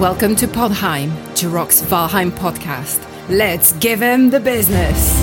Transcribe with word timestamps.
Welcome 0.00 0.36
to 0.36 0.46
Podheim, 0.46 1.10
Jiroc's 1.34 1.80
Valheim 1.80 2.30
podcast. 2.30 3.00
Let's 3.30 3.72
give 3.78 4.02
him 4.02 4.28
the 4.28 4.38
business. 4.38 5.16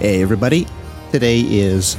Hey, 0.00 0.20
everybody. 0.20 0.66
Today 1.12 1.38
is. 1.42 1.96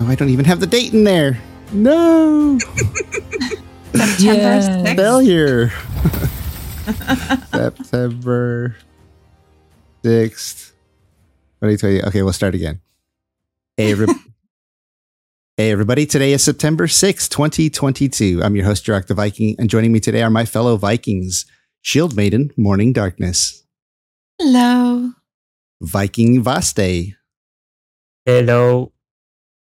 Oh, 0.00 0.06
I 0.06 0.14
don't 0.14 0.28
even 0.28 0.44
have 0.44 0.60
the 0.60 0.66
date 0.66 0.92
in 0.92 1.04
there. 1.04 1.40
No. 1.72 2.58
September 3.94 4.60
6th. 4.60 4.96
Failure. 4.96 5.68
September 7.50 8.76
6th, 10.04 10.72
2020. 11.62 12.02
Okay, 12.04 12.22
we'll 12.22 12.34
start 12.34 12.54
again. 12.54 12.82
Hey, 13.80 13.92
every- 13.92 14.14
hey, 15.56 15.70
everybody. 15.70 16.04
Today 16.04 16.34
is 16.34 16.44
September 16.44 16.86
6th, 16.86 17.30
2022. 17.30 18.42
I'm 18.44 18.54
your 18.54 18.66
host, 18.66 18.84
Jiroc 18.84 19.06
the 19.06 19.14
Viking, 19.14 19.56
and 19.58 19.70
joining 19.70 19.90
me 19.90 20.00
today 20.00 20.20
are 20.20 20.28
my 20.28 20.44
fellow 20.44 20.76
Vikings 20.76 21.46
Shield 21.80 22.14
Maiden, 22.14 22.50
Morning 22.58 22.92
Darkness, 22.92 23.64
Hello. 24.38 25.12
Viking 25.80 26.44
Vhaste, 26.44 27.14
Hello. 28.26 28.92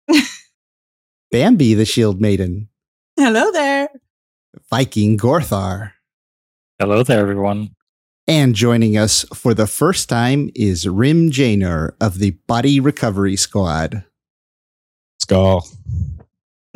Bambi 1.32 1.74
the 1.74 1.86
Shield 1.86 2.20
Maiden, 2.20 2.68
Hello 3.18 3.54
there. 3.54 3.88
Viking 4.70 5.18
Gorthar. 5.18 5.94
Hello 6.78 7.04
there, 7.04 7.22
everyone. 7.22 7.73
And 8.28 8.56
joining 8.56 8.98
us 8.98 9.26
for 9.34 9.54
the 9.54 9.68
first 9.68 10.08
time 10.08 10.50
is 10.56 10.86
RimJaynor 10.86 11.92
of 12.00 12.20
the 12.20 12.32
Body 12.48 12.80
Recovery 12.80 13.36
Squad. 13.36 14.06
Skull. 15.20 15.68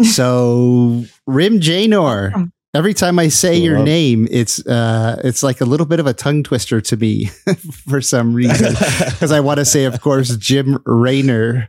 So, 0.04 1.06
RimJaynor, 1.28 2.52
every 2.74 2.94
time 2.94 3.18
I 3.18 3.30
say 3.30 3.56
your 3.58 3.80
name, 3.80 4.28
it's 4.30 4.66
uh, 4.68 5.22
it's 5.24 5.42
like 5.42 5.62
a 5.62 5.66
little 5.66 5.86
bit 5.86 6.00
of 6.00 6.06
a 6.06 6.14
tongue 6.14 6.44
twister 6.44 6.82
to 6.82 6.98
me 6.98 7.26
for 7.88 8.02
some 8.02 8.34
reason. 8.34 8.74
Because 9.10 9.32
I 9.32 9.40
want 9.40 9.58
to 9.60 9.66
say, 9.66 9.86
of 9.86 10.00
course, 10.02 10.36
Jim 10.38 10.78
Raynor. 10.86 11.68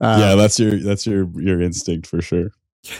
Uh, 0.00 0.16
yeah, 0.20 0.34
that's 0.34 0.58
your 0.58 0.76
that's 0.78 1.06
your 1.06 1.28
your 1.40 1.60
instinct 1.62 2.06
for 2.06 2.20
sure. 2.20 2.50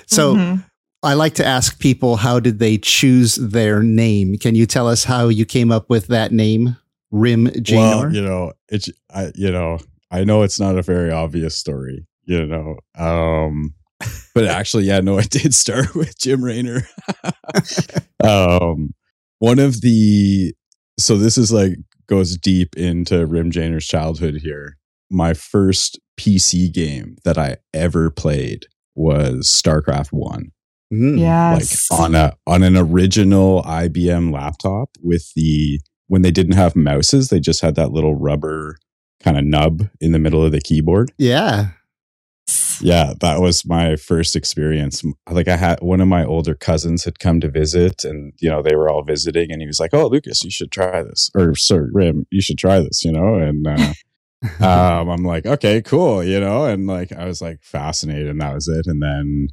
so 0.06 0.34
Mhm. 0.36 0.64
I 1.02 1.14
like 1.14 1.34
to 1.36 1.46
ask 1.46 1.78
people, 1.78 2.16
how 2.16 2.40
did 2.40 2.58
they 2.58 2.76
choose 2.76 3.36
their 3.36 3.82
name? 3.82 4.36
Can 4.36 4.54
you 4.54 4.66
tell 4.66 4.86
us 4.86 5.04
how 5.04 5.28
you 5.28 5.46
came 5.46 5.72
up 5.72 5.88
with 5.88 6.08
that 6.08 6.30
name, 6.30 6.76
RimJaynor? 7.12 7.76
Well, 7.76 8.14
you 8.14 8.20
know, 8.20 8.52
it's 8.68 8.90
I 9.14 9.32
you 9.34 9.50
know, 9.50 9.78
I 10.10 10.24
know 10.24 10.42
it's 10.42 10.60
not 10.60 10.76
a 10.76 10.82
very 10.82 11.10
obvious 11.10 11.56
story, 11.56 12.06
you 12.24 12.46
know. 12.46 12.76
Um 12.96 13.74
but 14.34 14.44
actually, 14.46 14.84
yeah, 14.84 15.00
no, 15.00 15.18
it 15.18 15.30
did 15.30 15.54
start 15.54 15.94
with 15.94 16.18
Jim 16.18 16.44
Raynor. 16.44 16.86
um 18.24 18.94
one 19.38 19.58
of 19.58 19.80
the 19.80 20.54
so 20.98 21.16
this 21.16 21.38
is 21.38 21.50
like 21.50 21.76
goes 22.08 22.36
deep 22.36 22.76
into 22.76 23.26
RimJaynor's 23.26 23.86
childhood 23.86 24.34
here. 24.42 24.76
My 25.10 25.32
first 25.32 25.98
PC 26.18 26.70
game 26.72 27.16
that 27.24 27.38
I 27.38 27.56
ever 27.72 28.10
played 28.10 28.66
was 28.94 29.48
StarCraft 29.48 30.12
1. 30.12 30.50
Mm. 30.92 31.18
Yes. 31.18 31.90
like 31.90 32.00
on 32.00 32.14
a 32.14 32.36
on 32.46 32.62
an 32.62 32.76
original 32.76 33.62
IBM 33.62 34.32
laptop 34.32 34.90
with 35.02 35.32
the 35.34 35.80
when 36.08 36.22
they 36.22 36.32
didn't 36.32 36.56
have 36.56 36.74
mouses, 36.74 37.28
they 37.28 37.38
just 37.38 37.60
had 37.60 37.76
that 37.76 37.92
little 37.92 38.16
rubber 38.16 38.76
kind 39.22 39.38
of 39.38 39.44
nub 39.44 39.88
in 40.00 40.12
the 40.12 40.18
middle 40.18 40.44
of 40.44 40.50
the 40.52 40.60
keyboard. 40.60 41.12
Yeah. 41.18 41.68
Yeah, 42.80 43.12
that 43.20 43.40
was 43.40 43.64
my 43.64 43.94
first 43.94 44.34
experience. 44.34 45.04
Like 45.28 45.46
I 45.46 45.56
had 45.56 45.80
one 45.82 46.00
of 46.00 46.08
my 46.08 46.24
older 46.24 46.54
cousins 46.54 47.04
had 47.04 47.18
come 47.20 47.38
to 47.40 47.50
visit 47.50 48.04
and 48.04 48.32
you 48.40 48.50
know, 48.50 48.62
they 48.62 48.74
were 48.74 48.90
all 48.90 49.04
visiting 49.04 49.52
and 49.52 49.60
he 49.60 49.66
was 49.66 49.78
like, 49.78 49.92
"Oh, 49.94 50.06
Lucas, 50.08 50.42
you 50.42 50.50
should 50.50 50.72
try 50.72 51.02
this." 51.02 51.30
Or, 51.36 51.54
"Sir, 51.54 51.90
Rim, 51.92 52.26
you 52.30 52.40
should 52.40 52.58
try 52.58 52.80
this," 52.80 53.04
you 53.04 53.12
know? 53.12 53.36
And 53.36 53.66
uh 53.66 53.92
um, 54.64 55.10
I'm 55.10 55.22
like, 55.22 55.44
okay, 55.44 55.82
cool, 55.82 56.24
you 56.24 56.40
know, 56.40 56.64
and 56.64 56.86
like 56.86 57.12
I 57.12 57.26
was 57.26 57.42
like 57.42 57.62
fascinated, 57.62 58.28
and 58.28 58.40
that 58.40 58.54
was 58.54 58.68
it. 58.68 58.86
And 58.86 59.02
then 59.02 59.48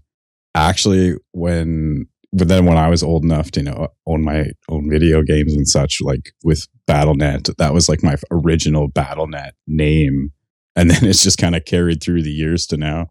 actually, 0.55 1.15
when 1.31 2.07
but 2.33 2.49
then 2.49 2.65
when 2.65 2.77
I 2.77 2.89
was 2.89 3.03
old 3.03 3.23
enough 3.23 3.51
to 3.51 3.61
you 3.61 3.65
know 3.65 3.87
own 4.05 4.23
my 4.23 4.51
own 4.69 4.89
video 4.89 5.21
games 5.23 5.53
and 5.53 5.67
such, 5.67 5.99
like 6.01 6.33
with 6.43 6.67
BattleNet, 6.87 7.55
that 7.57 7.73
was 7.73 7.87
like 7.89 8.03
my 8.03 8.15
original 8.31 8.89
BattleNet 8.89 9.51
name, 9.67 10.31
and 10.75 10.89
then 10.91 11.05
it's 11.05 11.23
just 11.23 11.37
kind 11.37 11.55
of 11.55 11.65
carried 11.65 12.01
through 12.03 12.23
the 12.23 12.31
years 12.31 12.67
to 12.67 12.77
now. 12.77 13.07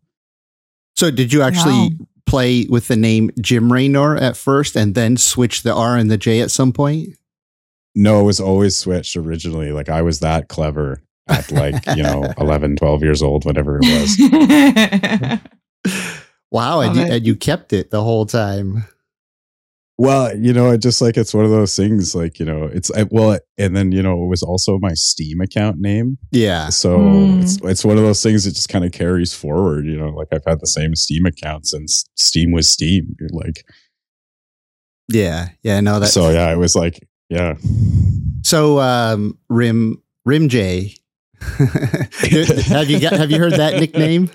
So 0.96 1.10
did 1.10 1.32
you 1.32 1.42
actually 1.42 1.72
Wow. 1.98 2.06
play 2.26 2.66
with 2.68 2.88
the 2.88 2.96
name 2.96 3.30
Jim 3.40 3.72
Raynor 3.72 4.16
at 4.16 4.36
first 4.36 4.76
and 4.76 4.94
then 4.94 5.16
switch 5.16 5.62
the 5.62 5.74
R 5.74 5.96
and 5.96 6.10
the 6.10 6.16
J 6.18 6.40
at 6.40 6.50
some 6.50 6.72
point? 6.72 7.10
No, 7.94 8.20
it 8.20 8.24
was 8.24 8.40
always 8.40 8.76
switched 8.76 9.16
originally. 9.16 9.72
Like 9.72 9.88
I 9.88 10.02
was 10.02 10.20
that 10.20 10.48
clever 10.48 11.02
at 11.28 11.50
like 11.50 11.86
you 11.96 12.02
know 12.02 12.32
11, 12.38 12.76
12 12.76 13.02
years 13.02 13.22
old, 13.22 13.44
whatever 13.44 13.78
it 13.82 13.84
was. 13.84 15.40
Wow, 16.56 16.80
and 16.80 16.96
you, 16.96 17.02
and 17.02 17.26
you 17.26 17.36
kept 17.36 17.72
it 17.72 17.90
the 17.90 18.02
whole 18.02 18.24
time. 18.26 18.84
Well, 19.98 20.36
you 20.36 20.52
know, 20.52 20.70
it 20.72 20.78
just 20.82 21.00
like 21.00 21.16
it's 21.16 21.32
one 21.32 21.44
of 21.46 21.50
those 21.50 21.74
things. 21.74 22.14
Like 22.14 22.38
you 22.38 22.44
know, 22.44 22.64
it's 22.64 22.90
I, 22.92 23.04
well, 23.10 23.38
and 23.56 23.74
then 23.76 23.92
you 23.92 24.02
know, 24.02 24.22
it 24.24 24.26
was 24.28 24.42
also 24.42 24.78
my 24.78 24.92
Steam 24.94 25.40
account 25.40 25.78
name. 25.78 26.18
Yeah. 26.32 26.68
So 26.68 26.98
Mm. 26.98 27.40
it's 27.42 27.58
it's 27.62 27.84
one 27.84 27.96
of 27.96 28.02
those 28.02 28.22
things 28.22 28.44
that 28.44 28.52
just 28.54 28.68
kind 28.68 28.84
of 28.84 28.92
carries 28.92 29.32
forward. 29.32 29.86
You 29.86 29.96
know, 29.96 30.08
like 30.10 30.28
I've 30.32 30.44
had 30.46 30.60
the 30.60 30.66
same 30.66 30.94
Steam 30.94 31.24
account 31.24 31.66
since 31.66 32.04
Steam 32.16 32.52
was 32.52 32.68
Steam. 32.68 33.16
Like 33.32 33.64
Yeah. 35.08 35.48
Yeah. 35.62 35.80
No, 35.80 35.98
that 36.00 36.08
so, 36.08 36.28
yeah, 36.30 36.52
it 36.52 36.58
was 36.58 36.76
like 36.76 37.06
yeah. 37.30 37.54
So 38.42 38.78
um 38.80 39.38
Rim 39.48 40.02
Rim 40.26 40.48
J. 40.50 40.94
have 41.40 42.90
you 42.90 43.00
got 43.00 43.12
have 43.14 43.30
you 43.30 43.38
heard 43.38 43.52
that 43.54 43.74
nickname? 43.80 44.30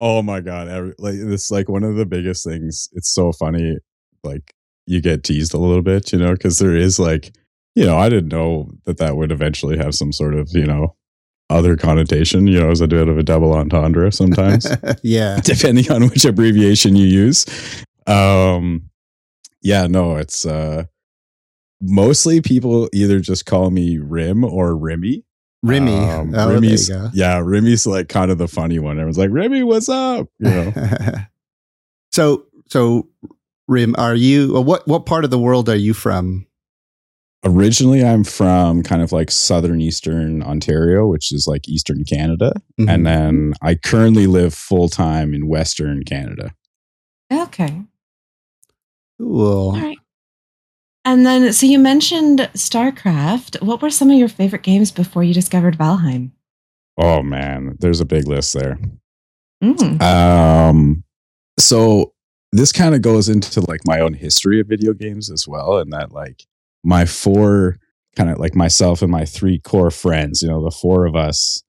Oh 0.00 0.22
my 0.22 0.40
god! 0.40 0.68
Every, 0.68 0.94
like 0.98 1.14
it's 1.14 1.50
like 1.50 1.68
one 1.68 1.82
of 1.82 1.96
the 1.96 2.06
biggest 2.06 2.44
things. 2.44 2.88
It's 2.92 3.12
so 3.12 3.32
funny. 3.32 3.78
Like 4.22 4.54
you 4.86 5.00
get 5.00 5.24
teased 5.24 5.54
a 5.54 5.58
little 5.58 5.82
bit, 5.82 6.12
you 6.12 6.18
know, 6.18 6.32
because 6.32 6.58
there 6.58 6.76
is 6.76 6.98
like, 6.98 7.34
you 7.74 7.84
know, 7.84 7.96
I 7.96 8.08
didn't 8.08 8.28
know 8.28 8.70
that 8.84 8.98
that 8.98 9.16
would 9.16 9.32
eventually 9.32 9.76
have 9.78 9.94
some 9.94 10.12
sort 10.12 10.34
of, 10.34 10.50
you 10.52 10.66
know, 10.66 10.94
other 11.50 11.76
connotation. 11.76 12.46
You 12.46 12.60
know, 12.60 12.70
as 12.70 12.80
a 12.80 12.88
bit 12.88 13.08
of 13.08 13.18
a 13.18 13.22
double 13.22 13.52
entendre 13.52 14.12
sometimes, 14.12 14.66
yeah. 15.02 15.40
depending 15.44 15.90
on 15.90 16.08
which 16.08 16.24
abbreviation 16.24 16.96
you 16.96 17.06
use. 17.06 17.46
Um, 18.06 18.90
yeah, 19.62 19.86
no, 19.86 20.16
it's 20.16 20.46
uh, 20.46 20.84
mostly 21.80 22.40
people 22.40 22.88
either 22.92 23.20
just 23.20 23.46
call 23.46 23.70
me 23.70 23.98
Rim 23.98 24.44
or 24.44 24.70
Rimmy. 24.72 25.24
Rimmy. 25.66 26.08
Um, 26.18 26.34
oh, 26.34 26.48
Rimmy's, 26.54 26.88
there 26.88 27.04
you 27.04 27.10
yeah, 27.14 27.40
Rimmy's 27.40 27.86
like 27.86 28.08
kind 28.08 28.30
of 28.30 28.38
the 28.38 28.48
funny 28.48 28.78
one. 28.78 28.92
Everyone's 28.98 29.18
like, 29.18 29.30
Rimmy, 29.30 29.64
what's 29.64 29.88
up? 29.88 30.28
You 30.38 30.50
know. 30.50 30.72
so 32.12 32.46
so 32.68 33.08
Rim, 33.68 33.94
are 33.98 34.14
you 34.14 34.60
what 34.60 34.86
what 34.86 35.06
part 35.06 35.24
of 35.24 35.30
the 35.30 35.38
world 35.38 35.68
are 35.68 35.76
you 35.76 35.94
from? 35.94 36.46
originally 37.44 38.04
i'm 38.04 38.24
from 38.24 38.82
kind 38.82 39.02
of 39.02 39.12
like 39.12 39.30
southern 39.30 39.80
eastern 39.80 40.42
ontario 40.42 41.06
which 41.06 41.30
is 41.32 41.46
like 41.46 41.68
eastern 41.68 42.02
canada 42.02 42.52
Mhm. 42.80 42.90
and 42.92 43.06
then 43.06 43.52
i 43.62 43.76
currently 43.76 44.26
live 44.26 44.52
full-time 44.52 45.32
in 45.32 45.46
western 45.46 46.02
canada 46.02 46.54
okay. 47.32 47.82
cool. 49.18 49.70
All 49.76 49.80
right. 49.80 49.98
And 51.06 51.24
then, 51.24 51.52
so 51.52 51.64
you 51.66 51.78
mentioned 51.78 52.40
StarCraft. 52.54 53.62
What 53.62 53.80
were 53.80 53.90
some 53.90 54.10
of 54.10 54.18
your 54.18 54.28
favorite 54.28 54.62
games 54.64 54.90
before 54.90 55.22
you 55.24 55.32
discovered 55.32 55.78
Valheim? 55.78 56.32
oh 56.98 57.22
man 57.22 57.76
there's 57.80 58.00
a 58.00 58.06
big 58.06 58.26
list 58.26 58.54
there 58.54 58.78
Mm. 59.62 60.00
um 60.00 61.04
so 61.60 62.14
this 62.52 62.72
kind 62.72 62.94
of 62.94 63.02
goes 63.02 63.28
into 63.28 63.60
like 63.68 63.82
my 63.86 64.00
own 64.00 64.14
history 64.14 64.60
of 64.60 64.66
video 64.66 64.94
games 64.94 65.30
as 65.30 65.46
well 65.46 65.76
and 65.76 65.92
that 65.92 66.10
like 66.12 66.44
my 66.84 67.04
four 67.04 67.76
kind 68.16 68.30
of 68.30 68.38
like 68.38 68.54
myself 68.54 69.02
and 69.02 69.10
my 69.12 69.26
three 69.26 69.58
core 69.58 69.90
friends 69.90 70.40
you 70.40 70.48
know 70.48 70.64
the 70.64 70.70
four 70.70 71.04
of 71.04 71.14
us 71.14 71.62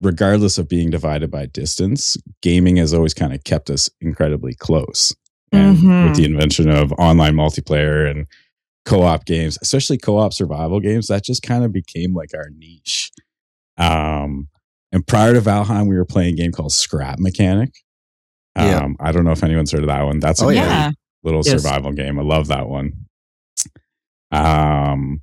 regardless 0.00 0.56
of 0.56 0.70
being 0.70 0.88
divided 0.88 1.30
by 1.30 1.44
distance 1.44 2.16
gaming 2.42 2.76
has 2.76 2.94
always 2.94 3.12
kind 3.12 3.34
of 3.34 3.44
kept 3.44 3.68
us 3.68 3.90
incredibly 4.00 4.54
close 4.54 5.14
and 5.52 5.76
Mhm. 5.76 6.08
with 6.08 6.16
the 6.16 6.24
invention 6.24 6.70
of 6.70 6.92
online 6.92 7.34
multiplayer 7.34 8.10
and 8.10 8.26
co-op 8.86 9.24
games 9.26 9.58
especially 9.60 9.98
co-op 9.98 10.32
survival 10.32 10.80
games 10.80 11.08
that 11.08 11.24
just 11.24 11.42
kind 11.42 11.64
of 11.64 11.72
became 11.72 12.14
like 12.14 12.30
our 12.34 12.48
niche 12.56 13.10
um 13.78 14.48
and 14.92 15.06
prior 15.06 15.34
to 15.34 15.40
valheim 15.40 15.88
we 15.88 15.96
were 15.96 16.04
playing 16.06 16.32
a 16.34 16.36
game 16.36 16.52
called 16.52 16.72
scrap 16.72 17.18
mechanic 17.18 17.70
um 18.54 18.66
Yeah. 18.66 18.88
i 19.00 19.12
don't 19.12 19.24
know 19.24 19.32
if 19.32 19.42
anyone's 19.44 19.72
heard 19.72 19.82
of 19.82 19.88
that 19.88 20.02
one 20.04 20.20
that's 20.20 20.40
a 20.40 20.46
Oh, 20.46 20.48
yeah. 20.50 20.90
little 21.24 21.42
Yes. 21.44 21.60
survival 21.62 21.92
game 21.92 22.18
i 22.18 22.22
love 22.22 22.46
that 22.48 22.68
one 22.68 22.92
um 24.32 25.20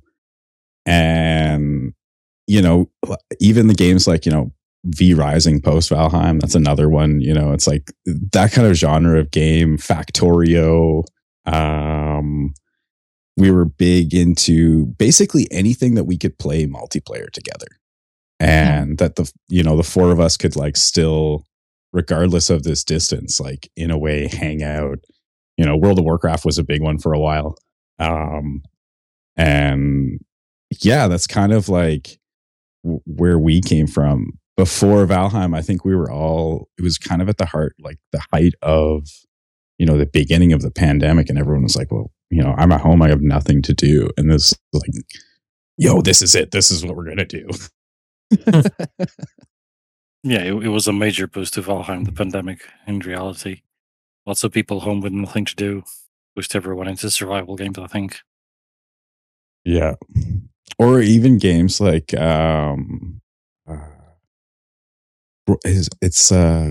and 0.86 1.92
you 2.46 2.60
know 2.62 2.90
even 3.40 3.66
the 3.68 3.74
games 3.74 4.06
like 4.06 4.26
you 4.26 4.32
know 4.32 4.52
V 4.86 5.14
Rising 5.14 5.62
post 5.62 5.88
Valheim. 5.90 6.38
That's 6.42 6.54
another 6.54 6.90
one. 6.90 7.22
You 7.22 7.32
know, 7.32 7.52
it's 7.52 7.66
like 7.66 7.90
that 8.32 8.52
kind 8.52 8.68
of 8.68 8.74
genre 8.76 9.18
of 9.18 9.30
game. 9.30 9.78
Factorio. 9.78 11.04
Um, 11.46 12.52
we 13.36 13.50
were 13.50 13.64
big 13.64 14.14
into 14.14 14.86
basically 14.86 15.48
anything 15.50 15.94
that 15.94 16.04
we 16.04 16.16
could 16.16 16.38
play 16.38 16.66
multiplayer 16.66 17.30
together, 17.30 17.66
and 18.40 18.98
that 18.98 19.16
the 19.16 19.30
you 19.48 19.62
know 19.62 19.76
the 19.76 19.82
four 19.82 20.10
of 20.12 20.20
us 20.20 20.36
could 20.36 20.56
like 20.56 20.76
still, 20.76 21.44
regardless 21.92 22.50
of 22.50 22.62
this 22.62 22.84
distance, 22.84 23.40
like 23.40 23.70
in 23.76 23.90
a 23.90 23.98
way 23.98 24.28
hang 24.28 24.62
out. 24.62 24.98
You 25.56 25.64
know, 25.64 25.76
World 25.76 25.98
of 26.00 26.04
Warcraft 26.04 26.44
was 26.44 26.58
a 26.58 26.64
big 26.64 26.82
one 26.82 26.98
for 26.98 27.12
a 27.12 27.20
while. 27.20 27.56
Um, 28.00 28.62
and 29.36 30.20
yeah, 30.82 31.06
that's 31.06 31.28
kind 31.28 31.52
of 31.52 31.68
like 31.68 32.18
w- 32.82 33.00
where 33.06 33.38
we 33.38 33.60
came 33.60 33.86
from 33.86 34.38
before 34.56 35.06
Valheim, 35.06 35.56
I 35.56 35.62
think 35.62 35.84
we 35.84 35.96
were 35.96 36.10
all, 36.10 36.68
it 36.78 36.82
was 36.82 36.98
kind 36.98 37.20
of 37.20 37.28
at 37.28 37.38
the 37.38 37.46
heart, 37.46 37.74
like 37.80 37.98
the 38.12 38.22
height 38.32 38.54
of, 38.62 39.08
you 39.78 39.86
know, 39.86 39.98
the 39.98 40.06
beginning 40.06 40.52
of 40.52 40.62
the 40.62 40.70
pandemic. 40.70 41.28
And 41.28 41.38
everyone 41.38 41.64
was 41.64 41.76
like, 41.76 41.90
well, 41.90 42.12
you 42.34 42.42
know, 42.42 42.52
I'm 42.58 42.72
at 42.72 42.80
home. 42.80 43.00
I 43.00 43.08
have 43.10 43.22
nothing 43.22 43.62
to 43.62 43.72
do. 43.72 44.10
And 44.16 44.28
this, 44.28 44.52
like, 44.72 44.90
yo, 45.76 46.02
this 46.02 46.20
is 46.20 46.34
it. 46.34 46.50
This 46.50 46.72
is 46.72 46.84
what 46.84 46.96
we're 46.96 47.04
going 47.04 47.18
to 47.18 47.24
do. 47.24 47.48
yeah, 50.24 50.40
it, 50.40 50.54
it, 50.54 50.68
was 50.68 50.88
a 50.88 50.92
major 50.92 51.28
boost 51.28 51.54
to 51.54 51.62
Valheim, 51.62 52.04
the 52.04 52.10
pandemic, 52.10 52.68
in 52.88 52.98
reality. 52.98 53.62
Lots 54.26 54.42
of 54.42 54.50
people 54.50 54.80
home 54.80 55.00
with 55.00 55.12
nothing 55.12 55.44
to 55.44 55.54
do. 55.54 55.84
Pushed 56.34 56.56
everyone 56.56 56.88
into 56.88 57.08
survival 57.08 57.54
games, 57.54 57.78
I 57.78 57.86
think. 57.86 58.18
Yeah. 59.64 59.94
Or 60.76 61.00
even 61.00 61.38
games 61.38 61.80
like, 61.80 62.12
um, 62.14 63.20
uh, 63.68 63.78
is 65.64 65.88
it's 66.00 66.32
uh 66.32 66.68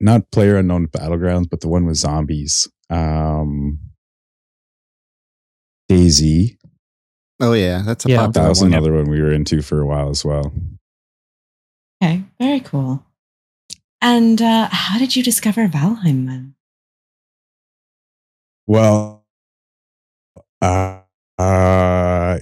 not 0.00 0.30
player 0.30 0.56
unknown 0.56 0.86
battlegrounds 0.88 1.48
but 1.48 1.60
the 1.60 1.68
one 1.68 1.86
with 1.86 1.96
zombies 1.96 2.68
um 2.90 3.78
DayZ 5.90 6.56
oh 7.40 7.52
yeah 7.52 7.82
that's 7.84 8.06
a 8.06 8.10
yeah. 8.10 8.26
that 8.28 8.48
was 8.48 8.60
one. 8.60 8.72
another 8.72 8.92
one 8.92 9.10
we 9.10 9.20
were 9.20 9.32
into 9.32 9.62
for 9.62 9.80
a 9.80 9.86
while 9.86 10.10
as 10.10 10.24
well 10.24 10.52
okay 12.02 12.22
very 12.38 12.60
cool 12.60 13.04
and 14.00 14.40
uh 14.40 14.68
how 14.70 14.98
did 14.98 15.16
you 15.16 15.22
discover 15.22 15.66
valheim 15.66 16.26
then 16.26 16.54
well 18.66 19.24
uh, 20.62 21.00
uh 21.38 22.38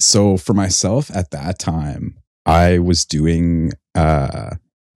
so 0.00 0.36
for 0.36 0.54
myself 0.54 1.10
at 1.14 1.30
that 1.30 1.58
time 1.58 2.16
i 2.46 2.78
was 2.78 3.04
doing 3.04 3.72
uh 3.94 4.50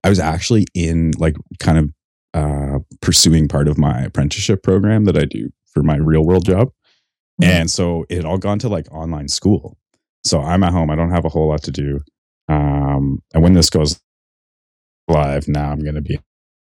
I 0.07 0.09
was 0.09 0.21
actually 0.21 0.67
in 0.73 1.15
like 1.19 1.35
kind 1.59 1.79
of 1.79 1.93
uh, 2.33 2.79
pursuing 3.01 3.49
part 3.49 3.67
of 3.67 3.77
my 3.77 4.03
apprenticeship 4.03 4.63
program 4.63 5.05
that 5.07 5.19
I 5.19 5.25
do 5.25 5.51
for 5.67 5.83
my 5.83 5.97
real 5.97 6.25
world 6.25 6.47
job. 6.47 6.71
Mm-hmm. 7.41 7.51
And 7.51 7.71
so 7.71 8.07
it 8.09 8.25
all 8.25 8.39
gone 8.39 8.59
to 8.61 8.69
like 8.69 8.91
online 8.93 9.29
school. 9.29 9.77
So 10.25 10.41
I'm 10.41 10.63
at 10.65 10.73
home. 10.73 10.91
I 10.91 10.97
don't 10.97 11.11
have 11.11 11.25
a 11.25 11.29
whole 11.29 11.49
lot 11.49 11.63
to 11.65 11.71
do. 11.71 12.01
Um, 12.49 13.23
and 13.35 13.43
when 13.43 13.53
this 13.55 13.71
goes 13.71 14.01
live, 15.09 15.49
now 15.49 15.71
I'm 15.71 15.81
going 15.81 15.95
to 15.95 16.03
be 16.03 16.19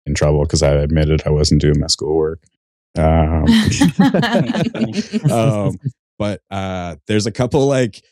in 0.06 0.14
trouble 0.14 0.42
because 0.42 0.64
I 0.64 0.72
admitted 0.72 1.24
I 1.26 1.30
wasn't 1.30 1.62
doing 1.62 1.80
my 1.80 1.88
schoolwork. 1.88 2.44
Um, 2.98 3.46
um, 5.32 5.78
but 6.18 6.42
uh, 6.50 6.96
there's 7.08 7.28
a 7.28 7.32
couple 7.32 7.66
like, 7.68 8.04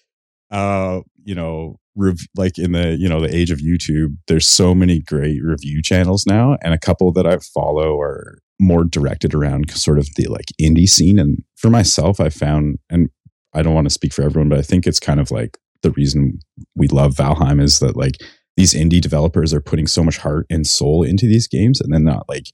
uh, 0.51 1.01
you 1.23 1.35
know, 1.35 1.79
rev- 1.95 2.27
like 2.35 2.57
in 2.57 2.73
the 2.73 2.95
you 2.95 3.09
know 3.09 3.21
the 3.21 3.33
age 3.35 3.51
of 3.51 3.59
youtube 3.59 4.17
there's 4.27 4.47
so 4.47 4.75
many 4.75 4.99
great 4.99 5.41
review 5.43 5.81
channels 5.81 6.25
now 6.25 6.57
and 6.61 6.73
a 6.73 6.77
couple 6.77 7.11
that 7.11 7.25
i 7.25 7.37
follow 7.37 7.99
are 7.99 8.39
more 8.59 8.83
directed 8.83 9.33
around 9.33 9.69
sort 9.71 9.99
of 9.99 10.07
the 10.15 10.27
like 10.27 10.45
indie 10.61 10.87
scene 10.87 11.19
and 11.19 11.43
for 11.55 11.69
myself 11.69 12.19
i 12.19 12.29
found 12.29 12.77
and 12.89 13.09
i 13.53 13.61
don't 13.61 13.73
want 13.73 13.85
to 13.85 13.93
speak 13.93 14.13
for 14.13 14.21
everyone 14.21 14.49
but 14.49 14.59
i 14.59 14.61
think 14.61 14.87
it's 14.87 14.99
kind 14.99 15.19
of 15.19 15.31
like 15.31 15.57
the 15.81 15.91
reason 15.91 16.39
we 16.75 16.87
love 16.87 17.15
valheim 17.15 17.61
is 17.61 17.79
that 17.79 17.97
like 17.97 18.15
these 18.55 18.73
indie 18.73 19.01
developers 19.01 19.53
are 19.53 19.61
putting 19.61 19.87
so 19.87 20.03
much 20.03 20.17
heart 20.17 20.45
and 20.49 20.65
soul 20.65 21.03
into 21.03 21.27
these 21.27 21.47
games 21.47 21.81
and 21.81 21.93
then 21.93 22.03
not 22.03 22.27
like 22.29 22.45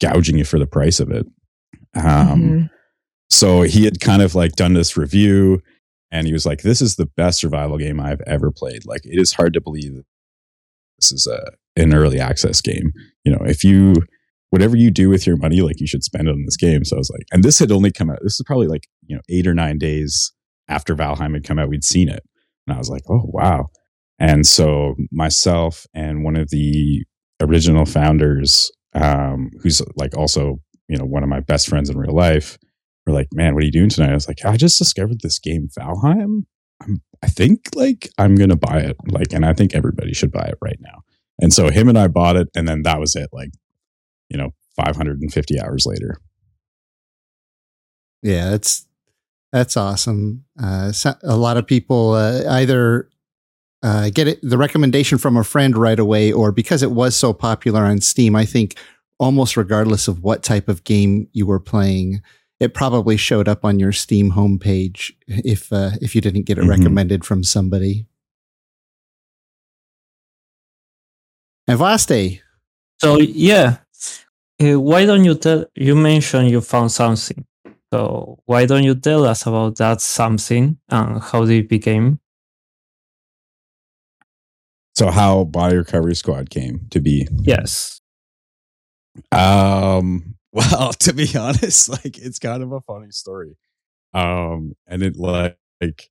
gouging 0.00 0.38
you 0.38 0.44
for 0.44 0.58
the 0.58 0.66
price 0.66 0.98
of 0.98 1.10
it 1.10 1.26
um 1.94 2.02
mm-hmm. 2.02 2.64
so 3.30 3.62
he 3.62 3.84
had 3.84 4.00
kind 4.00 4.22
of 4.22 4.34
like 4.34 4.52
done 4.52 4.74
this 4.74 4.96
review 4.96 5.62
and 6.14 6.28
he 6.28 6.32
was 6.32 6.46
like, 6.46 6.62
"This 6.62 6.80
is 6.80 6.94
the 6.94 7.06
best 7.16 7.40
survival 7.40 7.76
game 7.76 7.98
I've 7.98 8.20
ever 8.20 8.52
played. 8.52 8.86
Like, 8.86 9.04
it 9.04 9.20
is 9.20 9.32
hard 9.32 9.52
to 9.54 9.60
believe 9.60 10.04
this 11.00 11.10
is 11.10 11.26
a 11.26 11.50
an 11.76 11.92
early 11.92 12.20
access 12.20 12.60
game. 12.60 12.92
You 13.24 13.32
know, 13.32 13.44
if 13.44 13.64
you 13.64 13.96
whatever 14.54 14.76
you 14.76 14.90
do 14.90 15.08
with 15.08 15.26
your 15.26 15.36
money, 15.36 15.60
like 15.60 15.80
you 15.80 15.86
should 15.86 16.04
spend 16.04 16.28
it 16.28 16.32
on 16.32 16.44
this 16.44 16.56
game." 16.56 16.84
So 16.84 16.96
I 16.96 16.98
was 16.98 17.10
like, 17.10 17.26
and 17.32 17.42
this 17.42 17.58
had 17.58 17.72
only 17.72 17.90
come 17.90 18.08
out. 18.08 18.20
This 18.22 18.34
is 18.34 18.44
probably 18.46 18.68
like 18.68 18.86
you 19.06 19.16
know 19.16 19.22
eight 19.28 19.46
or 19.46 19.54
nine 19.54 19.78
days 19.78 20.32
after 20.68 20.94
Valheim 20.94 21.34
had 21.34 21.44
come 21.44 21.58
out. 21.58 21.68
We'd 21.68 21.84
seen 21.84 22.08
it, 22.08 22.22
and 22.66 22.74
I 22.74 22.78
was 22.78 22.88
like, 22.88 23.02
"Oh 23.10 23.24
wow!" 23.24 23.66
And 24.18 24.46
so 24.46 24.94
myself 25.10 25.86
and 25.92 26.22
one 26.24 26.36
of 26.36 26.50
the 26.50 27.04
original 27.42 27.84
founders, 27.84 28.70
um, 28.94 29.50
who's 29.60 29.82
like 29.96 30.16
also 30.16 30.60
you 30.88 30.96
know 30.96 31.04
one 31.04 31.24
of 31.24 31.28
my 31.28 31.40
best 31.40 31.68
friends 31.68 31.90
in 31.90 31.98
real 31.98 32.14
life 32.14 32.56
were 33.06 33.12
like, 33.12 33.28
man, 33.32 33.54
what 33.54 33.62
are 33.62 33.66
you 33.66 33.72
doing 33.72 33.90
tonight? 33.90 34.10
I 34.10 34.14
was 34.14 34.28
like, 34.28 34.44
I 34.44 34.56
just 34.56 34.78
discovered 34.78 35.20
this 35.20 35.38
game, 35.38 35.68
Valheim. 35.78 36.44
I'm, 36.82 37.02
I 37.22 37.26
think 37.28 37.70
like 37.74 38.08
I'm 38.18 38.34
gonna 38.34 38.56
buy 38.56 38.80
it. 38.80 38.96
Like, 39.08 39.32
and 39.32 39.44
I 39.44 39.52
think 39.52 39.74
everybody 39.74 40.12
should 40.12 40.32
buy 40.32 40.44
it 40.44 40.58
right 40.60 40.78
now. 40.80 41.02
And 41.40 41.52
so 41.52 41.70
him 41.70 41.88
and 41.88 41.98
I 41.98 42.08
bought 42.08 42.36
it, 42.36 42.48
and 42.54 42.68
then 42.68 42.82
that 42.82 43.00
was 43.00 43.16
it. 43.16 43.28
Like, 43.32 43.50
you 44.28 44.38
know, 44.38 44.50
550 44.76 45.60
hours 45.60 45.86
later. 45.86 46.18
Yeah, 48.22 48.50
that's 48.50 48.86
that's 49.52 49.76
awesome. 49.76 50.44
Uh, 50.60 50.90
so 50.92 51.14
a 51.22 51.36
lot 51.36 51.56
of 51.56 51.66
people 51.66 52.12
uh, 52.14 52.42
either 52.48 53.08
uh, 53.82 54.10
get 54.10 54.26
it, 54.26 54.40
the 54.42 54.58
recommendation 54.58 55.18
from 55.18 55.36
a 55.36 55.44
friend 55.44 55.76
right 55.76 55.98
away, 55.98 56.32
or 56.32 56.50
because 56.50 56.82
it 56.82 56.90
was 56.90 57.14
so 57.14 57.32
popular 57.32 57.82
on 57.82 58.00
Steam. 58.00 58.34
I 58.34 58.46
think 58.46 58.76
almost 59.18 59.56
regardless 59.56 60.08
of 60.08 60.22
what 60.22 60.42
type 60.42 60.68
of 60.68 60.84
game 60.84 61.28
you 61.32 61.46
were 61.46 61.60
playing, 61.60 62.22
it 62.60 62.74
probably 62.74 63.16
showed 63.16 63.46
up 63.46 63.64
on 63.64 63.78
your 63.78 63.92
Steam 63.92 64.32
homepage 64.32 65.12
if 65.26 65.72
uh, 65.72 65.90
if 66.00 66.14
you 66.14 66.20
didn't 66.20 66.46
get 66.46 66.58
it 66.58 66.62
mm-hmm. 66.62 66.70
recommended 66.70 67.24
from 67.24 67.44
somebody. 67.44 68.06
And 71.68 71.78
Vhaste. 71.78 72.40
So 73.00 73.18
yeah, 73.18 73.78
uh, 74.62 74.80
why 74.80 75.04
don't 75.04 75.24
you 75.24 75.34
tell? 75.34 75.66
You 75.74 75.94
mentioned 75.94 76.50
you 76.50 76.60
found 76.60 76.92
something. 76.92 77.44
So 77.92 78.38
why 78.46 78.66
don't 78.66 78.82
you 78.82 78.94
tell 78.94 79.24
us 79.24 79.46
about 79.46 79.76
that 79.76 80.00
something 80.00 80.78
and 80.88 81.22
how 81.22 81.44
did 81.44 81.64
it 81.64 81.68
became? 81.68 82.18
So 84.96 85.10
how 85.10 85.44
Body 85.44 85.76
Recovery 85.76 86.14
Squad 86.14 86.50
came 86.50 86.86
to 86.90 87.00
be? 87.00 87.28
Yes. 87.42 88.00
Um, 89.32 90.36
well, 90.52 90.92
to 90.92 91.12
be 91.12 91.28
honest, 91.36 91.88
like 91.88 92.18
it's 92.18 92.38
kind 92.38 92.62
of 92.62 92.72
a 92.72 92.80
funny 92.80 93.10
story. 93.10 93.56
Um, 94.12 94.74
and 94.86 95.02
it 95.02 95.16
like, 95.16 95.56
like 95.80 96.10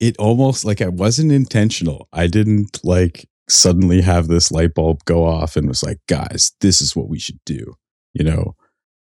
it 0.00 0.16
almost 0.18 0.64
like 0.64 0.80
it 0.80 0.92
wasn't 0.92 1.32
intentional. 1.32 2.08
I 2.12 2.26
didn't 2.26 2.80
like 2.84 3.28
suddenly 3.48 4.00
have 4.00 4.28
this 4.28 4.50
light 4.50 4.74
bulb 4.74 5.04
go 5.04 5.24
off 5.24 5.56
and 5.56 5.68
was 5.68 5.82
like, 5.82 5.98
guys, 6.08 6.52
this 6.60 6.80
is 6.80 6.96
what 6.96 7.08
we 7.08 7.18
should 7.18 7.40
do. 7.44 7.74
You 8.12 8.24
know, 8.24 8.56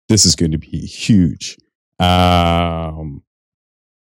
this 0.08 0.24
is 0.24 0.34
going 0.34 0.52
to 0.52 0.58
be 0.58 0.86
huge. 0.86 1.56
Um, 1.98 3.22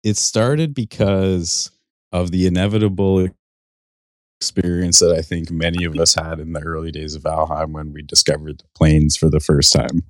it 0.04 0.18
started 0.18 0.74
because 0.74 1.72
of 2.12 2.32
the 2.32 2.48
inevitable 2.48 3.28
experience 4.40 5.00
that 5.00 5.16
I 5.16 5.22
think 5.22 5.52
many 5.52 5.86
of 5.86 5.96
us 5.98 6.16
had 6.16 6.40
in 6.40 6.54
the 6.54 6.62
early 6.62 6.92
days 6.92 7.16
of 7.16 7.24
Valheim 7.24 7.72
when 7.72 7.94
we 7.94 8.02
discovered 8.02 8.60
the 8.60 8.68
plains 8.75 9.16
for 9.16 9.30
the 9.30 9.40
first 9.40 9.72
time. 9.72 10.04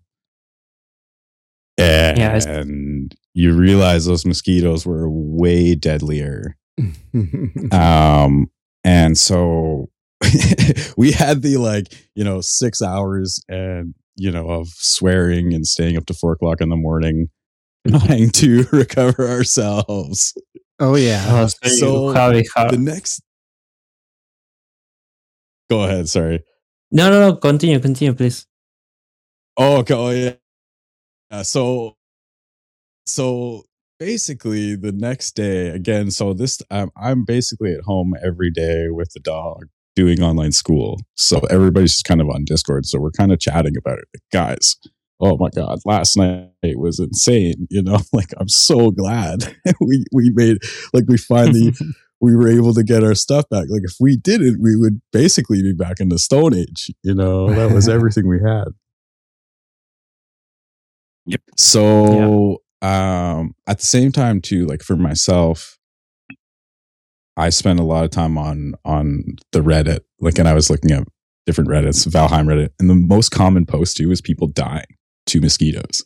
And 1.77 2.17
yeah, 2.17 2.63
you 3.33 3.53
realize 3.53 4.05
those 4.05 4.25
mosquitoes 4.25 4.85
were 4.85 5.09
way 5.09 5.75
deadlier. 5.75 6.55
um, 7.71 8.49
and 8.83 9.17
so 9.17 9.89
we 10.97 11.11
had 11.11 11.41
the 11.41 11.57
like, 11.57 11.93
you 12.15 12.23
know, 12.23 12.41
six 12.41 12.81
hours 12.81 13.39
and, 13.47 13.93
you 14.15 14.31
know, 14.31 14.49
of 14.49 14.67
swearing 14.69 15.53
and 15.53 15.65
staying 15.65 15.97
up 15.97 16.05
to 16.07 16.13
four 16.13 16.33
o'clock 16.33 16.61
in 16.61 16.69
the 16.69 16.75
morning 16.75 17.27
trying 17.87 18.29
to 18.31 18.65
recover 18.71 19.27
ourselves. 19.27 20.33
Oh 20.79 20.95
yeah. 20.95 21.23
Oh, 21.27 21.47
so 21.47 22.11
the 22.11 22.77
next 22.79 23.21
Go 25.69 25.83
ahead. 25.83 26.07
Sorry. 26.09 26.43
No, 26.91 27.09
no, 27.09 27.19
no. 27.19 27.35
Continue. 27.35 27.79
Continue, 27.79 28.13
please. 28.13 28.45
Oh, 29.57 29.77
okay. 29.77 29.93
Oh, 29.95 30.09
yeah. 30.11 30.33
yeah. 31.31 31.41
So, 31.41 31.95
so 33.07 33.63
basically, 33.97 34.75
the 34.75 34.91
next 34.91 35.35
day 35.35 35.69
again. 35.69 36.11
So 36.11 36.33
this, 36.33 36.61
um, 36.69 36.91
I'm 36.95 37.25
basically 37.25 37.73
at 37.73 37.81
home 37.81 38.13
every 38.23 38.51
day 38.51 38.89
with 38.89 39.13
the 39.13 39.19
dog, 39.19 39.65
doing 39.95 40.21
online 40.21 40.51
school. 40.51 40.99
So 41.15 41.39
everybody's 41.49 41.93
just 41.93 42.05
kind 42.05 42.21
of 42.21 42.29
on 42.29 42.45
Discord. 42.45 42.85
So 42.85 42.99
we're 42.99 43.11
kind 43.11 43.31
of 43.31 43.39
chatting 43.39 43.75
about 43.77 43.99
it. 43.99 44.05
Like, 44.13 44.23
guys, 44.31 44.77
oh 45.19 45.37
my 45.37 45.49
God, 45.49 45.79
last 45.85 46.17
night 46.17 46.49
was 46.63 46.99
insane. 46.99 47.67
You 47.69 47.83
know, 47.83 47.99
like 48.13 48.33
I'm 48.37 48.49
so 48.49 48.91
glad 48.91 49.55
we, 49.81 50.03
we 50.11 50.31
made, 50.33 50.57
like 50.93 51.05
we 51.07 51.17
finally, 51.17 51.73
we 52.21 52.35
were 52.35 52.47
able 52.47 52.73
to 52.73 52.83
get 52.83 53.03
our 53.03 53.15
stuff 53.15 53.47
back. 53.49 53.65
Like 53.69 53.81
if 53.83 53.95
we 53.99 54.17
didn't, 54.17 54.61
we 54.61 54.75
would 54.75 55.01
basically 55.11 55.61
be 55.61 55.73
back 55.73 55.99
in 55.99 56.09
the 56.09 56.19
Stone 56.19 56.55
Age. 56.55 56.91
You 57.03 57.13
know, 57.13 57.53
that 57.53 57.71
was 57.71 57.89
everything 57.89 58.27
we 58.27 58.39
had. 58.39 58.69
Yep. 61.25 61.41
So 61.57 62.61
um 62.81 63.55
at 63.67 63.79
the 63.79 63.85
same 63.85 64.11
time 64.11 64.41
too, 64.41 64.65
like 64.65 64.81
for 64.81 64.95
myself, 64.95 65.77
I 67.35 67.49
spent 67.49 67.79
a 67.79 67.83
lot 67.83 68.03
of 68.03 68.11
time 68.11 68.37
on 68.37 68.75
on 68.85 69.23
the 69.51 69.61
Reddit. 69.61 70.01
Like 70.19 70.37
and 70.37 70.47
I 70.47 70.53
was 70.53 70.69
looking 70.69 70.91
at 70.91 71.07
different 71.45 71.69
Reddits, 71.69 72.07
Valheim 72.07 72.45
Reddit, 72.45 72.69
and 72.79 72.89
the 72.89 72.95
most 72.95 73.29
common 73.29 73.65
post 73.65 73.97
too 73.97 74.11
is 74.11 74.21
people 74.21 74.47
dying 74.47 74.85
to 75.27 75.41
mosquitoes. 75.41 76.03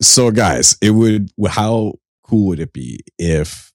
So 0.00 0.30
guys, 0.30 0.76
it 0.80 0.90
would 0.90 1.30
how 1.48 1.94
cool 2.28 2.46
would 2.46 2.60
it 2.60 2.72
be 2.72 3.00
if 3.18 3.72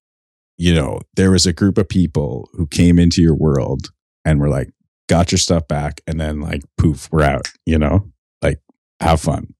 you 0.57 0.73
know 0.73 0.99
there 1.15 1.31
was 1.31 1.45
a 1.45 1.53
group 1.53 1.77
of 1.77 1.89
people 1.89 2.49
who 2.53 2.67
came 2.67 2.99
into 2.99 3.21
your 3.21 3.35
world 3.35 3.89
and 4.23 4.39
were 4.39 4.49
like 4.49 4.69
got 5.09 5.31
your 5.31 5.39
stuff 5.39 5.67
back 5.67 6.01
and 6.07 6.19
then 6.19 6.39
like 6.39 6.61
poof 6.77 7.09
we're 7.11 7.23
out 7.23 7.49
you 7.65 7.77
know 7.77 8.07
like 8.41 8.59
have 8.99 9.19
fun 9.19 9.53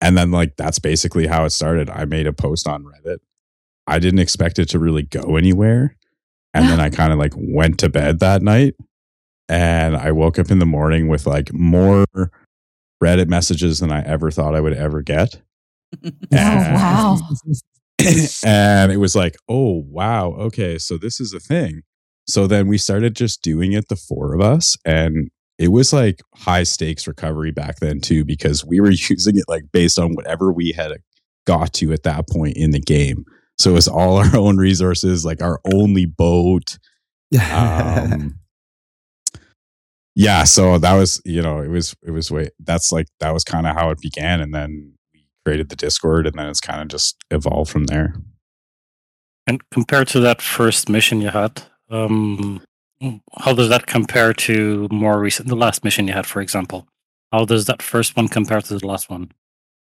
and 0.00 0.16
then 0.16 0.30
like 0.30 0.56
that's 0.56 0.78
basically 0.78 1.26
how 1.26 1.44
it 1.44 1.50
started 1.50 1.88
i 1.90 2.04
made 2.04 2.26
a 2.26 2.32
post 2.32 2.66
on 2.66 2.84
reddit 2.84 3.18
i 3.86 3.98
didn't 3.98 4.18
expect 4.18 4.58
it 4.58 4.68
to 4.68 4.78
really 4.78 5.02
go 5.02 5.36
anywhere 5.36 5.96
and 6.54 6.68
then 6.68 6.80
i 6.86 6.88
kind 6.88 7.12
of 7.12 7.18
like 7.18 7.34
went 7.36 7.78
to 7.80 7.88
bed 7.88 8.20
that 8.20 8.42
night. 8.42 8.74
And 9.48 9.96
i 9.96 10.10
woke 10.10 10.38
up 10.38 10.50
in 10.50 10.58
the 10.58 10.66
morning 10.66 11.08
with 11.08 11.26
like 11.26 11.52
more 11.52 12.06
reddit 13.02 13.28
messages 13.28 13.80
than 13.80 13.92
i 13.92 14.02
ever 14.02 14.30
thought 14.30 14.54
i 14.54 14.60
would 14.60 14.74
ever 14.74 15.02
get. 15.02 15.40
Oh, 16.04 16.10
wow. 16.32 17.18
and 18.44 18.90
it 18.90 18.96
was 18.96 19.14
like 19.14 19.36
oh 19.48 19.84
wow 19.86 20.32
okay 20.32 20.78
so 20.78 20.96
this 20.98 21.20
is 21.20 21.32
a 21.32 21.40
thing. 21.40 21.82
So 22.26 22.46
then 22.46 22.68
we 22.68 22.78
started 22.78 23.14
just 23.14 23.42
doing 23.42 23.72
it 23.72 23.88
the 23.88 23.96
four 23.96 24.34
of 24.34 24.40
us 24.40 24.76
and 24.84 25.30
it 25.58 25.68
was 25.68 25.92
like 25.92 26.20
high 26.34 26.64
stakes 26.64 27.06
recovery 27.06 27.52
back 27.52 27.76
then 27.80 28.00
too 28.00 28.24
because 28.24 28.64
we 28.64 28.80
were 28.80 28.90
using 28.90 29.36
it 29.36 29.44
like 29.46 29.64
based 29.72 29.98
on 29.98 30.14
whatever 30.14 30.52
we 30.52 30.72
had 30.72 30.92
got 31.46 31.72
to 31.74 31.92
at 31.92 32.02
that 32.04 32.28
point 32.28 32.56
in 32.56 32.70
the 32.70 32.80
game 32.80 33.24
so 33.58 33.70
it 33.70 33.74
was 33.74 33.88
all 33.88 34.16
our 34.22 34.36
own 34.36 34.56
resources 34.56 35.24
like 35.24 35.42
our 35.42 35.60
only 35.72 36.06
boat 36.06 36.78
um 37.52 38.38
yeah 40.14 40.44
so 40.44 40.78
that 40.78 40.94
was 40.94 41.20
you 41.24 41.42
know 41.42 41.60
it 41.60 41.68
was 41.68 41.94
it 42.02 42.10
was 42.10 42.30
way 42.30 42.48
that's 42.60 42.92
like 42.92 43.06
that 43.20 43.32
was 43.32 43.44
kind 43.44 43.66
of 43.66 43.74
how 43.74 43.90
it 43.90 44.00
began 44.00 44.40
and 44.40 44.54
then 44.54 44.92
we 45.12 45.26
created 45.44 45.68
the 45.68 45.76
discord 45.76 46.26
and 46.26 46.38
then 46.38 46.48
it's 46.48 46.60
kind 46.60 46.80
of 46.80 46.88
just 46.88 47.16
evolved 47.30 47.70
from 47.70 47.84
there 47.86 48.14
And 49.46 49.60
compared 49.70 50.08
to 50.08 50.20
that 50.20 50.40
first 50.40 50.88
mission 50.88 51.20
you 51.20 51.30
had, 51.30 51.62
um, 51.90 52.62
how 53.38 53.52
does 53.52 53.68
that 53.68 53.86
compare 53.86 54.32
to 54.34 54.88
more 54.90 55.18
recent, 55.20 55.48
the 55.48 55.56
last 55.56 55.84
mission 55.84 56.08
you 56.08 56.14
had, 56.14 56.26
for 56.26 56.40
example? 56.40 56.86
How 57.32 57.44
does 57.44 57.66
that 57.66 57.82
first 57.82 58.16
one 58.16 58.28
compare 58.28 58.60
to 58.62 58.78
the 58.78 58.86
last 58.86 59.10
one? 59.10 59.32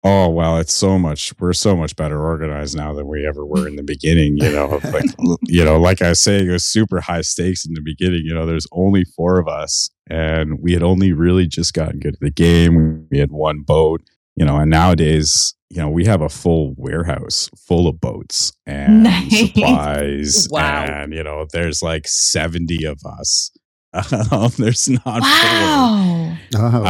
Oh 0.03 0.29
well, 0.29 0.57
it's 0.59 0.73
so 0.73 0.99
much. 0.99 1.33
We're 1.39 1.53
so 1.53 1.75
much 1.75 1.95
better 1.95 2.21
organized 2.23 2.77
now 2.77 2.93
than 2.93 3.07
we 3.07 3.25
ever 3.25 3.43
were 3.45 3.67
in 3.67 3.75
the 3.75 3.83
beginning. 3.83 4.37
You 4.37 4.51
know, 4.51 4.79
like 4.91 5.05
you 5.43 5.65
know, 5.65 5.79
like 5.79 6.01
I 6.01 6.09
was 6.09 6.21
saying, 6.21 6.47
it 6.47 6.51
was 6.51 6.63
super 6.65 7.01
high 7.01 7.21
stakes 7.21 7.65
in 7.65 7.73
the 7.73 7.81
beginning. 7.81 8.21
You 8.23 8.35
know, 8.35 8.45
there's 8.45 8.67
only 8.71 9.03
four 9.03 9.39
of 9.39 9.47
us, 9.47 9.89
and 10.07 10.59
we 10.61 10.73
had 10.73 10.83
only 10.83 11.11
really 11.11 11.47
just 11.47 11.73
gotten 11.73 11.99
good 11.99 12.13
at 12.13 12.19
the 12.19 12.29
game. 12.29 13.07
We 13.09 13.17
had 13.19 13.31
one 13.31 13.61
boat. 13.61 14.01
You 14.37 14.45
know, 14.45 14.57
and 14.57 14.69
nowadays, 14.69 15.55
you 15.69 15.77
know, 15.81 15.89
we 15.89 16.03
have 16.05 16.21
a 16.21 16.27
full 16.27 16.75
warehouse 16.77 17.49
full 17.57 17.87
of 17.87 18.01
boats 18.01 18.51
and 18.65 19.03
Nice. 19.03 19.39
supplies. 19.39 20.47
Wow. 20.51 20.83
And 20.83 21.13
you 21.13 21.23
know, 21.23 21.47
there's 21.51 21.81
like 21.81 22.05
seventy 22.07 22.83
of 22.85 22.99
us. 23.05 23.49
Um, 24.31 24.51
there's 24.57 24.87
not 24.89 25.03
four. 25.03 25.21
Wow. 25.21 26.37
Oh, 26.55 26.83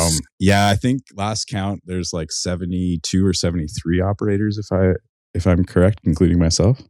Um, 0.00 0.18
yeah, 0.38 0.68
I 0.68 0.76
think 0.76 1.02
last 1.14 1.46
count 1.46 1.82
there's 1.84 2.12
like 2.12 2.30
72 2.32 3.24
or 3.26 3.32
73 3.32 4.00
operators 4.00 4.58
if 4.58 4.66
I 4.72 4.94
if 5.34 5.46
I'm 5.46 5.64
correct, 5.64 6.00
including 6.04 6.38
myself. 6.38 6.80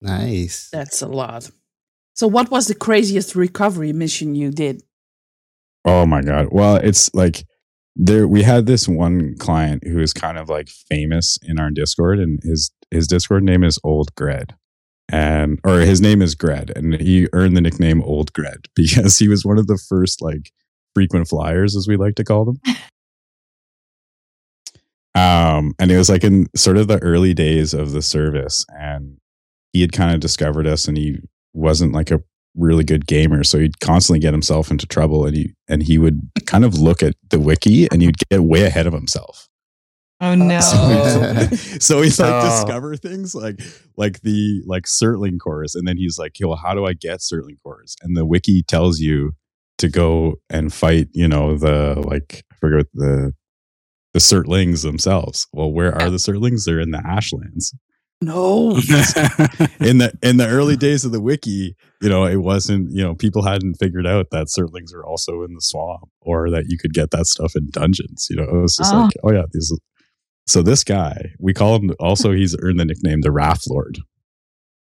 nice. 0.00 0.68
That's 0.72 1.02
a 1.02 1.08
lot. 1.08 1.50
So, 2.14 2.26
what 2.26 2.50
was 2.50 2.66
the 2.68 2.74
craziest 2.74 3.34
recovery 3.34 3.92
mission 3.92 4.34
you 4.34 4.50
did? 4.50 4.82
Oh 5.84 6.06
my 6.06 6.22
god. 6.22 6.48
Well, 6.50 6.76
it's 6.76 7.12
like 7.14 7.44
there 7.96 8.26
we 8.26 8.42
had 8.42 8.66
this 8.66 8.88
one 8.88 9.36
client 9.38 9.86
who 9.86 10.00
is 10.00 10.12
kind 10.12 10.38
of 10.38 10.48
like 10.48 10.68
famous 10.68 11.38
in 11.42 11.58
our 11.58 11.70
Discord 11.70 12.18
and 12.18 12.40
his 12.42 12.70
his 12.90 13.06
Discord 13.06 13.42
name 13.42 13.62
is 13.64 13.78
Old 13.84 14.14
Gred. 14.14 14.54
And 15.14 15.60
or 15.62 15.78
his 15.78 16.00
name 16.00 16.20
is 16.22 16.34
Gred 16.34 16.72
and 16.74 17.00
he 17.00 17.28
earned 17.32 17.56
the 17.56 17.60
nickname 17.60 18.02
Old 18.02 18.32
Gred 18.32 18.66
because 18.74 19.16
he 19.16 19.28
was 19.28 19.44
one 19.44 19.58
of 19.58 19.68
the 19.68 19.78
first 19.78 20.20
like 20.20 20.50
frequent 20.92 21.28
flyers 21.28 21.76
as 21.76 21.86
we 21.86 21.96
like 21.96 22.16
to 22.16 22.24
call 22.24 22.44
them. 22.44 22.60
Um 25.16 25.76
and 25.78 25.92
it 25.92 25.96
was 25.96 26.08
like 26.08 26.24
in 26.24 26.48
sort 26.56 26.76
of 26.76 26.88
the 26.88 26.98
early 26.98 27.34
days 27.34 27.72
of 27.72 27.92
the 27.92 28.02
service 28.02 28.66
and 28.76 29.18
he 29.72 29.80
had 29.80 29.92
kind 29.92 30.12
of 30.12 30.18
discovered 30.18 30.66
us 30.66 30.88
and 30.88 30.96
he 30.96 31.20
wasn't 31.52 31.92
like 31.92 32.10
a 32.10 32.20
really 32.56 32.82
good 32.82 33.06
gamer 33.06 33.44
so 33.44 33.60
he'd 33.60 33.78
constantly 33.78 34.18
get 34.18 34.34
himself 34.34 34.72
into 34.72 34.86
trouble 34.86 35.24
and 35.24 35.36
he 35.36 35.54
and 35.68 35.84
he 35.84 35.98
would 35.98 36.20
kind 36.46 36.64
of 36.64 36.80
look 36.80 37.00
at 37.00 37.14
the 37.30 37.38
wiki 37.38 37.88
and 37.92 38.02
he'd 38.02 38.16
get 38.28 38.42
way 38.42 38.64
ahead 38.64 38.88
of 38.88 38.92
himself 38.92 39.48
Oh 40.20 40.28
uh, 40.30 40.34
no. 40.36 40.60
so, 40.60 41.56
so 41.80 42.02
he's 42.02 42.18
like 42.20 42.32
Oh. 42.32 42.48
discover 42.48 42.96
things 42.96 43.34
like 43.34 43.60
like 43.96 44.20
the 44.22 44.62
like 44.66 44.84
Surtling 44.84 45.38
cores 45.40 45.74
and 45.74 45.86
then 45.88 45.96
he's 45.96 46.18
like 46.18 46.36
well 46.40 46.56
how 46.56 46.72
do 46.74 46.86
i 46.86 46.92
get 46.92 47.20
Surtling 47.20 47.56
cores 47.62 47.96
and 48.02 48.16
the 48.16 48.24
wiki 48.24 48.62
tells 48.62 49.00
you 49.00 49.32
to 49.78 49.88
go 49.88 50.36
and 50.48 50.72
fight 50.72 51.08
you 51.12 51.26
know 51.26 51.56
the 51.58 52.00
like 52.06 52.44
i 52.52 52.54
forget 52.56 52.78
what 52.78 52.86
the 52.94 53.32
the 54.12 54.20
Surtlings 54.20 54.82
themselves 54.82 55.48
well 55.52 55.70
where 55.72 55.92
are 56.00 56.08
the 56.10 56.18
Surtlings 56.20 56.64
they're 56.64 56.78
in 56.80 56.92
the 56.92 57.02
ashlands 57.04 57.74
No. 58.22 58.70
in 59.80 59.98
the 59.98 60.12
in 60.22 60.36
the 60.36 60.46
early 60.48 60.76
days 60.76 61.04
of 61.04 61.10
the 61.12 61.20
wiki, 61.20 61.76
you 62.00 62.08
know, 62.08 62.24
it 62.24 62.36
wasn't, 62.36 62.90
you 62.92 63.02
know, 63.02 63.14
people 63.14 63.42
hadn't 63.42 63.74
figured 63.74 64.06
out 64.06 64.28
that 64.30 64.48
Surtlings 64.48 64.94
are 64.94 65.04
also 65.04 65.42
in 65.42 65.52
the 65.54 65.60
swamp 65.60 66.08
or 66.22 66.48
that 66.50 66.66
you 66.68 66.78
could 66.78 66.94
get 66.94 67.10
that 67.10 67.26
stuff 67.26 67.54
in 67.56 67.68
dungeons. 67.70 68.28
You 68.30 68.36
know, 68.36 68.44
it 68.44 68.54
was 68.62 68.76
just 68.76 68.94
Oh. 68.94 69.00
like, 69.00 69.12
oh 69.24 69.32
yeah, 69.32 69.42
these 69.52 69.76
so 70.46 70.62
this 70.62 70.84
guy, 70.84 71.32
we 71.38 71.54
call 71.54 71.76
him 71.76 71.90
also 71.98 72.32
he's 72.32 72.56
earned 72.60 72.78
the 72.78 72.84
nickname 72.84 73.22
the 73.22 73.32
Raft 73.32 73.64
Lord. 73.68 73.98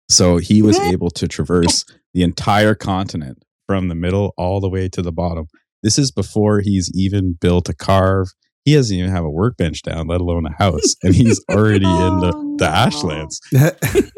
So 0.08 0.36
he 0.38 0.62
was 0.62 0.78
able 0.78 1.10
to 1.10 1.28
traverse 1.28 1.84
the 2.12 2.22
entire 2.22 2.74
continent 2.74 3.44
from 3.66 3.88
the 3.88 3.94
middle 3.94 4.34
all 4.36 4.60
the 4.60 4.68
way 4.68 4.88
to 4.90 5.02
the 5.02 5.12
bottom. 5.12 5.46
This 5.82 5.98
is 5.98 6.10
before 6.10 6.60
he's 6.60 6.90
even 6.94 7.36
built 7.40 7.68
a 7.68 7.72
karve. 7.72 8.28
He 8.64 8.74
doesn't 8.74 8.96
even 8.96 9.10
have 9.10 9.24
a 9.24 9.30
workbench 9.30 9.82
down, 9.82 10.06
let 10.06 10.20
alone 10.20 10.46
a 10.46 10.52
house. 10.52 10.94
And 11.02 11.14
he's 11.14 11.42
already 11.50 11.86
in 11.86 12.20
the, 12.20 12.56
the 12.58 12.66
ashlands 12.68 13.40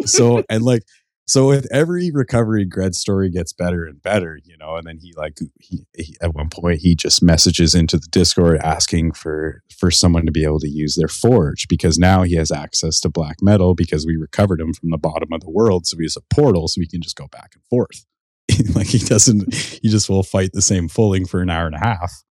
so 0.04 0.44
and 0.50 0.62
like 0.62 0.82
so 1.26 1.49
with 1.49 1.66
every 1.73 2.11
recovery 2.12 2.64
gred 2.64 2.95
story 2.95 3.31
gets 3.31 3.52
better 3.52 3.85
and 3.85 4.02
better 4.02 4.38
you 4.45 4.57
know 4.59 4.76
and 4.76 4.87
then 4.87 4.99
he 4.99 5.12
like 5.16 5.38
he, 5.61 5.85
he 5.97 6.16
at 6.21 6.35
one 6.35 6.49
point 6.49 6.81
he 6.81 6.95
just 6.95 7.23
messages 7.23 7.75
into 7.75 7.97
the 7.97 8.09
discord 8.11 8.61
asking 8.62 9.12
for 9.12 9.62
for 9.75 9.90
someone 9.90 10.25
to 10.25 10.33
be 10.33 10.45
able 10.45 10.61
to 10.61 10.69
use 10.69 10.95
their 10.95 11.09
forge 11.09 11.66
because 11.69 11.99
now 11.99 12.23
he 12.23 12.35
has 12.37 12.50
access 12.50 13.00
to 13.00 13.09
black 13.09 13.37
metal 13.43 13.75
because 13.75 14.07
we 14.07 14.16
recovered 14.16 14.61
him 14.61 14.73
from 14.73 14.90
the 14.90 14.99
bottom 14.99 15.33
of 15.33 15.40
the 15.40 15.50
world. 15.50 15.87
So 15.87 15.99
he 15.99 16.04
has 16.04 16.16
a 16.16 16.35
portal 16.35 16.69
so 16.69 16.81
he 16.81 16.88
can 16.88 17.02
just 17.02 17.16
go 17.16 17.28
back 17.28 17.50
and 17.54 17.64
forth. 17.64 18.07
Like 18.75 18.87
he 18.87 18.99
doesn't 18.99 19.52
he 19.54 19.88
just 19.88 20.09
will 20.09 20.23
fight 20.23 20.52
the 20.52 20.62
same 20.62 20.88
Fuling 20.88 21.26
for 21.26 21.40
an 21.40 21.50
hour 21.50 21.66
and 21.66 21.75
a 21.75 21.85
half. 21.85 22.23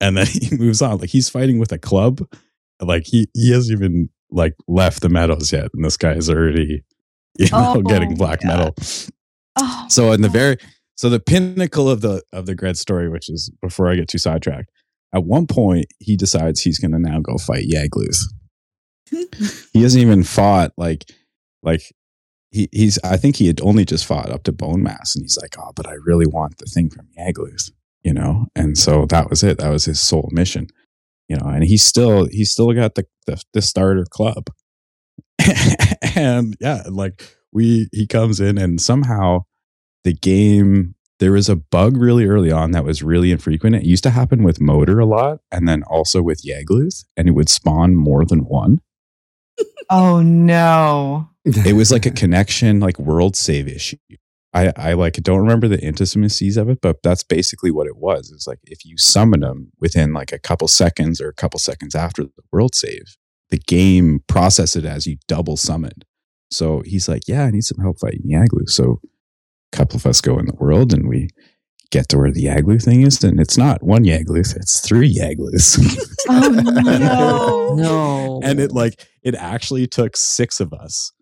And 0.00 0.16
then 0.16 0.26
he 0.30 0.56
moves 0.56 0.82
on. 0.82 0.98
Like 0.98 1.10
he's 1.10 1.28
fighting 1.28 1.58
with 1.58 1.72
a 1.72 1.78
club. 1.78 2.20
Like 2.80 3.06
he 3.06 3.28
he 3.34 3.52
hasn't 3.52 3.78
even 3.78 4.08
like 4.30 4.54
left 4.68 5.02
the 5.02 5.08
meadows 5.08 5.52
yet. 5.52 5.70
And 5.74 5.84
this 5.84 5.96
guy 5.96 6.12
is 6.12 6.30
already 6.30 6.84
you 7.38 7.46
know 7.50 7.74
Oh, 7.76 7.82
getting 7.82 8.14
black 8.14 8.40
God. 8.42 8.48
metal. 8.48 8.74
Oh, 9.56 9.86
so 9.88 10.12
in 10.12 10.20
the 10.22 10.28
very 10.28 10.56
so 10.96 11.08
the 11.08 11.20
pinnacle 11.20 11.88
of 11.90 12.00
the 12.00 12.22
of 12.32 12.46
the 12.46 12.54
Gred 12.54 12.76
story 12.76 13.08
which 13.08 13.28
is 13.30 13.50
before 13.62 13.88
i 13.90 13.94
get 13.94 14.08
too 14.08 14.18
sidetracked 14.18 14.70
at 15.14 15.24
one 15.24 15.46
point 15.46 15.86
he 16.00 16.16
decides 16.16 16.60
he's 16.60 16.78
going 16.78 16.90
to 16.92 16.98
now 16.98 17.20
go 17.20 17.36
fight 17.38 17.66
yagluth 17.68 18.18
he 19.72 19.82
hasn't 19.82 20.02
even 20.02 20.24
fought 20.24 20.72
like 20.76 21.04
like 21.62 21.82
he, 22.50 22.68
he's 22.72 22.98
i 23.04 23.16
think 23.16 23.36
he 23.36 23.46
had 23.46 23.60
only 23.60 23.84
just 23.84 24.04
fought 24.06 24.30
up 24.30 24.42
to 24.44 24.52
Bonemass 24.52 25.14
and 25.14 25.22
he's 25.22 25.38
like 25.40 25.56
oh 25.58 25.72
but 25.76 25.86
i 25.86 25.94
really 26.04 26.26
want 26.26 26.58
the 26.58 26.66
thing 26.66 26.90
from 26.90 27.06
yagluth 27.18 27.70
you 28.02 28.12
know? 28.12 28.44
And 28.54 28.76
so 28.76 29.06
that 29.06 29.30
was 29.30 29.42
it. 29.42 29.56
That 29.56 29.70
was 29.70 29.86
his 29.86 29.98
sole 29.98 30.28
mission 30.30 30.66
you 31.28 31.36
know? 31.36 31.46
And 31.46 31.64
he's 31.64 31.82
still 31.84 32.26
he's 32.26 32.50
still 32.50 32.70
got 32.72 32.96
the 32.96 33.06
the, 33.26 33.42
the 33.54 33.62
starter 33.62 34.04
club 34.10 34.48
and 36.16 36.56
yeah 36.60 36.82
like 36.88 37.36
we 37.52 37.88
he 37.92 38.06
comes 38.06 38.40
in 38.40 38.58
and 38.58 38.80
somehow 38.80 39.44
the 40.04 40.12
game 40.12 40.94
there 41.20 41.32
was 41.32 41.48
a 41.48 41.56
bug 41.56 41.96
really 41.96 42.26
early 42.26 42.50
on 42.50 42.72
that 42.72 42.84
was 42.84 43.02
really 43.02 43.30
infrequent. 43.30 43.76
It 43.76 43.84
used 43.84 44.02
to 44.02 44.10
happen 44.10 44.42
with 44.42 44.60
Moder 44.60 44.98
a 44.98 45.06
lot, 45.06 45.40
and 45.50 45.68
then 45.68 45.82
also 45.84 46.20
with 46.22 46.42
Yagluth, 46.44 47.04
and 47.16 47.28
it 47.28 47.32
would 47.32 47.48
spawn 47.48 47.94
more 47.94 48.24
than 48.24 48.40
one. 48.40 48.80
Oh 49.90 50.22
no. 50.22 51.30
It 51.44 51.74
was 51.74 51.92
like 51.92 52.06
a 52.06 52.10
connection, 52.10 52.80
like 52.80 52.98
world 52.98 53.36
save 53.36 53.68
issue. 53.68 53.98
I, 54.54 54.72
I 54.76 54.92
like 54.94 55.14
don't 55.14 55.40
remember 55.40 55.68
the 55.68 55.80
intimacies 55.80 56.56
of 56.56 56.70
it, 56.70 56.80
but 56.80 57.02
that's 57.02 57.22
basically 57.22 57.70
what 57.70 57.86
it 57.86 57.96
was. 57.96 58.30
It's 58.32 58.46
like 58.46 58.60
if 58.64 58.84
you 58.84 58.96
summon 58.96 59.40
them 59.40 59.70
within 59.78 60.14
like 60.14 60.32
a 60.32 60.38
couple 60.38 60.68
seconds 60.68 61.20
or 61.20 61.28
a 61.28 61.34
couple 61.34 61.58
seconds 61.58 61.94
after 61.94 62.22
the 62.22 62.30
world 62.50 62.74
save, 62.74 63.16
the 63.50 63.58
game 63.66 64.20
processes 64.26 64.84
it 64.84 64.88
as 64.88 65.06
you 65.06 65.16
double 65.28 65.56
summoned. 65.56 66.04
So 66.50 66.82
he's 66.84 67.08
like, 67.08 67.22
"Yeah, 67.26 67.44
I 67.44 67.50
need 67.50 67.64
some 67.64 67.80
help 67.82 67.98
fighting 68.00 68.28
Yaglu." 68.30 68.68
So 68.68 69.00
a 69.72 69.76
couple 69.76 69.96
of 69.96 70.06
us 70.06 70.20
go 70.20 70.38
in 70.38 70.46
the 70.46 70.54
world 70.54 70.92
and 70.92 71.08
we 71.08 71.28
get 71.90 72.08
to 72.08 72.18
where 72.18 72.32
the 72.32 72.44
Yaglu 72.46 72.82
thing 72.82 73.02
is, 73.02 73.22
and 73.22 73.38
it's 73.38 73.56
not 73.56 73.82
one 73.82 74.04
Yagluth, 74.04 74.56
it's 74.56 74.80
three 74.80 75.12
Yaglus. 75.14 75.78
Oh 76.26 76.48
no. 76.48 77.74
No. 77.74 78.40
and 78.42 78.58
it 78.58 78.72
like 78.72 79.06
it 79.22 79.34
actually 79.34 79.86
took 79.86 80.16
six 80.16 80.58
of 80.58 80.72
us 80.72 81.12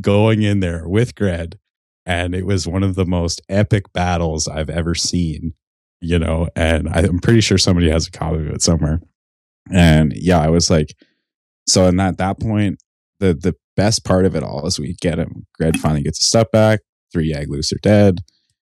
going 0.00 0.42
in 0.42 0.60
there 0.60 0.88
with 0.88 1.14
Gred, 1.16 1.58
and 2.06 2.32
it 2.34 2.46
was 2.46 2.66
one 2.68 2.84
of 2.84 2.94
the 2.94 3.04
most 3.04 3.40
epic 3.48 3.92
battles 3.92 4.46
I've 4.46 4.70
ever 4.70 4.94
seen. 4.94 5.54
You 6.00 6.18
know, 6.18 6.48
and 6.54 6.88
I'm 6.88 7.18
pretty 7.18 7.40
sure 7.40 7.58
somebody 7.58 7.90
has 7.90 8.06
a 8.06 8.10
copy 8.10 8.36
of 8.36 8.48
it 8.48 8.62
somewhere. 8.62 9.00
And 9.72 10.12
yeah, 10.14 10.38
I 10.38 10.48
was 10.48 10.70
like, 10.70 10.94
so 11.68 11.86
and 11.86 12.00
at 12.00 12.18
that 12.18 12.40
point, 12.40 12.78
the 13.20 13.34
the 13.34 13.54
best 13.76 14.04
part 14.04 14.24
of 14.24 14.34
it 14.34 14.42
all 14.42 14.66
is 14.66 14.78
we 14.78 14.94
get 15.00 15.18
him. 15.18 15.46
Gred 15.58 15.78
finally 15.78 16.02
gets 16.02 16.18
his 16.18 16.28
stuff 16.28 16.48
back. 16.52 16.80
Three 17.12 17.32
Yaglus 17.32 17.72
are 17.72 17.78
dead. 17.82 18.20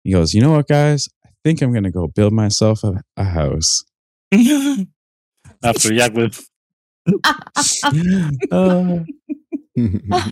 He 0.04 0.12
goes, 0.12 0.34
you 0.34 0.40
know 0.40 0.52
what, 0.52 0.68
guys? 0.68 1.08
I 1.24 1.30
think 1.44 1.62
I'm 1.62 1.72
gonna 1.72 1.90
go 1.90 2.06
build 2.08 2.32
myself 2.32 2.84
a, 2.84 3.02
a 3.16 3.24
house. 3.24 3.84
After 4.32 5.90
Yagluth. 5.90 6.44
Uh, 8.50 8.98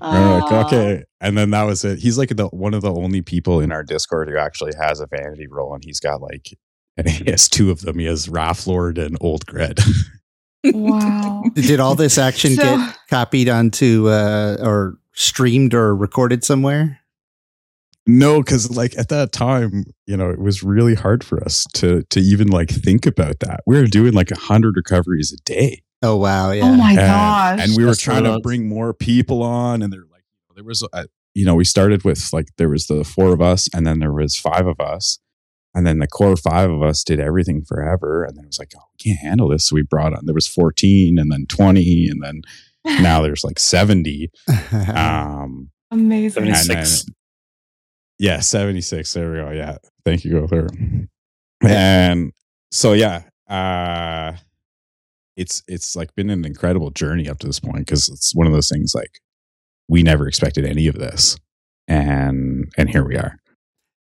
Oh. 0.00 0.40
Like, 0.42 0.66
okay. 0.66 1.04
And 1.20 1.36
then 1.36 1.50
that 1.50 1.64
was 1.64 1.84
it. 1.84 1.98
He's 1.98 2.18
like 2.18 2.28
the 2.36 2.46
one 2.48 2.74
of 2.74 2.82
the 2.82 2.92
only 2.92 3.22
people 3.22 3.60
in 3.60 3.72
our 3.72 3.82
Discord 3.82 4.28
who 4.28 4.36
actually 4.36 4.72
has 4.80 5.00
a 5.00 5.06
vanity 5.06 5.48
role, 5.48 5.74
and 5.74 5.82
he's 5.84 5.98
got 5.98 6.20
like, 6.20 6.56
and 6.96 7.08
he 7.08 7.30
has 7.30 7.48
two 7.48 7.70
of 7.70 7.80
them. 7.80 7.98
He 7.98 8.06
has 8.06 8.28
Raft 8.28 8.66
Lord 8.66 8.98
and 8.98 9.16
Old 9.20 9.44
Gred. 9.46 9.80
Wow. 10.64 11.44
Did 11.54 11.80
all 11.80 11.94
this 11.94 12.18
action 12.18 12.52
So- 12.52 12.62
get 12.62 12.98
copied 13.10 13.48
onto 13.48 14.08
uh, 14.08 14.56
or 14.60 14.98
streamed 15.12 15.74
or 15.74 15.94
recorded 15.94 16.44
somewhere? 16.44 17.00
no, 18.10 18.40
because 18.40 18.74
like 18.74 18.96
at 18.96 19.10
that 19.10 19.32
time, 19.32 19.84
you 20.06 20.16
know, 20.16 20.30
it 20.30 20.38
was 20.38 20.62
really 20.62 20.94
hard 20.94 21.22
for 21.22 21.44
us 21.44 21.66
to 21.74 22.02
to 22.04 22.20
even 22.20 22.48
like 22.48 22.70
think 22.70 23.04
about 23.04 23.40
that. 23.40 23.60
We 23.66 23.76
were 23.76 23.86
doing 23.86 24.14
like 24.14 24.30
a 24.30 24.38
hundred 24.38 24.76
recoveries 24.76 25.30
a 25.30 25.36
day. 25.44 25.82
Oh 26.02 26.16
wow, 26.16 26.52
yeah. 26.52 26.64
Oh 26.64 26.72
my 26.74 26.90
and, 26.92 26.98
gosh. 26.98 27.60
and 27.60 27.76
we 27.76 27.84
were 27.84 27.90
That's 27.90 28.00
trying 28.00 28.24
to 28.24 28.40
bring 28.40 28.66
more 28.66 28.94
people 28.94 29.42
on 29.42 29.82
and 29.82 29.92
they're 29.92 30.06
like 30.10 30.24
there 30.54 30.64
was 30.64 30.82
a, 30.92 31.06
you 31.34 31.44
know 31.44 31.54
we 31.54 31.64
started 31.64 32.02
with 32.02 32.32
like 32.32 32.46
there 32.56 32.70
was 32.70 32.86
the 32.86 33.04
four 33.04 33.34
of 33.34 33.42
us 33.42 33.68
and 33.74 33.86
then 33.86 33.98
there 33.98 34.12
was 34.12 34.36
five 34.36 34.66
of 34.66 34.80
us 34.80 35.18
and 35.74 35.86
then 35.86 35.98
the 35.98 36.06
core 36.06 36.36
five 36.36 36.70
of 36.70 36.82
us 36.82 37.04
did 37.04 37.20
everything 37.20 37.62
forever. 37.64 38.24
And 38.24 38.36
then 38.36 38.44
it 38.44 38.48
was 38.48 38.58
like 38.58 38.72
oh 38.76 38.82
we 38.98 39.10
can't 39.12 39.18
handle 39.20 39.48
this. 39.48 39.66
So 39.68 39.74
we 39.74 39.82
brought 39.82 40.14
on 40.14 40.24
there 40.26 40.34
was 40.34 40.48
14 40.48 41.18
and 41.18 41.30
then 41.30 41.46
20 41.48 42.08
and 42.08 42.22
then 42.22 42.42
now 43.02 43.20
there's 43.22 43.44
like 43.44 43.58
70 43.58 44.30
um 44.94 45.70
Amazing. 45.90 46.54
76. 46.54 47.04
then- 47.04 47.14
yeah 48.18 48.40
76 48.40 49.12
there 49.12 49.30
we 49.30 49.38
go. 49.38 49.50
Yeah. 49.50 49.76
Thank 50.04 50.24
you 50.24 50.32
Gorthar. 50.32 51.08
and 51.62 52.32
so 52.70 52.92
yeah 52.92 53.22
uh 53.48 54.36
it's 55.36 55.62
it's 55.68 55.94
like 55.94 56.14
been 56.16 56.30
an 56.30 56.44
incredible 56.44 56.90
journey 56.90 57.28
up 57.28 57.38
to 57.38 57.46
this 57.46 57.60
point 57.60 57.78
because 57.86 58.08
it's 58.08 58.34
one 58.34 58.46
of 58.46 58.52
those 58.52 58.68
things 58.68 58.92
like 58.94 59.20
we 59.88 60.02
never 60.02 60.26
expected 60.28 60.64
any 60.64 60.86
of 60.88 60.96
this. 60.96 61.36
And 61.86 62.70
and 62.76 62.90
here 62.90 63.04
we 63.06 63.16
are. 63.16 63.36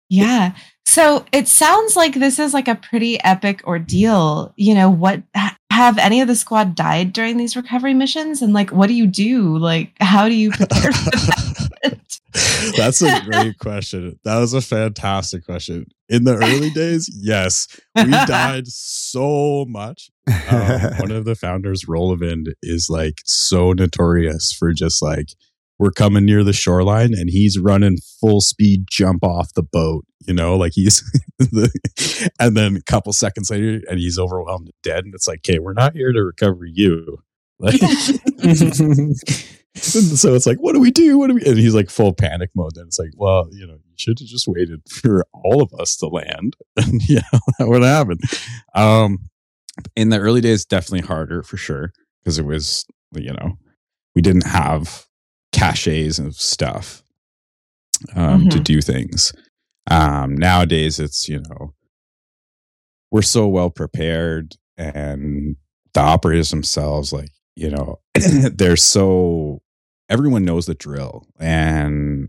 Yeah. 0.09 0.55
So 0.87 1.27
it 1.33 1.49
sounds 1.49 1.97
like 1.97 2.15
this 2.15 2.39
is 2.39 2.55
like 2.55 2.69
a 2.69 2.77
pretty 2.77 3.23
epic 3.23 3.67
ordeal. 3.67 4.55
You 4.57 4.75
know, 4.75 4.89
what 4.89 5.23
have 5.71 5.99
any 5.99 6.21
of 6.21 6.29
the 6.29 6.37
squad 6.37 6.75
died 6.75 7.13
during 7.13 7.37
these 7.37 7.57
recovery 7.57 7.93
missions? 7.93 8.41
And 8.41 8.55
like, 8.55 8.71
what 8.71 8.87
do 8.87 8.95
you 8.95 9.07
do? 9.07 9.59
Like, 9.59 9.93
how 10.01 10.29
do 10.29 10.35
you 10.35 10.51
prepare 10.53 10.93
for 10.93 11.11
that? 11.11 12.21
That's 12.77 13.03
a 13.03 13.21
great 13.25 13.59
question. 13.59 14.19
That 14.25 14.39
was 14.39 14.55
a 14.55 14.61
fantastic 14.61 15.45
question. 15.45 15.87
In 16.09 16.25
the 16.25 16.37
early 16.37 16.71
days, 16.71 17.11
yes, 17.13 17.67
we 17.97 18.11
died 18.11 18.69
so 18.69 19.65
much. 19.69 20.11
Um, 20.49 20.81
one 20.99 21.11
of 21.11 21.25
the 21.25 21.35
founders, 21.35 21.85
Rolovind, 21.87 22.53
is 22.63 22.89
like 22.89 23.21
so 23.25 23.73
notorious 23.73 24.53
for 24.53 24.73
just 24.73 25.03
like 25.03 25.29
we're 25.79 25.91
coming 25.91 26.25
near 26.25 26.43
the 26.43 26.53
shoreline 26.53 27.13
and 27.15 27.29
he's 27.31 27.59
running 27.59 27.99
full 28.21 28.41
speed 28.41 28.87
jump 28.91 29.25
off 29.25 29.53
the 29.55 29.63
boat. 29.63 30.05
You 30.27 30.35
know, 30.35 30.57
like 30.57 30.73
he's 30.75 31.03
and 32.41 32.57
then 32.57 32.77
a 32.77 32.83
couple 32.83 33.13
seconds 33.13 33.51
later, 33.51 33.81
and 33.89 33.99
he's 33.99 34.19
overwhelmed 34.19 34.67
and 34.67 34.75
dead. 34.83 35.05
And 35.05 35.15
it's 35.15 35.29
like, 35.29 35.41
okay, 35.41 35.59
we're 35.59 35.73
not 35.73 35.95
here 35.95 36.13
to 36.13 36.25
recover 36.25 36.65
you. 36.65 37.19
Like, 37.59 37.81
so 39.77 40.35
it's 40.35 40.47
like, 40.47 40.59
what 40.59 40.75
do 40.75 40.81
we 40.81 40.91
do? 40.91 41.19
What 41.19 41.29
do 41.29 41.35
we? 41.35 41.45
And 41.45 41.59
he's 41.59 41.75
like 41.75 41.89
full 41.89 42.13
panic 42.13 42.51
mode. 42.55 42.75
Then 42.75 42.85
it's 42.87 42.99
like, 42.99 43.13
well, 43.15 43.49
you 43.51 43.67
know, 43.67 43.75
you 43.75 43.95
should 43.97 44.19
have 44.19 44.29
just 44.29 44.47
waited 44.47 44.83
for 44.91 45.25
all 45.33 45.63
of 45.63 45.73
us 45.79 45.97
to 45.99 46.07
land, 46.07 46.55
and 46.77 47.01
yeah, 47.09 47.21
that 47.59 47.67
would 47.69 47.83
happen. 47.83 48.19
Um, 48.75 49.31
in 49.95 50.11
the 50.11 50.19
early 50.19 50.41
days, 50.41 50.65
definitely 50.65 51.07
harder 51.07 51.43
for 51.43 51.57
sure 51.57 51.93
because 52.23 52.39
it 52.39 52.45
was, 52.45 52.85
you 53.13 53.33
know, 53.33 53.59
we 54.15 54.23
didn't 54.23 54.47
have 54.47 55.06
caches 55.57 56.19
of 56.19 56.35
stuff 56.37 57.03
um, 58.15 58.49
to 58.51 58.59
Mhm. 58.59 58.65
do 58.65 58.81
things. 58.83 59.33
Um, 59.91 60.35
nowadays, 60.37 60.99
it's 60.99 61.29
you 61.29 61.41
know, 61.49 61.75
we're 63.11 63.23
so 63.23 63.47
well 63.49 63.71
prepared, 63.71 64.57
and 64.77 65.57
the 65.95 66.01
operators 66.01 66.51
themselves, 66.51 67.13
like 67.13 67.31
you 67.55 67.71
know, 67.71 68.01
they're 68.55 68.77
so 68.77 69.61
everyone 70.09 70.45
knows 70.45 70.67
the 70.67 70.75
drill 70.75 71.27
and 71.41 72.29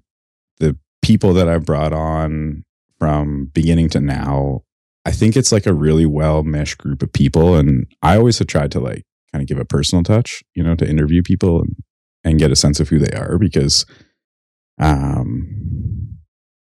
the 0.59 0.75
people 1.03 1.33
that 1.33 1.47
i 1.47 1.57
brought 1.59 1.93
on 1.93 2.63
from 2.97 3.45
beginning 3.53 3.87
to 3.87 3.99
now 3.99 4.61
i 5.05 5.11
think 5.11 5.37
it's 5.37 5.51
like 5.51 5.67
a 5.67 5.73
really 5.75 6.07
well 6.07 6.41
meshed 6.41 6.79
group 6.79 7.03
of 7.03 7.13
people 7.13 7.53
and 7.55 7.85
i 8.01 8.17
always 8.17 8.39
have 8.39 8.47
tried 8.47 8.71
to 8.71 8.79
like 8.79 9.03
kind 9.31 9.43
of 9.43 9.47
give 9.47 9.59
a 9.59 9.63
personal 9.65 10.03
touch 10.03 10.41
you 10.55 10.63
know 10.63 10.73
to 10.73 10.89
interview 10.89 11.21
people 11.21 11.61
and 11.61 11.75
and 12.23 12.39
get 12.39 12.51
a 12.51 12.55
sense 12.55 12.79
of 12.79 12.89
who 12.89 12.99
they 12.99 13.15
are 13.15 13.37
because 13.37 13.85
um 14.79 15.47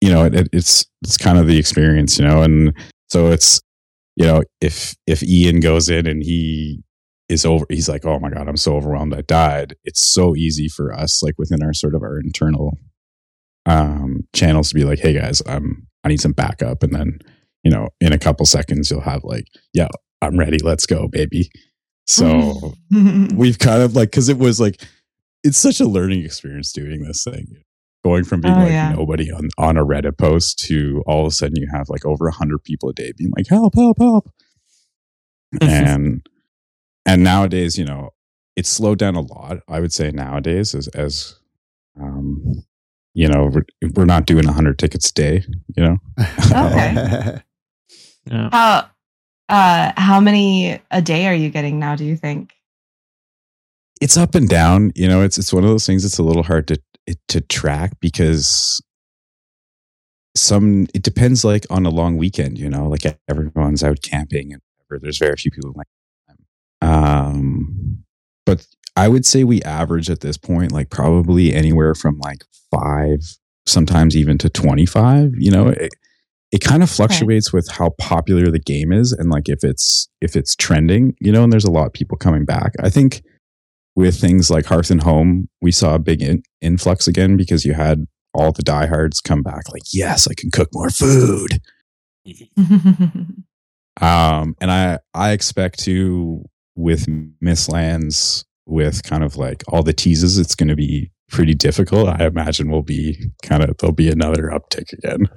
you 0.01 0.11
know 0.11 0.25
it, 0.25 0.35
it, 0.35 0.49
it's 0.53 0.87
it's 1.03 1.17
kind 1.17 1.39
of 1.39 1.47
the 1.47 1.59
experience 1.59 2.19
you 2.19 2.25
know 2.25 2.43
and 2.43 2.73
so 3.09 3.27
it's 3.29 3.61
you 4.17 4.27
know 4.27 4.43
if 4.61 4.95
if 5.07 5.23
ian 5.23 5.61
goes 5.61 5.89
in 5.89 6.07
and 6.07 6.23
he 6.23 6.83
is 7.29 7.45
over 7.45 7.67
he's 7.69 7.89
like 7.89 8.05
oh 8.05 8.19
my 8.19 8.31
god 8.31 8.49
i'm 8.49 8.57
so 8.57 8.77
overwhelmed 8.77 9.15
i 9.15 9.21
died. 9.23 9.77
It's 9.85 10.07
so 10.07 10.35
easy 10.35 10.69
for 10.69 10.93
us 10.93 11.23
like 11.23 11.35
within 11.39 11.63
our 11.63 11.75
sort 11.75 11.95
of 11.95 12.03
our 12.03 12.19
internal 12.19 12.79
um 13.67 14.27
channels 14.33 14.71
to 14.71 14.75
be 14.75 14.85
like 14.85 14.99
hey 14.99 15.13
guys 15.13 15.43
i'm 15.47 15.87
i 16.03 16.09
need 16.09 16.21
some 16.21 16.33
backup 16.33 16.83
and 16.83 16.95
then 16.95 17.19
you 17.63 17.71
know 17.71 17.89
in 18.01 18.13
a 18.13 18.19
couple 18.19 18.47
seconds 18.47 18.91
you'll 18.91 19.03
have 19.03 19.23
like 19.23 19.45
yeah 19.75 19.89
i'm 20.23 20.39
ready 20.39 20.59
let's 20.63 20.87
go 20.87 21.09
baby. 21.09 21.51
So 22.07 22.75
we've 23.35 23.59
kind 23.59 23.83
of 23.83 23.95
like 23.95 24.11
because 24.11 24.29
it 24.29 24.39
was 24.39 24.61
like 24.61 24.83
it's 25.45 25.59
such 25.59 25.81
a 25.81 25.85
learning 25.87 26.25
experience 26.25 26.73
doing 26.73 27.03
this 27.03 27.25
thing 27.25 27.47
going 28.05 28.25
from 28.25 28.41
being 28.41 28.55
Oh, 28.57 28.61
like 28.61 28.71
yeah. 28.73 28.93
nobody 28.93 29.31
on 29.31 29.49
on 29.59 29.77
a 29.77 29.85
reddit 29.85 30.17
post 30.19 30.59
to 30.67 31.03
all 31.07 31.21
of 31.23 31.27
a 31.29 31.31
sudden 31.31 31.57
you 31.57 31.69
have 31.73 31.89
like 31.89 32.05
over 32.07 32.25
100 32.27 32.63
people 32.65 32.89
a 32.89 32.93
day 32.95 33.13
being 33.17 33.31
like 33.37 33.47
help 33.49 33.75
help 33.75 33.99
help 33.99 34.31
and 35.61 36.27
and 37.07 37.23
nowadays 37.25 37.79
you 37.79 37.85
know 37.85 38.11
it's 38.57 38.69
slowed 38.69 38.99
down 38.99 39.15
a 39.17 39.21
lot 39.21 39.59
i 39.69 39.81
would 39.81 39.93
say 39.93 40.11
nowadays 40.11 40.75
as 40.75 40.89
as 40.89 41.37
um 42.01 42.43
you 43.15 43.29
know 43.29 43.51
we're, 43.53 43.65
we're 43.95 44.05
not 44.05 44.27
doing 44.27 44.47
100 44.47 44.79
tickets 44.79 45.11
a 45.11 45.15
day 45.15 45.45
you 45.77 45.83
know 45.83 45.97
Okay. 46.53 47.41
yeah. 48.31 48.49
how 48.53 48.91
uh 49.49 49.93
how 49.97 50.21
many 50.21 50.81
a 50.91 51.03
day 51.03 51.27
are 51.27 51.35
you 51.35 51.51
getting 51.51 51.79
now, 51.81 51.97
do 51.97 52.05
you 52.05 52.17
think? 52.17 52.53
It's 54.01 54.17
up 54.17 54.35
and 54.35 54.49
down 54.49 54.93
you 54.95 55.07
know 55.07 55.23
it's 55.23 55.39
it's 55.39 55.53
one 55.53 55.65
of 55.65 55.71
those 55.71 55.87
things 55.87 56.03
that's 56.03 56.19
a 56.19 56.23
little 56.23 56.43
hard 56.43 56.67
to 56.67 56.81
to 57.29 57.41
track 57.41 57.93
because 58.01 58.83
some 60.37 60.87
it 60.95 61.03
depends 61.03 61.45
like 61.45 61.67
on 61.71 61.87
a 61.87 61.91
long 61.91 62.17
weekend 62.17 62.59
you 62.59 62.69
know 62.69 62.89
like 62.89 63.03
everyone's 63.29 63.83
out 63.83 64.01
camping 64.03 64.53
and 64.53 64.63
whatever. 64.87 65.03
there's 65.03 65.19
very 65.19 65.37
few 65.37 65.51
people 65.51 65.73
like 65.75 65.87
um 66.83 68.03
but 68.47 68.67
i 68.97 69.09
would 69.09 69.27
say 69.27 69.45
we 69.45 69.61
average 69.63 70.09
at 70.09 70.21
this 70.21 70.37
point 70.37 70.73
like 70.73 70.89
probably 70.91 71.53
anywhere 71.53 71.95
from 71.95 72.19
like 72.21 72.45
five 72.71 73.19
sometimes 73.67 74.17
even 74.17 74.39
to 74.39 74.49
25 74.49 75.33
you 75.37 75.51
know 75.51 75.69
it, 75.69 75.93
it 76.53 76.61
kind 76.61 76.83
of 76.83 76.91
fluctuates 76.91 77.53
with 77.53 77.69
how 77.71 77.91
popular 77.99 78.51
the 78.51 78.59
game 78.59 78.93
is 78.93 79.13
and 79.13 79.31
like 79.31 79.49
if 79.49 79.63
it's 79.63 80.09
if 80.21 80.37
it's 80.37 80.55
trending 80.55 81.15
you 81.21 81.33
know 81.33 81.43
and 81.43 81.53
there's 81.53 81.65
a 81.65 81.71
lot 81.71 81.87
of 81.87 81.93
people 81.93 82.17
coming 82.17 82.45
back 82.45 82.73
i 82.83 82.89
think 82.89 83.23
with 84.01 84.21
things 84.21 84.51
like 84.51 84.67
hearth 84.67 84.91
and 84.91 85.03
home 85.03 85.49
we 85.61 85.71
saw 85.71 85.95
a 85.95 85.99
big 85.99 86.23
in, 86.23 86.43
influx 86.61 87.07
again 87.07 87.37
because 87.37 87.65
you 87.65 87.75
had 87.75 88.05
all 88.35 88.53
the 88.53 88.63
diehards 88.63 89.21
come 89.21 89.43
back 89.43 89.69
like 89.71 89.83
yes 89.93 90.27
i 90.29 90.35
can 90.35 90.51
cook 90.51 90.69
more 90.73 90.91
food. 90.91 91.61
Um 94.01 94.55
and 94.61 94.71
i 94.71 94.99
i 95.13 95.33
expect 95.33 95.81
to 95.81 96.45
with 96.77 97.07
Mistlands, 97.43 98.45
with 98.67 99.03
kind 99.03 99.23
of 99.23 99.37
like 99.37 99.63
all 99.69 99.83
the 99.83 99.93
teases 99.93 100.39
it's 100.39 100.55
going 100.55 100.69
to 100.69 100.77
be 100.77 101.11
pretty 101.29 101.55
difficult. 101.55 102.09
I 102.09 102.27
imagine 102.27 102.71
we'll 102.71 102.83
be 102.83 103.19
kind 103.43 103.63
of 103.63 103.77
there'll 103.79 103.95
be 103.95 104.11
another 104.11 104.45
uptick 104.45 104.93
again. 104.93 105.29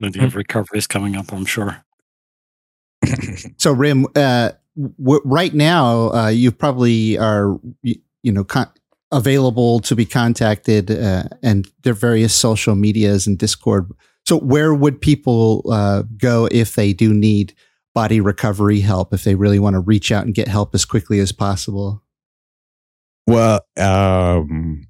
Plenty 0.00 0.24
of 0.24 0.34
recoveries 0.34 0.86
coming 0.86 1.16
up, 1.16 1.32
I'm 1.32 1.44
sure. 1.44 1.84
So, 3.58 3.72
Rim, 3.72 4.06
uh, 4.16 4.52
w- 4.76 5.20
right 5.24 5.54
now, 5.54 6.12
uh, 6.12 6.28
you 6.28 6.52
probably 6.52 7.18
are, 7.18 7.58
you, 7.82 7.96
you 8.22 8.32
know, 8.32 8.44
con- 8.44 8.70
available 9.10 9.80
to 9.80 9.94
be 9.94 10.04
contacted, 10.04 10.90
uh, 10.90 11.24
and 11.42 11.70
there 11.82 11.92
are 11.92 11.94
various 11.94 12.34
social 12.34 12.74
medias 12.74 13.26
and 13.26 13.38
Discord. 13.38 13.90
So, 14.26 14.38
where 14.38 14.72
would 14.72 15.00
people 15.00 15.64
uh, 15.70 16.02
go 16.16 16.48
if 16.50 16.74
they 16.74 16.92
do 16.92 17.12
need 17.12 17.54
body 17.94 18.20
recovery 18.20 18.80
help? 18.80 19.12
If 19.12 19.24
they 19.24 19.34
really 19.34 19.58
want 19.58 19.74
to 19.74 19.80
reach 19.80 20.10
out 20.10 20.24
and 20.24 20.34
get 20.34 20.48
help 20.48 20.74
as 20.74 20.84
quickly 20.84 21.18
as 21.20 21.32
possible? 21.32 22.02
Well, 23.26 23.60
um, 23.78 24.88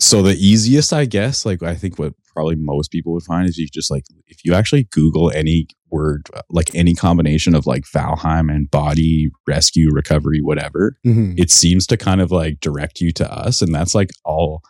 so 0.00 0.22
the 0.22 0.34
easiest, 0.34 0.92
I 0.92 1.04
guess, 1.06 1.44
like 1.46 1.62
I 1.62 1.74
think 1.74 1.98
what 1.98 2.14
probably 2.34 2.54
most 2.56 2.90
people 2.92 3.12
would 3.14 3.24
find 3.24 3.48
is 3.48 3.58
you 3.58 3.66
just 3.72 3.90
like 3.90 4.04
if 4.26 4.44
you 4.44 4.54
actually 4.54 4.84
Google 4.92 5.30
any 5.34 5.66
word, 5.90 6.28
like 6.50 6.72
any 6.74 6.94
combination 6.94 7.54
of 7.54 7.66
like 7.66 7.84
Valheim 7.84 8.54
and 8.54 8.70
body 8.70 9.30
rescue 9.46 9.90
recovery, 9.90 10.40
whatever, 10.40 10.96
Mm-hmm. 11.06 11.32
it 11.36 11.50
seems 11.50 11.86
to 11.88 11.96
kind 11.96 12.20
of 12.20 12.30
like 12.30 12.60
direct 12.60 13.00
you 13.00 13.10
to 13.12 13.32
us, 13.32 13.60
and 13.62 13.74
that's 13.74 13.94
like 13.94 14.10
all 14.24 14.62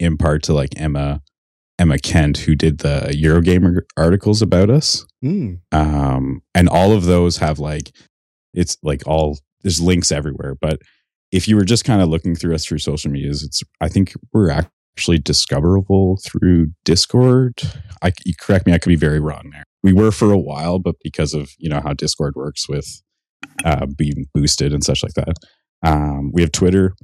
in 0.00 0.16
part 0.16 0.42
to 0.44 0.52
like 0.54 0.70
Emma 0.76 1.20
Emma 1.78 1.98
Kent 1.98 2.38
who 2.38 2.54
did 2.54 2.78
the 2.78 3.12
Eurogamer 3.16 3.82
articles 3.96 4.42
about 4.42 4.70
us. 4.70 5.04
Mm. 5.24 5.60
um 5.72 6.42
and 6.54 6.68
all 6.68 6.92
of 6.92 7.04
those 7.04 7.36
have 7.36 7.60
like 7.60 7.92
it's 8.52 8.76
like 8.82 9.02
all 9.06 9.38
there's 9.62 9.80
links 9.80 10.10
everywhere 10.10 10.56
but 10.60 10.80
if 11.32 11.48
you 11.48 11.56
were 11.56 11.64
just 11.64 11.84
kind 11.84 12.02
of 12.02 12.08
looking 12.08 12.36
through 12.36 12.54
us 12.54 12.64
through 12.64 12.78
social 12.78 13.10
medias 13.10 13.42
it's 13.42 13.62
i 13.80 13.88
think 13.88 14.14
we're 14.32 14.50
actually 14.50 15.18
discoverable 15.18 16.18
through 16.22 16.68
discord. 16.84 17.62
I 18.02 18.12
correct 18.38 18.66
me 18.66 18.74
i 18.74 18.78
could 18.78 18.90
be 18.90 18.96
very 18.96 19.20
wrong 19.20 19.50
there. 19.52 19.64
We 19.82 19.92
were 19.92 20.12
for 20.12 20.30
a 20.30 20.38
while 20.38 20.78
but 20.78 20.96
because 21.02 21.34
of 21.34 21.50
you 21.58 21.68
know 21.68 21.80
how 21.80 21.94
discord 21.94 22.34
works 22.36 22.68
with 22.68 23.02
uh 23.64 23.86
being 23.86 24.26
boosted 24.34 24.72
and 24.72 24.84
such 24.84 25.02
like 25.02 25.14
that 25.14 25.34
um 25.82 26.30
we 26.32 26.42
have 26.42 26.52
twitter. 26.52 26.94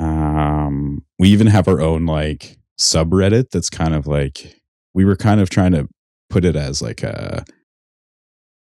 Um 0.00 1.04
we 1.18 1.28
even 1.28 1.46
have 1.46 1.68
our 1.68 1.80
own 1.80 2.06
like 2.06 2.58
subreddit 2.80 3.50
that's 3.50 3.70
kind 3.70 3.94
of 3.94 4.06
like 4.06 4.60
we 4.94 5.04
were 5.04 5.16
kind 5.16 5.40
of 5.40 5.50
trying 5.50 5.72
to 5.72 5.88
put 6.30 6.44
it 6.44 6.56
as 6.56 6.82
like 6.82 7.02
a 7.02 7.44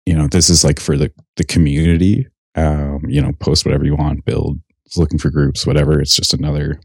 you 0.06 0.14
know 0.14 0.26
this 0.26 0.48
is 0.48 0.64
like 0.64 0.80
for 0.80 0.96
the 0.96 1.12
the 1.36 1.44
community 1.44 2.26
um 2.56 3.00
you 3.08 3.20
know 3.20 3.32
post 3.38 3.64
whatever 3.64 3.84
you 3.84 3.94
want 3.94 4.24
build 4.24 4.58
looking 4.96 5.18
for 5.18 5.30
groups 5.30 5.66
whatever 5.66 6.00
it's 6.00 6.16
just 6.16 6.34
another 6.34 6.80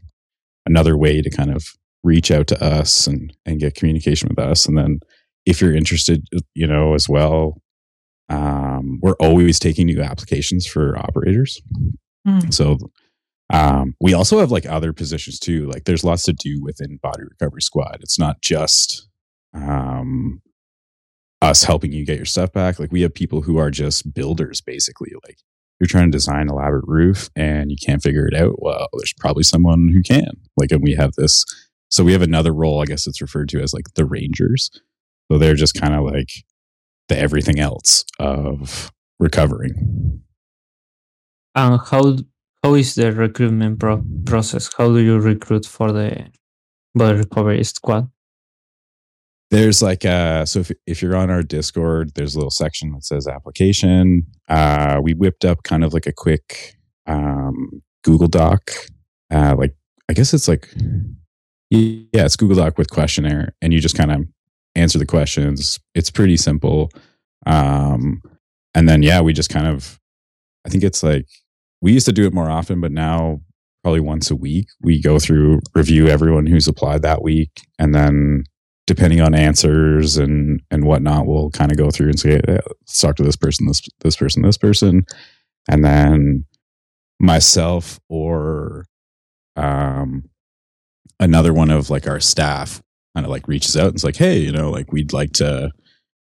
another 0.66 0.96
way 0.96 1.22
to 1.22 1.30
kind 1.30 1.54
of 1.54 1.64
reach 2.02 2.30
out 2.30 2.46
to 2.46 2.64
us 2.64 3.06
and 3.06 3.34
and 3.44 3.60
get 3.60 3.74
communication 3.74 4.28
with 4.28 4.38
us 4.38 4.66
and 4.66 4.76
then 4.78 5.00
if 5.46 5.60
you're 5.60 5.74
interested 5.74 6.26
you 6.54 6.66
know 6.66 6.94
as 6.94 7.08
well 7.08 7.60
um 8.28 8.98
we're 9.02 9.16
always 9.20 9.58
taking 9.58 9.86
new 9.86 10.00
applications 10.02 10.66
for 10.66 10.98
operators 10.98 11.60
Hmm. 12.26 12.50
so 12.50 12.76
um 13.50 13.94
we 13.98 14.12
also 14.12 14.40
have 14.40 14.50
like 14.50 14.66
other 14.66 14.92
positions 14.92 15.38
too 15.38 15.66
like 15.68 15.84
there's 15.84 16.04
lots 16.04 16.24
to 16.24 16.34
do 16.34 16.60
within 16.62 16.98
body 17.02 17.22
recovery 17.22 17.62
squad 17.62 17.96
it's 18.00 18.18
not 18.18 18.42
just 18.42 19.08
um 19.54 20.42
us 21.42 21.64
helping 21.64 21.92
you 21.92 22.04
get 22.04 22.16
your 22.18 22.26
stuff 22.26 22.52
back. 22.52 22.78
Like 22.78 22.92
we 22.92 23.00
have 23.02 23.14
people 23.14 23.40
who 23.40 23.56
are 23.56 23.70
just 23.70 24.12
builders, 24.12 24.60
basically. 24.60 25.12
Like 25.24 25.38
you're 25.80 25.88
trying 25.88 26.10
to 26.10 26.16
design 26.16 26.48
elaborate 26.48 26.86
roof 26.86 27.30
and 27.34 27.70
you 27.70 27.76
can't 27.84 28.02
figure 28.02 28.28
it 28.28 28.34
out. 28.34 28.62
Well, 28.62 28.88
there's 28.92 29.14
probably 29.14 29.42
someone 29.42 29.88
who 29.92 30.02
can. 30.02 30.32
Like, 30.56 30.70
and 30.70 30.82
we 30.82 30.94
have 30.94 31.14
this. 31.14 31.44
So 31.88 32.04
we 32.04 32.12
have 32.12 32.22
another 32.22 32.52
role. 32.52 32.82
I 32.82 32.84
guess 32.84 33.06
it's 33.06 33.22
referred 33.22 33.48
to 33.50 33.60
as 33.60 33.72
like 33.72 33.94
the 33.94 34.04
rangers. 34.04 34.70
So 35.30 35.38
they're 35.38 35.54
just 35.54 35.74
kind 35.74 35.94
of 35.94 36.04
like 36.04 36.30
the 37.08 37.18
everything 37.18 37.58
else 37.58 38.04
of 38.18 38.92
recovering. 39.18 40.22
And 41.54 41.80
how 41.80 42.16
how 42.62 42.74
is 42.74 42.94
the 42.94 43.10
recruitment 43.12 43.80
pro- 43.80 44.04
process? 44.26 44.70
How 44.76 44.88
do 44.88 44.98
you 44.98 45.18
recruit 45.18 45.66
for 45.66 45.92
the 45.92 46.26
body 46.94 47.18
recovery 47.18 47.64
squad? 47.64 48.10
There's 49.50 49.82
like 49.82 50.04
uh 50.04 50.46
so 50.46 50.60
if 50.60 50.70
if 50.86 51.02
you're 51.02 51.16
on 51.16 51.30
our 51.30 51.42
Discord, 51.42 52.12
there's 52.14 52.34
a 52.34 52.38
little 52.38 52.50
section 52.50 52.92
that 52.92 53.04
says 53.04 53.26
application. 53.26 54.22
Uh 54.48 55.00
we 55.02 55.12
whipped 55.14 55.44
up 55.44 55.64
kind 55.64 55.82
of 55.82 55.92
like 55.92 56.06
a 56.06 56.12
quick 56.12 56.76
um 57.06 57.82
Google 58.04 58.28
Doc. 58.28 58.70
Uh 59.32 59.56
like 59.58 59.74
I 60.08 60.12
guess 60.12 60.32
it's 60.32 60.46
like 60.46 60.72
yeah, 61.70 62.24
it's 62.24 62.36
Google 62.36 62.56
Doc 62.56 62.78
with 62.78 62.90
questionnaire 62.90 63.54
and 63.60 63.72
you 63.72 63.80
just 63.80 63.96
kind 63.96 64.12
of 64.12 64.24
answer 64.76 64.98
the 64.98 65.06
questions. 65.06 65.78
It's 65.94 66.10
pretty 66.10 66.36
simple. 66.36 66.90
Um 67.44 68.22
and 68.74 68.88
then 68.88 69.02
yeah, 69.02 69.20
we 69.20 69.32
just 69.32 69.50
kind 69.50 69.66
of 69.66 69.98
I 70.64 70.68
think 70.68 70.84
it's 70.84 71.02
like 71.02 71.26
we 71.82 71.92
used 71.92 72.06
to 72.06 72.12
do 72.12 72.26
it 72.26 72.34
more 72.34 72.50
often, 72.50 72.80
but 72.80 72.92
now 72.92 73.40
probably 73.82 74.00
once 74.00 74.30
a 74.30 74.36
week 74.36 74.66
we 74.80 75.02
go 75.02 75.18
through 75.18 75.58
review 75.74 76.06
everyone 76.06 76.46
who's 76.46 76.68
applied 76.68 77.02
that 77.02 77.22
week 77.22 77.50
and 77.78 77.94
then 77.94 78.44
depending 78.90 79.20
on 79.20 79.36
answers 79.36 80.16
and 80.16 80.60
and 80.72 80.84
whatnot, 80.84 81.24
we'll 81.24 81.48
kind 81.50 81.70
of 81.70 81.78
go 81.78 81.92
through 81.92 82.08
and 82.08 82.18
say, 82.18 82.40
"Yeah, 82.48 82.58
let's 82.66 82.98
talk 82.98 83.14
to 83.16 83.22
this 83.22 83.36
person, 83.36 83.68
this 83.68 83.80
this 84.00 84.16
person, 84.16 84.42
this 84.42 84.58
person, 84.58 85.04
and 85.68 85.84
then 85.84 86.44
myself 87.20 88.00
or 88.08 88.86
um 89.54 90.24
another 91.20 91.54
one 91.54 91.70
of 91.70 91.88
like 91.88 92.08
our 92.08 92.18
staff 92.18 92.82
kind 93.14 93.24
of 93.24 93.30
like 93.30 93.46
reaches 93.46 93.76
out 93.76 93.88
and 93.88 93.94
is 93.94 94.02
like, 94.02 94.16
hey, 94.16 94.38
you 94.38 94.50
know, 94.50 94.70
like 94.70 94.90
we'd 94.90 95.12
like 95.12 95.30
to 95.34 95.70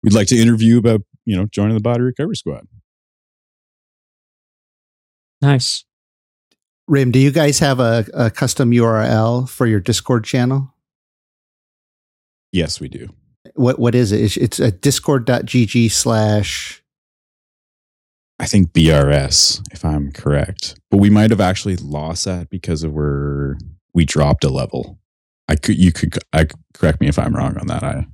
we'd 0.03 0.13
like 0.13 0.27
to 0.27 0.37
interview 0.37 0.77
about 0.77 1.01
you 1.25 1.35
know 1.35 1.47
joining 1.47 1.73
the 1.73 1.81
body 1.81 2.03
recovery 2.03 2.35
squad. 2.35 2.67
Nice. 5.41 5.85
Rim, 6.87 7.09
do 7.09 7.17
you 7.17 7.31
guys 7.31 7.57
have 7.59 7.79
a, 7.79 8.05
a 8.13 8.29
custom 8.29 8.69
URL 8.69 9.49
for 9.49 9.65
your 9.65 9.79
Discord 9.79 10.23
channel? 10.23 10.72
Yes, 12.53 12.79
we 12.79 12.87
do. 12.87 13.09
What 13.55 13.79
what 13.79 13.95
is 13.95 14.13
it? 14.13 14.21
It's, 14.21 14.37
it's 14.37 14.59
a 14.59 14.71
discord.gg 14.71 15.91
slash 15.91 16.81
I 18.39 18.45
think 18.45 18.71
BRS, 18.73 19.61
if 19.71 19.83
I'm 19.83 20.11
correct. 20.11 20.75
But 20.89 20.97
we 20.97 21.09
might 21.09 21.31
have 21.31 21.41
actually 21.41 21.75
lost 21.75 22.25
that 22.25 22.49
because 22.49 22.83
of 22.83 22.93
where 22.93 23.57
we 23.93 24.05
dropped 24.05 24.43
a 24.43 24.49
level. 24.49 24.99
I 25.49 25.55
could 25.55 25.77
you 25.77 25.91
could 25.91 26.17
I 26.31 26.47
correct 26.73 27.01
me 27.01 27.07
if 27.07 27.19
I'm 27.19 27.35
wrong 27.35 27.57
on 27.57 27.67
that. 27.67 27.83
I 27.83 28.05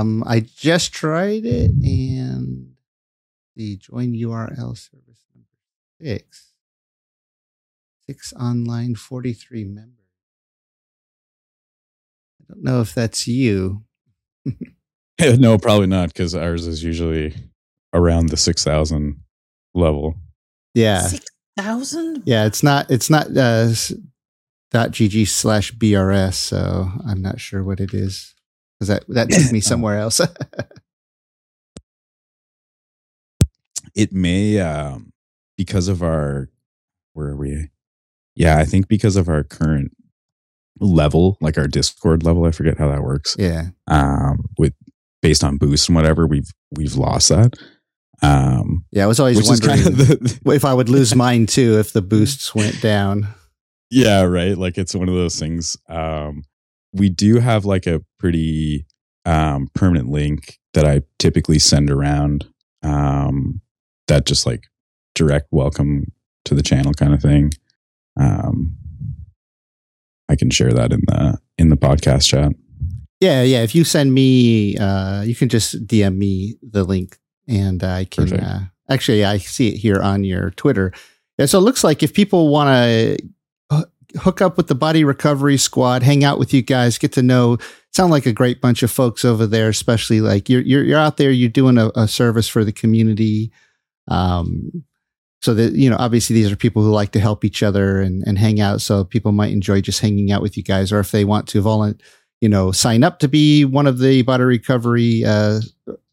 Um, 0.00 0.24
I 0.26 0.40
just 0.40 0.92
tried 0.92 1.46
it 1.46 1.70
and 1.70 2.72
the 3.56 3.76
join 3.76 4.12
URL 4.14 4.76
service 4.76 5.24
number 5.34 5.48
six. 6.00 6.52
Six 8.06 8.32
online, 8.32 8.94
43 8.94 9.64
members. 9.64 9.97
I 12.50 12.54
don't 12.54 12.64
know 12.64 12.80
if 12.80 12.94
that's 12.94 13.26
you. 13.26 13.84
no, 15.20 15.58
probably 15.58 15.86
not 15.86 16.08
because 16.08 16.34
ours 16.34 16.66
is 16.66 16.82
usually 16.82 17.34
around 17.92 18.28
the 18.28 18.36
six 18.36 18.64
thousand 18.64 19.20
level. 19.74 20.14
Yeah. 20.74 21.00
Six 21.02 21.26
thousand. 21.56 22.22
Yeah. 22.26 22.46
It's 22.46 22.62
not, 22.62 22.90
it's 22.90 23.10
not, 23.10 23.26
uh, 23.36 23.68
s- 23.70 23.92
dot 24.70 24.90
.gg 24.92 25.28
slash 25.28 25.72
BRS. 25.74 26.34
So 26.34 26.90
I'm 27.06 27.20
not 27.22 27.40
sure 27.40 27.62
what 27.64 27.80
it 27.80 27.92
is 27.94 28.34
because 28.78 28.88
that, 28.88 29.04
that 29.08 29.30
took 29.30 29.52
me 29.52 29.60
somewhere 29.70 29.98
else. 29.98 30.20
It 33.94 34.12
may 34.12 34.60
um 34.60 35.12
because 35.56 35.88
of 35.88 36.02
our 36.02 36.50
where 37.14 37.28
are 37.28 37.36
we? 37.36 37.70
Yeah, 38.36 38.58
I 38.58 38.64
think 38.64 38.86
because 38.86 39.16
of 39.16 39.28
our 39.28 39.42
current 39.42 39.90
level, 40.80 41.36
like 41.40 41.58
our 41.58 41.68
Discord 41.68 42.22
level, 42.24 42.44
I 42.44 42.50
forget 42.50 42.78
how 42.78 42.88
that 42.88 43.02
works. 43.02 43.36
yeah. 43.38 43.68
Um 43.86 44.44
with 44.58 44.74
based 45.22 45.42
on 45.44 45.56
boost 45.58 45.88
and 45.88 45.96
whatever, 45.96 46.26
we've 46.26 46.50
we've 46.76 46.94
lost 46.94 47.28
that. 47.30 47.54
Um 48.22 48.84
Yeah. 48.92 49.04
I 49.04 49.06
was 49.06 49.20
always 49.20 49.46
wondering 49.48 49.76
kind 49.82 49.86
of 49.86 49.96
the 49.98 50.40
if 50.54 50.64
I 50.64 50.74
would 50.74 50.88
lose 50.88 51.14
mine 51.24 51.46
too 51.46 51.78
if 51.78 51.92
the 51.92 52.02
boosts 52.02 52.54
went 52.54 52.80
down. 52.80 53.28
Yeah, 53.90 54.22
right. 54.22 54.56
Like 54.56 54.76
it's 54.76 54.94
one 54.94 55.08
of 55.08 55.14
those 55.14 55.38
things. 55.38 55.76
Um, 55.88 56.42
we 56.92 57.08
do 57.08 57.38
have 57.38 57.64
like 57.64 57.86
a 57.86 58.02
pretty 58.18 58.86
um, 59.24 59.68
permanent 59.74 60.08
link 60.10 60.58
that 60.74 60.84
I 60.84 61.02
typically 61.18 61.58
send 61.58 61.90
around. 61.90 62.46
Um, 62.82 63.60
that 64.06 64.26
just 64.26 64.46
like 64.46 64.64
direct 65.14 65.48
welcome 65.50 66.12
to 66.44 66.54
the 66.54 66.62
channel 66.62 66.92
kind 66.94 67.12
of 67.14 67.20
thing. 67.22 67.50
Um, 68.18 68.76
I 70.28 70.36
can 70.36 70.50
share 70.50 70.72
that 70.72 70.92
in 70.92 71.00
the 71.06 71.38
in 71.58 71.68
the 71.70 71.76
podcast 71.76 72.26
chat. 72.26 72.52
Yeah, 73.20 73.42
yeah. 73.42 73.62
If 73.62 73.74
you 73.74 73.84
send 73.84 74.14
me, 74.14 74.76
uh, 74.76 75.22
you 75.22 75.34
can 75.34 75.48
just 75.48 75.86
DM 75.86 76.16
me 76.16 76.56
the 76.62 76.84
link, 76.84 77.18
and 77.48 77.82
I 77.82 78.04
can. 78.04 78.32
Uh, 78.32 78.60
actually, 78.88 79.24
I 79.24 79.38
see 79.38 79.68
it 79.68 79.78
here 79.78 80.00
on 80.00 80.24
your 80.24 80.50
Twitter. 80.50 80.92
Yeah, 81.38 81.46
so 81.46 81.58
it 81.58 81.62
looks 81.62 81.82
like 81.82 82.02
if 82.02 82.14
people 82.14 82.48
want 82.48 82.68
to 82.68 83.18
hook 84.16 84.40
up 84.40 84.56
with 84.56 84.68
the 84.68 84.74
Body 84.74 85.04
Recovery 85.04 85.56
Squad, 85.56 86.02
hang 86.02 86.24
out 86.24 86.38
with 86.38 86.54
you 86.54 86.62
guys, 86.62 86.98
get 86.98 87.12
to 87.12 87.22
know. 87.22 87.58
Sound 87.92 88.10
like 88.10 88.26
a 88.26 88.32
great 88.32 88.60
bunch 88.60 88.82
of 88.82 88.90
folks 88.90 89.24
over 89.24 89.46
there, 89.46 89.68
especially 89.68 90.20
like 90.20 90.48
you're 90.48 90.62
you're, 90.62 90.84
you're 90.84 90.98
out 90.98 91.16
there, 91.16 91.30
you're 91.30 91.48
doing 91.48 91.78
a, 91.78 91.90
a 91.94 92.08
service 92.08 92.48
for 92.48 92.64
the 92.64 92.72
community. 92.72 93.52
Um, 94.08 94.84
so 95.40 95.54
that 95.54 95.72
you 95.72 95.88
know 95.88 95.96
obviously 95.98 96.34
these 96.34 96.50
are 96.50 96.56
people 96.56 96.82
who 96.82 96.90
like 96.90 97.12
to 97.12 97.20
help 97.20 97.44
each 97.44 97.62
other 97.62 98.00
and, 98.00 98.22
and 98.26 98.38
hang 98.38 98.60
out. 98.60 98.80
So 98.80 99.04
people 99.04 99.32
might 99.32 99.52
enjoy 99.52 99.80
just 99.80 100.00
hanging 100.00 100.32
out 100.32 100.42
with 100.42 100.56
you 100.56 100.62
guys. 100.62 100.92
Or 100.92 101.00
if 101.00 101.10
they 101.10 101.24
want 101.24 101.48
to 101.48 101.60
volunteer 101.60 102.04
you 102.40 102.48
know 102.48 102.72
sign 102.72 103.04
up 103.04 103.18
to 103.18 103.28
be 103.28 103.64
one 103.64 103.86
of 103.86 103.98
the 103.98 104.22
body 104.22 104.44
recovery 104.44 105.24
uh, 105.24 105.60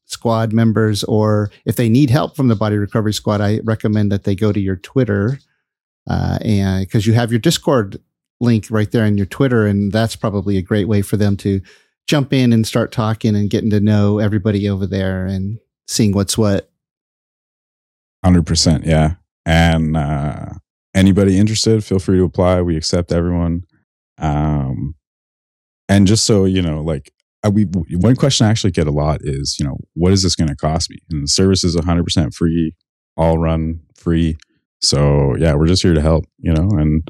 squad 0.05 0.53
members 0.53 1.03
or 1.05 1.51
if 1.65 1.75
they 1.75 1.89
need 1.89 2.09
help 2.09 2.35
from 2.35 2.47
the 2.47 2.55
body 2.55 2.77
recovery 2.77 3.13
squad 3.13 3.41
i 3.41 3.59
recommend 3.63 4.11
that 4.11 4.23
they 4.23 4.35
go 4.35 4.51
to 4.51 4.59
your 4.59 4.75
twitter 4.77 5.39
uh, 6.09 6.37
and 6.41 6.85
because 6.85 7.07
you 7.07 7.13
have 7.13 7.31
your 7.31 7.39
discord 7.39 7.99
link 8.39 8.67
right 8.69 8.91
there 8.91 9.05
in 9.05 9.17
your 9.17 9.25
twitter 9.25 9.65
and 9.65 9.91
that's 9.91 10.15
probably 10.15 10.57
a 10.57 10.61
great 10.61 10.87
way 10.87 11.01
for 11.01 11.17
them 11.17 11.37
to 11.37 11.61
jump 12.07 12.33
in 12.33 12.53
and 12.53 12.67
start 12.67 12.91
talking 12.91 13.35
and 13.35 13.49
getting 13.49 13.69
to 13.69 13.79
know 13.79 14.19
everybody 14.19 14.69
over 14.69 14.85
there 14.85 15.25
and 15.25 15.59
seeing 15.87 16.11
what's 16.11 16.37
what 16.37 16.69
Hundred 18.25 18.47
percent, 18.47 18.87
yeah. 18.87 19.17
And 19.45 19.95
uh, 19.95 20.47
anybody 20.95 21.37
interested, 21.37 21.83
feel 21.83 21.99
free 21.99 22.17
to 22.17 22.23
apply. 22.23 22.59
We 22.63 22.75
accept 22.75 23.11
everyone. 23.11 23.65
Um, 24.17 24.95
and 25.87 26.07
just 26.07 26.23
so 26.25 26.45
you 26.45 26.63
know, 26.63 26.81
like 26.81 27.13
I, 27.43 27.49
we 27.49 27.65
one 27.65 28.15
question 28.15 28.47
I 28.47 28.49
actually 28.49 28.71
get 28.71 28.87
a 28.87 28.91
lot 28.91 29.19
is, 29.21 29.57
you 29.59 29.65
know, 29.67 29.77
what 29.93 30.11
is 30.11 30.23
this 30.23 30.35
going 30.35 30.47
to 30.47 30.55
cost 30.55 30.89
me? 30.89 30.97
And 31.11 31.21
the 31.21 31.27
service 31.27 31.63
is 31.63 31.79
hundred 31.79 32.03
percent 32.03 32.33
free, 32.33 32.75
all 33.15 33.37
run 33.37 33.81
free. 33.95 34.37
So 34.81 35.35
yeah, 35.35 35.53
we're 35.53 35.67
just 35.67 35.83
here 35.83 35.93
to 35.93 36.01
help, 36.01 36.25
you 36.39 36.51
know. 36.51 36.67
And 36.79 37.07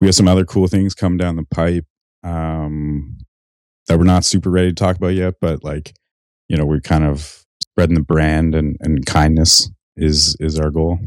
we 0.00 0.08
have 0.08 0.16
some 0.16 0.26
other 0.26 0.44
cool 0.44 0.66
things 0.66 0.92
come 0.92 1.16
down 1.16 1.36
the 1.36 1.44
pipe 1.44 1.84
um, 2.24 3.16
that 3.86 3.96
we're 3.96 4.06
not 4.06 4.24
super 4.24 4.50
ready 4.50 4.70
to 4.70 4.74
talk 4.74 4.96
about 4.96 5.14
yet, 5.14 5.34
but 5.40 5.62
like, 5.62 5.94
you 6.48 6.56
know, 6.56 6.66
we're 6.66 6.80
kind 6.80 7.04
of 7.04 7.44
spreading 7.62 7.94
the 7.94 8.02
brand 8.02 8.56
and, 8.56 8.76
and 8.80 9.06
kindness 9.06 9.70
is 9.98 10.36
is 10.40 10.58
our 10.58 10.70
goal. 10.70 10.98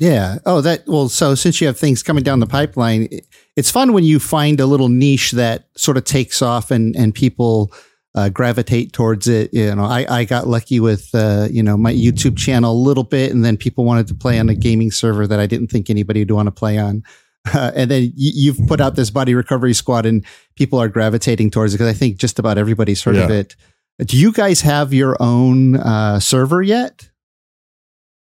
Yeah. 0.00 0.38
Oh, 0.46 0.60
that 0.60 0.86
well. 0.86 1.08
So 1.08 1.34
since 1.34 1.60
you 1.60 1.66
have 1.66 1.78
things 1.78 2.02
coming 2.02 2.22
down 2.22 2.40
the 2.40 2.46
pipeline, 2.46 3.08
it's 3.56 3.70
fun 3.70 3.92
when 3.92 4.04
you 4.04 4.20
find 4.20 4.60
a 4.60 4.66
little 4.66 4.88
niche 4.88 5.32
that 5.32 5.68
sort 5.76 5.96
of 5.96 6.04
takes 6.04 6.40
off 6.40 6.70
and 6.70 6.94
and 6.94 7.14
people 7.14 7.72
uh, 8.14 8.28
gravitate 8.28 8.92
towards 8.92 9.26
it. 9.26 9.52
You 9.52 9.74
know, 9.74 9.84
I 9.84 10.06
I 10.08 10.24
got 10.24 10.46
lucky 10.46 10.78
with 10.78 11.10
uh, 11.14 11.48
you 11.50 11.62
know 11.62 11.76
my 11.76 11.92
YouTube 11.92 12.38
channel 12.38 12.72
a 12.72 12.80
little 12.80 13.04
bit, 13.04 13.32
and 13.32 13.44
then 13.44 13.56
people 13.56 13.84
wanted 13.84 14.06
to 14.08 14.14
play 14.14 14.38
on 14.38 14.48
a 14.48 14.54
gaming 14.54 14.90
server 14.92 15.26
that 15.26 15.40
I 15.40 15.46
didn't 15.46 15.68
think 15.68 15.90
anybody 15.90 16.20
would 16.20 16.30
want 16.30 16.46
to 16.46 16.52
play 16.52 16.78
on. 16.78 17.02
Uh, 17.52 17.72
and 17.76 17.90
then 17.90 18.12
you, 18.14 18.52
have 18.52 18.68
put 18.68 18.80
out 18.80 18.94
this 18.94 19.10
body 19.10 19.34
recovery 19.34 19.74
squad, 19.74 20.06
and 20.06 20.24
people 20.54 20.78
are 20.78 20.88
gravitating 20.88 21.50
towards 21.50 21.74
it 21.74 21.78
because 21.78 21.94
I 21.94 21.98
think 21.98 22.18
just 22.18 22.38
about 22.38 22.56
everybody's 22.56 23.02
heard 23.02 23.16
yeah. 23.16 23.24
of 23.24 23.30
it. 23.30 23.56
Do 23.98 24.16
you 24.16 24.30
guys 24.30 24.60
have 24.60 24.94
your 24.94 25.16
own 25.20 25.76
uh, 25.76 26.20
server 26.20 26.62
yet? 26.62 27.07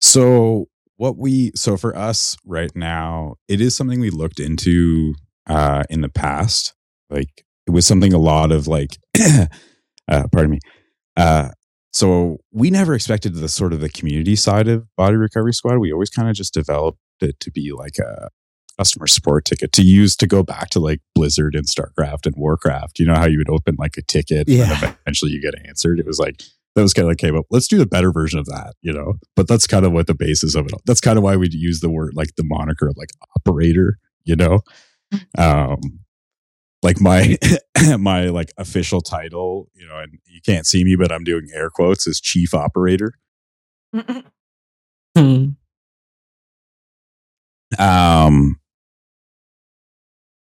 So 0.01 0.65
what 0.97 1.17
we 1.17 1.51
so 1.55 1.77
for 1.77 1.95
us 1.95 2.35
right 2.45 2.71
now, 2.75 3.35
it 3.47 3.61
is 3.61 3.75
something 3.75 3.99
we 3.99 4.09
looked 4.09 4.39
into 4.39 5.15
uh 5.47 5.83
in 5.89 6.01
the 6.01 6.09
past. 6.09 6.73
Like 7.09 7.45
it 7.67 7.71
was 7.71 7.85
something 7.85 8.13
a 8.13 8.17
lot 8.17 8.51
of 8.51 8.67
like 8.67 8.97
uh 9.19 10.27
pardon 10.31 10.51
me. 10.51 10.59
Uh 11.17 11.49
so 11.93 12.37
we 12.51 12.69
never 12.69 12.93
expected 12.93 13.35
the 13.35 13.49
sort 13.49 13.73
of 13.73 13.81
the 13.81 13.89
community 13.89 14.35
side 14.35 14.67
of 14.67 14.85
body 14.95 15.17
recovery 15.17 15.53
squad. 15.53 15.79
We 15.79 15.91
always 15.91 16.09
kind 16.09 16.29
of 16.29 16.35
just 16.35 16.53
developed 16.53 16.99
it 17.19 17.39
to 17.41 17.51
be 17.51 17.71
like 17.73 17.97
a 17.97 18.29
customer 18.77 19.07
support 19.07 19.45
ticket 19.45 19.71
to 19.73 19.83
use 19.83 20.15
to 20.15 20.25
go 20.25 20.41
back 20.41 20.69
to 20.69 20.79
like 20.79 21.01
Blizzard 21.13 21.53
and 21.53 21.67
StarCraft 21.67 22.25
and 22.25 22.35
Warcraft. 22.35 22.99
You 22.99 23.05
know 23.05 23.15
how 23.15 23.25
you 23.25 23.37
would 23.37 23.49
open 23.49 23.75
like 23.77 23.97
a 23.97 24.01
ticket 24.01 24.47
yeah. 24.47 24.71
and 24.71 24.95
eventually 25.01 25.31
you 25.31 25.41
get 25.41 25.53
answered. 25.67 25.99
It 25.99 26.05
was 26.05 26.19
like 26.19 26.41
that 26.75 26.81
was 26.81 26.93
kind 26.93 27.05
of 27.05 27.09
like 27.09 27.17
came 27.17 27.37
up. 27.37 27.45
Let's 27.49 27.67
do 27.67 27.77
the 27.77 27.85
better 27.85 28.11
version 28.11 28.39
of 28.39 28.45
that, 28.45 28.73
you 28.81 28.93
know. 28.93 29.13
But 29.35 29.47
that's 29.47 29.67
kind 29.67 29.85
of 29.85 29.91
what 29.91 30.07
the 30.07 30.13
basis 30.13 30.55
of 30.55 30.65
it. 30.65 30.73
That's 30.85 31.01
kind 31.01 31.17
of 31.17 31.23
why 31.23 31.35
we 31.35 31.49
use 31.51 31.81
the 31.81 31.89
word 31.89 32.13
like 32.15 32.35
the 32.35 32.43
moniker 32.43 32.87
of 32.87 32.97
like 32.97 33.09
operator, 33.37 33.97
you 34.23 34.35
know. 34.35 34.59
Um, 35.37 35.79
like 36.83 37.01
my 37.01 37.37
my 37.99 38.25
like 38.25 38.51
official 38.57 39.01
title, 39.01 39.67
you 39.73 39.87
know, 39.87 39.97
and 39.99 40.19
you 40.25 40.41
can't 40.45 40.65
see 40.65 40.83
me, 40.83 40.95
but 40.95 41.11
I'm 41.11 41.23
doing 41.23 41.47
air 41.53 41.69
quotes 41.69 42.07
is 42.07 42.21
chief 42.21 42.53
operator. 42.53 43.13
Hmm. 45.13 45.49
um. 47.77 48.57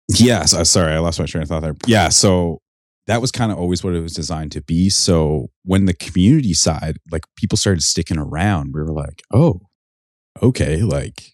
Yes, 0.10 0.54
uh, 0.54 0.64
sorry, 0.64 0.94
I 0.94 1.00
lost 1.00 1.20
my 1.20 1.26
train 1.26 1.44
of 1.44 1.50
thought 1.50 1.62
there. 1.62 1.76
Yeah, 1.88 2.10
so 2.10 2.62
that 3.08 3.22
was 3.22 3.32
kind 3.32 3.52
of 3.52 3.58
always 3.58 3.84
what 3.84 3.94
it 3.94 4.02
was 4.02 4.14
designed 4.14 4.52
to 4.54 4.62
be. 4.62 4.90
So 4.90 5.50
when 5.64 5.86
the 5.86 5.94
community 5.94 6.54
side, 6.54 6.98
like 7.12 7.24
people 7.36 7.58
started 7.58 7.82
sticking 7.82 8.18
around, 8.18 8.72
we 8.74 8.82
were 8.82 8.94
like, 8.94 9.24
oh, 9.34 9.62
okay, 10.42 10.82
like 10.82 11.34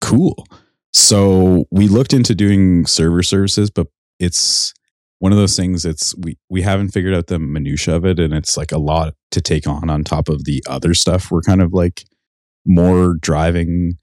cool. 0.00 0.46
So 0.92 1.66
we 1.70 1.88
looked 1.88 2.12
into 2.12 2.34
doing 2.34 2.86
server 2.86 3.22
services, 3.22 3.70
but 3.70 3.88
it's 4.18 4.72
one 5.18 5.32
of 5.32 5.38
those 5.38 5.56
things 5.56 5.84
it's 5.84 6.14
we 6.18 6.38
we 6.50 6.62
haven't 6.62 6.90
figured 6.90 7.14
out 7.14 7.26
the 7.26 7.38
minutia 7.38 7.94
of 7.96 8.04
it 8.04 8.18
and 8.18 8.34
it's 8.34 8.56
like 8.56 8.72
a 8.72 8.78
lot 8.78 9.14
to 9.30 9.40
take 9.40 9.66
on 9.66 9.88
on 9.88 10.04
top 10.04 10.28
of 10.28 10.44
the 10.44 10.62
other 10.68 10.94
stuff 10.94 11.30
we're 11.30 11.40
kind 11.40 11.62
of 11.62 11.72
like 11.72 12.04
more 12.66 13.14
driving 13.14 13.94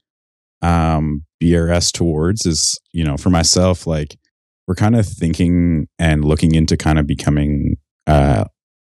um 0.62 1.24
BRS 1.42 1.92
towards 1.92 2.46
is 2.46 2.80
you 2.92 3.04
know 3.04 3.16
for 3.16 3.30
myself 3.30 3.86
like 3.86 4.16
we're 4.66 4.74
kind 4.74 4.96
of 4.96 5.06
thinking 5.06 5.88
and 5.98 6.24
looking 6.24 6.54
into 6.54 6.76
kind 6.76 6.98
of 6.98 7.06
becoming 7.06 7.76
uh, 8.06 8.44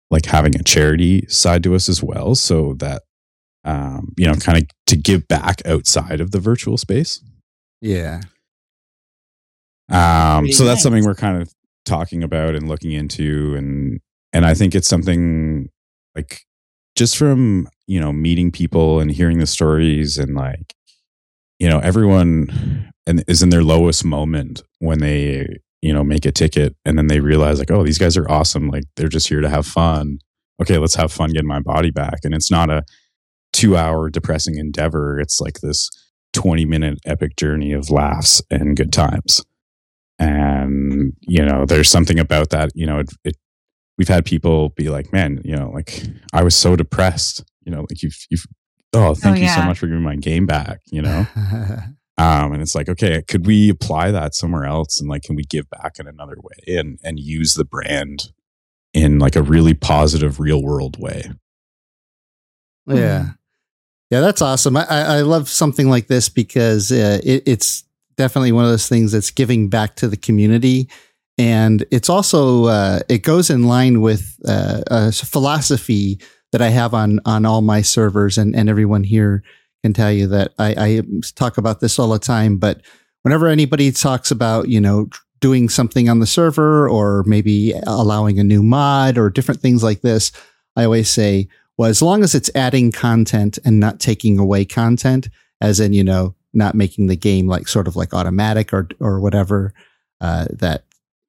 like 0.09 0.25
having 0.25 0.55
a 0.55 0.63
charity 0.63 1.25
side 1.27 1.63
to 1.63 1.75
us 1.75 1.89
as 1.89 2.01
well, 2.01 2.35
so 2.35 2.73
that 2.79 3.03
um, 3.63 4.13
you 4.17 4.25
know, 4.25 4.33
kind 4.35 4.57
of 4.57 4.63
to 4.87 4.95
give 4.95 5.27
back 5.27 5.61
outside 5.65 6.21
of 6.21 6.31
the 6.31 6.39
virtual 6.39 6.77
space. 6.77 7.21
Yeah. 7.81 8.21
Um, 9.89 10.51
so 10.51 10.65
that's 10.65 10.81
something 10.81 11.03
we're 11.05 11.15
kind 11.15 11.41
of 11.41 11.53
talking 11.85 12.23
about 12.23 12.55
and 12.55 12.67
looking 12.67 12.91
into, 12.91 13.55
and 13.55 13.99
and 14.33 14.45
I 14.45 14.53
think 14.53 14.73
it's 14.73 14.87
something 14.87 15.69
like 16.15 16.41
just 16.95 17.17
from 17.17 17.67
you 17.87 17.99
know 17.99 18.13
meeting 18.13 18.51
people 18.51 18.99
and 18.99 19.11
hearing 19.11 19.39
the 19.39 19.47
stories 19.47 20.17
and 20.17 20.33
like 20.33 20.73
you 21.59 21.69
know 21.69 21.79
everyone 21.79 22.91
and 23.05 23.23
is 23.27 23.41
in 23.41 23.49
their 23.49 23.63
lowest 23.63 24.03
moment 24.03 24.63
when 24.79 24.99
they 24.99 25.59
you 25.81 25.93
know, 25.93 26.03
make 26.03 26.25
a 26.25 26.31
ticket 26.31 26.75
and 26.85 26.97
then 26.97 27.07
they 27.07 27.19
realize 27.19 27.59
like, 27.59 27.71
oh, 27.71 27.83
these 27.83 27.97
guys 27.97 28.17
are 28.17 28.29
awesome. 28.29 28.69
Like 28.69 28.83
they're 28.95 29.07
just 29.07 29.27
here 29.27 29.41
to 29.41 29.49
have 29.49 29.65
fun. 29.65 30.17
Okay, 30.61 30.77
let's 30.77 30.95
have 30.95 31.11
fun 31.11 31.31
getting 31.31 31.47
my 31.47 31.59
body 31.59 31.91
back. 31.91 32.19
And 32.23 32.33
it's 32.33 32.49
not 32.49 32.69
a 32.69 32.83
two 33.53 33.77
hour 33.77 34.09
depressing 34.09 34.57
endeavor. 34.57 35.19
It's 35.19 35.39
like 35.39 35.59
this 35.61 35.89
20 36.33 36.65
minute 36.65 36.99
epic 37.05 37.35
journey 37.35 37.73
of 37.73 37.89
laughs 37.89 38.41
and 38.49 38.75
good 38.75 38.91
times. 38.91 39.41
And, 40.19 41.13
you 41.21 41.45
know, 41.45 41.65
there's 41.65 41.89
something 41.89 42.19
about 42.19 42.49
that, 42.49 42.71
you 42.73 42.87
know, 42.87 42.99
it, 42.99 43.09
it 43.23 43.35
we've 43.99 44.07
had 44.07 44.25
people 44.25 44.69
be 44.69 44.89
like, 44.89 45.13
man, 45.13 45.41
you 45.43 45.55
know, 45.55 45.69
like 45.71 46.03
I 46.33 46.43
was 46.43 46.55
so 46.55 46.75
depressed, 46.75 47.43
you 47.65 47.71
know, 47.71 47.81
like 47.81 48.01
you've, 48.01 48.17
you've, 48.29 48.45
oh, 48.93 49.09
oh 49.09 49.15
thank 49.15 49.37
oh, 49.37 49.41
you 49.41 49.49
so 49.49 49.61
much 49.61 49.77
for 49.77 49.87
giving 49.87 50.03
my 50.03 50.15
game 50.15 50.47
back, 50.47 50.79
you 50.87 51.03
know? 51.03 51.27
Um, 52.17 52.53
and 52.53 52.61
it's 52.61 52.73
like, 52.73 52.89
okay, 52.89 53.21
could 53.27 53.45
we 53.45 53.69
apply 53.69 54.11
that 54.11 54.33
somewhere 54.33 54.65
else? 54.65 54.99
And 54.99 55.09
like, 55.09 55.21
can 55.21 55.35
we 55.35 55.43
give 55.43 55.69
back 55.69 55.99
in 55.99 56.07
another 56.07 56.37
way 56.41 56.77
and, 56.77 56.99
and 57.03 57.19
use 57.19 57.53
the 57.53 57.65
brand 57.65 58.31
in 58.93 59.19
like 59.19 59.35
a 59.35 59.43
really 59.43 59.75
positive 59.75 60.39
real 60.39 60.63
world 60.63 60.99
way? 60.99 61.31
Yeah. 62.87 63.23
Hmm. 63.23 63.29
Yeah, 64.09 64.21
that's 64.21 64.41
awesome. 64.41 64.77
I, 64.77 64.85
I 64.89 65.21
love 65.21 65.49
something 65.49 65.89
like 65.89 66.07
this 66.07 66.29
because 66.29 66.91
uh, 66.93 67.19
it, 67.23 67.43
it's 67.45 67.83
definitely 68.15 68.53
one 68.53 68.63
of 68.63 68.71
those 68.71 68.87
things 68.87 69.11
that's 69.11 69.31
giving 69.31 69.67
back 69.69 69.97
to 69.97 70.07
the 70.07 70.15
community. 70.15 70.89
And 71.37 71.85
it's 71.91 72.09
also, 72.09 72.65
uh, 72.65 73.01
it 73.09 73.19
goes 73.19 73.49
in 73.49 73.63
line 73.63 74.01
with 74.01 74.39
uh, 74.47 74.81
a 74.87 75.11
philosophy 75.11 76.19
that 76.53 76.61
I 76.61 76.69
have 76.69 76.93
on, 76.93 77.19
on 77.25 77.45
all 77.45 77.61
my 77.61 77.81
servers 77.81 78.37
and, 78.37 78.55
and 78.55 78.69
everyone 78.69 79.03
here 79.03 79.43
can 79.87 79.93
tell 79.93 80.11
you 80.11 80.27
that 80.27 80.53
I, 80.59 80.75
I 80.77 81.01
talk 81.35 81.57
about 81.57 81.79
this 81.79 81.97
all 81.97 82.09
the 82.09 82.19
time, 82.19 82.57
but 82.57 82.81
whenever 83.23 83.47
anybody 83.47 83.91
talks 83.91 84.31
about, 84.31 84.67
you 84.67 84.81
know, 84.81 85.09
doing 85.39 85.69
something 85.69 86.09
on 86.09 86.19
the 86.19 86.27
server 86.27 86.89
or 86.89 87.23
maybe 87.25 87.73
allowing 87.85 88.39
a 88.39 88.43
new 88.43 88.61
mod 88.63 89.17
or 89.17 89.29
different 89.29 89.61
things 89.61 89.83
like 89.83 90.01
this, 90.01 90.31
I 90.75 90.83
always 90.83 91.09
say, 91.09 91.47
well, 91.77 91.89
as 91.89 92.01
long 92.01 92.23
as 92.23 92.35
it's 92.35 92.51
adding 92.55 92.91
content 92.91 93.59
and 93.63 93.79
not 93.79 93.99
taking 93.99 94.39
away 94.39 94.65
content, 94.65 95.29
as 95.61 95.79
in, 95.79 95.93
you 95.93 96.03
know, 96.03 96.35
not 96.53 96.75
making 96.75 97.07
the 97.07 97.15
game 97.15 97.47
like 97.47 97.67
sort 97.67 97.87
of 97.87 97.95
like 97.95 98.13
automatic 98.13 98.73
or, 98.73 98.89
or 98.99 99.19
whatever, 99.19 99.73
uh, 100.21 100.47
that 100.49 100.83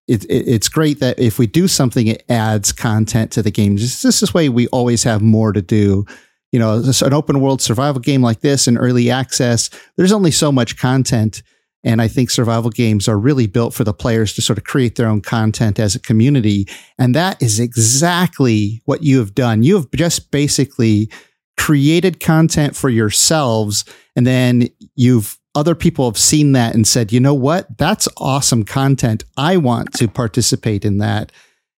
it, 0.09 0.25
it, 0.25 0.49
it's 0.49 0.69
great 0.69 1.01
that 1.01 1.19
if 1.19 1.39
we 1.39 1.47
do 1.47 1.69
something, 1.69 2.07
it 2.07 2.25
adds 2.29 2.73
content 2.73 3.31
to 3.33 3.43
the 3.43 3.51
game. 3.51 3.77
Just 3.77 4.03
this 4.03 4.35
way, 4.35 4.49
we 4.49 4.67
always 4.69 5.05
have 5.05 5.21
more 5.21 5.53
to 5.53 5.63
do. 5.63 6.07
You 6.53 6.59
know, 6.59 6.83
an 7.03 7.13
open 7.13 7.41
world 7.41 7.61
survival 7.61 8.01
game 8.01 8.23
like 8.23 8.41
this 8.41 8.67
in 8.67 8.79
early 8.79 9.11
access, 9.11 9.71
there's 9.97 10.13
only 10.13 10.31
so 10.31 10.51
much 10.51 10.79
content. 10.79 11.43
And 11.85 12.03
I 12.03 12.09
think 12.09 12.31
survival 12.31 12.71
games 12.71 13.09
are 13.09 13.19
really 13.19 13.47
built 13.47 13.73
for 13.73 13.85
the 13.85 13.95
players 13.95 14.35
to 14.35 14.43
sort 14.43 14.59
of 14.59 14.65
create 14.65 14.97
their 14.97 15.09
own 15.09 15.21
content 15.21 15.79
as 15.79 15.95
a 15.95 16.01
community. 16.01 16.67
And 16.99 17.15
that 17.15 17.41
is 17.41 17.61
exactly 17.61 18.83
what 18.85 19.03
you 19.03 19.19
have 19.19 19.35
done. 19.35 19.63
You 19.63 19.77
have 19.77 19.91
just 19.93 20.31
basically 20.31 21.11
created 21.57 22.21
content 22.21 22.75
for 22.77 22.89
yourselves 22.89 23.85
and 24.17 24.27
then 24.27 24.69
you've 24.97 25.39
other 25.55 25.75
people 25.75 26.05
have 26.05 26.19
seen 26.19 26.53
that 26.53 26.75
and 26.75 26.87
said, 26.87 27.13
you 27.13 27.19
know 27.19 27.35
what? 27.35 27.79
That's 27.79 28.09
awesome 28.17 28.65
content. 28.65 29.25
I 29.37 29.57
want 29.57 29.93
to 29.95 30.07
participate 30.07 30.85
in 30.85 30.99
that. 30.99 31.33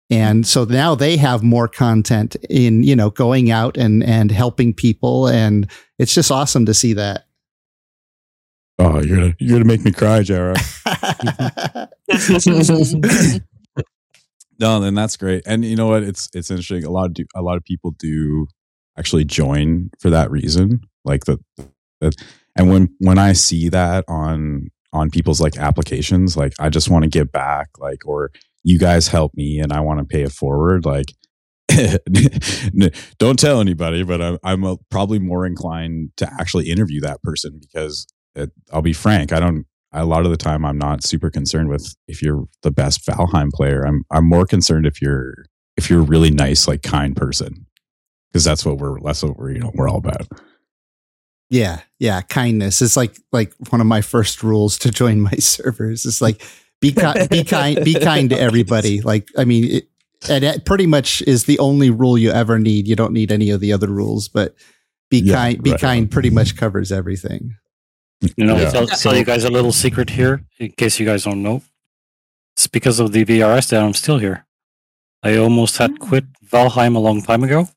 And 0.10 0.45
so 0.48 0.63
now 0.63 0.95
they 0.95 1.17
have 1.17 1.43
more 1.43 1.67
content 1.67 2.36
in, 2.50 2.82
you 2.84 2.95
know, 2.95 3.12
going 3.12 3.52
out 3.52 3.78
and, 3.78 4.04
and 4.04 4.32
helping 4.32 4.74
people. 4.74 5.28
And 5.28 5.69
it's 6.00 6.15
just 6.15 6.32
awesome 6.32 6.65
to 6.65 6.74
see 6.74 6.93
that. 6.93 7.26
Oh, 8.80 9.02
you're 9.02 9.17
gonna 9.17 9.36
you're 9.39 9.60
gonna 9.60 9.65
make 9.65 9.84
me 9.84 9.91
cry, 9.91 10.24
Jara. 10.24 10.56
no, 14.60 14.80
then 14.80 14.95
that's 14.95 15.17
great. 15.17 15.43
And 15.45 15.65
you 15.65 15.76
know 15.76 15.88
what? 15.88 16.04
It's 16.04 16.30
it's 16.34 16.50
interesting. 16.50 16.86
A 16.86 16.89
lot 16.89 17.08
of 17.08 17.13
do, 17.13 17.26
a 17.36 17.41
lot 17.41 17.58
of 17.58 17.65
people 17.65 17.91
do 18.00 18.48
actually 18.98 19.26
join 19.26 19.89
for 20.00 20.10
that 20.10 20.32
reason. 20.32 20.80
Like 21.04 21.26
the 21.26 21.39
that 22.00 22.15
and 22.56 22.69
when 22.69 22.95
when 23.00 23.17
I 23.17 23.34
see 23.34 23.67
that 23.67 24.06
on 24.08 24.69
on 24.93 25.10
people's 25.10 25.41
like 25.41 25.58
applications, 25.58 26.38
like 26.38 26.54
I 26.58 26.69
just 26.69 26.89
want 26.89 27.04
to 27.04 27.10
give 27.10 27.34
back, 27.34 27.67
like 27.80 28.06
or 28.06 28.32
you 28.63 28.78
guys 28.78 29.08
help 29.08 29.34
me 29.36 29.60
and 29.60 29.72
I 29.72 29.80
want 29.80 30.00
to 30.00 30.06
pay 30.06 30.24
it 30.24 30.32
forward, 30.32 30.86
like 30.86 31.13
don't 33.17 33.39
tell 33.39 33.62
anybody, 33.62 34.04
but 34.04 34.22
I'm, 34.22 34.38
I'm 34.43 34.63
a, 34.63 34.78
probably 34.89 35.19
more 35.19 35.45
inclined 35.45 36.12
to 36.17 36.32
actually 36.39 36.69
interview 36.69 37.02
that 37.02 37.22
person 37.22 37.60
because 37.60 38.08
it, 38.36 38.52
I'll 38.72 38.82
be 38.82 38.93
frank, 38.93 39.32
I 39.32 39.39
don't. 39.39 39.65
A 39.91 40.06
lot 40.06 40.24
of 40.24 40.30
the 40.30 40.38
time, 40.38 40.65
I'm 40.65 40.78
not 40.78 41.04
super 41.04 41.32
concerned 41.32 41.69
with 41.69 41.95
if 42.08 42.22
you're 42.22 42.45
the 42.62 42.69
best 42.69 43.04
Valheim 43.08 43.50
player. 43.52 43.82
I'm 43.82 44.04
I'm 44.12 44.28
more 44.28 44.45
concerned 44.45 44.86
if 44.86 45.02
you're 45.02 45.45
if 45.78 45.89
you're 45.89 46.02
a 46.02 46.04
really 46.04 46.30
nice, 46.30 46.67
like 46.67 46.84
kind 46.84 47.15
person, 47.15 47.65
because 48.32 48.43
that's 48.43 48.63
what 48.63 48.78
we're 48.78 49.00
that's 49.00 49.24
what 49.24 49.36
we're 49.36 49.52
you 49.52 49.60
know 49.60 49.72
we're 49.74 49.89
all 49.89 49.98
about. 49.98 50.28
Yeah, 51.50 51.82
yeah, 51.98 52.22
kindness 52.22 52.84
is 52.84 52.95
like 52.95 53.17
like 53.32 53.52
one 53.69 53.82
of 53.82 53.88
my 53.88 54.02
first 54.02 54.43
rules 54.43 54.78
to 54.80 54.91
join 54.91 55.22
my 55.22 55.32
servers. 55.39 56.06
It's 56.06 56.22
like 56.22 56.43
be 56.82 56.92
kind, 56.92 57.30
be 57.30 57.44
kind, 57.44 57.84
be 57.84 57.94
kind 57.96 58.30
to 58.30 58.39
everybody. 58.39 59.02
Like, 59.02 59.28
I 59.38 59.46
mean, 59.46 59.65
it, 59.65 59.89
and 60.30 60.44
it 60.44 60.65
pretty 60.65 60.86
much 60.86 61.22
is 61.24 61.46
the 61.46 61.60
only 61.60 61.89
rule 61.89 62.18
you 62.18 62.32
ever 62.32 62.60
need. 62.60 62.88
You 62.88 62.96
don't 62.96 63.13
need 63.13 63.32
any 63.32 63.50
of 63.50 63.60
the 63.60 63.74
other 63.74 63.88
rules, 63.88 64.28
but 64.28 64.56
be 65.10 65.20
yeah, 65.20 65.36
kind. 65.36 65.63
Be 65.63 65.72
right 65.72 65.80
kind. 65.80 66.12
Pretty 66.12 66.30
much 66.30 66.56
covers 66.56 66.92
everything. 66.92 67.56
You 68.36 68.46
know, 68.46 68.58
yeah. 68.58 68.70
tell, 68.70 68.88
tell 68.88 69.15
you 69.15 69.24
guys 69.24 69.46
a 69.46 69.50
little 69.50 69.72
secret 69.72 70.10
here, 70.10 70.44
in 70.60 70.72
case 70.72 71.00
you 71.00 71.06
guys 71.06 71.24
don't 71.24 71.42
know. 71.42 71.62
It's 72.56 72.68
because 72.68 73.00
of 73.00 73.13
the 73.13 73.24
BRS 73.24 73.70
that 73.70 73.82
I'm 73.82 73.94
still 73.94 74.18
here. 74.18 74.46
I 75.24 75.38
almost 75.38 75.78
had 75.78 75.92
hmm. 75.92 75.98
quit 75.98 76.26
Valheim 76.46 76.96
a 76.96 77.00
long 77.00 77.22
time 77.22 77.44
ago, 77.44 77.70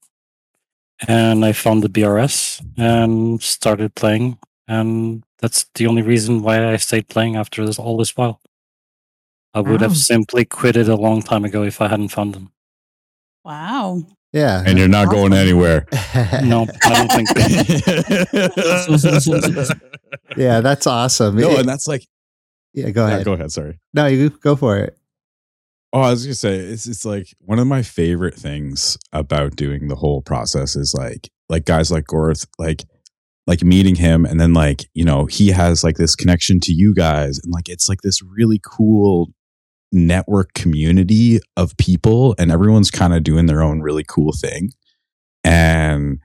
and 1.07 1.45
I 1.45 1.53
found 1.53 1.83
the 1.83 1.89
BRS 1.89 2.61
and 2.77 3.41
started 3.41 3.95
playing. 3.95 4.39
And 4.67 5.23
that's 5.39 5.67
the 5.75 5.87
only 5.87 6.03
reason 6.03 6.43
why 6.43 6.73
I 6.73 6.77
stayed 6.77 7.09
playing 7.09 7.37
after 7.37 7.65
this 7.65 7.79
all 7.79 7.97
this 7.97 8.17
while. 8.17 8.41
I 9.55 9.61
would 9.61 9.81
wow. 9.81 9.89
have 9.89 9.97
simply 9.97 10.45
quit 10.45 10.77
it 10.77 10.89
a 10.89 10.97
long 10.97 11.23
time 11.23 11.45
ago 11.45 11.63
if 11.63 11.81
I 11.81 11.89
hadn't 11.89 12.09
found 12.09 12.35
them. 12.35 12.53
Wow. 13.45 14.03
Yeah. 14.33 14.63
And 14.65 14.79
you're 14.79 14.89
not 14.89 15.09
awesome. 15.09 15.17
going 15.19 15.33
anywhere. 15.35 15.87
no, 16.43 16.67
I 16.85 16.95
don't 16.95 17.13
think 17.13 17.29
so. 19.59 19.75
yeah, 20.37 20.61
that's 20.61 20.87
awesome. 20.87 21.37
No, 21.37 21.51
it, 21.51 21.61
and 21.61 21.69
that's 21.69 21.87
like 21.87 22.07
Yeah, 22.73 22.91
go 22.91 23.07
ahead. 23.07 23.21
Yeah, 23.21 23.25
go 23.25 23.33
ahead, 23.35 23.53
sorry. 23.53 23.79
No, 23.93 24.07
you 24.07 24.31
go 24.31 24.57
for 24.57 24.79
it. 24.79 24.97
Oh, 25.93 26.01
I 26.01 26.11
was 26.11 26.25
gonna 26.25 26.35
say 26.35 26.57
it's 26.57 26.87
it's 26.87 27.05
like 27.05 27.27
one 27.41 27.59
of 27.59 27.67
my 27.67 27.83
favorite 27.83 28.35
things 28.35 28.97
about 29.13 29.57
doing 29.57 29.89
the 29.89 29.97
whole 29.97 30.23
process 30.23 30.75
is 30.77 30.95
like 30.97 31.29
like 31.51 31.67
guys 31.67 31.91
like 31.91 32.05
Gorth, 32.05 32.47
like 32.59 32.85
like 33.47 33.63
meeting 33.63 33.97
him 33.97 34.25
and 34.25 34.41
then 34.41 34.55
like, 34.55 34.87
you 34.95 35.05
know, 35.05 35.27
he 35.27 35.49
has 35.49 35.85
like 35.85 35.97
this 35.97 36.15
connection 36.15 36.61
to 36.61 36.73
you 36.73 36.95
guys 36.95 37.39
and 37.43 37.53
like 37.53 37.69
it's 37.69 37.89
like 37.89 38.01
this 38.03 38.23
really 38.23 38.61
cool 38.65 39.29
network 39.93 40.55
community 40.55 41.39
of 41.57 41.77
people 41.77 42.35
and 42.39 42.51
everyone's 42.51 42.91
kind 42.91 43.15
of 43.15 43.23
doing 43.23 43.47
their 43.47 43.63
own 43.63 43.81
really 43.81 44.05
cool 44.07 44.33
thing. 44.33 44.71
And 45.45 46.19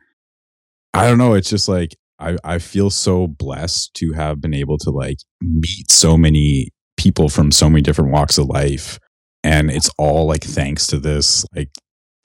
I 0.93 1.07
don't 1.07 1.17
know, 1.17 1.33
it's 1.33 1.49
just 1.49 1.67
like 1.67 1.95
I, 2.19 2.37
I 2.43 2.59
feel 2.59 2.89
so 2.89 3.27
blessed 3.27 3.93
to 3.95 4.13
have 4.13 4.41
been 4.41 4.53
able 4.53 4.77
to 4.79 4.89
like 4.89 5.17
meet 5.41 5.91
so 5.91 6.17
many 6.17 6.69
people 6.95 7.29
from 7.29 7.51
so 7.51 7.69
many 7.69 7.81
different 7.81 8.11
walks 8.11 8.37
of 8.37 8.47
life 8.47 8.99
and 9.43 9.69
it's 9.71 9.89
all 9.97 10.25
like 10.25 10.43
thanks 10.43 10.87
to 10.87 10.99
this 10.99 11.45
like 11.55 11.69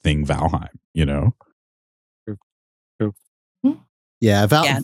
thing 0.03 0.25
Valheim, 0.25 0.67
you 0.93 1.05
know. 1.05 1.33
Yeah, 4.19 4.45
Val- 4.45 4.65
yeah 4.65 4.79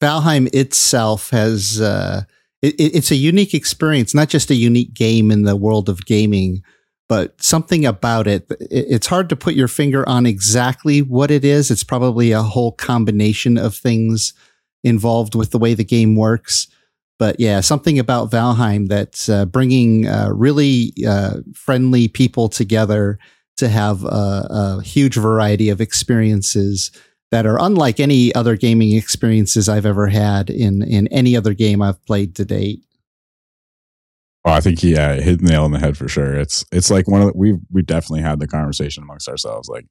Valheim 0.00 0.48
itself 0.54 1.30
has 1.30 1.80
uh, 1.80 2.22
it, 2.62 2.74
it's 2.78 3.10
a 3.10 3.16
unique 3.16 3.54
experience, 3.54 4.14
not 4.14 4.28
just 4.28 4.50
a 4.50 4.54
unique 4.54 4.94
game 4.94 5.30
in 5.30 5.42
the 5.42 5.56
world 5.56 5.88
of 5.88 6.04
gaming, 6.06 6.62
but 7.08 7.42
something 7.42 7.84
about 7.84 8.26
it. 8.26 8.46
It's 8.70 9.08
hard 9.08 9.28
to 9.30 9.36
put 9.36 9.54
your 9.54 9.68
finger 9.68 10.08
on 10.08 10.26
exactly 10.26 11.02
what 11.02 11.30
it 11.30 11.44
is. 11.44 11.70
It's 11.70 11.84
probably 11.84 12.32
a 12.32 12.42
whole 12.42 12.72
combination 12.72 13.58
of 13.58 13.74
things 13.74 14.32
involved 14.84 15.34
with 15.34 15.50
the 15.50 15.58
way 15.58 15.74
the 15.74 15.84
game 15.84 16.14
works. 16.14 16.68
But 17.18 17.38
yeah, 17.38 17.60
something 17.60 17.98
about 17.98 18.30
Valheim 18.30 18.88
that's 18.88 19.28
uh, 19.28 19.44
bringing 19.44 20.06
uh, 20.06 20.30
really 20.32 20.94
uh, 21.06 21.38
friendly 21.52 22.08
people 22.08 22.48
together 22.48 23.18
to 23.58 23.68
have 23.68 24.04
a, 24.04 24.06
a, 24.78 24.82
huge 24.82 25.16
variety 25.16 25.68
of 25.68 25.82
experiences 25.82 26.90
that 27.30 27.46
are 27.46 27.60
unlike 27.60 28.00
any 28.00 28.34
other 28.34 28.56
gaming 28.56 28.96
experiences 28.96 29.68
I've 29.68 29.86
ever 29.86 30.08
had 30.08 30.50
in 30.50 30.82
in 30.82 31.06
any 31.08 31.36
other 31.36 31.54
game 31.54 31.82
I've 31.82 32.04
played 32.04 32.34
to 32.36 32.44
date. 32.44 32.80
Oh, 34.44 34.52
I 34.52 34.60
think 34.60 34.82
yeah, 34.82 35.14
hit 35.14 35.40
the 35.40 35.46
nail 35.46 35.64
on 35.64 35.72
the 35.72 35.78
head 35.78 35.96
for 35.96 36.08
sure. 36.08 36.34
It's 36.34 36.64
it's 36.72 36.90
like 36.90 37.08
one 37.08 37.20
of 37.20 37.28
the, 37.28 37.36
we 37.36 37.58
we 37.70 37.82
definitely 37.82 38.22
had 38.22 38.40
the 38.40 38.48
conversation 38.48 39.02
amongst 39.02 39.28
ourselves. 39.28 39.68
Like, 39.68 39.86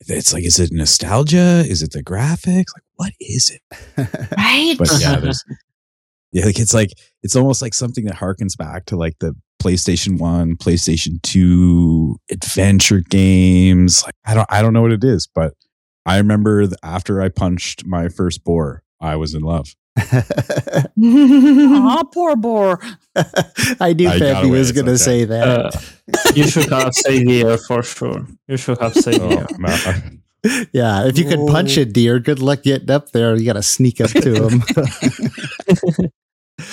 it's 0.00 0.32
like, 0.32 0.44
is 0.44 0.58
it 0.58 0.72
nostalgia? 0.72 1.64
Is 1.66 1.82
it 1.82 1.92
the 1.92 2.02
graphics? 2.02 2.72
Like, 2.74 2.84
what 2.96 3.12
is 3.20 3.50
it? 3.50 3.62
right. 4.36 4.74
But 4.76 4.90
yeah, 5.00 5.16
there's 5.16 5.44
yeah, 6.32 6.46
like 6.46 6.58
it's 6.58 6.74
like 6.74 6.90
it's 7.22 7.36
almost 7.36 7.62
like 7.62 7.74
something 7.74 8.04
that 8.06 8.16
harkens 8.16 8.56
back 8.56 8.86
to 8.86 8.96
like 8.96 9.18
the 9.20 9.34
PlayStation 9.62 10.18
1, 10.18 10.56
PlayStation 10.56 11.22
2 11.22 12.16
adventure 12.32 13.02
games. 13.08 14.02
Like 14.04 14.16
I 14.24 14.34
don't 14.34 14.46
I 14.50 14.62
don't 14.62 14.72
know 14.72 14.82
what 14.82 14.92
it 14.92 15.04
is, 15.04 15.28
but 15.32 15.54
I 16.04 16.18
remember 16.18 16.66
after 16.82 17.20
I 17.20 17.28
punched 17.28 17.86
my 17.86 18.08
first 18.08 18.44
boar, 18.44 18.82
I 19.00 19.16
was 19.16 19.34
in 19.34 19.42
love. 19.42 19.74
Aw, 19.98 22.04
poor 22.12 22.36
boar. 22.36 22.80
I 23.80 23.92
knew 23.92 24.08
Peppy 24.08 24.50
was 24.50 24.72
going 24.72 24.86
to 24.86 24.98
say 24.98 25.24
that. 25.24 25.48
Uh, 25.48 25.70
you 26.34 26.48
should 26.48 26.70
have 26.70 26.94
say 26.94 27.24
deer 27.24 27.58
for 27.58 27.82
sure. 27.82 28.26
You 28.48 28.56
should 28.56 28.80
have 28.80 28.94
say 28.94 29.18
oh, 29.20 29.28
deer. 29.28 29.46
No. 29.58 29.76
yeah, 30.72 31.06
if 31.06 31.18
you 31.18 31.24
can 31.24 31.46
punch 31.46 31.76
a 31.76 31.84
deer, 31.84 32.18
good 32.18 32.40
luck 32.40 32.62
getting 32.62 32.90
up 32.90 33.12
there. 33.12 33.36
You 33.36 33.44
got 33.44 33.52
to 33.54 33.62
sneak 33.62 34.00
up 34.00 34.10
to 34.10 34.48
him 34.48 34.62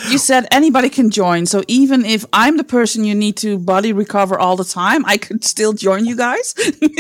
you 0.10 0.18
said 0.18 0.48
anybody 0.52 0.90
can 0.90 1.10
join. 1.10 1.46
So 1.46 1.64
even 1.68 2.06
if 2.06 2.26
I'm 2.34 2.58
the 2.58 2.64
person 2.64 3.04
you 3.04 3.16
need 3.16 3.38
to 3.38 3.58
body 3.58 3.94
recover 3.94 4.40
all 4.40 4.56
the 4.56 4.66
time, 4.66 5.06
I 5.06 5.18
could 5.18 5.44
still 5.44 5.74
join 5.74 6.06
you 6.06 6.16
guys. 6.16 6.54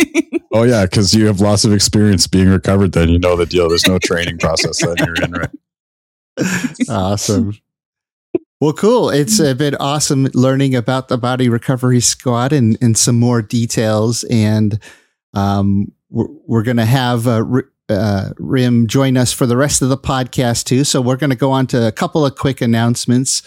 oh 0.53 0.63
yeah, 0.63 0.85
because 0.85 1.13
you 1.13 1.27
have 1.27 1.39
lots 1.39 1.65
of 1.65 1.73
experience 1.73 2.27
being 2.27 2.49
recovered. 2.49 2.93
Then 2.93 3.09
you 3.09 3.19
know 3.19 3.35
the 3.35 3.45
deal. 3.45 3.69
There's 3.69 3.87
no 3.87 3.99
training 3.99 4.37
process 4.37 4.79
that 4.81 4.99
you're 5.05 5.23
in, 5.23 5.31
right? 5.31 5.49
Awesome. 6.89 7.53
Well, 8.61 8.73
cool. 8.73 9.09
It's 9.09 9.39
uh, 9.39 9.53
been 9.53 9.75
awesome 9.75 10.27
learning 10.33 10.75
about 10.75 11.07
the 11.07 11.17
Body 11.17 11.47
Recovery 11.47 12.01
Squad 12.01 12.51
and, 12.51 12.77
and 12.81 12.97
some 12.97 13.17
more 13.17 13.41
details. 13.41 14.25
And 14.25 14.79
um, 15.33 15.93
we're, 16.09 16.27
we're 16.45 16.63
going 16.63 16.77
to 16.77 16.85
have 16.85 17.25
uh, 17.25 17.43
uh, 17.89 18.29
Rim 18.37 18.87
join 18.87 19.17
us 19.17 19.31
for 19.33 19.45
the 19.45 19.57
rest 19.57 19.81
of 19.81 19.89
the 19.89 19.97
podcast 19.97 20.65
too. 20.65 20.83
So 20.83 21.01
we're 21.01 21.17
going 21.17 21.29
to 21.29 21.35
go 21.35 21.51
on 21.51 21.67
to 21.67 21.87
a 21.87 21.91
couple 21.91 22.25
of 22.25 22.35
quick 22.35 22.61
announcements. 22.61 23.41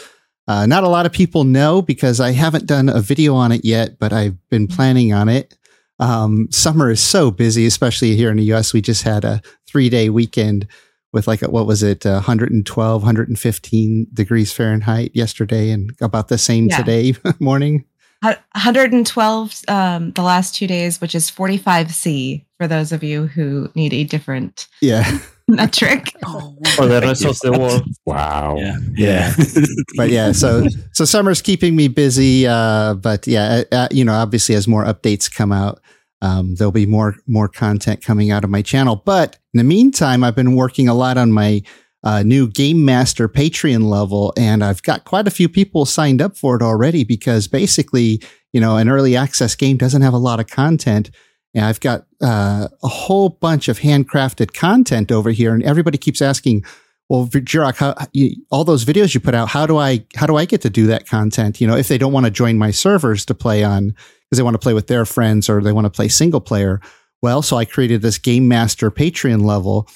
Uh, 0.49 0.67
not 0.67 0.83
a 0.85 0.89
lot 0.89 1.07
of 1.07 1.13
people 1.13 1.45
know 1.45 1.81
because 1.83 2.21
I 2.21 2.33
haven't 2.33 2.67
done 2.67 2.89
a 2.89 3.01
video 3.01 3.35
on 3.35 3.53
it 3.53 3.65
yet, 3.65 3.99
but 3.99 4.13
I've 4.13 4.37
been 4.49 4.67
planning 4.67 5.13
on 5.13 5.29
it. 5.29 5.57
Um, 5.99 6.49
summer 6.51 6.91
is 6.91 7.01
so 7.01 7.31
busy, 7.31 7.65
especially 7.67 8.17
here 8.17 8.31
in 8.31 8.37
the 8.39 8.53
US. 8.55 8.73
We 8.73 8.81
just 8.83 9.03
had 9.05 9.25
a 9.25 9.41
three 9.69 9.89
day 9.89 10.11
weekend 10.11 10.67
with 11.13 11.29
like, 11.29 11.43
a, 11.43 11.51
what 11.51 11.67
was 11.67 11.83
it, 11.83 12.05
uh, 12.07 12.15
112, 12.15 13.03
115 13.03 14.07
degrees 14.13 14.53
Fahrenheit 14.53 15.13
yesterday 15.15 15.71
and 15.71 15.93
about 16.01 16.29
the 16.29 16.39
same 16.39 16.67
Yeah. 16.67 16.79
today 16.79 17.15
morning. 17.39 17.85
112 18.23 19.63
um, 19.69 20.13
the 20.13 20.23
last 20.23 20.55
two 20.55 20.67
days, 20.67 21.01
which 21.01 21.15
is 21.15 21.31
45C 21.31 22.45
for 22.63 22.69
those 22.69 22.93
of 22.93 23.03
you 23.03 23.27
who 23.27 23.69
need 23.75 23.93
a 23.93 24.05
different 24.05 24.69
Yeah. 24.81 25.19
metric. 25.49 26.15
Oh, 26.25 26.57
For 26.77 26.87
the 26.87 27.01
rest 27.01 27.25
of 27.25 27.37
the 27.41 27.51
world. 27.59 27.83
Wow. 28.07 28.55
Yeah. 28.57 28.77
Yeah. 28.95 29.35
but 29.97 30.11
yeah, 30.11 30.31
so 30.31 30.69
so 30.93 31.05
summer's 31.05 31.43
keeping 31.43 31.75
me 31.75 31.89
busy. 31.89 32.47
Uh, 32.47 32.95
but 32.95 33.27
yeah, 33.27 33.65
uh, 33.73 33.75
uh, 33.75 33.89
you 33.91 34.05
know, 34.05 34.13
obviously 34.15 34.55
as 34.55 34.69
more 34.69 34.85
updates 34.85 35.29
come 35.35 35.51
out, 35.51 35.81
um, 36.21 36.55
there'll 36.55 36.71
be 36.71 36.87
more 36.87 37.17
more 37.27 37.49
content 37.49 38.05
coming 38.05 38.31
out 38.31 38.45
of 38.45 38.51
my 38.51 38.63
channel. 38.63 38.95
But 39.05 39.39
in 39.53 39.59
the 39.59 39.65
meantime, 39.65 40.23
I've 40.23 40.37
been 40.37 40.55
working 40.55 40.87
a 40.87 40.95
lot 40.95 41.19
on 41.19 41.33
my 41.33 41.63
uh, 42.05 42.23
new 42.23 42.49
Game 42.49 42.85
Master 42.85 43.29
Patreon 43.29 43.89
level, 43.89 44.33
and 44.37 44.63
I've 44.63 44.85
got 44.85 45.05
quite 45.05 45.27
a 45.27 45.31
few 45.33 45.49
people 45.49 45.85
signed 45.85 46.23
up 46.23 46.37
for 46.37 46.55
it 46.55 46.63
already 46.63 47.03
because 47.03 47.49
basically, 47.49 48.23
you 48.53 48.61
know, 48.61 48.77
an 48.77 48.89
early 48.89 49.17
access 49.17 49.57
game 49.57 49.77
doesn't 49.77 50.03
have 50.03 50.15
a 50.15 50.19
lot 50.19 50.39
of 50.39 50.47
content. 50.47 51.11
And 51.55 51.65
I've 51.65 51.81
got 51.81 52.07
uh, 52.23 52.69
a 52.83 52.89
whole 52.89 53.29
bunch 53.29 53.69
of 53.69 53.81
handcrafted 53.81 54.55
content 54.55 55.13
over 55.13 55.31
here, 55.31 55.53
and 55.53 55.63
everybody 55.63 55.99
keeps 55.99 56.23
asking, 56.23 56.65
well, 57.09 57.27
Jiroc, 57.27 57.77
how, 57.77 57.95
you, 58.13 58.37
all 58.51 58.65
those 58.65 58.87
videos 58.87 59.13
you 59.13 59.21
put 59.21 59.35
out, 59.35 59.49
how 59.49 59.67
do 59.67 59.77
I 59.77 60.05
how 60.17 60.27
do 60.27 60.37
I 60.37 60.47
get 60.47 60.63
to 60.63 60.71
do 60.71 60.87
that 60.87 61.07
content? 61.07 61.61
You 61.61 61.67
know, 61.67 61.77
if 61.77 61.89
they 61.89 61.99
don't 61.99 62.13
want 62.13 62.25
to 62.25 62.31
join 62.31 62.57
my 62.57 62.71
servers 62.71 63.27
to 63.27 63.35
play 63.35 63.63
on 63.63 63.89
because 63.89 64.39
they 64.39 64.43
want 64.43 64.55
to 64.55 64.59
play 64.59 64.73
with 64.73 64.87
their 64.87 65.05
friends 65.05 65.51
or 65.51 65.61
they 65.61 65.73
want 65.73 65.85
to 65.85 65.91
play 65.91 66.09
single 66.09 66.41
player. 66.41 66.81
Well, 67.21 67.43
so 67.43 67.59
I 67.59 67.67
created 67.67 68.01
this 68.01 68.17
Game 68.17 68.49
Master 68.49 68.91
Patreon 68.91 69.45
level, 69.45 69.89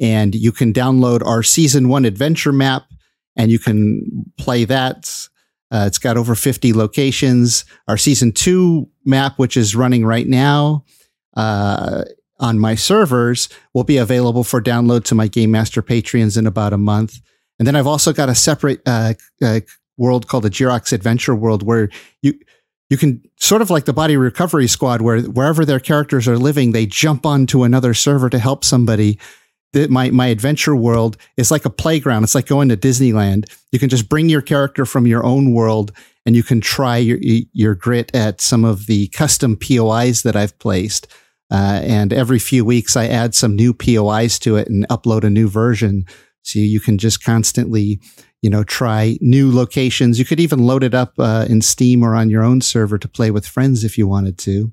and 0.00 0.34
you 0.34 0.50
can 0.50 0.72
download 0.72 1.24
our 1.26 1.42
season 1.42 1.90
one 1.90 2.06
adventure 2.06 2.52
map, 2.52 2.84
and 3.36 3.50
you 3.50 3.58
can 3.58 4.24
play 4.38 4.64
that. 4.64 5.28
Uh, 5.70 5.84
it's 5.86 5.98
got 5.98 6.16
over 6.16 6.34
50 6.34 6.72
locations. 6.72 7.66
Our 7.86 7.98
season 7.98 8.32
two 8.32 8.88
map, 9.04 9.38
which 9.38 9.58
is 9.58 9.76
running 9.76 10.06
right 10.06 10.26
now, 10.26 10.84
uh, 11.34 12.04
on 12.38 12.58
my 12.58 12.74
servers 12.74 13.48
will 13.72 13.84
be 13.84 13.96
available 13.96 14.44
for 14.44 14.60
download 14.60 15.04
to 15.04 15.14
my 15.14 15.28
Game 15.28 15.50
Master 15.50 15.82
Patreons 15.82 16.36
in 16.36 16.46
about 16.46 16.72
a 16.72 16.78
month. 16.78 17.20
And 17.58 17.66
then 17.66 17.76
I've 17.76 17.86
also 17.86 18.12
got 18.12 18.28
a 18.28 18.34
separate 18.34 18.80
uh, 18.86 19.14
uh, 19.40 19.60
world 19.96 20.26
called 20.26 20.44
the 20.44 20.50
Jiroc's 20.50 20.92
Adventure 20.92 21.34
World 21.34 21.62
where 21.62 21.88
you 22.22 22.34
you 22.90 22.98
can 22.98 23.22
sort 23.36 23.62
of 23.62 23.70
like 23.70 23.86
the 23.86 23.94
Body 23.94 24.18
Recovery 24.18 24.66
Squad, 24.68 25.00
where 25.00 25.22
wherever 25.22 25.64
their 25.64 25.80
characters 25.80 26.28
are 26.28 26.36
living, 26.36 26.72
they 26.72 26.84
jump 26.84 27.24
onto 27.24 27.62
another 27.62 27.94
server 27.94 28.28
to 28.28 28.38
help 28.38 28.64
somebody. 28.64 29.18
The, 29.72 29.88
my 29.88 30.10
my 30.10 30.26
adventure 30.26 30.76
world 30.76 31.16
is 31.36 31.50
like 31.50 31.64
a 31.64 31.70
playground. 31.70 32.24
It's 32.24 32.34
like 32.34 32.46
going 32.46 32.68
to 32.68 32.76
Disneyland. 32.76 33.50
You 33.70 33.78
can 33.78 33.88
just 33.88 34.08
bring 34.08 34.28
your 34.28 34.42
character 34.42 34.84
from 34.84 35.06
your 35.06 35.24
own 35.24 35.52
world, 35.52 35.92
and 36.26 36.36
you 36.36 36.42
can 36.42 36.60
try 36.60 36.98
your 36.98 37.18
your 37.20 37.74
grit 37.74 38.14
at 38.14 38.40
some 38.40 38.64
of 38.64 38.86
the 38.86 39.08
custom 39.08 39.56
POIs 39.56 40.22
that 40.22 40.36
I've 40.36 40.58
placed. 40.58 41.06
Uh, 41.50 41.80
and 41.84 42.14
every 42.14 42.38
few 42.38 42.64
weeks, 42.64 42.96
I 42.96 43.06
add 43.08 43.34
some 43.34 43.54
new 43.54 43.74
POIs 43.74 44.38
to 44.38 44.56
it 44.56 44.68
and 44.68 44.88
upload 44.88 45.22
a 45.22 45.30
new 45.30 45.48
version. 45.48 46.06
So 46.42 46.58
you 46.58 46.80
can 46.80 46.96
just 46.96 47.22
constantly, 47.22 48.00
you 48.40 48.48
know, 48.48 48.64
try 48.64 49.18
new 49.20 49.52
locations. 49.52 50.18
You 50.18 50.24
could 50.24 50.40
even 50.40 50.66
load 50.66 50.82
it 50.82 50.94
up 50.94 51.12
uh, 51.18 51.46
in 51.48 51.60
Steam 51.60 52.02
or 52.02 52.14
on 52.14 52.30
your 52.30 52.42
own 52.42 52.62
server 52.62 52.96
to 52.96 53.06
play 53.06 53.30
with 53.30 53.46
friends 53.46 53.84
if 53.84 53.98
you 53.98 54.08
wanted 54.08 54.38
to. 54.38 54.72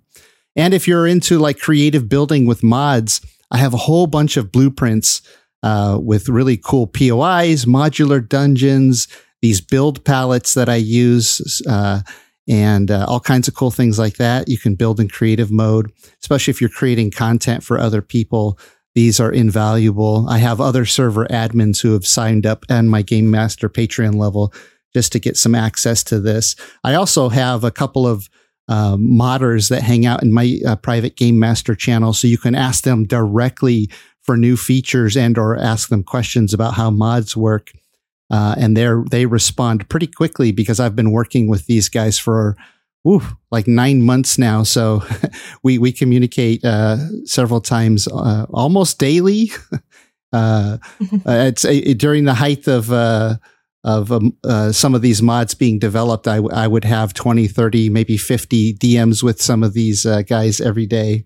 And 0.56 0.74
if 0.74 0.88
you're 0.88 1.06
into 1.06 1.38
like 1.38 1.60
creative 1.60 2.08
building 2.08 2.46
with 2.46 2.64
mods, 2.64 3.22
I 3.52 3.58
have 3.58 3.74
a 3.74 3.78
whole 3.78 4.08
bunch 4.08 4.38
of 4.38 4.52
blueprints 4.52 5.22
uh, 5.64 6.00
with 6.02 6.30
really 6.30 6.58
cool 6.58 6.88
POIs, 6.88 7.66
modular 7.66 8.28
dungeons, 8.28 9.08
these 9.42 9.62
build 9.62 10.04
palettes 10.06 10.54
that 10.54 10.70
I 10.70 10.76
use. 10.76 11.62
Uh, 11.68 12.02
and 12.50 12.90
uh, 12.90 13.06
all 13.08 13.20
kinds 13.20 13.48
of 13.48 13.54
cool 13.54 13.70
things 13.70 14.00
like 14.00 14.18
that. 14.18 14.50
You 14.50 14.58
can 14.58 14.74
build 14.74 15.00
in 15.00 15.08
creative 15.08 15.52
mode, 15.52 15.92
especially 16.22 16.52
if 16.52 16.60
you're 16.60 16.70
creating 16.70 17.12
content 17.12 17.64
for 17.64 17.80
other 17.80 18.02
people. 18.02 18.58
These 18.96 19.20
are 19.20 19.32
invaluable. 19.32 20.28
I 20.28 20.40
have 20.40 20.60
other 20.60 20.84
server 20.86 21.28
admins 21.28 21.82
who 21.82 21.94
have 21.94 22.08
signed 22.08 22.48
up 22.48 22.66
on 22.70 22.90
my 22.90 23.04
Game 23.04 23.30
Master 23.30 23.70
Patreon 23.70 24.16
level 24.16 24.52
just 24.96 25.12
to 25.12 25.20
get 25.20 25.38
some 25.38 25.54
access 25.54 26.04
to 26.06 26.20
this. 26.20 26.56
I 26.84 26.96
also 26.96 27.30
have 27.30 27.64
a 27.64 27.72
couple 27.72 28.08
of 28.08 28.28
uh, 28.70 28.96
modders 28.96 29.70
that 29.70 29.84
hang 29.84 30.06
out 30.06 30.24
in 30.24 30.32
my 30.32 30.60
uh, 30.66 30.78
private 30.78 31.18
Game 31.18 31.40
Master 31.40 31.76
channel, 31.76 32.14
so 32.14 32.28
you 32.28 32.38
can 32.38 32.56
ask 32.56 32.86
them 32.86 33.04
directly 33.06 33.90
for 34.22 34.38
new 34.38 34.56
features 34.56 35.18
and 35.18 35.38
or 35.38 35.58
ask 35.58 35.90
them 35.90 36.04
questions 36.04 36.54
about 36.54 36.76
how 36.76 36.90
mods 36.90 37.36
work 37.36 37.72
uh, 38.32 38.56
and 38.58 38.78
they 38.78 38.88
they 39.10 39.26
respond 39.26 39.88
pretty 39.90 40.08
quickly 40.08 40.52
because 40.52 40.80
I've 40.80 40.96
been 40.96 41.12
working 41.12 41.48
with 41.48 41.66
these 41.66 41.90
guys 41.90 42.20
for 42.20 42.56
like 43.50 43.68
nine 43.68 44.04
months 44.04 44.38
now. 44.38 44.64
So 44.64 45.04
we 45.64 45.78
we 45.78 45.92
communicate 45.92 46.64
uh, 46.64 46.98
several 47.26 47.62
times, 47.62 48.08
uh, 48.08 48.46
almost 48.52 49.00
daily. 49.00 49.52
Uh, 50.32 50.78
it's 51.26 51.66
uh, 51.66 51.82
during 51.98 52.26
the 52.26 52.36
height 52.36 52.68
of 52.68 52.92
uh, 52.92 53.36
of 53.84 54.12
um, 54.12 54.36
uh, 54.44 54.72
some 54.72 54.94
of 54.94 55.02
these 55.02 55.22
mods 55.22 55.54
being 55.54 55.80
developed. 55.80 56.28
I, 56.28 56.38
w- 56.38 56.56
I 56.56 56.68
would 56.68 56.84
have 56.84 57.14
20, 57.14 57.48
30, 57.48 57.90
maybe 57.90 58.18
50 58.18 58.74
DMs 58.74 59.24
with 59.24 59.42
some 59.42 59.64
of 59.64 59.74
these 59.74 60.06
uh, 60.06 60.22
guys 60.24 60.60
every 60.60 60.86
day. 60.86 61.24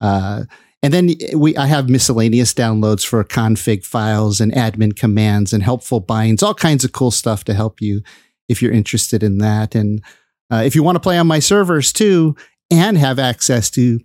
Uh, 0.00 0.44
and 0.82 0.94
then 0.94 1.10
we, 1.34 1.56
I 1.56 1.66
have 1.66 1.90
miscellaneous 1.90 2.54
downloads 2.54 3.04
for 3.04 3.22
config 3.24 3.84
files 3.84 4.40
and 4.40 4.52
admin 4.52 4.96
commands 4.96 5.52
and 5.52 5.62
helpful 5.62 6.00
binds, 6.00 6.42
all 6.42 6.54
kinds 6.54 6.84
of 6.84 6.92
cool 6.92 7.10
stuff 7.10 7.44
to 7.44 7.54
help 7.54 7.80
you 7.80 8.02
if 8.48 8.62
you're 8.62 8.72
interested 8.72 9.22
in 9.22 9.38
that. 9.38 9.74
And 9.74 10.02
uh, 10.50 10.62
if 10.64 10.74
you 10.74 10.82
want 10.82 10.96
to 10.96 11.00
play 11.00 11.18
on 11.18 11.26
my 11.26 11.38
servers 11.38 11.92
too 11.92 12.34
and 12.70 12.96
have 12.96 13.18
access 13.18 13.68
to 13.70 14.00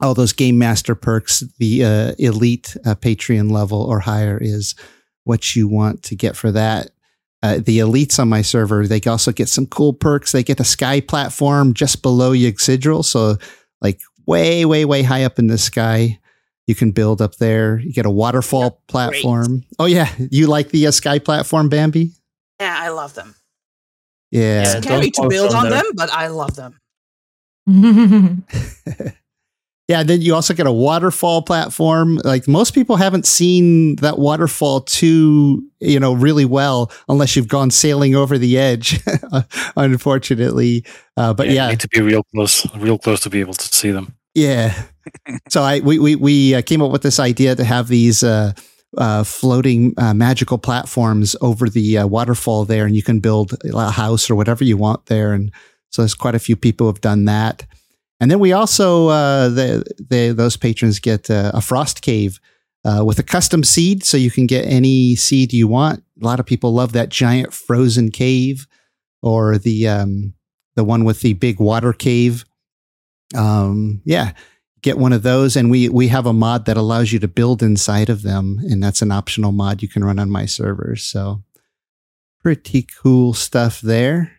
all 0.00 0.14
those 0.14 0.32
game 0.32 0.58
master 0.58 0.94
perks, 0.94 1.40
the 1.58 1.84
uh, 1.84 2.12
elite 2.18 2.76
uh, 2.86 2.94
Patreon 2.94 3.50
level 3.50 3.82
or 3.82 4.00
higher 4.00 4.38
is 4.40 4.74
what 5.24 5.54
you 5.54 5.68
want 5.68 6.02
to 6.04 6.16
get 6.16 6.36
for 6.36 6.50
that. 6.52 6.90
Uh, 7.42 7.58
the 7.58 7.78
elites 7.78 8.18
on 8.18 8.28
my 8.28 8.42
server, 8.42 8.86
they 8.86 9.00
also 9.02 9.30
get 9.30 9.48
some 9.48 9.66
cool 9.66 9.92
perks. 9.92 10.32
They 10.32 10.42
get 10.42 10.58
a 10.58 10.64
sky 10.64 11.00
platform 11.00 11.74
just 11.74 12.02
below 12.02 12.32
Yggdrasil. 12.32 13.02
So 13.02 13.36
like 13.80 14.00
way, 14.26 14.64
way, 14.64 14.84
way 14.84 15.02
high 15.02 15.24
up 15.24 15.38
in 15.38 15.46
the 15.46 15.58
sky. 15.58 16.18
You 16.66 16.74
can 16.74 16.90
build 16.90 17.22
up 17.22 17.36
there. 17.36 17.78
You 17.78 17.92
get 17.92 18.06
a 18.06 18.10
waterfall 18.10 18.82
platform. 18.88 19.64
Oh 19.78 19.84
yeah, 19.84 20.08
you 20.30 20.48
like 20.48 20.70
the 20.70 20.88
uh, 20.88 20.90
sky 20.90 21.18
platform, 21.20 21.68
Bambi? 21.68 22.10
Yeah, 22.58 22.76
I 22.76 22.88
love 22.88 23.14
them. 23.14 23.36
Yeah. 24.30 24.62
It's 24.62 24.86
Scary 24.86 25.10
don't 25.10 25.24
to 25.24 25.28
build 25.28 25.54
on 25.54 25.70
there. 25.70 25.82
them, 25.82 25.92
but 25.94 26.10
I 26.10 26.28
love 26.28 26.56
them. 26.56 26.80
yeah. 29.88 30.02
Then 30.02 30.20
you 30.20 30.34
also 30.34 30.54
get 30.54 30.66
a 30.66 30.72
waterfall 30.72 31.42
platform. 31.42 32.16
Like 32.24 32.48
most 32.48 32.74
people 32.74 32.96
haven't 32.96 33.26
seen 33.26 33.96
that 33.96 34.18
waterfall 34.18 34.80
too, 34.82 35.62
you 35.80 36.00
know, 36.00 36.12
really 36.12 36.44
well 36.44 36.90
unless 37.08 37.36
you've 37.36 37.48
gone 37.48 37.70
sailing 37.70 38.14
over 38.14 38.38
the 38.38 38.58
edge, 38.58 39.00
unfortunately. 39.76 40.84
Uh, 41.16 41.34
but 41.34 41.48
you 41.48 41.54
yeah, 41.54 41.68
need 41.68 41.80
to 41.80 41.88
be 41.88 42.00
real 42.00 42.22
close, 42.34 42.66
real 42.76 42.98
close 42.98 43.20
to 43.20 43.30
be 43.30 43.40
able 43.40 43.54
to 43.54 43.74
see 43.74 43.90
them. 43.90 44.14
Yeah. 44.34 44.82
so 45.48 45.62
I 45.62 45.80
we 45.80 45.98
we 45.98 46.14
we 46.14 46.54
uh, 46.54 46.62
came 46.62 46.82
up 46.82 46.90
with 46.90 47.02
this 47.02 47.18
idea 47.18 47.54
to 47.54 47.64
have 47.64 47.88
these 47.88 48.22
uh, 48.22 48.52
uh, 48.98 49.24
floating 49.24 49.94
uh, 49.98 50.14
magical 50.14 50.58
platforms 50.58 51.36
over 51.40 51.68
the 51.68 51.98
uh, 51.98 52.06
waterfall 52.06 52.64
there, 52.64 52.86
and 52.86 52.96
you 52.96 53.02
can 53.02 53.20
build 53.20 53.54
a 53.72 53.90
house 53.90 54.30
or 54.30 54.34
whatever 54.34 54.64
you 54.64 54.76
want 54.76 55.06
there. 55.06 55.32
And 55.32 55.52
so 55.90 56.02
there's 56.02 56.14
quite 56.14 56.34
a 56.34 56.40
few 56.40 56.56
people 56.56 56.86
who 56.86 56.92
have 56.92 57.00
done 57.00 57.24
that. 57.26 57.66
And 58.20 58.30
then 58.30 58.38
we 58.38 58.52
also 58.52 59.08
uh, 59.08 59.48
the, 59.48 59.84
the 59.98 60.32
those 60.32 60.56
patrons 60.56 60.98
get 60.98 61.30
uh, 61.30 61.52
a 61.54 61.60
frost 61.60 62.02
cave 62.02 62.40
uh, 62.84 63.04
with 63.04 63.18
a 63.18 63.22
custom 63.22 63.62
seed, 63.62 64.04
so 64.04 64.16
you 64.16 64.30
can 64.30 64.46
get 64.46 64.64
any 64.64 65.16
seed 65.16 65.52
you 65.52 65.68
want. 65.68 66.02
A 66.20 66.24
lot 66.24 66.40
of 66.40 66.46
people 66.46 66.72
love 66.72 66.92
that 66.92 67.10
giant 67.10 67.52
frozen 67.52 68.10
cave, 68.10 68.66
or 69.22 69.58
the 69.58 69.86
um, 69.86 70.34
the 70.76 70.84
one 70.84 71.04
with 71.04 71.20
the 71.20 71.34
big 71.34 71.60
water 71.60 71.92
cave 71.92 72.44
um, 73.34 74.02
yeah, 74.04 74.32
get 74.82 74.98
one 74.98 75.12
of 75.12 75.22
those. 75.22 75.56
And 75.56 75.70
we 75.70 75.88
we 75.88 76.08
have 76.08 76.26
a 76.26 76.32
mod 76.32 76.66
that 76.66 76.76
allows 76.76 77.12
you 77.12 77.18
to 77.20 77.28
build 77.28 77.62
inside 77.62 78.08
of 78.08 78.22
them, 78.22 78.60
and 78.62 78.82
that's 78.82 79.02
an 79.02 79.10
optional 79.10 79.52
mod 79.52 79.82
you 79.82 79.88
can 79.88 80.04
run 80.04 80.18
on 80.18 80.30
my 80.30 80.46
servers. 80.46 81.02
So 81.02 81.42
pretty 82.42 82.82
cool 82.82 83.34
stuff 83.34 83.80
there. 83.80 84.35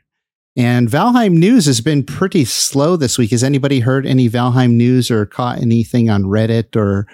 And 0.57 0.89
Valheim 0.89 1.33
news 1.33 1.67
has 1.67 1.81
been 1.81 2.03
pretty 2.03 2.43
slow 2.43 2.95
this 2.95 3.17
week. 3.19 3.29
Has 3.29 3.43
anybody 3.43 3.79
heard 3.79 4.07
any 4.07 4.27
Valheim 4.27 4.71
news 4.71 5.11
or 5.11 5.25
caught 5.27 5.59
anything 5.61 6.09
on 6.09 6.23
Reddit 6.23 6.75
or 6.75 7.07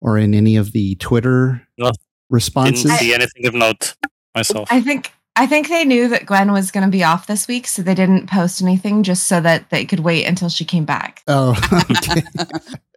or 0.00 0.16
in 0.16 0.32
any 0.32 0.56
of 0.56 0.70
the 0.72 0.94
Twitter 0.96 1.66
No. 1.76 1.90
responses? 2.30 2.84
Didn't 2.84 2.98
see 2.98 3.12
anything 3.14 3.46
of 3.46 3.54
note 3.54 3.94
myself. 4.34 4.68
I 4.70 4.80
think 4.80 5.10
I 5.34 5.46
think 5.46 5.68
they 5.68 5.84
knew 5.84 6.06
that 6.08 6.26
Gwen 6.26 6.52
was 6.52 6.70
going 6.70 6.84
to 6.86 6.90
be 6.90 7.02
off 7.02 7.26
this 7.26 7.48
week, 7.48 7.66
so 7.66 7.82
they 7.82 7.96
didn't 7.96 8.30
post 8.30 8.62
anything 8.62 9.02
just 9.02 9.26
so 9.26 9.40
that 9.40 9.70
they 9.70 9.84
could 9.84 10.00
wait 10.00 10.24
until 10.26 10.48
she 10.48 10.64
came 10.64 10.84
back. 10.84 11.22
Oh, 11.26 11.50
okay. 11.90 12.22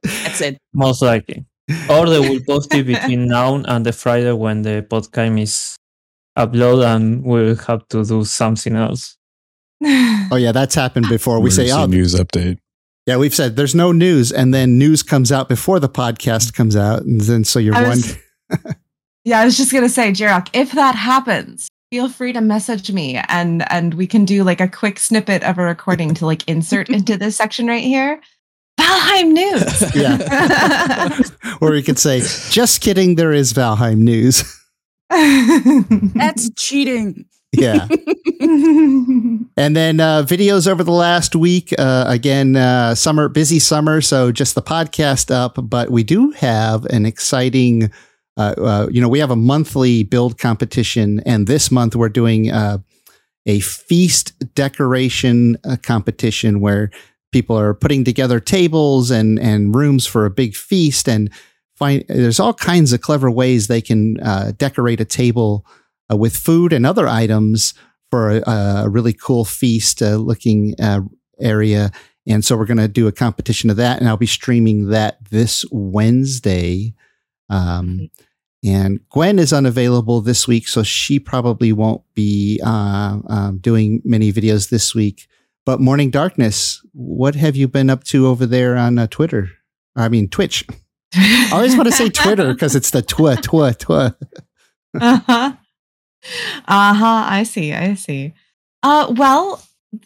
That's 0.03 0.41
it. 0.41 0.57
Most 0.73 1.01
likely. 1.01 1.43
Or 1.89 2.07
they 2.07 2.19
will 2.19 2.39
post 2.47 2.71
it 2.75 2.85
between 2.85 3.27
now 3.27 3.55
and 3.55 3.83
the 3.83 3.91
Friday 3.91 4.31
when 4.31 4.61
the 4.61 4.85
podcast 4.87 5.41
is 5.41 5.75
uploaded 6.37 6.85
and 6.85 7.23
we'll 7.23 7.55
have 7.55 7.87
to 7.89 8.05
do 8.05 8.23
something 8.23 8.75
else. 8.75 9.16
oh 10.31 10.37
yeah, 10.37 10.51
that's 10.51 10.75
happened 10.75 11.07
before. 11.09 11.39
We 11.39 11.51
say, 11.51 11.71
oh, 11.71 11.85
news 11.85 12.15
update. 12.15 12.57
yeah, 13.05 13.17
we've 13.17 13.35
said 13.35 13.55
there's 13.55 13.75
no 13.75 13.91
news, 13.91 14.31
and 14.31 14.53
then 14.53 14.77
news 14.77 15.03
comes 15.03 15.31
out 15.31 15.49
before 15.49 15.79
the 15.79 15.89
podcast 15.89 16.53
comes 16.53 16.75
out, 16.75 17.03
and 17.03 17.21
then 17.21 17.43
so 17.43 17.59
you're 17.59 17.73
one. 17.73 17.99
yeah, 19.23 19.39
I 19.39 19.45
was 19.45 19.57
just 19.57 19.71
gonna 19.71 19.89
say, 19.89 20.11
Jiroc, 20.11 20.49
if 20.53 20.71
that 20.71 20.95
happens, 20.95 21.67
feel 21.91 22.09
free 22.09 22.33
to 22.33 22.41
message 22.41 22.91
me 22.91 23.21
and 23.29 23.69
and 23.71 23.93
we 23.93 24.07
can 24.07 24.25
do 24.25 24.43
like 24.43 24.59
a 24.59 24.67
quick 24.67 24.99
snippet 24.99 25.43
of 25.43 25.57
a 25.57 25.63
recording 25.63 26.13
to 26.15 26.25
like 26.25 26.47
insert 26.47 26.89
into 26.89 27.17
this 27.17 27.35
section 27.35 27.67
right 27.67 27.83
here. 27.83 28.19
Valheim 28.79 29.31
news. 29.31 29.95
Yeah. 29.95 31.19
or 31.61 31.71
we 31.71 31.81
could 31.81 31.97
say, 31.99 32.21
just 32.49 32.81
kidding, 32.81 33.15
there 33.15 33.33
is 33.33 33.53
Valheim 33.53 33.97
news. 33.97 34.43
That's 35.09 36.49
cheating. 36.55 37.25
Yeah. 37.51 37.87
And 39.57 39.75
then 39.75 39.99
uh, 39.99 40.21
videos 40.21 40.67
over 40.67 40.83
the 40.83 40.91
last 40.91 41.35
week. 41.35 41.73
Uh, 41.77 42.05
again, 42.07 42.55
uh, 42.55 42.93
summer, 42.93 43.27
busy 43.27 43.57
summer. 43.57 44.01
So 44.01 44.31
just 44.31 44.53
the 44.53 44.61
podcast 44.61 45.33
up. 45.33 45.57
But 45.61 45.89
we 45.89 46.03
do 46.03 46.29
have 46.31 46.85
an 46.85 47.07
exciting, 47.07 47.91
uh, 48.37 48.53
uh, 48.57 48.87
you 48.91 49.01
know, 49.01 49.09
we 49.09 49.17
have 49.17 49.31
a 49.31 49.35
monthly 49.35 50.03
build 50.03 50.37
competition. 50.37 51.21
And 51.25 51.47
this 51.47 51.71
month 51.71 51.95
we're 51.95 52.09
doing 52.09 52.51
uh, 52.51 52.77
a 53.47 53.59
feast 53.61 54.33
decoration 54.53 55.57
uh, 55.67 55.77
competition 55.81 56.59
where 56.59 56.91
people 57.31 57.57
are 57.57 57.73
putting 57.73 58.03
together 58.03 58.39
tables 58.39 59.09
and, 59.09 59.39
and 59.39 59.75
rooms 59.75 60.05
for 60.05 60.25
a 60.25 60.31
big 60.31 60.55
feast. 60.55 61.09
And 61.09 61.31
find 61.75 62.05
there's 62.07 62.39
all 62.39 62.53
kinds 62.53 62.93
of 62.93 63.01
clever 63.01 63.31
ways 63.31 63.67
they 63.67 63.81
can 63.81 64.19
uh, 64.19 64.51
decorate 64.55 65.01
a 65.01 65.05
table 65.05 65.65
uh, 66.11 66.17
with 66.17 66.35
food 66.35 66.73
and 66.73 66.85
other 66.85 67.07
items 67.07 67.73
for 68.09 68.31
a, 68.31 68.49
a 68.49 68.89
really 68.89 69.13
cool 69.13 69.45
feast 69.45 70.01
uh, 70.01 70.15
looking 70.15 70.75
uh, 70.79 71.01
area. 71.39 71.91
And 72.25 72.43
so 72.43 72.57
we're 72.57 72.65
going 72.65 72.77
to 72.77 72.87
do 72.87 73.07
a 73.07 73.11
competition 73.11 73.69
of 73.69 73.77
that, 73.77 73.99
and 73.99 74.09
I'll 74.09 74.17
be 74.17 74.25
streaming 74.25 74.89
that 74.89 75.17
this 75.29 75.65
Wednesday. 75.71 76.93
Um, 77.49 78.09
and 78.65 78.99
Gwen 79.09 79.39
is 79.39 79.53
unavailable 79.53 80.21
this 80.21 80.47
week, 80.47 80.67
so 80.67 80.83
she 80.83 81.19
probably 81.19 81.71
won't 81.71 82.01
be 82.15 82.59
uh, 82.65 83.19
um, 83.27 83.59
doing 83.59 84.01
many 84.03 84.33
videos 84.33 84.69
this 84.69 84.93
week. 84.93 85.27
But 85.65 85.79
Morning 85.79 86.09
Darkness, 86.09 86.81
what 86.93 87.35
have 87.35 87.55
you 87.55 87.67
been 87.67 87.89
up 87.89 88.03
to 88.05 88.27
over 88.27 88.45
there 88.45 88.75
on 88.75 88.97
uh, 88.97 89.07
Twitter? 89.07 89.49
I 89.95 90.09
mean, 90.09 90.29
Twitch. 90.29 90.65
I 91.13 91.49
always 91.53 91.75
want 91.75 91.87
to 91.87 91.95
say 91.95 92.09
Twitter 92.09 92.53
because 92.53 92.75
it's 92.75 92.91
the 92.91 93.01
twa 93.01 93.37
twa 93.37 93.73
twa. 93.73 94.17
Uh-huh. 96.67 96.91
Uh-huh. 96.91 97.25
I 97.29 97.43
see. 97.43 97.73
I 97.73 97.95
see. 97.95 98.33
Uh 98.83 99.13
well, 99.15 99.61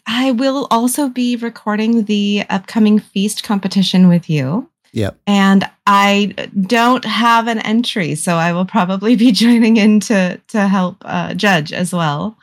I 0.06 0.32
will 0.32 0.66
also 0.70 1.08
be 1.08 1.36
recording 1.36 2.04
the 2.04 2.44
upcoming 2.50 2.98
feast 2.98 3.42
competition 3.44 4.08
with 4.08 4.30
you. 4.30 4.68
Yep. 4.92 5.18
And 5.26 5.64
I 5.86 6.34
don't 6.66 7.04
have 7.04 7.48
an 7.48 7.60
entry, 7.60 8.14
so 8.14 8.34
I 8.36 8.52
will 8.52 8.66
probably 8.66 9.16
be 9.16 9.32
joining 9.44 9.76
in 9.78 10.00
to 10.00 10.40
to 10.48 10.68
help 10.68 10.96
uh, 11.02 11.34
judge 11.34 11.72
as 11.72 11.92
well. 11.92 12.36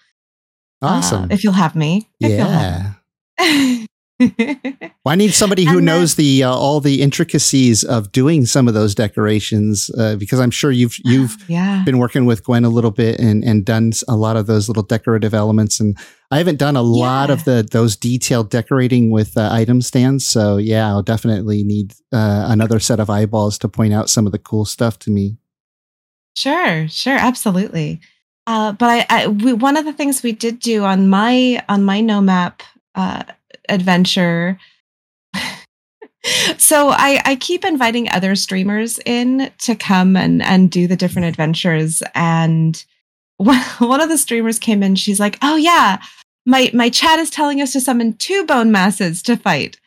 uh, 0.82 0.88
Awesome. 0.88 1.32
if 1.32 1.43
you'll 1.43 1.53
have 1.53 1.75
me. 1.75 2.07
If 2.19 2.32
you'll 2.32 2.47
have 2.47 2.95
yeah. 3.39 3.75
me. 3.80 3.86
Well, 5.05 5.13
I 5.13 5.15
need 5.15 5.34
somebody 5.34 5.63
who 5.63 5.76
then- 5.76 5.86
knows 5.86 6.15
the 6.15 6.43
uh, 6.43 6.51
all 6.51 6.82
the 6.82 7.01
intricacies 7.01 7.86
of 7.86 8.11
doing 8.11 8.45
some 8.45 8.67
of 8.67 8.74
those 8.74 8.93
decorations 8.93 9.89
uh, 9.97 10.17
because 10.17 10.41
I'm 10.41 10.51
sure 10.51 10.72
you've 10.72 10.97
you've 11.05 11.38
yeah. 11.47 11.84
been 11.86 11.99
working 11.99 12.26
with 12.26 12.43
Gwen 12.43 12.65
a 12.65 12.70
little 12.70 12.91
bit 12.91 13.17
and 13.17 13.43
and 13.43 13.65
done 13.65 13.93
a 14.09 14.17
lot 14.17 14.36
of 14.36 14.45
those 14.45 14.67
little 14.67 14.84
decorative 14.84 15.34
elements 15.34 15.80
and 15.80 15.97
I 16.32 16.38
haven't 16.38 16.57
done 16.57 16.76
a 16.76 16.82
lot 16.82 17.30
of 17.30 17.45
the 17.45 17.67
those 17.72 17.95
detailed 17.95 18.49
decorating 18.49 19.09
with 19.09 19.38
uh, 19.38 19.49
item 19.51 19.82
stands 19.82 20.28
so 20.28 20.57
yeah 20.57 20.88
I'll 20.89 21.01
definitely 21.01 21.63
need 21.63 21.93
uh, 22.11 22.47
another 22.49 22.80
set 22.80 22.99
of 22.99 23.09
eyeballs 23.09 23.57
to 23.59 23.70
point 23.70 23.93
out 23.93 24.09
some 24.09 24.26
of 24.26 24.34
the 24.34 24.39
cool 24.39 24.65
stuff 24.65 24.99
to 24.99 25.11
me. 25.11 25.38
Sure, 26.36 26.88
sure, 26.89 27.17
absolutely. 27.17 28.01
Uh, 28.45 28.74
but 28.74 28.89
I, 28.89 29.05
I 29.24 29.28
we, 29.28 29.53
one 29.53 29.78
of 29.78 29.86
the 29.86 29.93
things 29.93 30.24
we 30.24 30.34
did 30.34 30.59
do 30.59 30.84
on 30.84 31.07
my 31.07 31.63
on 31.70 31.84
my 31.84 32.01
no 32.01 32.20
map 32.20 32.63
uh, 32.95 33.24
adventure. 33.70 34.57
so 36.57 36.89
I, 36.89 37.22
I 37.26 37.36
keep 37.36 37.63
inviting 37.63 38.09
other 38.09 38.36
streamers 38.36 38.99
in 39.05 39.51
to 39.59 39.76
come 39.76 40.15
and 40.15 40.41
and 40.41 40.70
do 40.70 40.88
the 40.88 40.97
different 40.97 41.28
adventures. 41.28 42.01
And 42.15 42.84
one 43.38 43.61
one 43.80 44.01
of 44.01 44.09
the 44.09 44.17
streamers 44.17 44.59
came 44.59 44.84
in. 44.84 44.95
She's 44.95 45.20
like, 45.20 45.38
"Oh 45.41 45.55
yeah, 45.55 46.01
my 46.45 46.70
my 46.74 46.89
chat 46.89 47.20
is 47.20 47.30
telling 47.30 47.61
us 47.61 47.74
to 47.74 47.82
summon 47.82 48.13
two 48.17 48.45
Bonemasses 48.45 49.22
to 49.24 49.38
fight." 49.38 49.80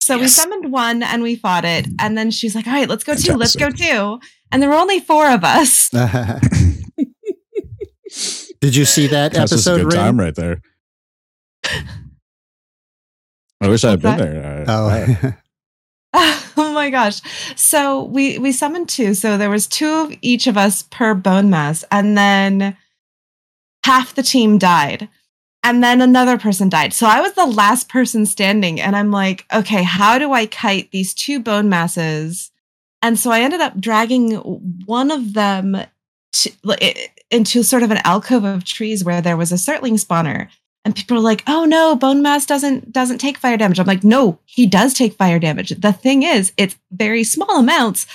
So 0.00 0.18
we 0.18 0.26
summoned 0.26 0.72
one 0.72 1.04
and 1.04 1.22
we 1.22 1.36
fought 1.36 1.64
it. 1.64 1.86
And 2.00 2.18
then 2.18 2.32
she's 2.32 2.54
like, 2.56 2.66
"All 2.66 2.72
right, 2.72 2.88
let's 2.88 3.04
go 3.04 3.14
two. 3.14 3.34
Let's 3.36 3.54
go 3.56 3.66
Fantastic. 3.66 3.92
two." 3.92 4.20
And 4.50 4.60
there 4.62 4.68
were 4.68 4.76
only 4.76 5.00
four 5.00 5.30
of 5.30 5.44
us. 5.44 5.88
Did 8.60 8.76
you 8.76 8.84
see 8.84 9.06
that 9.08 9.32
That's 9.32 9.50
just 9.50 9.66
a 9.66 9.70
episode? 9.72 9.84
good 9.84 9.92
Ray? 9.94 9.98
time 9.98 10.20
right 10.20 10.34
there. 10.34 10.60
I 13.62 13.68
wish 13.68 13.84
I 13.84 13.90
had 13.90 14.02
been 14.02 14.16
there. 14.18 14.64
I- 14.68 14.72
oh. 14.72 14.86
I- 14.88 15.34
Oh, 16.14 16.52
oh 16.58 16.72
my 16.74 16.90
gosh. 16.90 17.20
So 17.56 18.04
we 18.04 18.36
we 18.38 18.52
summoned 18.52 18.88
two. 18.90 19.14
So 19.14 19.38
there 19.38 19.48
was 19.48 19.66
two 19.66 19.88
of 19.88 20.12
each 20.20 20.46
of 20.46 20.58
us 20.58 20.82
per 20.82 21.14
Bonemass 21.14 21.84
and 21.90 22.18
then 22.18 22.76
half 23.86 24.14
the 24.14 24.22
team 24.22 24.58
died. 24.58 25.08
And 25.64 25.82
then 25.82 26.00
another 26.02 26.38
person 26.38 26.68
died. 26.68 26.92
So 26.92 27.06
I 27.06 27.20
was 27.20 27.32
the 27.34 27.46
last 27.46 27.88
person 27.88 28.26
standing 28.26 28.80
and 28.80 28.94
I'm 28.96 29.10
like, 29.12 29.46
okay, 29.54 29.82
how 29.84 30.18
do 30.18 30.32
I 30.32 30.44
kite 30.46 30.90
these 30.90 31.14
two 31.14 31.40
Bonemasses? 31.40 32.50
And 33.00 33.18
so 33.18 33.30
I 33.30 33.40
ended 33.40 33.60
up 33.60 33.80
dragging 33.80 34.32
one 34.84 35.10
of 35.10 35.34
them 35.34 35.76
to, 36.32 36.50
into 37.30 37.62
sort 37.62 37.84
of 37.84 37.90
an 37.90 38.00
alcove 38.04 38.44
of 38.44 38.64
trees 38.64 39.02
where 39.04 39.22
there 39.22 39.36
was 39.36 39.52
a 39.52 39.54
Surtling 39.56 40.04
spawner. 40.04 40.48
And 40.84 40.96
people 40.96 41.16
are 41.16 41.20
like, 41.20 41.44
"Oh 41.46 41.64
no, 41.64 41.96
Bonemass 41.96 42.46
doesn't 42.46 42.92
doesn't 42.92 43.18
take 43.18 43.38
fire 43.38 43.56
damage." 43.56 43.78
I'm 43.78 43.86
like, 43.86 44.02
"No, 44.02 44.38
he 44.44 44.66
does 44.66 44.94
take 44.94 45.14
fire 45.14 45.38
damage. 45.38 45.70
The 45.70 45.92
thing 45.92 46.24
is, 46.24 46.52
it's 46.56 46.76
very 46.90 47.22
small 47.22 47.58
amounts, 47.58 48.06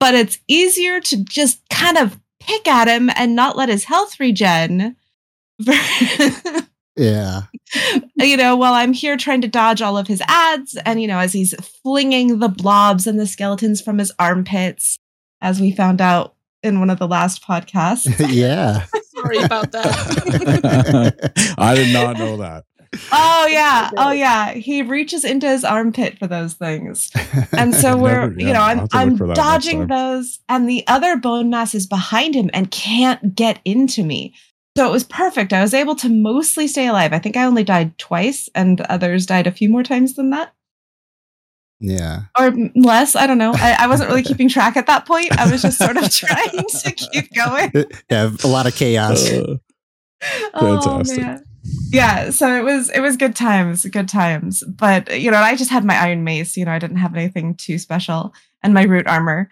but 0.00 0.14
it's 0.14 0.38
easier 0.48 1.00
to 1.00 1.22
just 1.24 1.60
kind 1.68 1.98
of 1.98 2.18
pick 2.40 2.66
at 2.66 2.88
him 2.88 3.10
and 3.14 3.36
not 3.36 3.56
let 3.56 3.68
his 3.68 3.84
health 3.84 4.18
regen." 4.18 4.96
yeah. 6.96 7.42
you 8.16 8.36
know, 8.36 8.56
while 8.56 8.74
I'm 8.74 8.92
here 8.92 9.16
trying 9.16 9.42
to 9.42 9.48
dodge 9.48 9.82
all 9.82 9.98
of 9.98 10.06
his 10.06 10.22
adds, 10.26 10.76
and 10.84 11.02
you 11.02 11.08
know, 11.08 11.18
as 11.18 11.32
he's 11.32 11.54
flinging 11.82 12.38
the 12.38 12.48
blobs 12.48 13.06
and 13.06 13.20
the 13.20 13.26
skeletons 13.26 13.80
from 13.80 13.98
his 13.98 14.12
armpits, 14.18 14.98
as 15.40 15.60
we 15.60 15.72
found 15.72 16.00
out 16.00 16.34
in 16.62 16.80
one 16.80 16.90
of 16.90 16.98
the 16.98 17.06
last 17.06 17.42
podcasts. 17.42 18.06
yeah. 18.32 18.86
Sorry 19.24 19.38
about 19.44 19.72
that. 19.72 21.54
I 21.58 21.74
did 21.74 21.92
not 21.92 22.18
know 22.18 22.36
that. 22.38 22.64
Oh 23.10 23.46
yeah, 23.50 23.90
oh 23.96 24.12
yeah. 24.12 24.52
He 24.52 24.82
reaches 24.82 25.24
into 25.24 25.48
his 25.48 25.64
armpit 25.64 26.18
for 26.18 26.26
those 26.26 26.54
things. 26.54 27.10
And 27.56 27.74
so 27.74 27.96
we're, 27.96 28.28
Never- 28.28 28.40
you 28.40 28.52
know, 28.52 28.60
I'll 28.60 28.70
I'm 28.70 28.78
have 28.78 28.88
to 28.90 28.96
look 28.96 29.02
I'm 29.06 29.16
for 29.16 29.26
that 29.26 29.36
next 29.36 29.38
dodging 29.46 29.86
those, 29.86 30.38
and 30.48 30.68
the 30.68 30.84
other 30.86 31.16
Bonemass 31.16 31.74
is 31.74 31.86
behind 31.86 32.34
him 32.34 32.50
and 32.52 32.70
can't 32.70 33.34
get 33.34 33.60
into 33.64 34.02
me. 34.04 34.34
So 34.76 34.88
it 34.88 34.92
was 34.92 35.04
perfect. 35.04 35.52
I 35.52 35.62
was 35.62 35.72
able 35.74 35.94
to 35.96 36.08
mostly 36.08 36.66
stay 36.66 36.86
alive. 36.88 37.12
I 37.12 37.18
think 37.20 37.36
I 37.36 37.44
only 37.44 37.62
died 37.64 37.96
twice, 37.98 38.48
and 38.54 38.80
others 38.82 39.26
died 39.26 39.46
a 39.46 39.52
few 39.52 39.68
more 39.68 39.82
times 39.84 40.14
than 40.14 40.30
that, 40.30 40.52
yeah. 41.80 42.22
or 42.38 42.52
less. 42.74 43.16
I 43.16 43.26
don't 43.26 43.38
know. 43.38 43.52
I, 43.54 43.76
I 43.80 43.86
wasn't 43.86 44.08
really 44.10 44.22
keeping 44.22 44.48
track 44.48 44.76
at 44.76 44.86
that 44.86 45.06
point. 45.06 45.38
I 45.38 45.50
was 45.50 45.62
just 45.62 45.78
sort 45.78 45.96
of 45.96 46.10
trying 46.14 46.50
to 46.50 46.92
keep 46.92 47.32
going. 47.34 47.72
Yeah. 48.10 48.30
A 48.42 48.46
lot 48.46 48.66
of 48.66 48.74
chaos. 48.74 49.30
Uh, 49.30 49.56
Oh 50.54 50.80
Fantastic. 50.80 51.18
man. 51.18 51.44
Yeah, 51.90 52.30
so 52.30 52.48
it 52.56 52.62
was 52.64 52.88
it 52.90 53.00
was 53.00 53.16
good 53.16 53.36
times, 53.36 53.84
good 53.86 54.08
times. 54.08 54.62
But 54.64 55.20
you 55.20 55.30
know, 55.30 55.36
I 55.38 55.54
just 55.56 55.70
had 55.70 55.84
my 55.84 55.96
iron 55.96 56.24
mace, 56.24 56.56
you 56.56 56.64
know, 56.64 56.72
I 56.72 56.78
didn't 56.78 56.96
have 56.96 57.14
anything 57.14 57.54
too 57.54 57.78
special. 57.78 58.32
And 58.62 58.72
my 58.72 58.84
root 58.84 59.06
armor. 59.06 59.48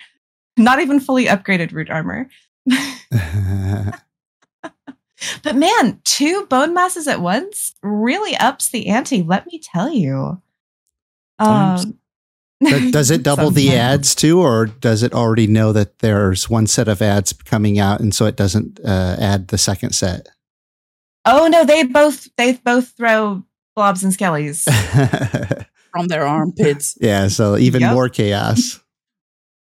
Not 0.57 0.81
even 0.81 1.01
fully 1.01 1.27
upgraded 1.27 1.73
root 1.73 1.91
armor. 1.91 2.29
But 5.43 5.57
man, 5.57 6.01
two 6.05 6.47
Bonemasses 6.47 7.07
at 7.07 7.21
once 7.21 7.75
really 7.83 8.37
ups 8.37 8.71
the 8.71 8.89
ante, 8.89 9.23
let 9.23 9.47
me 9.47 9.61
tell 9.63 9.91
you. 9.91 10.41
Um, 11.39 11.77
But 11.77 11.87
does 12.91 13.11
it 13.11 13.23
double 13.25 13.51
the 13.51 13.75
adds 13.75 14.15
too, 14.15 14.41
or 14.41 14.67
does 14.67 15.03
it 15.03 15.13
already 15.13 15.47
know 15.47 15.73
that 15.73 15.99
there's 16.01 16.49
one 16.51 16.67
set 16.67 16.89
of 16.89 17.01
adds 17.03 17.33
coming 17.33 17.79
out, 17.79 18.01
and 18.01 18.15
so 18.15 18.27
it 18.27 18.37
doesn't 18.37 18.81
uh, 18.85 19.17
add 19.19 19.49
the 19.49 19.59
second 19.59 19.93
set? 19.95 20.29
Oh 21.25 21.47
no, 21.49 21.65
they 21.65 21.85
both 21.85 22.29
they 22.37 22.55
both 22.55 22.97
throw 22.97 23.43
blobs 23.77 24.03
and 24.03 24.13
skellies. 24.13 24.65
From 25.93 26.09
their 26.09 26.27
armpits. 26.27 26.97
yeah, 27.01 27.29
so 27.29 27.57
even 27.57 27.83
Yep. 27.83 27.93
more 27.93 28.09
chaos. 28.09 28.81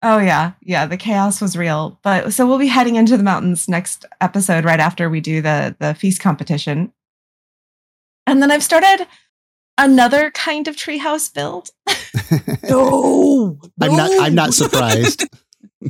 Oh 0.01 0.19
yeah, 0.19 0.53
yeah. 0.61 0.85
The 0.85 0.97
chaos 0.97 1.41
was 1.41 1.57
real. 1.57 1.99
But 2.03 2.31
so 2.33 2.47
we'll 2.47 2.59
be 2.59 2.67
heading 2.67 2.95
into 2.95 3.17
the 3.17 3.23
mountains 3.23 3.67
next 3.67 4.05
episode, 4.21 4.63
right 4.65 4.79
after 4.79 5.09
we 5.09 5.19
do 5.19 5.41
the 5.41 5.75
the 5.79 5.93
feast 5.93 6.21
competition. 6.21 6.93
And 8.27 8.41
then 8.41 8.49
I've 8.51 8.63
started 8.63 9.05
another 9.77 10.31
kind 10.31 10.67
of 10.67 10.75
treehouse 10.75 11.33
build. 11.33 11.69
No, 12.67 13.59
I'm 13.79 13.95
not 13.95 14.09
I'm 14.19 14.35
not 14.35 14.53
surprised. 14.53 15.27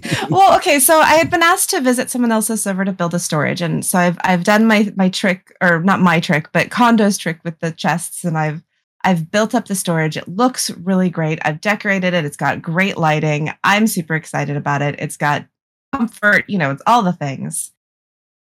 well, 0.30 0.56
okay, 0.58 0.80
so 0.80 1.00
I 1.00 1.16
had 1.16 1.30
been 1.30 1.44
asked 1.44 1.70
to 1.70 1.82
visit 1.82 2.10
someone 2.10 2.32
else's 2.32 2.62
server 2.62 2.84
to 2.84 2.92
build 2.92 3.14
a 3.14 3.20
storage, 3.20 3.62
and 3.62 3.86
so 3.86 3.98
I've 3.98 4.18
I've 4.22 4.44
done 4.44 4.66
my 4.66 4.92
my 4.96 5.10
trick, 5.10 5.56
or 5.62 5.80
not 5.82 6.02
my 6.02 6.20
trick, 6.20 6.52
but 6.52 6.70
Condo's 6.72 7.18
trick 7.18 7.40
with 7.44 7.60
the 7.60 7.72
chests, 7.72 8.24
and 8.26 8.38
I've 8.38 8.64
I've 9.04 9.32
built 9.32 9.56
up 9.56 9.68
the 9.68 9.76
storage. 9.76 10.18
It 10.18 10.28
looks 10.28 10.72
really 10.72 11.10
great. 11.10 11.40
I've 11.44 11.62
decorated 11.62 12.14
it. 12.14 12.26
It's 12.26 12.38
got 12.38 12.62
great 12.62 12.98
lighting. 12.98 13.52
I'm 13.64 13.88
super 13.88 14.16
excited 14.16 14.58
about 14.58 14.82
it. 14.82 14.96
It's 14.98 15.18
got 15.18 15.46
comfort. 15.94 16.46
You 16.48 16.58
know, 16.58 16.72
it's 16.72 16.84
all 16.88 17.04
the 17.04 17.14
things. 17.14 17.72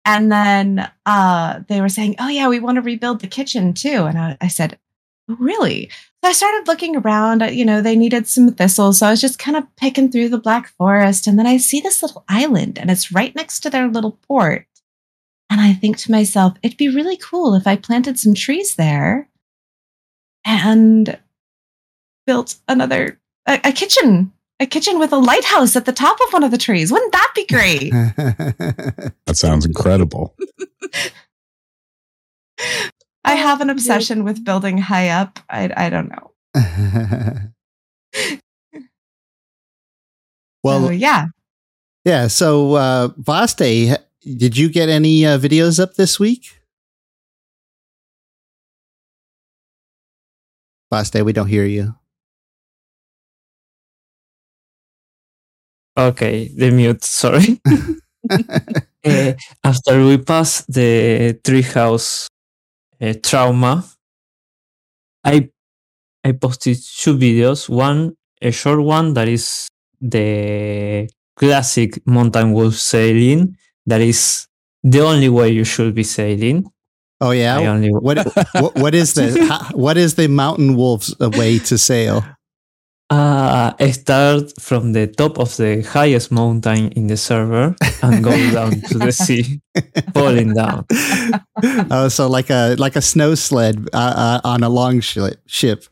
And 0.05 0.33
then 0.33 0.91
uh, 1.05 1.61
they 1.69 1.81
were 1.81 1.89
saying, 1.89 2.17
"Oh 2.19 2.29
yeah, 2.29 2.49
we 2.49 2.61
want 2.61 2.77
to 2.77 2.83
rebuild 2.83 3.21
the 3.21 3.27
kitchen 3.27 3.75
too." 3.75 4.05
And 4.05 4.19
I, 4.19 4.37
I 4.41 4.49
said, 4.49 4.75
"Oh, 4.75 4.79
"Really?" 5.39 5.91
So 6.23 6.29
I 6.31 6.33
started 6.33 6.67
looking 6.69 6.97
around. 6.97 7.43
uh, 7.43 7.47
You 7.47 7.65
know, 7.65 7.81
they 7.83 7.97
needed 7.97 8.29
some 8.29 8.53
thistles, 8.55 8.99
so 8.99 9.07
I 9.07 9.11
was 9.11 9.21
just 9.21 9.39
kind 9.39 9.57
of 9.57 9.65
picking 9.77 10.11
through 10.11 10.29
the 10.31 10.39
black 10.39 10.69
forest, 10.77 11.27
and 11.27 11.39
then 11.39 11.47
I 11.47 11.57
see 11.57 11.81
this 11.81 12.03
little 12.03 12.25
island, 12.29 12.79
and 12.79 12.91
it's 12.91 13.13
right 13.13 13.35
next 13.35 13.61
to 13.61 13.71
their 13.71 13.89
little 13.89 14.19
port. 14.29 14.67
And 15.51 15.61
I 15.61 15.75
think 15.75 15.97
to 15.99 16.11
myself, 16.11 16.55
it'd 16.63 16.79
be 16.79 16.89
really 16.89 17.17
cool 17.19 17.55
if 17.55 17.67
I 17.67 17.77
planted 17.77 18.19
some 18.19 18.33
trees 18.35 18.77
there 18.77 19.29
and 20.45 21.19
built 22.27 22.57
another 22.69 23.21
a, 23.47 23.61
a 23.65 23.73
kitchen, 23.73 24.33
a 24.61 24.67
kitchen 24.67 24.99
with 24.99 25.13
a 25.13 25.19
lighthouse 25.19 25.77
at 25.77 25.85
the 25.85 25.93
top 25.93 26.17
of 26.27 26.33
one 26.33 26.45
of 26.45 26.53
the 26.53 26.59
trees. 26.59 26.91
Wouldn't 26.93 27.13
that 27.13 27.33
be 27.35 27.45
great? 27.47 27.93
That 29.27 29.37
sounds 29.37 29.65
incredible. 29.67 30.35
I 33.25 33.35
have 33.35 33.61
an 33.61 33.71
obsession 33.71 34.25
with 34.25 34.45
building 34.45 34.79
high 34.79 35.09
up. 35.09 35.39
I 35.49 35.71
I 35.77 35.91
don't 35.91 36.11
know. 36.11 36.33
well, 40.63 40.87
so, 40.87 40.91
yeah. 40.91 41.27
yeah. 42.05 42.27
So, 42.29 42.75
uh, 42.75 43.09
Vhaste, 43.21 43.97
did 44.23 44.57
you 44.57 44.69
get 44.69 44.89
any 44.89 45.25
uh, 45.27 45.39
videos 45.39 45.81
up 45.81 45.95
this 45.95 46.19
week? 46.21 46.61
Vhaste, 50.93 51.25
we 51.25 51.33
don't 51.33 51.49
hear 51.49 51.65
you. 51.65 51.95
Okay, 55.99 56.49
the 56.57 56.71
mute. 56.71 57.05
Sorry. 57.05 57.61
Eh, 59.05 59.35
after 59.65 60.05
we 60.05 60.19
pass 60.19 60.65
the 60.67 61.39
treehouse 61.45 62.29
uh, 63.03 63.15
trauma, 63.23 63.85
I 65.25 65.51
I 66.25 66.33
posted 66.33 66.79
two 66.81 67.17
videos. 67.17 67.69
One, 67.69 68.17
a 68.41 68.51
short 68.53 68.81
one 68.83 69.15
that 69.15 69.29
is 69.29 69.69
the 70.01 71.09
classic 71.37 72.05
mountain 72.07 72.53
wolf 72.53 72.75
sailing. 72.75 73.57
That 73.87 74.01
is 74.01 74.47
the 74.83 75.01
only 75.01 75.29
way 75.29 75.51
you 75.51 75.65
should 75.65 75.95
be 75.95 76.05
sailing. 76.05 76.67
oh 77.21 77.31
yeah. 77.31 77.59
What, 78.01 78.19
what 78.55 78.75
what 78.77 78.95
is 78.95 79.15
the 79.15 79.45
how, 79.49 79.77
what 79.77 79.97
is 79.97 80.15
the 80.15 80.29
mountain 80.29 80.77
wolf's 80.77 81.15
uh, 81.21 81.31
way 81.31 81.59
to 81.61 81.79
sail? 81.79 82.25
Uh, 83.13 83.75
I 83.79 83.91
start 83.91 84.59
from 84.59 84.93
the 84.95 85.07
top 85.07 85.39
of 85.39 85.55
the 85.59 85.83
highest 85.83 86.33
mountain 86.33 86.89
in 86.93 87.09
the 87.09 87.17
server 87.19 87.77
and 88.03 88.25
go 88.25 88.31
down 88.57 88.81
to 88.89 88.97
the 88.99 89.13
sea, 89.13 89.61
falling 90.15 90.55
down. 90.55 90.87
oh, 91.91 92.09
so 92.09 92.27
like 92.27 92.49
a 92.49 92.75
like 92.79 92.97
a 92.97 93.03
snow 93.03 93.35
sled 93.35 93.77
uh, 93.93 94.15
uh, 94.17 94.41
on 94.49 94.63
a 94.63 94.71
long 94.71 95.01
shi- 95.01 95.37
ship. 95.47 95.85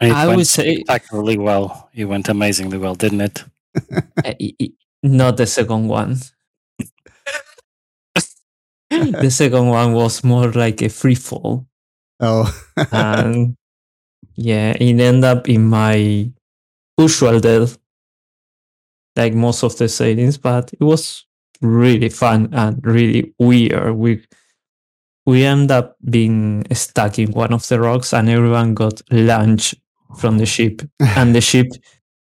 It 0.00 0.10
I 0.12 0.34
would 0.34 0.46
say- 0.46 0.76
spectacularly 0.76 1.36
well. 1.36 1.90
It 1.92 2.06
went 2.06 2.28
amazingly 2.30 2.78
well, 2.78 2.94
didn't 2.94 3.20
it? 3.20 3.44
I- 4.24 4.36
i- 4.40 4.72
Not 5.02 5.36
the 5.36 5.46
second 5.46 5.88
one. 5.88 6.16
the 8.90 9.30
second 9.30 9.66
one 9.68 9.92
was 9.92 10.24
more 10.24 10.50
like 10.52 10.80
a 10.80 10.88
free 10.88 11.14
fall. 11.14 11.66
Oh, 12.20 12.48
And 12.90 13.56
yeah, 14.36 14.72
it 14.78 15.00
ended 15.00 15.24
up 15.24 15.48
in 15.48 15.64
my 15.64 16.30
usual 16.98 17.40
death, 17.40 17.78
like 19.16 19.34
most 19.34 19.62
of 19.62 19.76
the 19.78 19.88
sailings, 19.88 20.38
but 20.38 20.72
it 20.72 20.80
was 20.84 21.26
really 21.62 22.08
fun 22.08 22.48
and 22.52 22.84
really 22.84 23.34
weird. 23.38 23.94
We 23.96 24.22
we 25.24 25.44
end 25.44 25.70
up 25.70 25.96
being 26.08 26.64
stuck 26.72 27.18
in 27.18 27.32
one 27.32 27.52
of 27.52 27.66
the 27.68 27.80
rocks 27.80 28.12
and 28.14 28.28
everyone 28.28 28.74
got 28.74 29.02
launched 29.10 29.74
from 30.18 30.38
the 30.38 30.46
ship 30.46 30.82
and 31.00 31.34
the 31.34 31.40
ship 31.40 31.66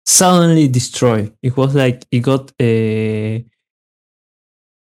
suddenly 0.06 0.68
destroyed. 0.68 1.34
It 1.44 1.56
was 1.58 1.76
like 1.76 2.06
it 2.12 2.20
got 2.22 2.52
a 2.62 3.46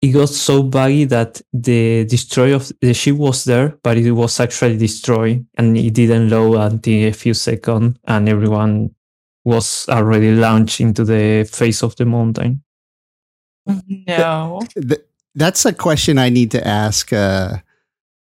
it 0.01 0.09
got 0.09 0.29
so 0.29 0.63
buggy 0.63 1.05
that 1.05 1.41
the 1.51 2.05
destroy 2.05 2.55
of 2.55 2.71
the 2.81 2.93
ship 2.93 3.15
was 3.15 3.43
there, 3.43 3.77
but 3.83 3.97
it 3.97 4.11
was 4.11 4.39
actually 4.39 4.77
destroyed 4.77 5.45
and 5.57 5.77
it 5.77 5.93
didn't 5.93 6.29
load 6.29 6.55
until 6.55 7.09
a 7.09 7.11
few 7.11 7.33
seconds 7.33 7.97
and 8.05 8.29
everyone 8.29 8.95
was 9.43 9.87
already 9.89 10.33
launched 10.33 10.79
into 10.79 11.03
the 11.03 11.49
face 11.51 11.83
of 11.83 11.95
the 11.97 12.05
mountain. 12.05 12.63
No. 14.07 14.61
Th- 14.73 15.01
that's 15.35 15.65
a 15.65 15.73
question 15.73 16.17
I 16.17 16.29
need 16.29 16.51
to 16.51 16.65
ask 16.65 17.11
uh, 17.11 17.57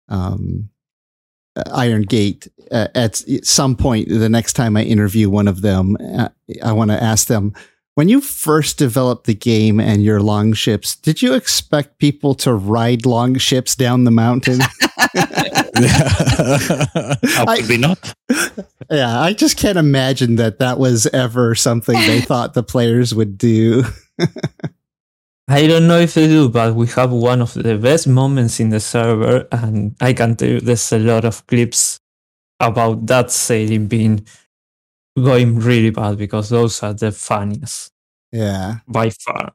um, 0.09 0.69
uh, 1.55 1.63
Iron 1.73 2.03
Gate 2.03 2.47
uh, 2.71 2.87
at 2.95 3.23
some 3.43 3.75
point. 3.75 4.09
The 4.09 4.29
next 4.29 4.53
time 4.53 4.75
I 4.77 4.83
interview 4.83 5.29
one 5.29 5.47
of 5.47 5.61
them, 5.61 5.95
uh, 6.17 6.29
I 6.63 6.71
want 6.71 6.91
to 6.91 7.01
ask 7.01 7.27
them 7.27 7.53
when 7.97 8.07
you 8.07 8.21
first 8.21 8.77
developed 8.77 9.25
the 9.25 9.33
game 9.33 9.79
and 9.79 10.03
your 10.03 10.21
long 10.21 10.53
ships. 10.53 10.95
Did 10.95 11.23
you 11.23 11.33
expect 11.33 11.97
people 11.97 12.35
to 12.35 12.53
ride 12.53 13.07
long 13.07 13.39
ships 13.39 13.75
down 13.75 14.03
the 14.03 14.11
mountain? 14.11 14.59
How 17.33 17.45
I- 17.47 17.63
could 17.65 17.79
not? 17.79 18.13
yeah, 18.91 19.19
I 19.19 19.33
just 19.33 19.57
can't 19.57 19.79
imagine 19.79 20.35
that 20.35 20.59
that 20.59 20.77
was 20.77 21.07
ever 21.07 21.55
something 21.55 21.95
they 21.95 22.21
thought 22.29 22.53
the 22.53 22.61
players 22.61 23.15
would 23.15 23.35
do. 23.35 23.83
I 25.47 25.65
don't 25.65 25.87
know 25.87 25.97
if 25.97 26.13
they 26.13 26.27
do, 26.27 26.49
but 26.49 26.75
we 26.75 26.85
have 26.89 27.11
one 27.11 27.41
of 27.41 27.55
the 27.55 27.79
best 27.79 28.07
moments 28.07 28.59
in 28.59 28.69
the 28.69 28.79
server, 28.79 29.47
and 29.51 29.95
I 29.99 30.13
can 30.13 30.35
tell 30.35 30.49
you 30.49 30.59
there's 30.59 30.91
a 30.93 30.99
lot 30.99 31.25
of 31.25 31.47
clips 31.47 31.99
about 32.59 33.07
that 33.07 33.31
sailing 33.31 33.87
being 33.87 34.23
going 35.23 35.59
really 35.59 35.89
bad 35.91 36.17
because 36.17 36.49
those 36.49 36.81
are 36.83 36.93
the 36.93 37.11
funniest 37.11 37.91
Yeah. 38.31 38.79
by 38.87 39.09
far. 39.09 39.53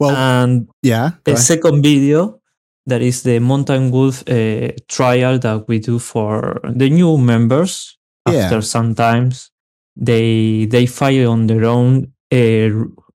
Well, 0.00 0.14
and 0.16 0.68
yeah. 0.82 1.10
the 1.24 1.32
ahead. 1.32 1.44
second 1.44 1.82
video 1.82 2.40
that 2.86 3.02
is 3.02 3.22
the 3.22 3.38
mountain 3.40 3.90
wolf 3.90 4.22
uh, 4.28 4.70
trial 4.88 5.38
that 5.40 5.66
we 5.68 5.78
do 5.80 5.98
for 5.98 6.60
the 6.64 6.88
new 6.90 7.18
members 7.18 7.98
Yeah. 8.28 8.44
after 8.44 8.62
sometimes 8.62 9.50
they 9.96 10.66
they 10.66 10.86
fight 10.86 11.24
on 11.26 11.46
their 11.48 11.64
own 11.64 12.12
uh, 12.32 12.70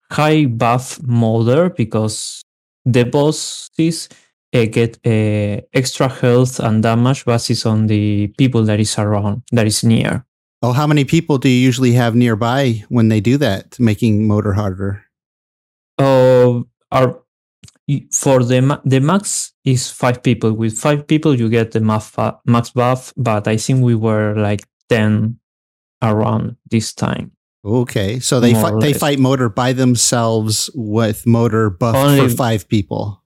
high 0.09 0.45
buff 0.45 0.99
Moder 1.03 1.69
because 1.69 2.41
the 2.85 3.03
bosses 3.05 4.09
uh, 4.53 4.65
get 4.65 4.97
uh, 5.05 5.61
extra 5.73 6.07
health 6.09 6.59
and 6.59 6.81
damage 6.83 7.25
basis 7.25 7.65
on 7.65 7.87
the 7.87 8.27
people 8.37 8.63
that 8.65 8.79
is 8.79 8.97
around 8.97 9.43
that 9.51 9.67
is 9.67 9.83
near 9.83 10.25
Oh, 10.61 10.73
how 10.73 10.85
many 10.85 11.05
people 11.05 11.37
do 11.37 11.49
you 11.49 11.57
usually 11.59 11.93
have 11.93 12.15
nearby 12.15 12.83
when 12.89 13.07
they 13.09 13.19
do 13.19 13.37
that, 13.37 13.79
making 13.79 14.27
Moder 14.27 14.53
harder? 14.53 15.03
Oh, 15.97 16.65
are 16.91 17.19
y- 17.87 18.05
for 18.11 18.43
the 18.43 18.61
ma- 18.61 18.81
the 18.85 18.99
max 18.99 19.53
is 19.65 19.89
five 19.89 20.21
people. 20.21 20.53
With 20.53 20.77
five 20.77 21.07
people, 21.07 21.33
you 21.37 21.49
get 21.49 21.71
the 21.71 21.79
max 21.79 22.09
fa- 22.09 22.37
max 22.45 22.69
buff. 22.71 23.13
But 23.17 23.47
I 23.47 23.57
think 23.57 23.83
we 23.83 23.95
were 23.95 24.35
like 24.35 24.61
ten 24.89 25.39
around 26.01 26.57
this 26.69 26.93
time. 26.93 27.31
Okay, 27.65 28.19
so 28.19 28.39
they 28.39 28.53
More 28.53 28.61
fight, 28.61 28.81
they 28.81 28.93
fight 28.93 29.19
Moder 29.19 29.49
by 29.49 29.73
themselves 29.73 30.69
with 30.73 31.25
Moder 31.27 31.69
buff 31.69 31.95
for 31.95 32.29
five 32.29 32.67
people. 32.67 33.23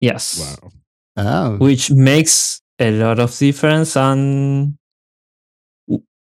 Yes, 0.00 0.38
wow. 0.40 0.70
Oh, 1.16 1.56
which 1.58 1.90
makes 1.90 2.62
a 2.80 2.90
lot 2.90 3.18
of 3.20 3.36
difference. 3.36 3.96
And 3.96 4.20
w- 4.62 4.79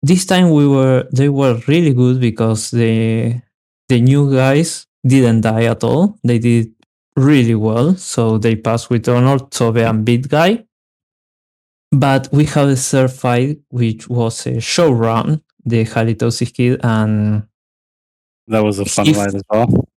this 0.03 0.25
time 0.25 0.51
we 0.51 0.67
were 0.67 1.07
they 1.11 1.29
were 1.29 1.59
really 1.67 1.93
good 1.93 2.19
because 2.19 2.71
the 2.71 3.41
the 3.89 4.01
new 4.01 4.33
guys 4.33 4.87
didn't 5.05 5.41
die 5.41 5.65
at 5.65 5.83
all. 5.83 6.17
They 6.23 6.39
did 6.39 6.71
really 7.15 7.55
well. 7.55 7.95
So 7.95 8.37
they 8.37 8.55
passed 8.55 8.89
with 8.89 9.07
honor 9.07 9.39
Tobe 9.39 9.77
and 9.77 10.03
Beat 10.05 10.27
Guy. 10.29 10.65
But 11.91 12.27
we 12.31 12.45
have 12.45 12.67
a 12.69 12.75
third 12.75 13.11
fight, 13.11 13.59
which 13.69 14.09
was 14.09 14.45
a 14.47 14.59
show 14.59 14.91
run, 14.91 15.41
the 15.65 15.85
Halitosis 15.85 16.53
Kid, 16.53 16.81
and 16.83 17.43
That 18.47 18.63
was 18.63 18.79
a 18.79 18.85
fun 18.85 19.13
fight 19.13 19.33
as 19.33 19.43
well. 19.49 19.87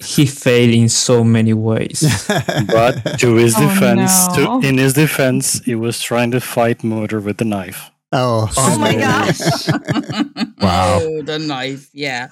he 0.00 0.26
failed 0.26 0.74
in 0.74 0.88
so 0.88 1.24
many 1.24 1.54
ways. 1.54 2.02
But 2.68 3.18
to 3.20 3.34
his 3.36 3.54
Oh, 3.56 3.60
defense, 3.68 4.12
no. 4.36 4.60
to, 4.60 4.66
in 4.68 4.78
his 4.78 4.92
defense, 4.94 5.62
he 5.64 5.74
was 5.74 6.00
trying 6.02 6.30
to 6.32 6.40
fight 6.40 6.84
Moder 6.84 7.20
with 7.20 7.38
the 7.38 7.44
knife. 7.44 7.90
Oh, 8.12 8.50
Oh 8.56 8.78
my 8.78 8.94
gosh. 8.94 9.40
Wow. 10.60 10.98
Oh, 11.02 11.22
the 11.22 11.38
knife. 11.38 11.88
Yeah. 11.94 12.28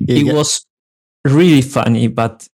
You 0.00 0.16
it 0.16 0.24
got- 0.26 0.34
was 0.34 0.66
really 1.24 1.62
funny, 1.62 2.08
but 2.08 2.46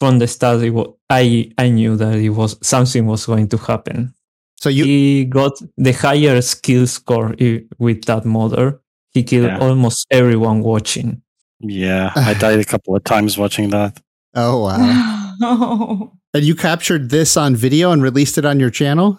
from 0.00 0.18
the 0.18 0.26
start, 0.26 0.62
it 0.62 0.70
wa- 0.70 0.92
I 1.10 1.52
I 1.58 1.68
knew 1.70 1.96
that 1.96 2.14
it 2.16 2.30
was 2.30 2.56
something 2.62 3.06
was 3.06 3.26
going 3.26 3.48
to 3.48 3.56
happen. 3.58 4.14
so 4.60 4.68
you 4.68 4.84
he 4.84 5.24
got 5.24 5.52
the 5.76 5.92
higher 5.92 6.40
skill 6.42 6.86
score 6.86 7.34
with 7.78 8.04
that 8.06 8.24
Moder. 8.24 8.80
He 9.12 9.22
killed 9.22 9.46
Yeah. 9.50 9.58
almost 9.58 10.06
everyone 10.10 10.60
watching. 10.62 11.22
Yeah, 11.60 12.12
I 12.16 12.34
died 12.34 12.58
a 12.60 12.64
couple 12.64 12.96
of 12.96 13.04
times 13.04 13.36
watching 13.38 13.70
that. 13.70 14.00
oh 14.34 14.64
wow. 14.64 15.34
Oh. 15.42 16.12
And 16.34 16.44
you 16.44 16.54
captured 16.54 17.10
this 17.10 17.36
on 17.36 17.56
video 17.56 17.90
and 17.90 18.02
released 18.02 18.38
it 18.38 18.44
on 18.44 18.60
your 18.60 18.70
channel? 18.70 19.18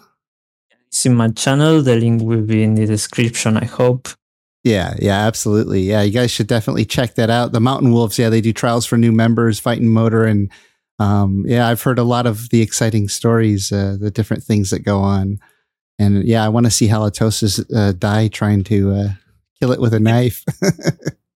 It's 0.92 1.06
in 1.06 1.14
my 1.14 1.28
channel. 1.30 1.82
The 1.82 1.96
link 1.96 2.22
will 2.22 2.42
be 2.42 2.62
in 2.62 2.74
the 2.74 2.86
description. 2.86 3.56
I 3.56 3.64
hope. 3.64 4.08
Yeah, 4.62 4.94
yeah, 4.98 5.26
absolutely. 5.26 5.80
Yeah, 5.80 6.02
you 6.02 6.12
guys 6.12 6.30
should 6.30 6.46
definitely 6.46 6.84
check 6.84 7.14
that 7.14 7.30
out. 7.30 7.52
The 7.52 7.60
Mountain 7.60 7.92
Wolves, 7.92 8.18
yeah, 8.18 8.28
they 8.28 8.40
do 8.40 8.52
trials 8.52 8.86
for 8.86 8.96
new 8.96 9.10
members, 9.10 9.58
fighting 9.58 9.88
Moder, 9.88 10.24
and 10.24 10.52
um, 11.00 11.44
yeah, 11.48 11.66
I've 11.66 11.82
heard 11.82 11.98
a 11.98 12.04
lot 12.04 12.26
of 12.26 12.50
the 12.50 12.60
exciting 12.60 13.08
stories, 13.08 13.72
uh, 13.72 13.96
the 13.98 14.10
different 14.10 14.44
things 14.44 14.70
that 14.70 14.80
go 14.80 14.98
on, 15.00 15.40
and 15.98 16.22
yeah, 16.22 16.44
I 16.44 16.48
want 16.48 16.66
to 16.66 16.70
see 16.70 16.88
Halitosis 16.88 17.64
uh, 17.74 17.92
die 17.92 18.28
trying 18.28 18.62
to 18.64 18.92
uh, 18.92 19.08
kill 19.58 19.72
it 19.72 19.80
with 19.80 19.94
a 19.94 20.00
knife. 20.00 20.44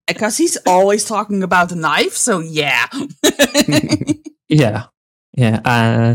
Because 0.07 0.37
he's 0.37 0.57
always 0.67 1.05
talking 1.05 1.43
about 1.43 1.69
the 1.69 1.75
knife. 1.75 2.13
So, 2.13 2.39
yeah. 2.39 2.87
Yeah, 4.49 4.85
yeah. 5.37 6.15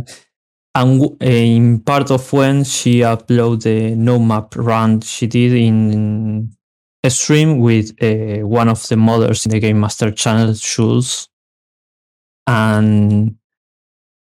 And 0.73 1.21
in 1.21 1.81
part 1.81 2.11
of 2.11 2.31
when 2.31 2.63
she 2.63 2.99
uploaded 2.99 3.63
the 3.63 3.95
no 3.95 4.19
map 4.19 4.55
run 4.55 5.01
she 5.01 5.27
did 5.27 5.51
in 5.53 6.55
a 7.03 7.09
stream 7.09 7.59
with 7.59 7.91
uh, 8.01 8.47
one 8.47 8.69
of 8.69 8.87
the 8.87 8.95
modders 8.95 9.45
in 9.45 9.51
the 9.51 9.59
Game 9.59 9.79
Master 9.79 10.11
channel, 10.11 10.53
Schulz, 10.53 11.27
and 12.47 13.35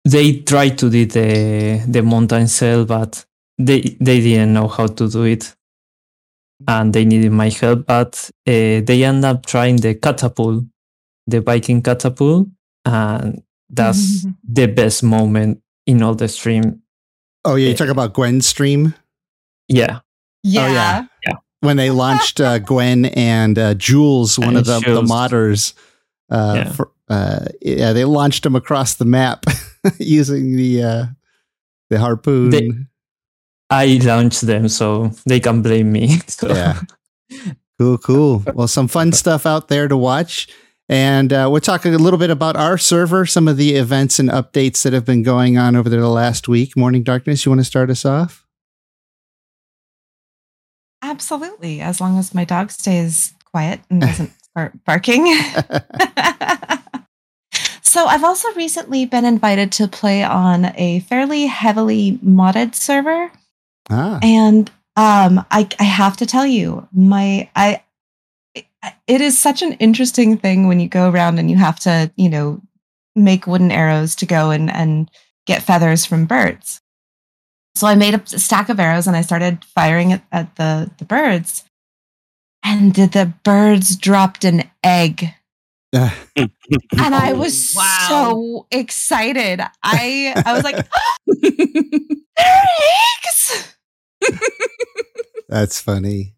they 0.05 0.41
tried 0.41 0.79
to 0.79 0.91
do 0.91 1.07
the 1.07 1.85
the 1.87 2.03
mountain 2.03 2.49
cell, 2.49 2.85
but 2.85 3.25
they 3.59 3.81
they 4.01 4.21
didn't 4.21 4.53
know 4.55 4.67
how 4.67 4.89
to 4.89 5.09
do 5.09 5.25
it, 5.25 5.55
and 6.67 6.93
they 6.93 7.05
needed 7.05 7.31
my 7.33 7.51
help. 7.51 7.87
But 7.87 8.29
uh, 8.47 8.81
they 8.83 9.05
end 9.05 9.25
up 9.25 9.47
trying 9.47 9.77
the 9.77 9.95
catapult, 9.95 10.65
the 11.29 11.43
Viking 11.43 11.83
catapult, 11.83 12.49
and 12.85 13.43
that's 13.69 14.27
the 14.45 14.67
best 14.67 15.05
moment 15.05 15.63
in 15.87 16.03
all 16.03 16.15
the 16.15 16.29
stream. 16.29 16.83
oh 17.45 17.55
yeah, 17.57 17.69
you 17.69 17.75
talk 17.77 17.89
about 17.89 18.13
Gwen's 18.15 18.47
stream 18.47 18.95
Yeah, 19.69 20.01
Yeah. 20.43 20.69
yeah. 20.73 21.07
yeah. 21.27 21.35
when 21.61 21.77
they 21.77 21.91
launched 21.91 22.41
uh, 22.41 22.59
Gwen 22.71 23.07
and 23.07 23.59
uh, 23.59 23.75
Jules, 23.75 24.39
one 24.39 24.49
And 24.49 24.59
of 24.59 24.65
the, 24.67 24.81
the 24.81 25.03
modders. 25.03 25.75
Uh, 26.31 26.55
Yeah. 26.57 26.73
for, 26.73 26.91
uh, 27.09 27.47
yeah, 27.61 27.93
they 27.93 28.05
launched 28.05 28.43
them 28.45 28.55
across 28.57 28.95
the 28.95 29.05
map 29.05 29.45
using 29.99 30.57
the 30.57 30.83
uh, 30.83 31.05
the 31.91 31.99
harpoon. 31.99 32.51
They- 32.51 32.71
I 33.73 33.99
launched 34.03 34.41
them, 34.43 34.69
so 34.69 35.11
they 35.27 35.39
can 35.41 35.63
blame 35.63 35.93
me. 35.93 36.19
So, 36.29 36.49
Yeah. 36.49 36.81
Cool, 37.79 37.99
cool. 37.99 38.43
Well, 38.55 38.69
some 38.69 38.89
fun 38.89 39.13
stuff 39.13 39.47
out 39.47 39.69
there 39.69 39.89
to 39.89 39.97
watch. 39.97 40.49
And 40.91 41.33
uh, 41.33 41.49
we're 41.53 41.61
talking 41.61 41.95
a 41.95 41.99
little 41.99 42.19
bit 42.19 42.31
about 42.31 42.57
our 42.57 42.77
server, 42.77 43.25
some 43.25 43.47
of 43.47 43.57
the 43.57 43.77
events 43.77 44.19
and 44.19 44.29
updates 44.29 44.83
that 44.83 44.93
have 44.93 45.05
been 45.05 45.23
going 45.23 45.57
on 45.57 45.77
over 45.77 45.89
there 45.89 46.01
the 46.01 46.09
last 46.09 46.49
week. 46.49 46.77
Morning 46.77 47.05
Darkness, 47.05 47.47
you 47.47 47.51
want 47.51 47.61
to 47.61 47.65
start 47.65 47.91
us 47.91 48.05
off? 48.05 48.45
Absolutely. 51.01 51.81
As 51.81 52.01
long 52.01 52.19
as 52.19 52.35
my 52.35 52.45
dog 52.45 52.73
stays 52.73 53.35
quiet 53.45 53.79
and 53.89 54.01
doesn't 54.07 54.33
start 54.43 54.85
barking. 54.85 55.27
so, 57.83 58.07
I've 58.07 58.25
also 58.25 58.53
recently 58.55 59.07
been 59.07 59.25
invited 59.25 59.71
to 59.73 59.87
play 59.87 60.25
on 60.25 60.73
a 60.75 60.99
fairly 61.09 61.47
heavily 61.47 62.19
modded 62.19 62.75
server. 62.75 63.31
Ah, 63.91 64.19
And 64.25 64.69
um, 64.97 65.47
I, 65.53 65.69
I 65.79 65.85
have 65.85 66.17
to 66.17 66.27
tell 66.27 66.47
you, 66.47 66.89
my 66.93 67.49
I 67.55 67.85
it 69.07 69.21
is 69.21 69.39
such 69.39 69.63
an 69.63 69.73
interesting 69.75 70.37
thing 70.39 70.67
when 70.69 70.81
you 70.81 70.89
go 70.89 71.11
around 71.11 71.39
and 71.39 71.51
you 71.51 71.57
have 71.57 71.79
to, 71.81 72.11
you 72.17 72.29
know, 72.29 72.61
make 73.17 73.47
wooden 73.47 73.71
arrows 73.71 74.15
to 74.17 74.27
go 74.27 74.51
and 74.51 74.71
and 74.71 75.11
get 75.47 75.63
feathers 75.63 76.05
from 76.07 76.27
birds. 76.27 76.81
So 77.75 77.87
I 77.87 77.95
made 77.95 78.15
a 78.15 78.27
stack 78.27 78.69
of 78.69 78.79
arrows 78.81 79.07
and 79.07 79.17
I 79.17 79.23
started 79.23 79.65
firing 79.65 80.11
it 80.11 80.23
at 80.33 80.57
the 80.57 80.91
the 80.99 81.05
birds. 81.05 81.65
And 82.63 82.95
the, 82.95 83.07
the 83.07 83.33
birds 83.43 83.97
dropped 83.97 84.45
an 84.45 84.71
egg. 84.85 85.35
And 85.95 87.15
I 87.15 87.33
was 87.33 87.73
Wow. 87.75 88.07
so 88.09 88.67
excited. 88.71 89.61
I 89.83 90.37
I 90.45 90.53
was 90.53 90.63
like, 90.63 90.77
there 91.27 92.47
are 92.47 92.69
eggs. 93.25 93.75
that's 95.49 95.81
funny. 95.81 96.35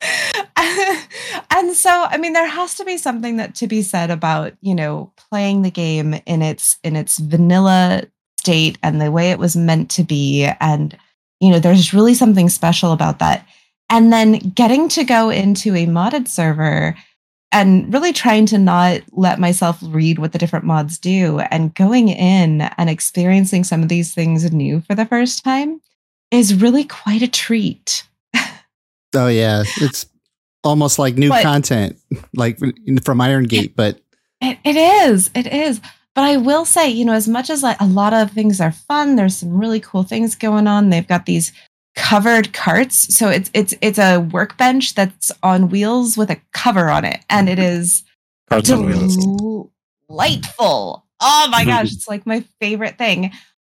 and 1.50 1.74
so 1.74 2.06
i 2.10 2.16
mean 2.16 2.32
there 2.32 2.46
has 2.46 2.74
to 2.74 2.84
be 2.84 2.96
something 2.96 3.36
that 3.36 3.54
to 3.54 3.66
be 3.66 3.82
said 3.82 4.10
about 4.10 4.52
you 4.60 4.74
know 4.74 5.12
playing 5.16 5.62
the 5.62 5.70
game 5.70 6.14
in 6.26 6.42
its 6.42 6.78
in 6.82 6.96
its 6.96 7.18
vanilla 7.18 8.02
state 8.44 8.76
and 8.82 9.00
the 9.00 9.10
way 9.10 9.30
it 9.30 9.38
was 9.38 9.56
meant 9.56 9.90
to 9.90 10.04
be. 10.04 10.44
And 10.60 10.96
you 11.40 11.50
know 11.50 11.58
there's 11.58 11.94
really 11.94 12.14
something 12.14 12.50
special 12.50 12.92
about 12.92 13.18
that. 13.20 13.46
And 13.88 14.12
then 14.12 14.38
getting 14.54 14.88
to 14.90 15.04
go 15.04 15.30
into 15.30 15.74
a 15.74 15.86
modded 15.86 16.28
server 16.28 16.94
and 17.52 17.92
really 17.92 18.12
trying 18.12 18.46
to 18.46 18.58
not 18.58 19.00
let 19.12 19.38
myself 19.38 19.78
read 19.82 20.18
what 20.18 20.32
the 20.32 20.38
different 20.38 20.64
mods 20.64 20.98
do 20.98 21.38
and 21.38 21.74
going 21.74 22.08
in 22.08 22.62
and 22.62 22.90
experiencing 22.90 23.64
some 23.64 23.82
of 23.82 23.88
these 23.88 24.12
things 24.12 24.52
new 24.52 24.80
for 24.82 24.94
the 24.94 25.06
first 25.06 25.44
time 25.44 25.80
is 26.30 26.54
really 26.54 26.84
quite 26.84 27.22
a 27.22 27.28
treat. 27.28 28.06
Oh 29.16 29.28
yeah, 29.28 29.62
it's 29.76 30.06
almost 30.64 30.98
like 30.98 31.14
new 31.16 31.28
But- 31.28 31.42
content, 31.42 31.98
like 32.34 32.58
from 33.04 33.20
Iron 33.20 33.44
Gate, 33.44 33.74
but 33.76 34.00
It, 34.40 34.58
it 34.64 34.76
is. 34.76 35.30
It 35.34 35.46
is. 35.46 35.80
But 36.14 36.22
I 36.24 36.36
will 36.36 36.64
say, 36.64 36.88
you 36.90 37.04
know, 37.04 37.12
as 37.12 37.26
much 37.28 37.50
as 37.50 37.62
like 37.62 37.80
a 37.80 37.86
lot 37.86 38.12
of 38.14 38.30
things 38.30 38.60
are 38.60 38.70
fun, 38.72 39.16
there's 39.16 39.36
some 39.36 39.58
really 39.58 39.80
cool 39.80 40.02
things 40.04 40.34
going 40.36 40.66
on. 40.66 40.90
They've 40.90 41.06
got 41.06 41.26
these 41.26 41.52
covered 41.96 42.52
carts, 42.52 43.14
so 43.16 43.28
it's 43.30 43.50
it's 43.54 43.74
it's 43.80 43.98
a 43.98 44.18
workbench 44.18 44.94
that's 44.94 45.32
on 45.42 45.70
wheels 45.70 46.16
with 46.16 46.30
a 46.30 46.40
cover 46.52 46.88
on 46.88 47.04
it, 47.04 47.20
and 47.28 47.48
it 47.48 47.58
is 47.58 48.04
Cards 48.48 48.70
on 48.70 48.86
wheels. 48.86 49.16
delightful. 50.08 51.04
Oh 51.20 51.48
my 51.50 51.64
gosh, 51.72 51.92
it's 51.92 52.08
like 52.08 52.26
my 52.26 52.44
favorite 52.60 52.98
thing. 52.98 53.32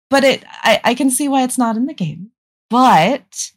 But 0.09 0.23
it, 0.23 0.43
I, 0.63 0.81
I 0.83 0.93
can 0.95 1.09
see 1.09 1.27
why 1.29 1.43
it's 1.43 1.57
not 1.57 1.77
in 1.77 1.85
the 1.85 1.93
game. 1.93 2.31
But 2.69 3.51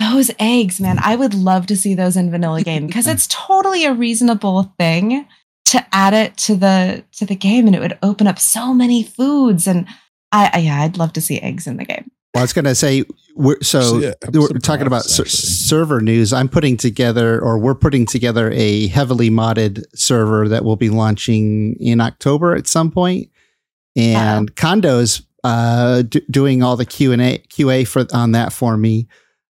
those 0.00 0.30
eggs, 0.38 0.80
man, 0.80 0.98
I 1.02 1.16
would 1.16 1.34
love 1.34 1.66
to 1.66 1.76
see 1.76 1.94
those 1.94 2.16
in 2.16 2.30
vanilla 2.30 2.62
game 2.62 2.86
because 2.88 3.06
it's 3.06 3.26
totally 3.28 3.84
a 3.84 3.92
reasonable 3.92 4.74
thing 4.78 5.26
to 5.66 5.84
add 5.92 6.14
it 6.14 6.36
to 6.36 6.54
the 6.54 7.04
to 7.12 7.26
the 7.26 7.36
game, 7.36 7.66
and 7.66 7.74
it 7.74 7.80
would 7.80 7.98
open 8.02 8.26
up 8.26 8.38
so 8.38 8.72
many 8.72 9.02
foods. 9.02 9.66
And 9.66 9.86
I, 10.32 10.50
I 10.52 10.58
yeah, 10.58 10.82
I'd 10.82 10.98
love 10.98 11.12
to 11.14 11.20
see 11.20 11.40
eggs 11.40 11.66
in 11.66 11.76
the 11.76 11.84
game. 11.84 12.10
well, 12.34 12.42
I 12.42 12.44
was 12.44 12.52
going 12.52 12.66
to 12.66 12.74
say, 12.74 13.04
we're, 13.34 13.60
so 13.62 13.80
Actually, 13.80 14.06
yeah, 14.06 14.40
we're 14.40 14.48
talking 14.60 14.86
about 14.86 15.02
ser- 15.02 15.26
server 15.26 16.00
news. 16.00 16.32
I'm 16.32 16.48
putting 16.48 16.76
together, 16.76 17.40
or 17.40 17.58
we're 17.58 17.74
putting 17.74 18.06
together, 18.06 18.50
a 18.52 18.86
heavily 18.88 19.28
modded 19.28 19.82
server 19.94 20.48
that 20.48 20.64
will 20.64 20.76
be 20.76 20.88
launching 20.88 21.76
in 21.80 22.00
October 22.00 22.54
at 22.54 22.66
some 22.66 22.90
point. 22.90 23.30
And 23.96 24.54
Condo's 24.54 25.22
uh, 25.42 26.02
d- 26.02 26.22
doing 26.30 26.62
all 26.62 26.76
the 26.76 26.84
Q 26.84 27.12
and 27.12 27.22
A 27.22 27.38
QA 27.38 27.86
for 27.86 28.06
on 28.12 28.32
that 28.32 28.52
for 28.52 28.76
me, 28.76 29.08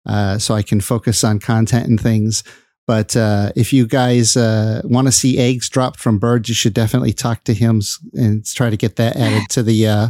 uh, 0.05 0.37
so 0.37 0.53
I 0.55 0.61
can 0.63 0.81
focus 0.81 1.23
on 1.23 1.39
content 1.39 1.87
and 1.87 1.99
things. 1.99 2.43
But 2.85 3.15
uh, 3.15 3.51
if 3.55 3.71
you 3.71 3.87
guys 3.87 4.35
uh, 4.35 4.81
want 4.83 5.07
to 5.07 5.11
see 5.11 5.39
eggs 5.39 5.69
dropped 5.69 5.99
from 5.99 6.19
birds, 6.19 6.49
you 6.49 6.55
should 6.55 6.73
definitely 6.73 7.13
talk 7.13 7.43
to 7.45 7.53
him 7.53 7.81
and 8.13 8.45
try 8.45 8.69
to 8.69 8.75
get 8.77 8.97
that 8.97 9.15
added 9.15 9.49
to 9.51 9.63
the 9.63 9.87
uh, 9.87 10.07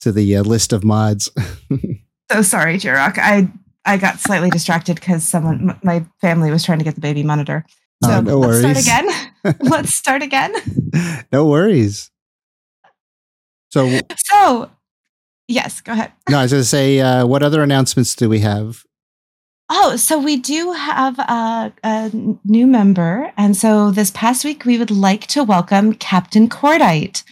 to 0.00 0.10
the 0.12 0.36
uh, 0.36 0.42
list 0.42 0.72
of 0.72 0.84
mods. 0.84 1.30
So 2.30 2.40
sorry, 2.40 2.76
Jiroc. 2.78 3.18
I 3.18 3.52
I 3.84 3.98
got 3.98 4.18
slightly 4.18 4.48
distracted 4.48 4.94
because 4.94 5.22
someone, 5.22 5.68
m- 5.70 5.80
my 5.82 6.06
family, 6.22 6.50
was 6.50 6.64
trying 6.64 6.78
to 6.78 6.84
get 6.84 6.94
the 6.94 7.02
baby 7.02 7.22
monitor. 7.22 7.66
So 8.02 8.10
Oh, 8.10 8.20
no 8.22 8.38
let's 8.38 8.62
worries. 8.62 8.84
start 8.86 9.04
again. 9.04 9.56
let's 9.70 9.94
start 9.94 10.22
again. 10.22 10.54
no 11.30 11.44
worries. 11.46 12.10
So, 13.70 14.00
So, 14.16 14.70
yes, 15.48 15.82
go 15.82 15.92
ahead. 15.92 16.12
no, 16.30 16.38
I 16.38 16.42
was 16.44 16.52
going 16.52 16.62
to 16.62 16.68
say, 16.68 17.00
uh, 17.00 17.26
what 17.26 17.42
other 17.42 17.62
announcements 17.62 18.14
do 18.14 18.28
we 18.30 18.40
have? 18.40 18.82
Oh, 19.74 19.96
so 19.96 20.18
we 20.18 20.36
do 20.36 20.72
have 20.72 21.18
a 21.18 21.72
new 22.44 22.66
member. 22.66 23.32
And 23.38 23.56
so 23.56 23.90
this 23.90 24.10
past 24.10 24.44
week, 24.44 24.66
we 24.66 24.76
would 24.76 24.90
like 24.90 25.26
to 25.28 25.42
welcome 25.42 25.94
Captain 25.94 26.46
Cordite, 26.46 27.24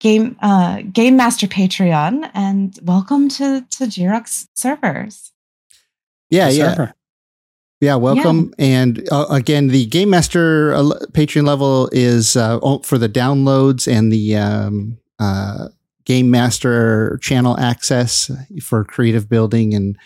Game 0.00 0.36
uh, 0.42 0.82
Game 0.92 1.16
Master 1.16 1.46
Patreon, 1.46 2.32
and 2.34 2.76
welcome 2.82 3.28
to, 3.28 3.64
to 3.70 3.86
Jiroc's 3.86 4.48
servers. 4.56 5.32
Yeah, 6.30 6.46
Yes, 6.46 6.56
yeah. 6.56 6.74
sir. 6.74 6.94
Yeah, 7.80 7.94
welcome. 7.94 8.52
And 8.58 9.08
uh, 9.12 9.26
again, 9.30 9.68
the 9.68 9.86
Game 9.86 10.10
Master 10.10 10.74
uh, 10.74 10.82
Patreon 11.12 11.46
level 11.46 11.88
is 11.92 12.36
uh, 12.36 12.58
for 12.82 12.98
the 12.98 13.08
downloads 13.08 13.86
and 13.86 14.12
the 14.12 14.34
um, 14.34 14.98
uh, 15.20 15.68
Game 16.04 16.28
Master 16.28 17.20
channel 17.22 17.56
access 17.60 18.32
for 18.60 18.82
creative 18.82 19.28
building 19.28 19.74
and 19.74 19.96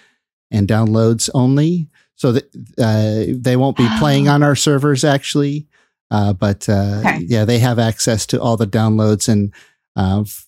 and 0.53 0.69
downloads 0.69 1.29
only. 1.35 1.89
So 2.15 2.31
that 2.33 2.45
uh, 2.79 3.35
they 3.37 3.57
won't 3.57 3.77
be 3.77 3.89
playing 3.99 4.29
on 4.29 4.45
our 4.45 4.55
servers 4.55 5.03
actually, 5.03 5.67
uh, 6.13 6.33
but 6.35 6.69
uh, 6.69 7.01
Okay. 7.01 7.25
yeah, 7.27 7.45
they 7.45 7.59
have 7.59 7.81
access 7.81 8.27
to 8.27 8.41
all 8.41 8.57
the 8.57 8.67
downloads 8.67 9.29
and 9.29 9.53
uh, 9.97 10.21
f- 10.21 10.47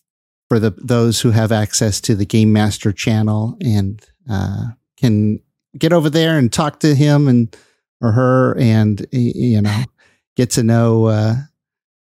for 0.49 0.61
the 0.61 0.71
those 0.79 1.21
who 1.21 1.33
have 1.33 1.51
access 1.51 2.01
to 2.03 2.15
the 2.15 2.27
Game 2.27 2.53
Master 2.53 2.93
channel 2.93 3.57
and 3.61 4.01
uh, 4.31 4.67
can 4.97 5.41
get 5.77 5.93
over 5.93 6.09
there 6.09 6.39
and 6.39 6.53
talk 6.53 6.79
to 6.81 6.95
him 6.95 7.27
and 7.27 7.57
or 8.01 8.13
her 8.13 8.57
and 8.59 9.05
you 9.11 9.61
know 9.61 9.83
get 10.37 10.51
to 10.51 10.63
know 10.63 11.07
uh 11.07 11.35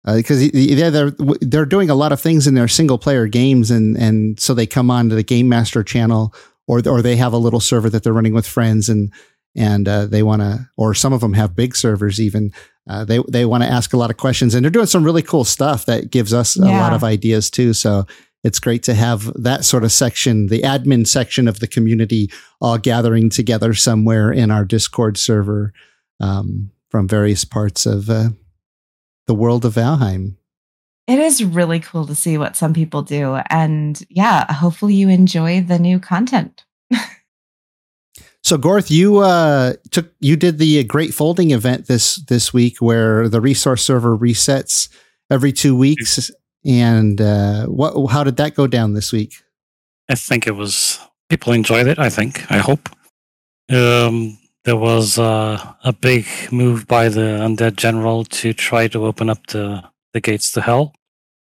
because 0.05 0.53
yeah, 0.53 0.89
they're 0.89 1.11
they're 1.41 1.65
doing 1.65 1.89
a 1.89 1.95
lot 1.95 2.11
of 2.11 2.19
things 2.21 2.45
in 2.47 2.53
their 2.55 2.67
single 2.67 2.97
player 2.97 3.25
games 3.27 3.71
and 3.71 3.97
and 3.97 4.39
so 4.39 4.53
they 4.53 4.67
come 4.67 4.91
on 4.91 5.07
to 5.09 5.15
the 5.15 5.23
game 5.23 5.47
master 5.49 5.81
channel 5.83 6.33
or 6.67 6.81
or 6.87 7.01
they 7.01 7.15
have 7.15 7.33
a 7.33 7.37
little 7.37 7.59
server 7.59 7.89
that 7.89 8.03
they're 8.03 8.13
running 8.13 8.33
with 8.33 8.47
friends 8.47 8.89
and 8.89 9.11
and 9.55 9.87
uh, 9.87 10.05
they 10.05 10.23
want 10.23 10.41
to 10.41 10.69
or 10.77 10.93
some 10.93 11.13
of 11.13 11.21
them 11.21 11.33
have 11.33 11.55
big 11.55 11.75
servers 11.75 12.19
even 12.19 12.51
uh, 12.89 13.03
they 13.05 13.19
they 13.29 13.45
want 13.45 13.63
to 13.63 13.69
ask 13.69 13.93
a 13.93 13.97
lot 13.97 14.09
of 14.09 14.17
questions 14.17 14.53
and 14.53 14.63
they're 14.63 14.71
doing 14.71 14.85
some 14.85 15.03
really 15.03 15.21
cool 15.21 15.43
stuff 15.43 15.85
that 15.85 16.11
gives 16.11 16.33
us 16.33 16.55
a 16.55 16.61
lot 16.61 16.93
of 16.93 17.03
ideas 17.03 17.49
too 17.49 17.73
so 17.73 18.05
it's 18.43 18.59
great 18.59 18.83
to 18.83 18.93
have 18.93 19.31
that 19.41 19.65
sort 19.65 19.83
of 19.83 19.91
section 19.91 20.47
the 20.47 20.61
admin 20.61 21.07
section 21.07 21.47
of 21.47 21.59
the 21.59 21.67
community 21.67 22.29
all 22.61 22.77
gathering 22.77 23.29
together 23.29 23.73
somewhere 23.73 24.31
in 24.31 24.51
our 24.51 24.65
Discord 24.65 25.17
server 25.17 25.73
um, 26.19 26.71
from 26.89 27.07
various 27.07 27.43
parts 27.43 27.85
of 27.85 28.09
uh, 28.09 28.29
the 29.27 29.35
world 29.35 29.65
of 29.65 29.73
Valheim. 29.73 30.37
It 31.07 31.19
is 31.19 31.43
really 31.43 31.79
cool 31.79 32.07
to 32.07 32.15
see 32.15 32.37
what 32.37 32.55
some 32.55 32.73
people 32.73 33.03
do. 33.03 33.35
And 33.49 34.01
yeah, 34.09 34.51
hopefully 34.51 34.95
you 34.95 35.09
enjoy 35.09 35.61
the 35.61 35.77
new 35.77 35.99
content. 35.99 36.63
So, 38.45 38.59
Gorth, 38.59 38.91
you 38.91 39.17
uh, 39.21 39.73
took 39.89 40.13
you 40.19 40.35
did 40.35 40.59
the 40.59 40.83
Great 40.83 41.15
Folding 41.15 41.49
event 41.49 41.87
this 41.87 42.17
this 42.17 42.53
week, 42.53 42.77
where 42.79 43.27
the 43.27 43.41
resource 43.41 43.83
server 43.83 44.15
resets 44.15 44.87
every 45.31 45.51
two 45.51 45.75
weeks. 45.75 46.29
And 46.63 47.19
uh, 47.19 47.65
what? 47.65 48.11
How 48.11 48.23
did 48.23 48.37
that 48.37 48.53
go 48.53 48.67
down 48.67 48.93
this 48.93 49.11
week? 49.11 49.41
I 50.09 50.13
think 50.13 50.45
it 50.45 50.51
was 50.55 50.99
people 51.27 51.53
enjoyed 51.53 51.87
it. 51.87 51.97
I 51.97 52.11
think. 52.11 52.45
I 52.51 52.59
hope. 52.59 52.87
Um, 53.71 54.37
there 54.63 54.77
was 54.77 55.17
uh, 55.17 55.73
a 55.83 55.93
big 55.93 56.27
move 56.51 56.85
by 56.85 57.09
the 57.09 57.41
undead 57.41 57.77
general 57.77 58.25
to 58.25 58.53
try 58.53 58.87
to 58.89 59.05
open 59.07 59.27
up 59.27 59.47
the 59.47 59.83
the 60.15 60.21
gates 60.21 60.51
to 60.53 60.61
hell 60.61 60.93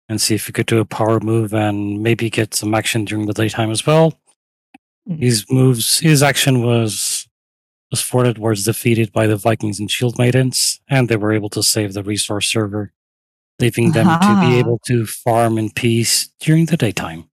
and 0.07 0.21
see 0.21 0.35
if 0.35 0.45
he 0.47 0.53
could 0.53 0.67
do 0.67 0.79
a 0.79 0.85
power 0.85 1.19
move 1.19 1.53
and 1.53 2.01
maybe 2.03 2.29
get 2.29 2.53
some 2.53 2.73
action 2.75 3.03
during 3.05 3.25
the 3.27 3.33
daytime 3.33 3.71
as 3.71 3.85
well. 3.85 4.13
Mhm. 5.09 5.19
His 5.19 5.45
moves, 5.51 5.99
his 5.99 6.23
action 6.23 6.61
was 6.63 7.27
was 7.91 8.01
forwarded 8.01 8.37
was 8.37 8.63
defeated 8.65 9.11
by 9.11 9.25
the 9.25 9.35
Vikings 9.35 9.79
and 9.79 9.89
Shield 9.89 10.19
Maidens, 10.19 10.79
and 10.87 11.09
they 11.09 11.15
were 11.17 11.33
able 11.33 11.49
to 11.49 11.63
save 11.63 11.93
the 11.93 12.03
resource 12.03 12.47
server, 12.47 12.93
leaving 13.59 13.93
them 13.93 14.05
to 14.05 14.11
Ah. 14.31 14.47
be 14.47 14.59
able 14.59 14.77
to 14.85 15.07
farm 15.07 15.57
in 15.57 15.71
peace 15.71 16.29
during 16.39 16.67
the 16.67 16.77
daytime. 16.77 17.27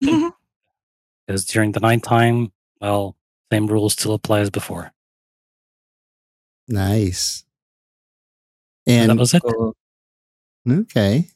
Because 0.00 1.44
during 1.44 1.72
the 1.72 1.80
nighttime, 1.80 2.52
well, 2.80 3.14
same 3.52 3.66
rules 3.66 3.92
still 3.92 4.14
apply 4.14 4.40
as 4.40 4.48
before. 4.50 4.92
Nice. 6.68 7.44
And 8.86 9.10
that 9.10 9.12
And 9.12 9.20
was 9.20 9.34
it. 9.34 9.42
So, 9.46 9.74
okay, 10.72 11.28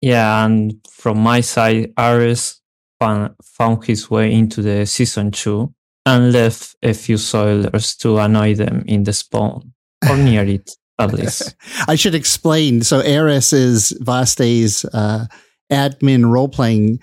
yeah, 0.00 0.44
and 0.44 0.74
from 0.90 1.18
my 1.18 1.40
side, 1.40 1.92
Ares 1.96 2.60
found, 3.00 3.34
found 3.42 3.84
his 3.84 4.10
way 4.10 4.32
into 4.32 4.62
the 4.62 4.86
season 4.86 5.30
two 5.30 5.74
and 6.04 6.32
left 6.32 6.76
a 6.82 6.92
few 6.92 7.16
soilers 7.16 7.96
to 7.98 8.18
annoy 8.18 8.54
them 8.54 8.84
in 8.86 9.04
the 9.04 9.12
spawn 9.12 9.72
or 10.08 10.16
near 10.16 10.44
it, 10.44 10.70
at 10.98 11.12
least. 11.12 11.56
I 11.88 11.96
should 11.96 12.14
explain. 12.14 12.82
So, 12.82 12.98
Ares 12.98 13.52
is 13.52 13.98
Vhaste's 14.00 14.84
uh, 14.84 15.26
admin 15.72 16.30
role 16.30 16.48
playing 16.48 17.00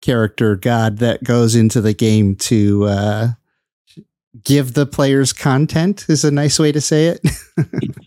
character 0.00 0.54
god 0.54 0.98
that 0.98 1.24
goes 1.24 1.56
into 1.56 1.80
the 1.80 1.92
game 1.92 2.36
to 2.36 2.84
uh, 2.84 3.28
give 4.44 4.74
the 4.74 4.86
players 4.86 5.32
content. 5.32 6.06
Is 6.08 6.24
a 6.24 6.30
nice 6.30 6.58
way 6.58 6.72
to 6.72 6.80
say 6.80 7.08
it. 7.08 7.20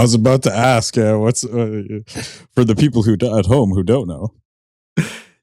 I 0.00 0.02
was 0.02 0.14
about 0.14 0.42
to 0.44 0.52
ask, 0.56 0.96
uh, 0.96 1.16
what's 1.18 1.44
uh, 1.44 1.82
for 2.54 2.64
the 2.64 2.74
people 2.74 3.02
who 3.02 3.16
do, 3.18 3.36
at 3.38 3.44
home 3.44 3.70
who 3.70 3.82
don't 3.82 4.08
know? 4.08 4.32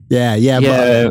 yeah, 0.09 0.33
yeah, 0.35 0.59
but 0.59 0.65
yeah, 0.65 1.09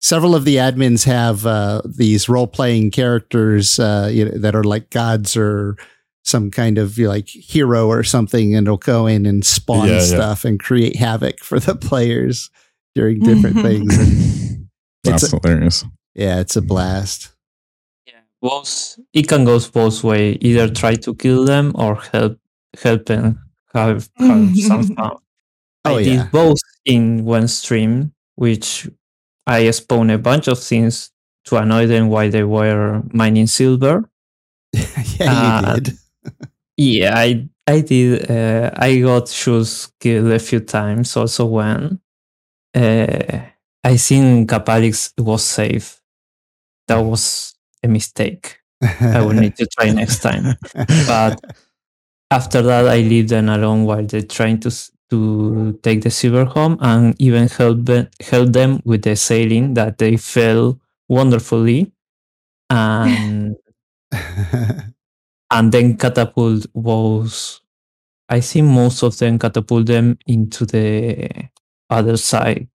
several 0.00 0.34
of 0.36 0.44
the 0.44 0.56
admins 0.56 1.04
have 1.04 1.44
uh, 1.44 1.82
these 1.84 2.28
role 2.28 2.46
playing 2.46 2.92
characters 2.92 3.80
uh, 3.80 4.08
you 4.12 4.24
know, 4.26 4.38
that 4.38 4.54
are 4.54 4.62
like 4.62 4.90
gods 4.90 5.36
or 5.36 5.76
some 6.22 6.52
kind 6.52 6.78
of 6.78 6.96
you 6.96 7.04
know, 7.06 7.10
like 7.10 7.28
hero 7.28 7.88
or 7.88 8.04
something, 8.04 8.54
and 8.54 8.68
it'll 8.68 8.76
go 8.76 9.06
in 9.08 9.26
and 9.26 9.44
spawn 9.44 9.88
Yeah, 9.88 9.94
yeah. 9.94 10.00
stuff 10.00 10.44
and 10.44 10.60
create 10.60 10.94
havoc 10.96 11.40
for 11.40 11.58
the 11.58 11.74
players 11.74 12.48
during 12.94 13.18
different 13.18 13.56
things. 13.60 13.96
That's 15.04 15.24
It's 15.24 15.32
a- 15.32 15.40
hilarious. 15.40 15.84
yeah, 16.14 16.38
it's 16.38 16.54
a 16.56 16.62
blast. 16.62 17.34
yeah, 18.06 18.20
both 18.40 19.00
it 19.12 19.26
can 19.28 19.44
go 19.44 19.58
both 19.72 20.04
way. 20.04 20.38
Either 20.40 20.68
try 20.72 20.94
to 20.94 21.12
kill 21.14 21.44
them 21.44 21.72
or 21.74 21.96
help 22.12 22.38
help 22.82 23.06
them 23.06 23.40
have, 23.74 24.08
have 24.18 24.56
some 24.68 24.84
fun. 24.94 25.16
Oh, 25.84 25.96
I 25.96 26.00
yeah. 26.00 26.24
did 26.24 26.32
both 26.32 26.58
in 26.84 27.24
one 27.24 27.48
stream, 27.48 28.12
which 28.36 28.88
I 29.46 29.70
spawned 29.72 30.10
a 30.12 30.18
bunch 30.18 30.48
of 30.48 30.58
things 30.58 31.10
to 31.46 31.56
annoy 31.56 31.86
them 31.86 32.08
while 32.08 32.30
they 32.30 32.44
were 32.44 33.02
mining 33.12 33.46
silver. 33.48 34.08
yeah, 35.18 35.32
you 35.32 35.52
Uh, 35.64 35.80
did. 35.80 35.98
Yeah, 36.76 37.14
I 37.16 37.48
I 37.66 37.80
did. 37.82 38.30
Uh, 38.30 38.70
I 38.76 39.00
got 39.00 39.28
shoes 39.28 39.90
killed 40.00 40.32
a 40.32 40.38
few 40.38 40.60
times. 40.60 41.16
Also, 41.16 41.46
when 41.46 42.00
uh, 42.74 43.40
I 43.84 43.96
think 43.96 44.50
Capalix 44.50 45.12
was 45.18 45.44
safe. 45.44 46.00
That 46.88 46.98
was 46.98 47.54
a 47.82 47.88
mistake. 47.88 48.58
I 48.82 49.20
will 49.22 49.34
need 49.34 49.56
to 49.56 49.66
try 49.66 49.90
next 49.90 50.20
time. 50.20 50.56
But 51.06 51.40
after 52.38 52.62
that, 52.62 52.88
I 52.88 52.98
leave 52.98 53.28
them 53.28 53.48
alone 53.48 53.84
while 53.84 54.04
they're 54.04 54.22
trying 54.38 54.60
to 54.60 54.70
to 55.10 55.78
take 55.82 56.02
the 56.02 56.10
silver 56.10 56.44
home, 56.44 56.78
and 56.80 57.14
even 57.20 57.48
help 57.48 57.84
them, 57.84 58.08
help 58.20 58.52
them 58.52 58.80
with 58.84 59.02
the 59.02 59.16
sailing 59.16 59.74
that 59.74 59.98
they 59.98 60.16
fell 60.16 60.80
wonderfully, 61.08 61.92
and 62.70 63.56
and 65.50 65.72
then 65.72 65.96
catapult 65.96 66.66
was 66.74 67.60
I 68.28 68.40
think 68.40 68.68
most 68.68 69.02
of 69.02 69.18
them 69.18 69.38
catapult 69.38 69.86
them 69.86 70.18
into 70.26 70.66
the 70.66 71.30
other 71.90 72.16
side. 72.16 72.68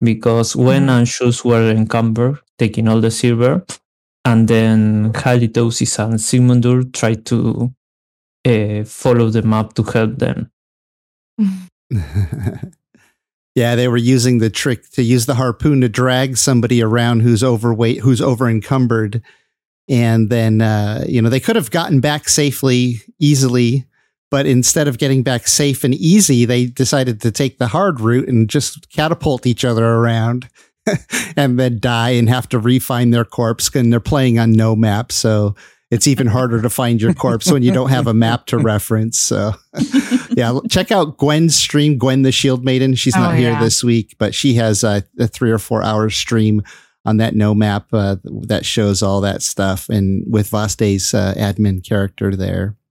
Because 0.00 0.54
when 0.56 0.86
Mhm. 0.86 1.02
Anshus 1.02 1.44
were 1.44 1.70
encumbered, 1.70 2.38
taking 2.58 2.88
all 2.88 3.00
the 3.00 3.10
silver, 3.10 3.64
and 4.24 4.48
then 4.48 5.12
Halitosis 5.14 5.98
and 5.98 6.14
Sigmundur 6.20 6.92
tried 6.92 7.24
to 7.26 7.72
uh, 8.46 8.84
follow 8.84 9.28
them 9.28 9.52
up 9.52 9.74
to 9.74 9.82
help 9.82 10.18
them. 10.18 10.50
yeah, 13.54 13.74
they 13.74 13.88
were 13.88 13.96
using 13.96 14.38
the 14.38 14.50
trick 14.50 14.88
to 14.90 15.02
use 15.02 15.26
the 15.26 15.34
harpoon 15.34 15.80
to 15.80 15.88
drag 15.88 16.36
somebody 16.36 16.82
around 16.82 17.20
who's 17.20 17.42
overweight, 17.42 17.98
who's 18.00 18.20
over 18.20 18.48
encumbered. 18.48 19.22
And 19.88 20.30
then, 20.30 20.60
uh, 20.60 21.04
you 21.08 21.22
know, 21.22 21.28
they 21.28 21.40
could 21.40 21.56
have 21.56 21.70
gotten 21.70 22.00
back 22.00 22.28
safely, 22.28 22.96
easily, 23.20 23.86
but 24.30 24.46
instead 24.46 24.88
of 24.88 24.98
getting 24.98 25.22
back 25.22 25.46
safe 25.46 25.84
and 25.84 25.94
easy, 25.94 26.44
they 26.44 26.66
decided 26.66 27.20
to 27.20 27.30
take 27.30 27.58
the 27.58 27.68
hard 27.68 28.00
route 28.00 28.28
and 28.28 28.48
just 28.48 28.90
catapult 28.90 29.46
each 29.46 29.64
other 29.64 29.84
around 29.84 30.48
and 31.36 31.58
then 31.58 31.78
die 31.78 32.10
and 32.10 32.28
have 32.28 32.48
to 32.48 32.58
refine 32.58 33.10
their 33.10 33.24
corpse. 33.24 33.72
And 33.74 33.92
they're 33.92 34.00
playing 34.00 34.38
on 34.38 34.52
no 34.52 34.74
map. 34.74 35.12
So 35.12 35.54
it's 35.90 36.06
even 36.06 36.26
harder 36.26 36.60
to 36.62 36.68
find 36.70 37.00
your 37.00 37.14
corpse 37.14 37.50
when 37.50 37.62
you 37.62 37.72
don't 37.72 37.90
have 37.90 38.06
a 38.06 38.14
map 38.14 38.46
to 38.46 38.58
reference. 38.72 39.18
So, 39.18 39.52
yeah, 40.30 40.58
check 40.68 40.90
out 40.90 41.16
Gwen's 41.18 41.54
stream, 41.54 41.96
Gwen 41.98 42.22
the 42.22 42.32
Shield 42.32 42.64
Maiden. 42.64 42.94
She's 42.94 43.16
Oh, 43.16 43.20
not 43.20 43.36
here 43.36 43.52
yeah. 43.52 43.60
this 43.60 43.84
week, 43.84 44.16
but 44.18 44.34
she 44.34 44.54
has 44.54 44.82
a, 44.84 45.04
a 45.18 45.26
three 45.28 45.50
or 45.50 45.58
four 45.58 45.82
hour 45.82 46.10
stream 46.10 46.62
on 47.04 47.18
that 47.18 47.36
no 47.36 47.54
map 47.54 47.86
uh, 47.92 48.16
that 48.24 48.64
shows 48.66 49.00
all 49.00 49.20
that 49.20 49.40
stuff, 49.42 49.88
and 49.88 50.24
with 50.28 50.50
Vhaste's 50.50 51.14
uh, 51.14 51.34
admin 51.36 51.86
character 51.86 52.34
there. 52.34 52.76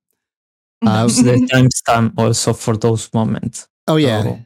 Uh, 0.86 1.08
the 1.08 1.50
timestamp 1.52 2.14
also 2.18 2.54
for 2.54 2.78
those 2.78 3.12
moments. 3.12 3.68
oh 3.88 3.96
yeah, 3.96 4.22
So 4.22 4.40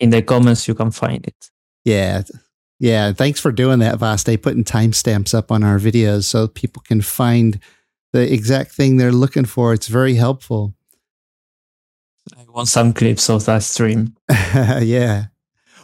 in 0.00 0.10
the 0.10 0.22
comments, 0.22 0.66
you 0.66 0.74
can 0.74 0.90
find 0.90 1.26
it. 1.26 1.50
Yeah. 1.84 2.22
Yeah. 2.78 3.12
Thanks 3.12 3.38
for 3.38 3.52
doing 3.52 3.80
that, 3.80 3.98
Vhaste, 3.98 4.40
putting 4.40 4.64
timestamps 4.64 5.34
up 5.34 5.52
on 5.52 5.62
our 5.62 5.78
videos 5.78 6.24
so 6.24 6.48
people 6.48 6.82
can 6.86 7.02
find 7.02 7.58
the 8.14 8.32
exact 8.32 8.70
thing 8.70 8.96
they're 8.96 9.10
looking 9.10 9.44
for. 9.44 9.72
It's 9.74 9.88
very 9.88 10.14
helpful. 10.14 10.72
I 12.38 12.44
want 12.48 12.68
some 12.68 12.92
clips 12.92 13.28
of 13.28 13.44
that 13.46 13.64
stream. 13.64 14.14
yeah. 14.30 15.24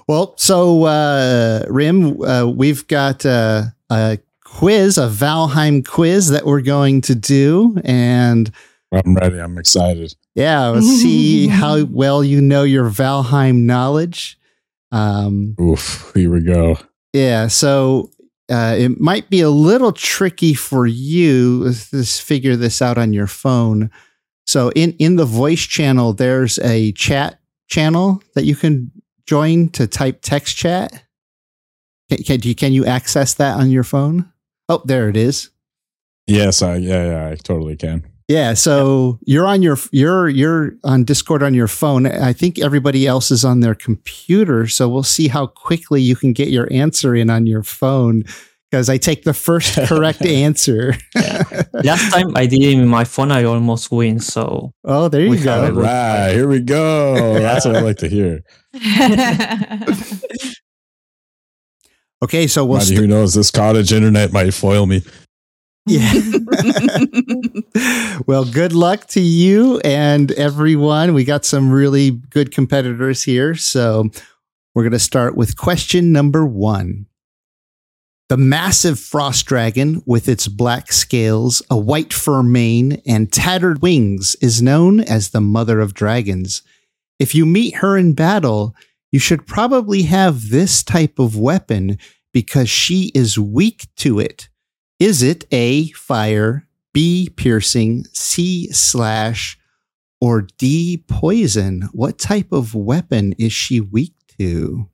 Well, 0.07 0.35
so, 0.37 0.85
uh, 0.85 1.65
Rim, 1.69 2.23
uh, 2.23 2.47
we've 2.47 2.87
got 2.87 3.27
uh, 3.27 3.65
a 3.91 4.19
quiz, 4.45 4.97
a 4.97 5.09
Valheim 5.09 5.85
quiz 5.85 6.29
that 6.31 6.47
we're 6.47 6.61
going 6.61 7.01
to 7.03 7.17
do. 7.17 7.77
And 7.85 8.49
I'm 8.93 9.15
ready. 9.17 9.39
I'm 9.41 9.59
excited. 9.59 10.15
yeah, 10.37 10.69
let's 10.69 10.87
see 10.87 11.49
how 11.49 11.83
well 11.83 12.23
you 12.23 12.41
know 12.41 12.63
your 12.63 12.89
Valheim 12.91 13.63
knowledge. 13.63 14.39
Um, 14.93 15.57
Oof. 15.61 16.13
Here 16.15 16.31
we 16.31 16.43
go. 16.43 16.79
Yeah, 17.13 17.49
so 17.49 18.13
uh, 18.51 18.75
it 18.79 19.01
might 19.01 19.31
be 19.31 19.41
a 19.41 19.51
little 19.51 19.93
tricky 19.93 20.55
for 20.55 20.87
you 20.87 21.73
to 21.73 22.05
figure 22.05 22.57
this 22.57 22.83
out 22.83 22.99
on 22.99 23.13
your 23.13 23.27
phone. 23.27 23.91
So 24.47 24.71
in 24.73 24.93
in 24.95 25.17
the 25.17 25.25
voice 25.25 25.63
channel, 25.63 26.13
there's 26.13 26.59
a 26.59 26.93
chat 26.93 27.41
channel 27.69 28.23
that 28.35 28.45
you 28.45 28.57
can 28.57 28.91
join 29.27 29.69
to 29.71 29.87
type 29.87 30.21
text 30.23 30.57
chat. 30.57 31.05
Can, 32.09 32.19
can, 32.25 32.41
you, 32.43 32.55
can 32.57 32.73
you 32.73 32.85
access 32.85 33.35
that 33.35 33.57
on 33.57 33.71
your 33.71 33.85
phone? 33.85 34.33
Oh, 34.69 34.83
there 34.85 35.09
it 35.09 35.17
is. 35.17 35.51
Yes, 36.27 36.63
I 36.63 36.77
yeah, 36.77 37.07
yeah, 37.07 37.29
I 37.29 37.37
totally 37.37 37.77
can. 37.77 38.10
Yeah, 38.31 38.55
so 38.55 39.19
you're 39.27 39.45
on 39.45 39.61
your 39.61 39.77
you're 39.91 40.29
you're 40.29 40.75
on 40.85 41.03
Discord 41.03 41.43
on 41.43 41.53
your 41.53 41.67
phone. 41.67 42.07
I 42.07 42.33
think 42.33 42.61
everybody 42.61 43.05
else 43.09 43.33
is 43.33 43.45
on 43.45 43.59
their 43.59 43.75
computer, 43.75 44.69
so 44.69 44.89
we'll 44.89 45.03
see 45.03 45.27
how 45.27 45.49
quickly 45.49 46.01
you 46.01 46.15
can 46.15 46.33
get 46.33 46.47
your 46.47 46.69
answer 46.73 47.17
in 47.17 47.29
on 47.29 47.49
your 47.49 47.65
phone 47.65 48.23
because 48.71 48.89
I 48.89 48.99
take 48.99 49.25
the 49.25 49.35
first 49.35 49.75
correct 49.89 50.25
answer. 50.25 50.95
Last 51.83 52.13
time 52.13 52.37
I 52.37 52.47
did 52.47 52.63
it 52.63 52.71
in 52.79 52.87
my 52.87 53.03
phone, 53.03 53.33
I 53.33 53.43
almost 53.43 53.91
win. 53.91 54.21
So 54.21 54.73
oh, 54.85 55.09
there 55.09 55.23
you 55.23 55.31
We 55.31 55.39
have 55.39 55.65
All 55.65 55.71
it. 55.71 55.75
go. 55.75 55.81
right, 55.83 56.33
here 56.33 56.47
we 56.47 56.61
go. 56.61 57.35
That's 57.41 57.67
what 57.67 57.75
I 57.75 57.81
like 57.81 57.99
to 57.99 58.09
hear. 58.09 58.45
Okay, 62.23 62.47
so 62.47 62.65
we'll 62.67 62.79
Buddy, 62.79 62.87
st- 62.89 63.01
who 63.01 63.07
knows? 63.09 63.35
This 63.35 63.51
cottage 63.51 63.93
internet 63.93 64.33
might 64.33 64.53
foil 64.53 64.87
me. 64.87 65.03
Yeah. 65.87 66.13
well, 68.27 68.45
good 68.45 68.73
luck 68.73 69.07
to 69.09 69.21
you 69.21 69.81
and 69.81 70.31
everyone. 70.33 71.15
We 71.15 71.25
got 71.25 71.45
some 71.45 71.71
really 71.71 72.11
good 72.11 72.53
competitors 72.53 73.23
here. 73.23 73.55
So 73.55 74.11
we're 74.75 74.83
going 74.83 74.93
to 74.93 74.99
start 74.99 75.37
with 75.37 75.57
question 75.57 76.13
number 76.13 76.45
one. 76.45 77.07
The 78.29 78.37
massive 78.37 79.01
frost 79.01 79.47
dragon, 79.47 80.03
with 80.07 80.29
its 80.29 80.47
black 80.47 80.93
scales, 80.93 81.63
a 81.69 81.77
white 81.77 82.13
fur 82.13 82.45
mane, 82.45 83.03
and 83.05 83.33
tattered 83.33 83.83
wings, 83.83 84.37
is 84.41 84.63
known 84.63 85.01
as 85.01 85.31
the 85.31 85.41
mother 85.41 85.81
of 85.81 85.95
dragons. 85.95 86.63
If 87.19 87.35
you 87.35 87.45
meet 87.45 87.77
her 87.77 87.97
in 87.97 88.13
battle, 88.13 88.77
you 89.11 89.19
should 89.19 89.49
probably 89.49 90.03
have 90.03 90.51
this 90.51 90.85
type 90.85 91.19
of 91.19 91.37
weapon 91.37 91.99
because 92.33 92.71
she 92.71 93.11
is 93.17 93.37
weak 93.37 93.89
to 93.97 94.21
it. 94.21 94.49
Is 95.01 95.23
it 95.23 95.47
A, 95.51 95.89
fire, 95.93 96.69
B, 96.93 97.31
piercing, 97.35 98.05
C, 98.13 98.71
slash, 98.71 99.59
or 100.21 100.43
D, 100.59 101.03
poison? 101.09 101.89
What 101.93 102.19
type 102.19 102.53
of 102.53 102.75
weapon 102.75 103.33
is 103.39 103.51
she 103.51 103.81
weak 103.81 104.13
to? 104.39 104.91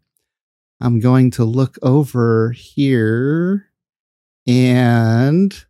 I'm 0.81 1.01
going 1.01 1.33
to 1.33 1.45
look 1.45 1.77
over 1.83 2.53
here 2.53 3.67
and 4.47 5.65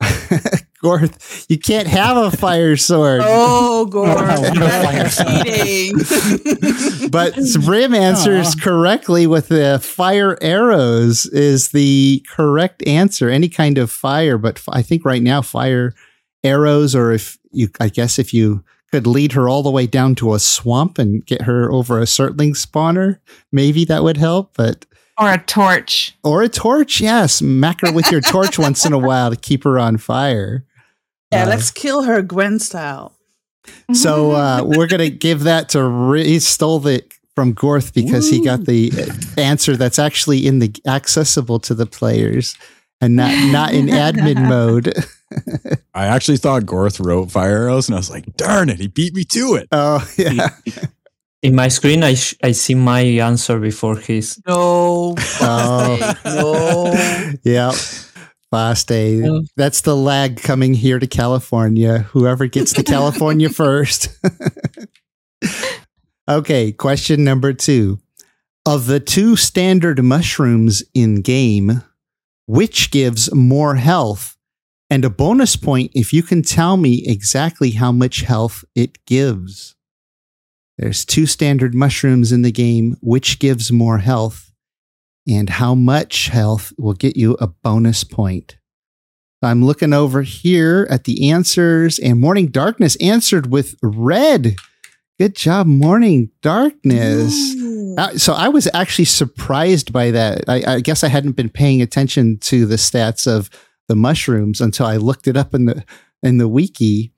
Gorth, 0.86 1.46
you 1.48 1.58
can't 1.58 1.88
have 1.88 2.16
a 2.16 2.30
fire 2.30 2.76
sword. 2.76 3.22
Oh, 3.24 3.86
Gorth. 3.90 4.14
what 4.14 4.56
a 4.56 5.10
fire 5.10 5.44
cheating. 5.44 7.10
But 7.10 7.36
Rim 7.66 7.94
answers 7.94 8.54
correctly 8.54 9.26
with 9.26 9.48
the 9.48 9.78
fire 9.82 10.36
arrows 10.42 11.26
is 11.26 11.70
the 11.70 12.24
correct 12.28 12.86
answer. 12.86 13.28
Any 13.30 13.48
kind 13.48 13.78
of 13.78 13.90
fire, 13.90 14.38
but 14.38 14.62
I 14.68 14.82
think 14.82 15.04
right 15.04 15.22
now 15.22 15.40
fire 15.42 15.94
arrows, 16.42 16.94
or 16.94 17.12
if 17.12 17.38
you, 17.52 17.68
I 17.80 17.88
guess 17.88 18.18
if 18.18 18.34
you 18.34 18.64
could 18.90 19.06
lead 19.06 19.32
her 19.32 19.48
all 19.48 19.62
the 19.62 19.70
way 19.70 19.86
down 19.86 20.14
to 20.16 20.34
a 20.34 20.38
swamp 20.38 20.98
and 20.98 21.24
get 21.26 21.42
her 21.42 21.70
over 21.72 21.98
a 21.98 22.04
Surtling 22.04 22.54
spawner, 22.56 23.18
maybe 23.52 23.84
that 23.84 24.02
would 24.02 24.16
help. 24.16 24.56
But 24.56 24.84
or 25.18 25.32
a 25.32 25.38
torch. 25.38 26.14
or 26.24 26.42
a 26.42 26.48
torch, 26.48 27.00
yes, 27.00 27.36
smack 27.36 27.80
her 27.80 27.92
with 27.92 28.10
your 28.10 28.20
torch 28.20 28.58
once 28.66 28.84
in 28.84 28.92
a 28.92 28.98
while 28.98 29.30
to 29.30 29.36
keep 29.36 29.64
her 29.64 29.78
on 29.78 29.96
fire. 29.96 30.65
Yeah, 31.32 31.44
Uh, 31.44 31.48
let's 31.48 31.70
kill 31.70 32.02
her 32.02 32.22
Gwen 32.22 32.58
style. 32.58 33.12
So 33.92 34.32
uh, 34.42 34.62
we're 34.64 34.86
gonna 34.86 35.10
give 35.10 35.40
that 35.44 35.68
to 35.70 35.82
Ri- 35.82 36.24
he 36.26 36.38
stole 36.40 36.86
it 36.86 37.12
from 37.34 37.54
Gorth 37.54 37.92
because 37.92 38.30
he 38.30 38.42
got 38.44 38.64
the 38.64 38.90
answer 39.36 39.76
that's 39.76 39.98
actually 39.98 40.46
in 40.46 40.58
the 40.60 40.74
accessible 40.86 41.58
to 41.60 41.74
the 41.74 41.84
players 41.86 42.56
and 43.00 43.14
not 43.16 43.32
not 43.52 43.74
in 43.74 43.86
admin 43.86 44.48
mode. 44.48 44.94
I 45.94 46.06
actually 46.06 46.38
thought 46.38 46.62
Gorth 46.62 47.04
wrote 47.04 47.30
fire 47.30 47.56
arrows, 47.66 47.88
and 47.88 47.94
I 47.96 47.98
was 47.98 48.08
like, 48.10 48.36
"Darn 48.36 48.68
it, 48.70 48.78
he 48.78 48.86
beat 48.86 49.14
me 49.14 49.24
to 49.24 49.54
it." 49.56 49.68
oh 49.72 50.00
yeah. 50.16 50.48
in 51.42 51.54
my 51.54 51.68
screen, 51.68 52.02
I 52.04 52.14
sh- 52.14 52.36
I 52.42 52.52
see 52.52 52.74
my 52.74 53.00
answer 53.00 53.58
before 53.58 53.96
his. 53.96 54.40
No. 54.46 55.14
Oh. 55.40 56.14
no. 56.24 57.32
yeah. 57.42 57.72
Fast 58.56 58.88
day. 58.88 59.22
That's 59.56 59.82
the 59.82 59.94
lag 59.94 60.40
coming 60.40 60.72
here 60.72 60.98
to 60.98 61.06
California. 61.06 61.98
Whoever 61.98 62.46
gets 62.46 62.72
to 62.72 62.82
California 62.94 63.50
first. 63.50 64.08
okay, 66.28 66.72
question 66.72 67.22
number 67.22 67.52
two. 67.52 67.98
Of 68.64 68.86
the 68.86 68.98
two 68.98 69.36
standard 69.36 70.02
mushrooms 70.02 70.82
in 70.94 71.20
game, 71.20 71.82
which 72.46 72.90
gives 72.90 73.32
more 73.34 73.74
health? 73.74 74.36
And 74.88 75.04
a 75.04 75.10
bonus 75.10 75.56
point 75.56 75.90
if 75.94 76.14
you 76.14 76.22
can 76.22 76.40
tell 76.40 76.78
me 76.78 77.02
exactly 77.06 77.72
how 77.72 77.92
much 77.92 78.22
health 78.22 78.64
it 78.74 79.04
gives. 79.04 79.76
There's 80.78 81.04
two 81.04 81.26
standard 81.26 81.74
mushrooms 81.74 82.32
in 82.32 82.40
the 82.40 82.52
game. 82.52 82.96
Which 83.02 83.38
gives 83.38 83.70
more 83.70 83.98
health? 83.98 84.50
And 85.28 85.50
how 85.50 85.74
much 85.74 86.28
health 86.28 86.72
will 86.78 86.92
get 86.92 87.16
you 87.16 87.36
a 87.40 87.46
bonus 87.46 88.04
point. 88.04 88.56
I'm 89.42 89.64
looking 89.64 89.92
over 89.92 90.22
here 90.22 90.86
at 90.90 91.04
the 91.04 91.30
answers, 91.30 91.98
and 91.98 92.18
Morning 92.18 92.48
Darkness 92.48 92.96
answered 92.96 93.50
with 93.50 93.76
red. 93.82 94.56
Good 95.18 95.34
job, 95.34 95.66
Morning 95.66 96.30
Darkness. 96.42 97.54
Uh, 97.96 98.18
so 98.18 98.34
I 98.34 98.48
was 98.48 98.68
actually 98.74 99.04
surprised 99.06 99.92
by 99.92 100.10
that. 100.10 100.44
I, 100.48 100.74
I 100.74 100.80
guess 100.80 101.04
I 101.04 101.08
hadn't 101.08 101.32
been 101.32 101.48
paying 101.48 101.80
attention 101.80 102.38
to 102.40 102.66
the 102.66 102.76
stats 102.76 103.26
of 103.26 103.48
the 103.88 103.96
mushrooms 103.96 104.60
until 104.60 104.86
I 104.86 104.96
looked 104.96 105.28
it 105.28 105.36
up 105.36 105.54
in 105.54 105.66
the 105.66 105.84
in 106.22 106.38
the 106.38 106.48
wiki, 106.48 107.12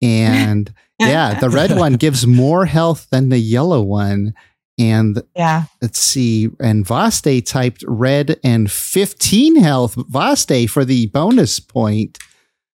and 0.00 0.72
yeah, 1.00 1.38
the 1.38 1.50
red 1.50 1.76
one 1.76 1.94
gives 1.94 2.26
more 2.26 2.66
health 2.66 3.08
than 3.10 3.28
the 3.28 3.38
yellow 3.38 3.82
one, 3.82 4.34
and 4.78 5.22
Yeah. 5.36 5.64
let's 5.80 5.98
see. 5.98 6.48
And 6.60 6.84
Vhaste 6.86 7.44
typed 7.46 7.84
red 7.86 8.38
and 8.42 8.70
15 8.70 9.56
health. 9.56 9.96
Vhaste 9.96 10.68
for 10.70 10.84
the 10.84 11.06
bonus 11.08 11.60
point. 11.60 12.18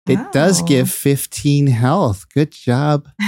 It 0.05 0.19
does 0.33 0.61
oh. 0.61 0.65
give 0.65 0.91
15 0.91 1.67
health. 1.67 2.25
Good 2.33 2.51
job, 2.51 3.07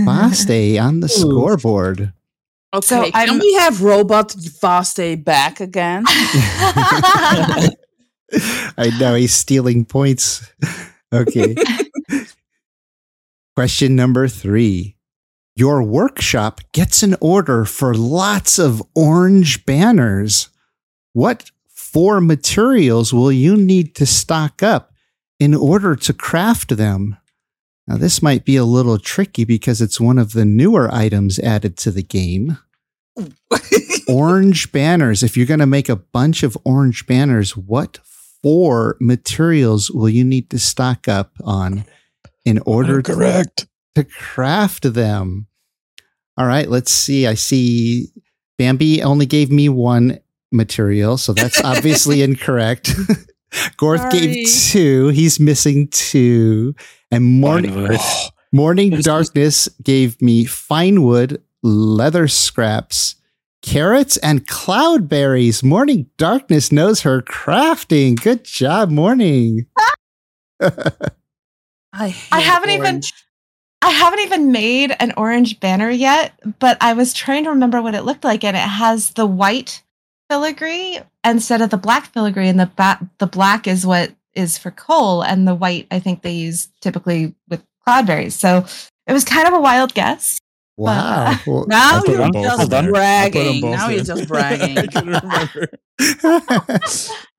Vhaste, 0.00 0.80
on 0.82 1.00
the 1.00 1.08
scoreboard. 1.08 2.12
Okay, 2.74 2.86
So 2.86 3.10
can 3.10 3.28
I'm- 3.28 3.38
we 3.38 3.52
have 3.54 3.82
Robot 3.82 4.30
Vhaste 4.30 5.22
back 5.24 5.60
again? 5.60 6.04
I 8.78 8.90
know 8.98 9.14
he's 9.14 9.34
stealing 9.34 9.84
points. 9.84 10.50
Okay. 11.12 11.54
Question 13.54 13.94
number 13.94 14.26
three. 14.28 14.96
Your 15.54 15.82
workshop 15.82 16.60
gets 16.72 17.02
an 17.02 17.16
order 17.20 17.64
for 17.64 17.94
lots 17.94 18.58
of 18.58 18.82
orange 18.94 19.66
banners. 19.66 20.48
What 21.12 21.50
four 21.68 22.20
materials 22.20 23.12
will 23.12 23.32
you 23.32 23.56
need 23.56 23.94
to 23.96 24.06
stock 24.06 24.62
up 24.62 24.92
in 25.38 25.54
order 25.54 25.94
to 25.96 26.12
craft 26.12 26.76
them. 26.76 27.16
Now, 27.86 27.96
this 27.96 28.22
might 28.22 28.44
be 28.44 28.56
a 28.56 28.64
little 28.64 28.98
tricky 28.98 29.44
because 29.44 29.82
it's 29.82 30.00
one 30.00 30.18
of 30.18 30.32
the 30.32 30.44
newer 30.44 30.88
items 30.94 31.38
added 31.40 31.76
to 31.78 31.90
the 31.90 32.02
game. 32.02 32.58
orange 34.08 34.72
banners. 34.72 35.22
If 35.22 35.36
you're 35.36 35.46
going 35.46 35.60
to 35.60 35.66
make 35.66 35.88
a 35.88 35.96
bunch 35.96 36.42
of 36.42 36.56
orange 36.64 37.06
banners, 37.06 37.56
what 37.56 37.98
four 38.42 38.96
materials 39.00 39.90
will 39.90 40.08
you 40.08 40.24
need 40.24 40.48
to 40.50 40.58
stock 40.58 41.08
up 41.08 41.32
on 41.42 41.84
in 42.44 42.60
order 42.64 43.02
to, 43.02 43.12
correct. 43.12 43.66
To 43.94 44.04
craft 44.04 44.92
them? 44.94 45.46
All 46.36 46.46
right, 46.46 46.68
let's 46.68 46.90
see. 46.92 47.26
I 47.26 47.34
see 47.34 48.08
Bambi 48.58 49.02
only 49.02 49.26
gave 49.26 49.50
me 49.50 49.68
one 49.68 50.18
material, 50.50 51.18
so 51.18 51.32
that's 51.32 51.60
obviously 51.64 52.22
incorrect. 52.22 52.90
Gorth 53.76 53.98
Sorry. 54.10 54.18
gave 54.18 54.48
two. 54.48 55.08
He's 55.08 55.38
missing 55.38 55.88
two. 55.88 56.74
And 57.10 57.24
morning 57.24 57.74
Fine 57.74 57.82
wood. 57.88 58.00
morning 58.52 58.90
There's- 58.90 59.04
darkness 59.04 59.68
gave 59.82 60.20
me 60.22 60.46
fine 60.46 61.02
wood, 61.02 61.42
leather 61.62 62.28
scraps, 62.28 63.16
carrots, 63.60 64.16
and 64.16 64.46
cloudberries. 64.48 65.62
Morning 65.62 66.06
darkness 66.16 66.72
knows 66.72 67.02
her 67.02 67.20
crafting. 67.20 68.18
Good 68.20 68.44
job, 68.44 68.90
morning. 68.90 69.66
I, 70.60 72.16
I 72.32 72.40
haven't 72.40 72.70
even 72.70 72.86
orange. 72.86 73.12
I 73.82 73.90
haven't 73.90 74.20
even 74.20 74.52
made 74.52 74.94
an 75.00 75.12
orange 75.16 75.58
banner 75.58 75.90
yet, 75.90 76.32
but 76.60 76.78
I 76.80 76.92
was 76.92 77.12
trying 77.12 77.44
to 77.44 77.50
remember 77.50 77.82
what 77.82 77.94
it 77.96 78.04
looked 78.04 78.22
like, 78.24 78.44
and 78.44 78.56
it 78.56 78.60
has 78.60 79.10
the 79.10 79.26
white 79.26 79.82
filigree 80.30 81.00
instead 81.24 81.60
of 81.60 81.70
the 81.70 81.76
black 81.76 82.06
filigree, 82.12 82.48
and 82.48 82.60
the 82.60 82.70
ba- 82.76 83.10
the 83.18 83.26
black 83.26 83.66
is 83.66 83.84
what 83.84 84.12
is 84.34 84.56
for 84.56 84.70
coal, 84.70 85.22
and 85.22 85.46
the 85.48 85.54
white 85.54 85.88
I 85.90 85.98
think 85.98 86.22
they 86.22 86.32
use 86.32 86.68
typically 86.80 87.34
with 87.48 87.62
cloudberries. 87.86 88.32
So 88.32 88.64
it 89.06 89.12
was 89.12 89.24
kind 89.24 89.48
of 89.48 89.54
a 89.54 89.60
wild 89.60 89.94
guess. 89.94 90.38
Wow. 90.76 91.34
Well, 91.46 91.66
Now 91.66 92.02
you're 92.06 92.16
just 92.16 92.24
in 92.24 92.32
there. 92.32 92.50
I 92.50 92.56
put 92.56 92.70
them 92.70 92.90
bragging. 92.92 93.60
Now 93.62 93.88
you're 93.88 94.04
just 94.04 94.28
bragging. 94.28 94.76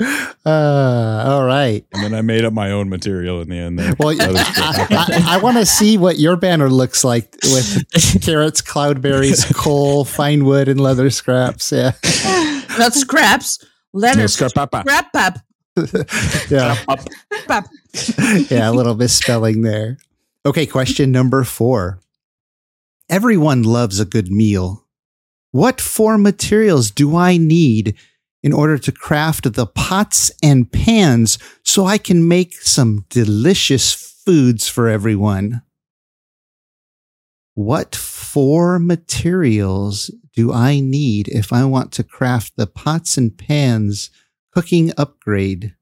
I 0.00 0.04
couldn't 0.04 0.36
remember. 0.36 0.40
uh, 0.46 1.32
all 1.34 1.44
right. 1.44 1.84
And 1.92 2.02
then 2.04 2.14
I 2.14 2.22
made 2.22 2.44
up 2.44 2.52
my 2.52 2.70
own 2.70 2.88
material 2.88 3.40
in 3.40 3.48
the 3.48 3.56
end. 3.58 3.78
There. 3.78 3.94
Well, 3.98 4.14
Leather 4.14 4.38
strip. 4.44 4.90
I, 4.90 5.38
want 5.42 5.56
to 5.56 5.66
see 5.66 5.98
what 5.98 6.18
your 6.18 6.36
banner 6.36 6.70
looks 6.70 7.04
like 7.04 7.36
with 7.44 7.84
carrots, 8.22 8.62
cloudberries, 8.62 9.52
coal, 9.56 10.04
fine 10.04 10.44
wood, 10.44 10.68
and 10.68 10.80
leather 10.80 11.10
scraps. 11.10 11.72
Yeah. 11.72 11.92
Not 12.78 12.94
scraps. 12.94 13.64
Leather 13.92 14.20
No, 14.20 14.26
scrap 14.26 14.54
papa. 14.54 14.80
scrap 14.82 15.12
pap. 15.12 15.38
yeah. 16.50 16.76
Pap. 17.46 17.66
yeah, 18.50 18.70
a 18.70 18.72
little 18.72 18.94
misspelling 18.94 19.62
there. 19.62 19.98
Okay, 20.46 20.66
question 20.66 21.10
number 21.10 21.44
four. 21.44 22.00
Everyone 23.08 23.62
loves 23.62 24.00
a 24.00 24.04
good 24.04 24.30
meal. 24.30 24.84
What 25.50 25.80
four 25.80 26.18
materials 26.18 26.90
do 26.90 27.16
I 27.16 27.36
need 27.38 27.94
in 28.42 28.52
order 28.52 28.78
to 28.78 28.92
craft 28.92 29.52
the 29.52 29.66
pots 29.66 30.30
and 30.42 30.70
pans 30.70 31.38
so 31.64 31.84
I 31.84 31.98
can 31.98 32.28
make 32.28 32.54
some 32.54 33.04
delicious 33.08 33.94
foods 33.94 34.68
for 34.68 34.88
everyone? 34.88 35.62
What 37.54 37.96
four 37.96 38.78
materials 38.78 40.10
do 40.34 40.52
I 40.52 40.78
need 40.78 41.26
if 41.28 41.52
I 41.52 41.64
want 41.64 41.90
to 41.92 42.04
craft 42.04 42.52
the 42.56 42.68
pots 42.68 43.16
and 43.16 43.36
pans 43.36 44.10
cooking 44.52 44.92
upgrade? 44.96 45.74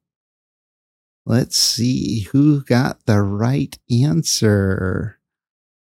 Let's 1.26 1.58
see 1.58 2.20
who 2.32 2.62
got 2.62 3.04
the 3.04 3.20
right 3.20 3.76
answer. 3.90 5.18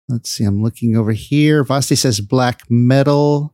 Let's 0.08 0.30
see. 0.30 0.44
I'm 0.44 0.62
looking 0.62 0.96
over 0.96 1.12
here. 1.12 1.64
Vhaste 1.64 1.96
says 1.96 2.20
black 2.20 2.62
metal, 2.68 3.53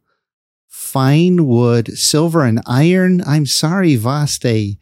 fine 0.81 1.47
wood, 1.47 1.97
silver, 1.97 2.43
and 2.43 2.61
iron. 2.67 3.23
I'm 3.27 3.45
sorry, 3.45 3.97
Vhaste. 3.97 4.79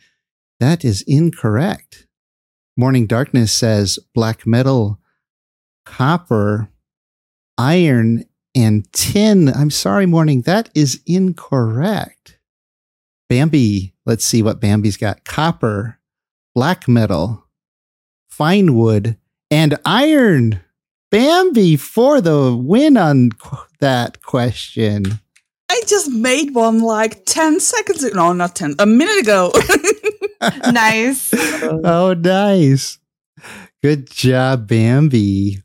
That 0.61 0.85
is 0.85 1.03
incorrect. 1.03 2.07
Morning 2.77 3.07
Darkness 3.07 3.53
says 3.53 3.99
black 4.15 4.47
metal, 4.47 5.01
copper, 5.85 6.71
iron, 7.59 8.25
and 8.55 8.91
tin. 8.93 9.49
I'm 9.49 9.71
sorry, 9.71 10.07
Morning. 10.07 10.43
That 10.43 10.71
is 10.73 11.03
incorrect. 11.05 12.39
Bambi, 13.29 13.93
let's 14.07 14.25
see 14.25 14.41
what 14.41 14.61
Bambi's 14.61 14.97
got. 14.97 15.25
Copper, 15.25 15.99
black 16.55 16.87
metal, 16.89 17.45
fine 18.31 18.77
wood, 18.77 19.17
and 19.51 19.77
iron. 19.85 20.61
Bambi 21.11 21.77
for 21.77 22.21
the 22.21 22.57
win 22.57 22.97
on 22.97 23.31
that 23.81 24.23
question. 24.23 25.19
I 25.71 25.83
just 25.87 26.11
made 26.11 26.55
one 26.55 26.81
like 26.81 27.25
10 27.27 27.61
seconds 27.61 28.03
ago. 28.03 28.17
No, 28.17 28.33
not 28.33 28.57
10. 28.57 28.77
A 28.79 28.87
minute 28.87 29.19
ago. 29.19 29.53
nice. 30.73 31.33
Oh, 31.63 32.15
nice. 32.15 32.99
Good 33.83 34.11
job, 34.11 34.69
Bambi. 34.69 35.63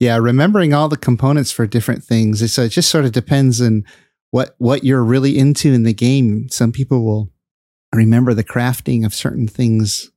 Yeah, 0.00 0.16
remembering 0.16 0.74
all 0.74 0.88
the 0.88 0.96
components 0.96 1.52
for 1.52 1.66
different 1.66 2.04
things. 2.04 2.52
So 2.52 2.62
uh, 2.62 2.66
it 2.66 2.70
just 2.70 2.90
sort 2.90 3.04
of 3.04 3.12
depends 3.12 3.60
on 3.60 3.84
what 4.30 4.54
what 4.58 4.84
you're 4.84 5.04
really 5.04 5.38
into 5.38 5.72
in 5.72 5.84
the 5.84 5.94
game. 5.94 6.48
Some 6.48 6.72
people 6.72 7.04
will 7.04 7.30
remember 7.92 8.34
the 8.34 8.44
crafting 8.44 9.06
of 9.06 9.14
certain 9.14 9.46
things 9.46 10.10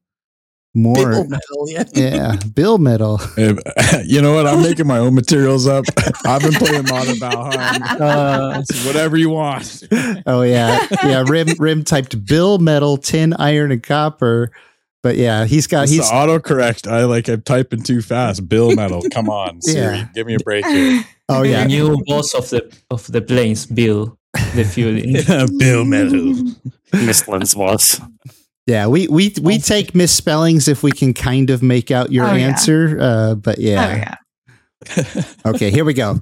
more. 0.78 0.96
Bill 0.96 1.28
metal, 1.28 1.70
yeah. 1.70 1.84
yeah, 1.94 2.36
bill 2.54 2.78
metal. 2.78 3.20
You 4.04 4.22
know 4.22 4.34
what? 4.34 4.48
I'm 4.48 4.62
making 4.62 4.88
my 4.88 5.00
own 5.00 5.16
materials 5.16 5.68
up. 5.68 5.86
I've 6.26 6.42
been 6.42 6.54
playing 6.54 6.84
Modern 6.84 7.16
Valheim. 7.16 7.98
Uh, 8.08 8.64
whatever 8.86 9.18
you 9.18 9.30
want. 9.30 9.84
Oh 10.26 10.44
yeah, 10.44 10.88
yeah. 11.04 11.24
Rim 11.28 11.48
Rim 11.58 11.84
typed 11.84 12.26
bill 12.26 12.60
metal, 12.60 12.98
tin, 12.98 13.34
iron, 13.34 13.72
and 13.72 13.82
copper. 13.82 14.52
But 15.04 15.16
yeah, 15.16 15.46
he's 15.46 15.68
got 15.68 15.84
It's 15.84 15.94
he's 15.94 16.10
the 16.10 16.16
autocorrect. 16.16 16.90
I 16.90 17.06
like 17.06 17.28
I'm 17.28 17.42
typing 17.42 17.82
too 17.82 18.02
fast. 18.02 18.48
Bill 18.48 18.76
metal. 18.76 19.02
Come 19.12 19.30
on, 19.30 19.62
Siri. 19.62 19.98
Yeah. 19.98 20.08
Give 20.14 20.28
me 20.28 20.36
a 20.36 20.40
break 20.40 20.66
here. 20.66 21.04
oh 21.30 21.42
the 21.44 21.50
yeah. 21.50 21.66
new 21.66 21.98
boss 22.06 22.34
of 22.34 22.50
the 22.50 22.72
of 22.92 23.08
the 23.08 23.22
Plains, 23.22 23.66
Bill, 23.66 24.18
the 24.54 24.64
Fuling. 24.64 25.14
Bill 25.58 25.86
metal. 25.86 26.34
Mistlands 26.92 27.56
was. 27.56 28.02
Yeah, 28.68 28.88
we 28.88 29.08
we 29.08 29.34
we 29.42 29.60
take 29.60 29.96
misspellings 29.96 30.68
if 30.68 30.84
we 30.84 30.92
can 30.92 31.14
kind 31.14 31.50
of 31.50 31.64
make 31.64 31.90
out 31.90 32.12
your 32.12 32.28
Oh, 32.28 32.34
yeah. 32.34 32.48
answer. 32.48 32.98
Uh, 33.00 33.36
but 33.36 33.58
Oh 33.58 33.62
yeah. 33.62 34.16
yeah. 34.98 35.24
okay, 35.46 35.72
here 35.72 35.86
we 35.86 35.94
go. 35.94 36.22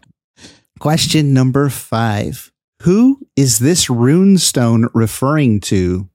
Question 0.80 1.34
number 1.34 1.69
five: 1.69 2.52
Who 2.84 3.19
is 3.36 3.57
this 3.60 3.90
rune 3.90 4.38
stone 4.38 4.88
referring 4.94 5.60
to? 5.61 6.07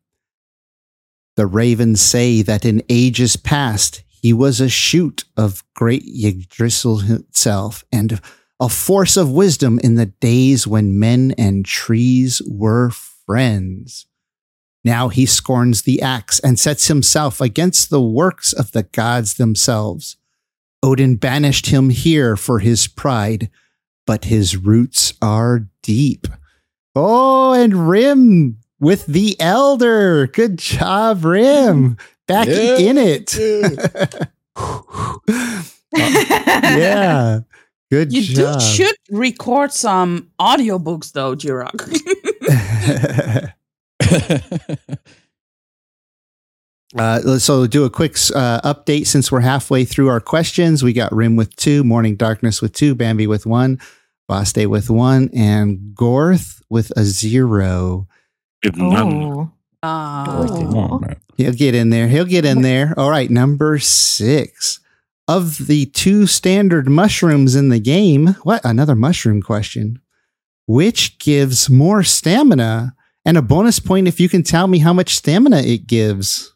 The 1.36 1.46
ravens 1.46 2.00
say 2.00 2.42
that 2.42 2.64
in 2.64 2.82
ages 2.88 3.36
past 3.36 4.02
he 4.08 4.32
was 4.32 4.60
a 4.60 4.68
shoot 4.68 5.24
of 5.36 5.64
great 5.74 6.04
Yggdrasil 6.06 6.98
himself 6.98 7.82
and 7.90 8.20
a 8.60 8.68
force 8.68 9.16
of 9.16 9.32
wisdom 9.32 9.80
in 9.82 9.94
the 9.94 10.06
days 10.06 10.66
when 10.66 10.98
men 10.98 11.32
and 11.38 11.64
trees 11.64 12.42
were 12.46 12.90
friends. 12.90 14.06
Now 14.84 15.08
he 15.08 15.26
scorns 15.26 15.82
the 15.82 16.00
axe 16.00 16.38
and 16.40 16.58
sets 16.58 16.88
himself 16.88 17.40
against 17.40 17.90
the 17.90 18.00
works 18.00 18.52
of 18.52 18.72
the 18.72 18.84
gods 18.84 19.34
themselves. 19.34 20.16
Odin 20.82 21.16
banished 21.16 21.66
him 21.66 21.90
here 21.90 22.36
for 22.36 22.60
his 22.60 22.86
pride, 22.88 23.50
but 24.06 24.24
his 24.24 24.56
roots 24.56 25.12
are 25.20 25.68
deep. 25.82 26.26
Oh, 26.96 27.52
and 27.52 27.88
Rim 27.88 28.58
with 28.80 29.04
the 29.06 29.38
elder. 29.38 30.26
Good 30.28 30.58
job, 30.58 31.24
Rim. 31.24 31.98
Back 32.26 32.48
Yeah. 32.48 32.78
in 32.78 32.96
it. 32.98 33.34
yeah. 35.92 37.40
Good 37.90 38.12
You 38.12 38.22
job. 38.22 38.60
do, 38.60 38.64
should 38.64 38.94
record 39.10 39.72
some 39.72 40.30
audiobooks 40.40 41.12
though, 41.12 41.34
Jiroc. 41.34 41.74
Uh, 46.98 47.38
so 47.38 47.68
do 47.68 47.84
a 47.84 47.90
quick 47.90 48.16
uh, 48.34 48.60
update 48.62 49.06
since 49.06 49.30
we're 49.30 49.40
halfway 49.40 49.84
through 49.84 50.08
our 50.08 50.20
questions. 50.20 50.82
We 50.82 50.92
got 50.92 51.14
Rim 51.14 51.36
with 51.36 51.54
two, 51.54 51.84
Morning 51.84 52.16
Darkness 52.16 52.60
with 52.60 52.72
two, 52.72 52.96
Bambi 52.96 53.28
with 53.28 53.46
one, 53.46 53.78
Vhaste 54.28 54.66
with 54.66 54.90
one, 54.90 55.30
and 55.32 55.78
Gorth 55.94 56.60
with 56.68 56.90
a 56.96 57.04
zero. 57.04 58.08
Good 58.62 58.76
none. 58.76 59.52
Oh. 59.82 60.46
Come 60.48 60.76
on, 60.76 61.00
man. 61.02 61.16
He'll 61.36 61.52
get 61.52 61.76
in 61.76 61.90
there. 61.90 62.08
He'll 62.08 62.24
get 62.24 62.44
in 62.44 62.62
there. 62.62 62.92
All 62.96 63.10
right, 63.10 63.30
number 63.30 63.78
six. 63.78 64.80
Of 65.28 65.68
the 65.68 65.86
two 65.86 66.26
standard 66.26 66.88
mushrooms 66.88 67.54
in 67.54 67.68
the 67.68 67.78
game, 67.78 68.34
what? 68.42 68.62
Another 68.64 68.96
mushroom 68.96 69.42
question. 69.42 70.00
Which 70.66 71.20
gives 71.20 71.70
more 71.70 72.02
stamina? 72.02 72.96
And 73.24 73.36
a 73.36 73.42
bonus 73.42 73.78
point 73.80 74.08
if 74.08 74.18
you 74.18 74.28
can 74.28 74.42
tell 74.42 74.66
me 74.66 74.78
how 74.78 74.92
much 74.92 75.14
stamina 75.14 75.58
it 75.58 75.86
gives. 75.86 76.54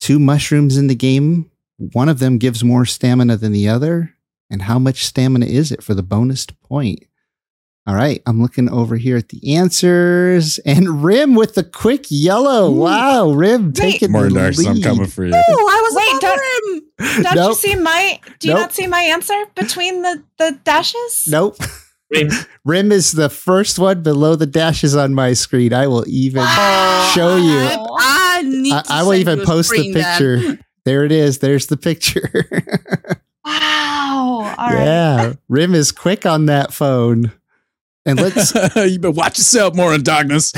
two 0.00 0.18
mushrooms 0.18 0.76
in 0.76 0.86
the 0.86 0.94
game. 0.94 1.50
One 1.78 2.08
of 2.08 2.18
them 2.18 2.38
gives 2.38 2.62
more 2.62 2.84
stamina 2.84 3.36
than 3.36 3.52
the 3.52 3.68
other. 3.68 4.14
And 4.50 4.62
how 4.62 4.78
much 4.78 5.04
stamina 5.04 5.46
is 5.46 5.72
it 5.72 5.82
for 5.82 5.94
the 5.94 6.02
bonus 6.02 6.46
point? 6.46 7.04
All 7.86 7.94
right, 7.94 8.22
I'm 8.26 8.40
looking 8.40 8.70
over 8.70 8.96
here 8.96 9.16
at 9.18 9.28
the 9.28 9.56
answers, 9.56 10.58
and 10.64 11.04
Rim 11.04 11.34
with 11.34 11.54
the 11.54 11.64
quick 11.64 12.06
yellow. 12.08 12.70
Wow, 12.70 13.32
Rim 13.32 13.72
taking 13.74 14.10
More 14.12 14.28
the 14.28 14.34
darks, 14.34 14.64
I'm 14.64 14.80
coming 14.80 15.06
for 15.06 15.26
you. 15.26 15.32
Oh, 15.34 15.38
I 15.38 15.82
was 15.82 15.94
Wait, 15.94 16.20
don't- 16.20 17.18
him. 17.18 17.24
Don't 17.24 17.48
you 17.48 17.54
see 17.54 17.74
my? 17.74 18.20
Do 18.38 18.48
you 18.48 18.54
Nope. 18.54 18.60
not 18.62 18.72
see 18.74 18.86
my 18.86 19.00
answer 19.00 19.34
between 19.54 20.00
the 20.02 20.22
the 20.38 20.58
dashes? 20.64 21.26
Nope. 21.28 21.56
Rim, 22.10 22.28
Rim 22.64 22.92
is 22.92 23.12
the 23.12 23.28
first 23.28 23.78
one 23.78 24.02
below 24.02 24.36
the 24.36 24.46
dashes 24.46 24.94
on 24.96 25.14
my 25.14 25.32
screen. 25.32 25.72
I 25.72 25.86
will 25.86 26.04
even 26.06 26.44
show 27.14 27.36
you. 27.36 27.68
I 27.98 28.42
need. 28.44 28.72
I, 28.72 28.82
to 28.82 28.92
I 28.92 29.02
will 29.02 29.14
even 29.14 29.40
post 29.44 29.70
the 29.70 29.76
screen 29.78 29.92
then. 29.92 30.04
picture. 30.18 30.64
There 30.84 31.04
it 31.04 31.12
is. 31.12 31.38
There's 31.38 31.66
the 31.66 31.76
picture. 31.76 32.44
Wow. 33.46 34.54
All 34.56 34.70
right. 34.70 34.84
yeah. 34.84 35.32
Rim 35.50 35.74
is 35.74 35.92
quick 35.92 36.24
on 36.24 36.46
that 36.46 36.72
phone. 36.72 37.30
And 38.06 38.18
let's 38.18 38.54
you 38.76 38.98
better 38.98 39.10
watch 39.10 39.36
yourself 39.36 39.74
more 39.74 39.94
in 39.94 40.02
darkness. 40.02 40.50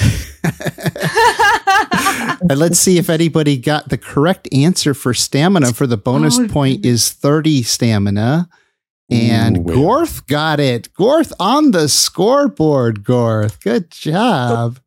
and 2.48 2.58
let's 2.58 2.78
see 2.78 2.98
if 2.98 3.10
anybody 3.10 3.56
got 3.56 3.88
the 3.88 3.98
correct 3.98 4.48
answer 4.52 4.94
for 4.94 5.12
stamina 5.14 5.72
for 5.72 5.86
the 5.86 5.96
bonus 5.96 6.38
Oh, 6.38 6.46
point 6.48 6.84
is 6.86 7.10
30 7.10 7.62
stamina. 7.64 8.48
And 9.10 9.58
Ooh, 9.58 9.62
wait. 9.62 9.76
Gorth 9.76 10.26
got 10.26 10.58
it. 10.58 10.92
Gorth 10.94 11.32
on 11.38 11.70
the 11.70 11.88
scoreboard, 11.88 13.04
Gorth. 13.04 13.60
Good 13.60 13.90
job. 13.90 14.80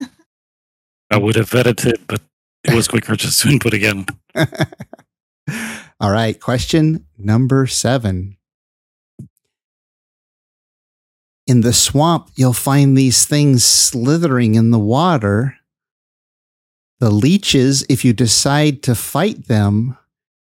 I 1.10 1.16
would 1.16 1.34
have 1.34 1.50
vetted 1.50 1.84
it, 1.86 2.06
but 2.06 2.20
it 2.64 2.74
was 2.74 2.86
quicker 2.86 3.16
just 3.16 3.42
to 3.42 3.48
input 3.48 3.74
again. 3.74 4.06
All 6.00 6.10
right. 6.10 6.38
Question 6.38 7.06
number 7.18 7.66
seven. 7.66 8.36
In 11.46 11.62
the 11.62 11.72
swamp, 11.72 12.30
you'll 12.36 12.52
find 12.52 12.96
these 12.96 13.24
things 13.24 13.64
slithering 13.64 14.54
in 14.54 14.70
the 14.70 14.78
water. 14.78 15.56
The 17.00 17.10
leeches, 17.10 17.84
if 17.88 18.04
you 18.04 18.12
decide 18.12 18.84
to 18.84 18.94
fight 18.94 19.48
them, 19.48 19.98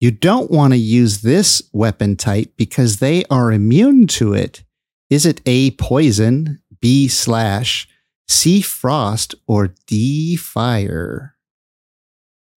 you 0.00 0.10
don't 0.10 0.50
want 0.50 0.72
to 0.72 0.78
use 0.78 1.22
this 1.22 1.62
weapon 1.72 2.16
type 2.16 2.52
because 2.56 2.98
they 2.98 3.24
are 3.30 3.52
immune 3.52 4.06
to 4.08 4.34
it. 4.34 4.62
Is 5.08 5.24
it 5.24 5.40
A, 5.46 5.70
poison, 5.72 6.60
B, 6.80 7.08
slash, 7.08 7.88
C, 8.28 8.60
frost, 8.60 9.34
or 9.46 9.74
D, 9.86 10.36
fire? 10.36 11.36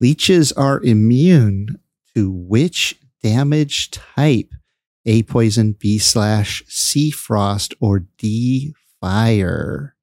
Leeches 0.01 0.51
are 0.53 0.81
immune 0.81 1.79
to 2.15 2.31
which 2.31 2.99
damage 3.21 3.91
type? 3.91 4.53
A 5.05 5.23
poison, 5.23 5.73
B 5.73 5.97
slash, 5.97 6.63
C 6.67 7.09
frost, 7.09 7.73
or 7.79 7.99
D 8.17 8.73
fire? 8.99 9.95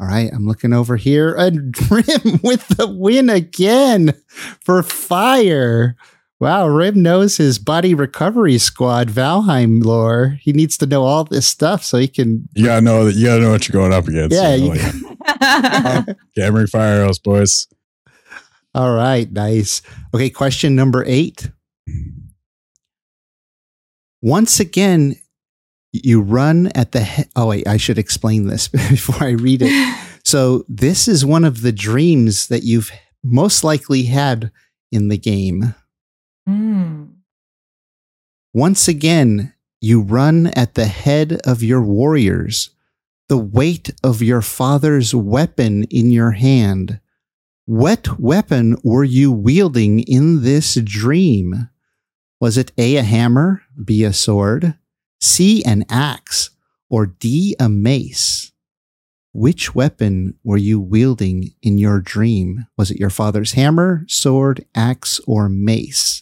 All 0.00 0.08
right, 0.08 0.30
I'm 0.32 0.46
looking 0.46 0.72
over 0.72 0.96
here. 0.96 1.34
And 1.38 1.74
Rim 1.90 2.40
with 2.42 2.66
the 2.68 2.88
win 2.88 3.30
again 3.30 4.14
for 4.60 4.82
fire. 4.82 5.96
Wow, 6.42 6.66
Rim 6.66 7.02
knows 7.02 7.36
his 7.36 7.60
body 7.60 7.94
recovery 7.94 8.58
squad, 8.58 9.06
Valheim 9.08 9.84
lore. 9.84 10.38
He 10.40 10.52
needs 10.52 10.76
to 10.78 10.86
know 10.86 11.04
all 11.04 11.22
this 11.22 11.46
stuff 11.46 11.84
so 11.84 11.98
he 11.98 12.08
can. 12.08 12.48
You 12.56 12.64
gotta 12.64 12.80
know 12.80 13.04
that. 13.04 13.14
You 13.14 13.26
gotta 13.26 13.42
know 13.42 13.52
what 13.52 13.68
you're 13.68 13.80
going 13.80 13.92
up 13.92 14.08
against. 14.08 14.34
Yeah, 14.34 14.56
You 14.56 14.70
know, 14.70 14.74
you- 14.74 15.16
like, 15.40 16.16
Hammering 16.36 16.66
fire 16.66 17.02
arrows, 17.02 17.20
boys. 17.20 17.68
All 18.74 18.92
right, 18.92 19.30
nice. 19.30 19.82
Okay, 20.12 20.30
question 20.30 20.74
number 20.74 21.04
eight. 21.06 21.48
Once 24.20 24.58
again, 24.58 25.14
you 25.92 26.20
run 26.20 26.72
at 26.74 26.90
the 26.90 27.04
he- 27.04 27.22
oh 27.36 27.46
wait, 27.50 27.68
I 27.68 27.76
should 27.76 27.98
explain 27.98 28.48
this 28.48 28.66
before 28.90 29.24
I 29.24 29.30
read 29.30 29.62
it. 29.62 29.98
So 30.24 30.64
this 30.68 31.06
is 31.06 31.24
one 31.24 31.44
of 31.44 31.62
the 31.62 31.72
dreams 31.72 32.48
that 32.48 32.64
you've 32.64 32.90
most 33.22 33.62
likely 33.62 34.04
had 34.04 34.50
in 34.92 35.06
the 35.08 35.18
game. 35.18 35.74
Hmm. 36.46 37.04
Once 38.52 38.88
again, 38.88 39.54
you 39.80 40.00
run 40.00 40.48
at 40.48 40.74
the 40.74 40.86
head 40.86 41.40
of 41.44 41.62
your 41.62 41.82
warriors, 41.82 42.70
the 43.28 43.38
weight 43.38 43.90
of 44.04 44.22
your 44.22 44.42
father's 44.42 45.14
weapon 45.14 45.84
in 45.84 46.10
your 46.10 46.32
hand. 46.32 47.00
What 47.64 48.18
weapon 48.18 48.76
were 48.84 49.04
you 49.04 49.32
wielding 49.32 50.00
in 50.00 50.42
this 50.42 50.74
dream? 50.74 51.68
Was 52.40 52.58
it 52.58 52.72
A, 52.76 52.96
a 52.96 53.02
hammer, 53.02 53.62
B, 53.82 54.02
a 54.04 54.12
sword, 54.12 54.74
C, 55.20 55.64
an 55.64 55.84
axe, 55.88 56.50
or 56.90 57.06
D, 57.06 57.54
a 57.58 57.68
mace? 57.68 58.52
Which 59.32 59.74
weapon 59.74 60.38
were 60.44 60.58
you 60.58 60.78
wielding 60.80 61.54
in 61.62 61.78
your 61.78 62.00
dream? 62.00 62.66
Was 62.76 62.90
it 62.90 62.98
your 63.00 63.10
father's 63.10 63.52
hammer, 63.52 64.04
sword, 64.08 64.66
axe, 64.74 65.20
or 65.26 65.48
mace? 65.48 66.21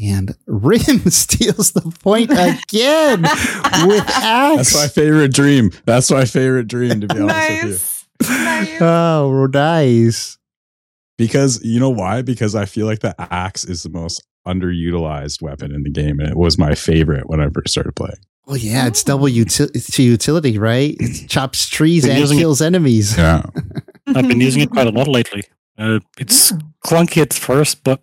And 0.00 0.34
Rim 0.46 0.80
steals 1.10 1.72
the 1.72 1.82
point 2.02 2.30
again 2.30 3.22
with 3.88 4.04
axe. 4.08 4.56
That's 4.56 4.74
my 4.74 4.88
favorite 4.88 5.32
dream. 5.32 5.70
That's 5.84 6.10
my 6.10 6.24
favorite 6.24 6.66
dream, 6.68 7.00
to 7.02 7.06
be 7.08 7.20
honest 7.20 7.50
with 7.64 8.06
you. 8.22 8.28
nice. 8.28 8.68
nice. 8.70 8.80
Oh, 8.82 9.46
nice. 9.52 10.38
Because 11.18 11.62
you 11.62 11.78
know 11.78 11.90
why? 11.90 12.22
Because 12.22 12.54
I 12.54 12.64
feel 12.64 12.86
like 12.86 13.00
the 13.00 13.14
axe 13.32 13.64
is 13.64 13.82
the 13.82 13.90
most 13.90 14.26
underutilized 14.46 15.42
weapon 15.42 15.72
in 15.72 15.82
the 15.84 15.90
game, 15.90 16.18
and 16.18 16.28
it 16.28 16.36
was 16.36 16.58
my 16.58 16.74
favorite 16.74 17.28
when 17.28 17.40
I 17.40 17.48
first 17.50 17.68
started 17.70 17.94
playing. 17.94 18.16
Well, 18.46 18.56
yeah, 18.56 18.88
it's 18.88 19.04
double 19.04 19.28
uti- 19.28 19.68
it's 19.74 19.96
utility, 19.98 20.58
right? 20.58 20.96
It 20.98 21.28
chops 21.28 21.68
trees 21.68 22.04
and 22.04 22.18
using 22.18 22.38
it- 22.38 22.40
kills 22.40 22.60
enemies. 22.60 23.16
Yeah, 23.16 23.42
I've 24.08 24.26
been 24.26 24.40
using 24.40 24.62
it 24.62 24.70
quite 24.70 24.88
a 24.88 24.90
lot 24.90 25.06
lately. 25.06 25.44
Uh, 25.78 26.00
it's 26.18 26.50
Yeah. 26.50 26.58
clunky 26.84 27.22
at 27.22 27.32
first, 27.34 27.84
but 27.84 28.02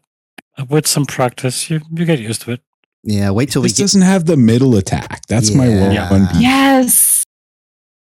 with 0.69 0.87
some 0.87 1.05
practice, 1.05 1.69
you, 1.69 1.81
you 1.91 2.05
get 2.05 2.19
used 2.19 2.41
to 2.43 2.51
it. 2.53 2.61
Yeah, 3.03 3.29
wait 3.31 3.49
till 3.51 3.61
we 3.61 3.69
this 3.69 3.77
get. 3.77 3.83
doesn't 3.83 4.01
have 4.01 4.25
the 4.25 4.35
middle 4.37 4.75
attack. 4.75 5.21
That's 5.27 5.53
my 5.53 5.67
one. 5.69 5.91
Yeah. 5.93 6.09
one 6.11 6.25
beef. 6.33 6.41
Yes. 6.41 7.23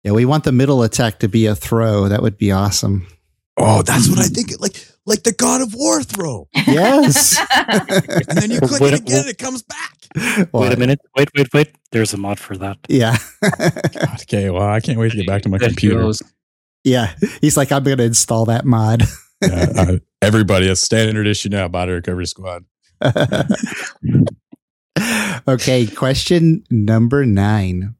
Yeah, 0.03 0.11
we 0.11 0.25
want 0.25 0.43
the 0.43 0.51
middle 0.51 0.83
attack 0.83 1.19
to 1.19 1.27
be 1.29 1.45
a 1.45 1.55
throw. 1.55 2.07
That 2.09 2.21
would 2.21 2.37
be 2.37 2.51
awesome. 2.51 3.07
Oh, 3.57 3.81
that's 3.81 4.09
what 4.09 4.19
I 4.19 4.23
think. 4.23 4.59
Like, 4.61 4.75
like 5.05 5.23
the 5.23 5.33
God 5.33 5.61
of 5.61 5.73
War 5.73 6.01
throw, 6.03 6.47
Yes. 6.67 7.37
and 7.67 8.37
then 8.37 8.51
you 8.51 8.59
click 8.61 8.79
Wait, 8.81 8.93
it 8.93 8.99
again, 9.01 9.15
wait. 9.15 9.19
and 9.21 9.29
it 9.29 9.37
comes 9.37 9.63
back. 9.63 10.47
Wait 10.53 10.73
a 10.73 10.77
minute. 10.77 10.99
Wait, 11.17 11.29
wait, 11.35 11.53
wait. 11.53 11.75
There's 11.91 12.13
a 12.13 12.17
mod 12.17 12.39
for 12.39 12.55
that. 12.57 12.77
Yeah. 12.87 13.17
God, 13.41 14.21
okay, 14.21 14.49
well, 14.49 14.63
I 14.67 14.79
can't 14.79 14.97
wait 14.97 15.11
to 15.11 15.17
get 15.17 15.27
back 15.27 15.41
to 15.43 15.49
my 15.49 15.57
computer. 15.57 16.09
yeah. 16.83 17.13
He's 17.41 17.57
like, 17.57 17.71
I'm 17.71 17.83
going 17.83 17.97
to 17.97 18.03
install 18.05 18.45
that 18.45 18.65
mod. 18.65 19.03
Uh, 19.41 19.97
everybody, 20.21 20.67
a 20.67 20.75
standard 20.75 21.27
issue 21.27 21.49
now. 21.49 21.67
Body 21.67 21.91
recovery 21.93 22.27
squad. 22.27 22.65
okay, 25.47 25.87
question 25.87 26.63
number 26.69 27.25
nine. 27.25 27.95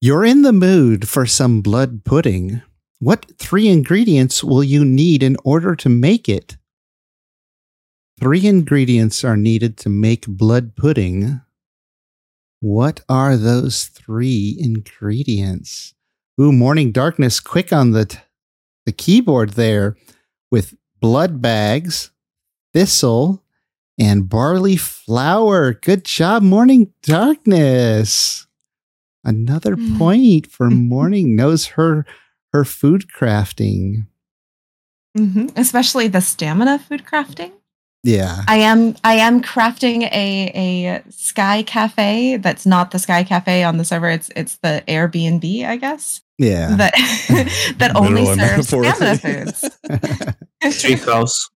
You're 0.00 0.24
in 0.24 0.42
the 0.42 0.52
mood 0.52 1.08
for 1.08 1.26
some 1.26 1.62
blood 1.62 2.04
pudding. 2.04 2.62
What 2.98 3.26
three 3.38 3.68
ingredients 3.68 4.44
will 4.44 4.62
you 4.62 4.84
need 4.84 5.22
in 5.22 5.36
order 5.44 5.74
to 5.76 5.88
make 5.88 6.28
it? 6.28 6.56
Three 8.18 8.46
ingredients 8.46 9.24
are 9.24 9.36
needed 9.36 9.76
to 9.78 9.88
make 9.88 10.26
blood 10.26 10.76
pudding. 10.76 11.40
What 12.60 13.00
are 13.08 13.36
those 13.36 13.86
three 13.86 14.56
ingredients? 14.58 15.94
Ooh, 16.40 16.52
morning 16.52 16.92
darkness, 16.92 17.40
quick 17.40 17.72
on 17.72 17.90
the 17.90 18.06
t- 18.06 18.18
the 18.86 18.92
keyboard 18.92 19.50
there 19.50 19.96
with 20.50 20.74
blood 21.00 21.40
bags, 21.42 22.10
thistle, 22.72 23.42
and 23.98 24.28
barley 24.28 24.76
flour. 24.76 25.72
Good 25.74 26.04
job, 26.04 26.42
morning 26.42 26.92
darkness. 27.02 28.46
Another 29.24 29.76
Mm. 29.76 29.98
point 29.98 30.46
for 30.46 30.70
morning 30.70 31.34
knows 31.36 31.66
her 31.78 32.04
her 32.52 32.64
food 32.64 33.06
crafting. 33.08 34.06
Mhm. 35.16 35.50
Especially 35.56 36.08
the 36.08 36.20
stamina 36.20 36.78
food 36.78 37.04
crafting. 37.04 37.52
Yeah. 38.06 38.44
I 38.46 38.58
am 38.58 38.94
I 39.02 39.14
am 39.14 39.42
crafting 39.42 40.04
a 40.04 40.52
a 40.54 41.02
Sky 41.10 41.64
Cafe 41.64 42.36
that's 42.36 42.64
not 42.64 42.92
the 42.92 43.00
Sky 43.00 43.24
Cafe 43.24 43.64
on 43.64 43.78
the 43.78 43.84
server. 43.84 44.08
It's 44.08 44.30
it's 44.36 44.58
the 44.58 44.84
Airbnb, 44.86 45.66
I 45.66 45.76
guess. 45.76 46.22
Yeah. 46.38 46.76
That 46.76 46.94
that 47.78 47.96
only 47.96 48.24
serves 48.24 48.68
stamina 48.68 49.18
foods. 49.18 49.64
Treehouse. 50.62 51.50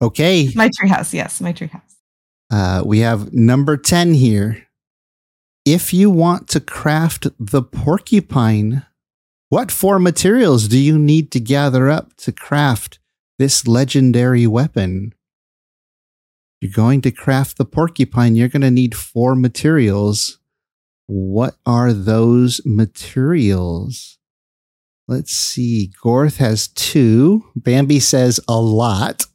okay. 0.00 0.50
my 0.54 0.68
treehouse, 0.68 1.12
yes, 1.12 1.40
my 1.40 1.52
treehouse. 1.52 1.80
Uh, 2.52 2.82
we 2.86 3.00
have 3.00 3.32
number 3.32 3.76
10 3.76 4.14
here. 4.14 4.68
If 5.64 5.92
you 5.92 6.10
want 6.10 6.46
to 6.50 6.60
craft 6.60 7.26
the 7.40 7.62
porcupine, 7.62 8.86
what 9.48 9.72
four 9.72 9.98
materials 9.98 10.68
do 10.68 10.78
you 10.78 10.96
need 10.96 11.32
to 11.32 11.40
gather 11.40 11.88
up 11.88 12.14
to 12.18 12.30
craft 12.30 13.00
this 13.38 13.66
legendary 13.66 14.46
weapon. 14.46 15.12
You're 16.60 16.72
going 16.72 17.02
to 17.02 17.10
craft 17.10 17.58
the 17.58 17.64
porcupine. 17.64 18.36
You're 18.36 18.48
going 18.48 18.62
to 18.62 18.70
need 18.70 18.94
four 18.94 19.34
materials. 19.34 20.38
What 21.06 21.56
are 21.66 21.92
those 21.92 22.60
materials? 22.64 24.18
Let's 25.06 25.32
see. 25.32 25.92
Gorth 26.02 26.38
has 26.38 26.68
two. 26.68 27.44
Bambi 27.54 28.00
says 28.00 28.40
a 28.48 28.58
lot. 28.58 29.26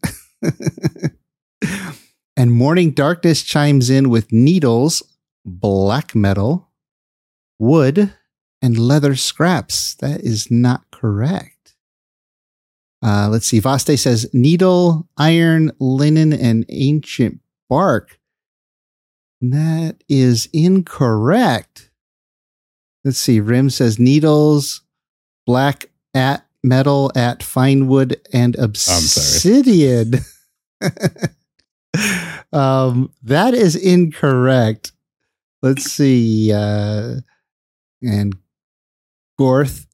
and 2.36 2.52
Morning 2.52 2.92
Darkness 2.92 3.44
chimes 3.44 3.92
in 3.92 4.10
with 4.10 4.32
needles, 4.32 5.04
black 5.46 6.16
metal, 6.16 6.72
wood, 7.60 8.14
and 8.62 8.80
leather 8.80 9.16
scraps. 9.16 9.94
That 9.96 10.22
is 10.22 10.50
not 10.50 10.90
correct. 10.92 11.59
Uh, 13.02 13.30
let's 13.32 13.48
see. 13.48 13.62
Vhaste 13.62 13.98
says 13.98 14.30
needle, 14.34 15.08
iron, 15.18 15.72
linen, 15.80 16.34
and 16.34 16.66
ancient 16.70 17.40
bark. 17.70 18.20
That 19.42 20.04
is 20.10 20.50
incorrect. 20.52 21.90
Let's 23.06 23.20
see. 23.20 23.40
Rim 23.40 23.70
says 23.70 24.00
needles, 24.00 24.82
black 25.46 25.86
at 26.14 26.46
metal 26.64 27.12
at 27.16 27.42
fine 27.42 27.88
wood 27.88 28.20
and 28.34 28.58
obsidian. 28.58 30.16
um, 32.52 33.14
that 33.24 33.54
is 33.54 33.76
incorrect. 33.76 34.92
Let's 35.62 35.86
see. 35.86 36.52
Uh, 36.52 37.22
and 38.02 38.36
Gorth 39.40 39.86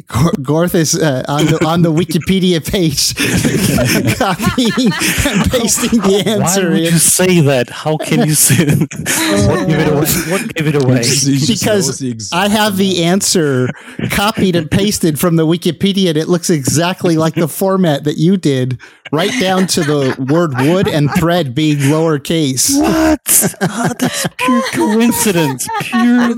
Gorth 0.00 0.74
is 0.74 0.94
uh, 0.94 1.22
on 1.28 1.44
the 1.44 1.66
on 1.66 1.82
the 1.82 1.92
Wikipedia 1.92 2.66
page, 2.66 3.14
copying 4.18 4.90
and 4.90 5.50
pasting 5.50 6.00
the 6.00 6.22
answer. 6.26 6.70
Why 6.70 6.74
would 6.76 6.80
you 6.80 6.98
say 6.98 7.40
that? 7.42 7.68
How 7.68 7.98
can 7.98 8.26
you 8.26 8.34
say 8.34 8.64
what 8.64 9.68
gave 9.68 9.78
it 9.78 9.88
away? 9.88 10.30
What 10.30 10.54
gave 10.54 10.66
it 10.66 10.82
away? 10.82 11.02
because 11.46 12.32
I 12.32 12.48
have 12.48 12.78
the 12.78 13.04
answer 13.04 13.68
copied 14.10 14.56
and 14.56 14.70
pasted 14.70 15.20
from 15.20 15.36
the 15.36 15.46
Wikipedia, 15.46 16.08
and 16.08 16.16
it 16.16 16.28
looks 16.28 16.48
exactly 16.48 17.18
like 17.18 17.34
the 17.34 17.48
format 17.48 18.04
that 18.04 18.16
you 18.16 18.38
did, 18.38 18.80
right 19.12 19.32
down 19.40 19.66
to 19.68 19.82
the 19.82 20.16
word 20.30 20.54
"wood" 20.58 20.88
and 20.88 21.10
"thread" 21.14 21.54
being 21.54 21.78
lowercase. 21.78 22.78
What? 22.80 23.20
Oh, 23.60 23.92
that's 23.98 24.26
pure 24.36 24.62
coincidence. 24.72 25.68
Pure 25.82 26.36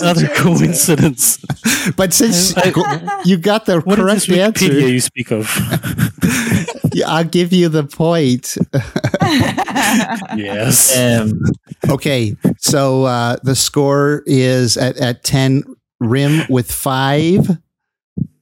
another 0.00 0.28
coincidence. 0.28 1.38
But 1.96 2.12
since 2.12 2.56
I, 2.56 2.72
I, 2.74 3.22
you 3.24 3.36
got 3.36 3.66
the 3.66 3.80
what 3.80 3.98
correct 3.98 4.28
is 4.28 4.38
answer, 4.38 4.66
Wikipedia 4.66 4.92
you 4.92 5.00
speak 5.00 5.30
of. 5.30 5.48
yeah, 6.92 7.08
I'll 7.08 7.24
give 7.24 7.52
you 7.52 7.68
the 7.68 7.84
point. 7.84 8.56
yes. 10.36 10.96
Um, 10.96 11.40
okay, 11.88 12.36
so 12.58 13.04
uh, 13.04 13.36
the 13.42 13.54
score 13.54 14.22
is 14.26 14.76
at, 14.76 14.96
at 14.96 15.22
10, 15.24 15.64
Rim 16.00 16.46
with 16.48 16.70
five, 16.70 17.58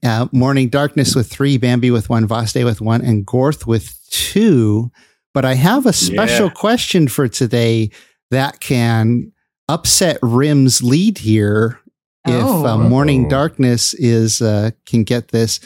uh, 0.04 0.28
Morning 0.32 0.68
Darkness 0.68 1.14
with 1.14 1.30
three, 1.30 1.56
Bambi 1.58 1.90
with 1.90 2.08
one, 2.10 2.26
Vhaste 2.28 2.64
with 2.64 2.80
one, 2.80 3.02
and 3.02 3.26
Gorth 3.26 3.66
with 3.66 3.98
two. 4.10 4.90
But 5.32 5.44
I 5.44 5.54
have 5.54 5.86
a 5.86 5.92
special 5.92 6.46
Yeah. 6.46 6.52
question 6.54 7.08
for 7.08 7.26
today 7.28 7.90
that 8.30 8.60
can 8.60 9.32
upset 9.68 10.18
Rim's 10.22 10.82
lead 10.82 11.18
here 11.18 11.80
if 12.26 12.34
uh, 12.44 12.74
Oh. 12.74 12.78
Morning 12.88 13.26
Oh. 13.26 13.30
Darkness 13.30 13.94
is 13.94 14.40
uh, 14.40 14.70
can 14.86 15.02
get 15.04 15.28
this. 15.28 15.58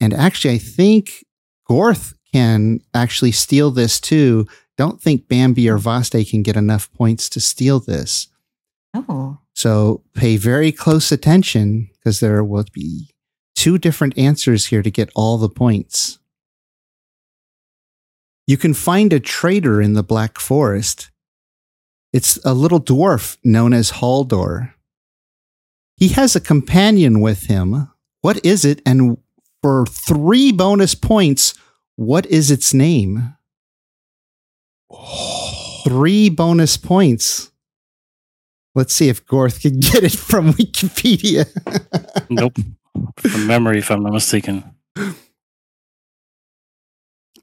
And 0.00 0.12
actually, 0.12 0.54
I 0.54 0.58
think 0.58 1.24
Gorth 1.70 2.14
can 2.32 2.80
actually 2.94 3.32
steal 3.32 3.70
this 3.70 4.00
too. 4.00 4.46
Don't 4.78 5.00
think 5.00 5.28
Bambi 5.28 5.68
or 5.68 5.78
Vhaste 5.78 6.28
can 6.30 6.42
get 6.42 6.56
enough 6.56 6.92
points 6.94 7.28
to 7.30 7.40
steal 7.40 7.78
this. 7.78 8.26
Oh. 8.94 9.38
So 9.54 10.02
pay 10.14 10.36
very 10.38 10.72
close 10.72 11.12
attention 11.12 11.90
because 11.92 12.20
there 12.20 12.42
will 12.42 12.64
be 12.72 13.10
two 13.62 13.78
different 13.78 14.18
answers 14.18 14.66
here 14.66 14.82
to 14.82 14.90
get 14.90 15.08
all 15.14 15.38
the 15.38 15.48
points. 15.48 16.18
You 18.44 18.56
can 18.56 18.74
find 18.74 19.12
a 19.12 19.20
trader 19.20 19.80
in 19.80 19.92
the 19.92 20.02
Black 20.02 20.40
Forest. 20.40 21.12
It's 22.12 22.44
a 22.44 22.54
little 22.54 22.80
dwarf 22.80 23.38
known 23.44 23.72
as 23.72 23.92
Haldor. 23.92 24.72
He 25.96 26.08
has 26.08 26.34
a 26.34 26.40
companion 26.40 27.20
with 27.20 27.44
him. 27.44 27.88
What 28.20 28.44
is 28.44 28.64
it? 28.64 28.82
And 28.84 29.18
for 29.62 29.86
three 29.86 30.50
bonus 30.50 30.96
points, 30.96 31.54
what 31.94 32.26
is 32.26 32.50
its 32.50 32.74
name? 32.74 33.36
Three 35.84 36.30
bonus 36.30 36.76
points. 36.76 37.52
Let's 38.74 38.92
see 38.92 39.08
if 39.08 39.24
Gorth 39.24 39.62
can 39.62 39.78
get 39.92 40.02
it 40.02 40.18
from 40.18 40.52
Wikipedia. 40.54 41.46
Nope. 42.28 42.58
From 43.18 43.46
memory, 43.46 43.78
if 43.78 43.90
I'm 43.90 44.02
not 44.02 44.12
mistaken. 44.12 44.64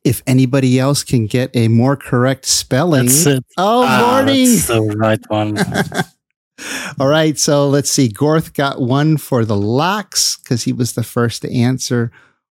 if 0.03 0.21
anybody 0.25 0.79
else 0.79 1.03
can 1.03 1.25
get 1.27 1.49
a 1.55 1.67
more 1.67 1.95
correct 1.95 2.45
spelling. 2.45 3.05
That's 3.05 3.25
it. 3.25 3.45
Oh, 3.57 3.83
Ah, 3.87 4.11
morning. 4.23 4.45
That's 4.45 4.67
the 4.67 4.81
right 4.97 5.19
one. 5.29 5.57
All 6.99 7.07
right. 7.07 7.37
So 7.37 7.67
let's 7.67 7.89
see. 7.89 8.09
Gorth 8.09 8.53
got 8.53 8.81
one 8.81 9.17
for 9.17 9.45
the 9.45 9.57
lox 9.57 10.37
because 10.37 10.63
he 10.63 10.73
was 10.73 10.93
the 10.93 11.03
first 11.03 11.41
to 11.41 11.53
answer. 11.53 12.11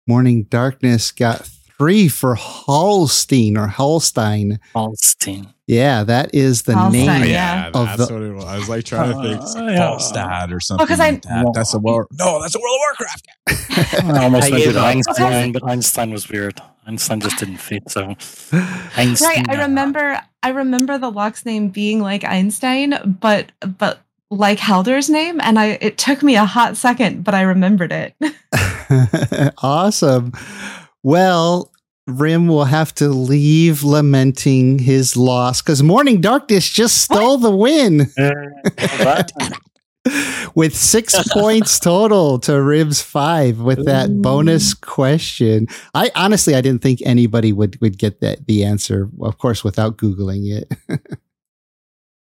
Morning 0.08 0.44
Darkness 0.44 1.12
got 1.12 1.50
three 1.78 2.08
for 2.08 2.36
Holstein 2.36 3.58
or 3.58 3.68
Holstein. 3.68 4.60
Holstein. 4.74 5.48
Yeah, 5.68 6.04
that 6.04 6.34
is 6.36 6.62
the 6.64 6.76
Holstein, 6.76 7.06
name. 7.08 7.24
yeah. 7.24 7.64
Yeah, 7.64 7.68
Of 7.74 7.98
that's 7.98 8.08
the- 8.08 8.14
what 8.14 8.22
it 8.24 8.34
was. 8.34 8.46
I 8.46 8.58
was 8.60 8.70
like 8.70 8.86
trying 8.92 9.12
to 9.14 9.22
think 9.22 9.42
Uh, 9.42 9.72
yeah. 9.72 9.80
Falstad 9.80 10.52
or 10.56 10.60
something. 10.60 10.86
'cause 10.88 11.00
I- 11.00 11.10
like 11.12 11.22
that. 11.24 11.46
That's 11.56 11.74
a 11.74 11.80
war. 11.80 12.08
No, 12.12 12.40
that's 12.42 12.56
a 12.56 12.60
World 12.60 12.76
of 12.76 12.98
Warcraft. 13.00 13.28
I 14.16 14.24
almost 14.24 14.48
I 14.48 14.52
went 14.52 14.68
with. 14.68 14.78
Einstein, 14.78 15.52
but 15.52 15.64
Einstein 15.68 16.12
was 16.12 16.30
weird. 16.30 16.62
Einstein 16.88 17.20
just 17.20 17.40
didn't 17.40 17.58
fit. 17.58 17.90
So 17.90 18.10
Einstein. 18.96 19.28
Right. 19.28 19.50
I 19.50 19.64
remember 19.64 20.22
I 20.44 20.50
remember 20.50 21.00
the 21.00 21.10
lox's 21.12 21.46
name 21.48 21.70
being 21.70 22.00
like 22.00 22.24
Einstein, 22.24 23.18
but 23.20 23.52
but 23.80 24.02
like 24.30 24.60
Haldor's 24.60 25.10
name, 25.10 25.42
and 25.42 25.58
I 25.58 25.80
it 25.82 25.98
took 25.98 26.22
me 26.22 26.36
a 26.36 26.46
hot 26.46 26.78
second, 26.78 27.24
but 27.24 27.34
I 27.34 27.42
remembered 27.42 27.92
it. 27.92 28.14
awesome. 29.64 30.32
Well, 31.06 31.72
Rim 32.08 32.48
will 32.48 32.66
have 32.66 32.92
to 32.96 33.10
leave 33.10 33.84
lamenting 33.84 34.80
his 34.80 35.16
loss 35.16 35.62
because 35.62 35.84
Morning 35.84 36.20
Darkness 36.20 36.68
just 36.68 36.98
stole 36.98 37.38
the 37.38 37.56
win 37.56 38.08
with 40.56 40.76
six 40.76 41.16
points 41.32 41.80
total 41.80 42.40
to 42.40 42.60
Rim's 42.60 43.04
five 43.04 43.60
with 43.60 43.86
that 43.86 44.10
Ooh. 44.10 44.20
bonus 44.20 44.74
question. 44.74 45.68
I 45.94 46.10
honestly, 46.16 46.56
I 46.56 46.62
didn't 46.62 46.82
think 46.82 47.02
anybody 47.06 47.54
would 47.54 47.80
would 47.82 48.00
get 48.00 48.22
that 48.22 48.48
the 48.48 48.64
answer. 48.64 49.08
Of 49.22 49.38
course, 49.38 49.64
without 49.64 49.98
googling 49.98 50.52
it. 50.52 50.74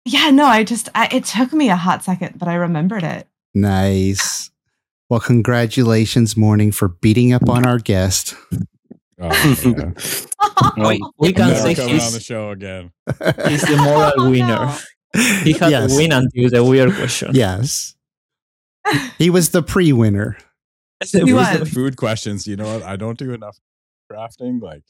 yeah, 0.03 0.31
no, 0.31 0.47
I 0.47 0.65
just 0.65 0.89
I, 0.93 1.07
it 1.13 1.23
took 1.23 1.53
me 1.53 1.69
a 1.69 1.77
hot 1.77 2.03
second, 2.03 2.37
but 2.37 2.49
I 2.49 2.55
remembered 2.55 3.03
it. 3.03 3.25
nice. 3.53 4.51
Well, 5.09 5.19
congratulations, 5.19 6.35
Morning, 6.35 6.71
for 6.71 6.87
beating 6.89 7.31
up 7.33 7.47
on 7.49 7.65
our 7.65 7.77
guest. 7.79 8.33
Oh, 9.21 9.55
yeah. 9.65 9.91
Wait, 10.77 11.01
we 11.19 11.31
can 11.31 11.49
Never 11.49 11.59
say 11.59 11.75
coming 11.75 11.91
on 11.93 11.97
the 11.97 12.03
he's, 12.17 12.23
show 12.25 12.49
again. 12.51 12.91
he's 13.47 13.61
the 13.61 13.77
moral 13.81 14.29
winner. 14.31 14.73
He 15.43 15.53
had 15.53 15.71
Yes. 15.71 15.91
to 15.91 15.95
win 15.97 16.11
until 16.11 16.49
the 16.49 16.63
weird 16.63 16.93
question. 16.95 17.29
yes, 17.33 17.95
he 19.17 19.29
was 19.29 19.51
the 19.51 19.61
pre-winner. 19.63 20.37
He 21.11 21.23
weird- 21.23 21.35
was. 21.35 21.59
The 21.59 21.65
food 21.65 21.97
questions. 21.97 22.47
You 22.47 22.55
know 22.55 22.73
what? 22.73 22.83
I 22.83 22.95
don't 22.95 23.17
do 23.19 23.31
enough 23.33 23.57
crafting. 24.11 24.61
Like, 24.61 24.83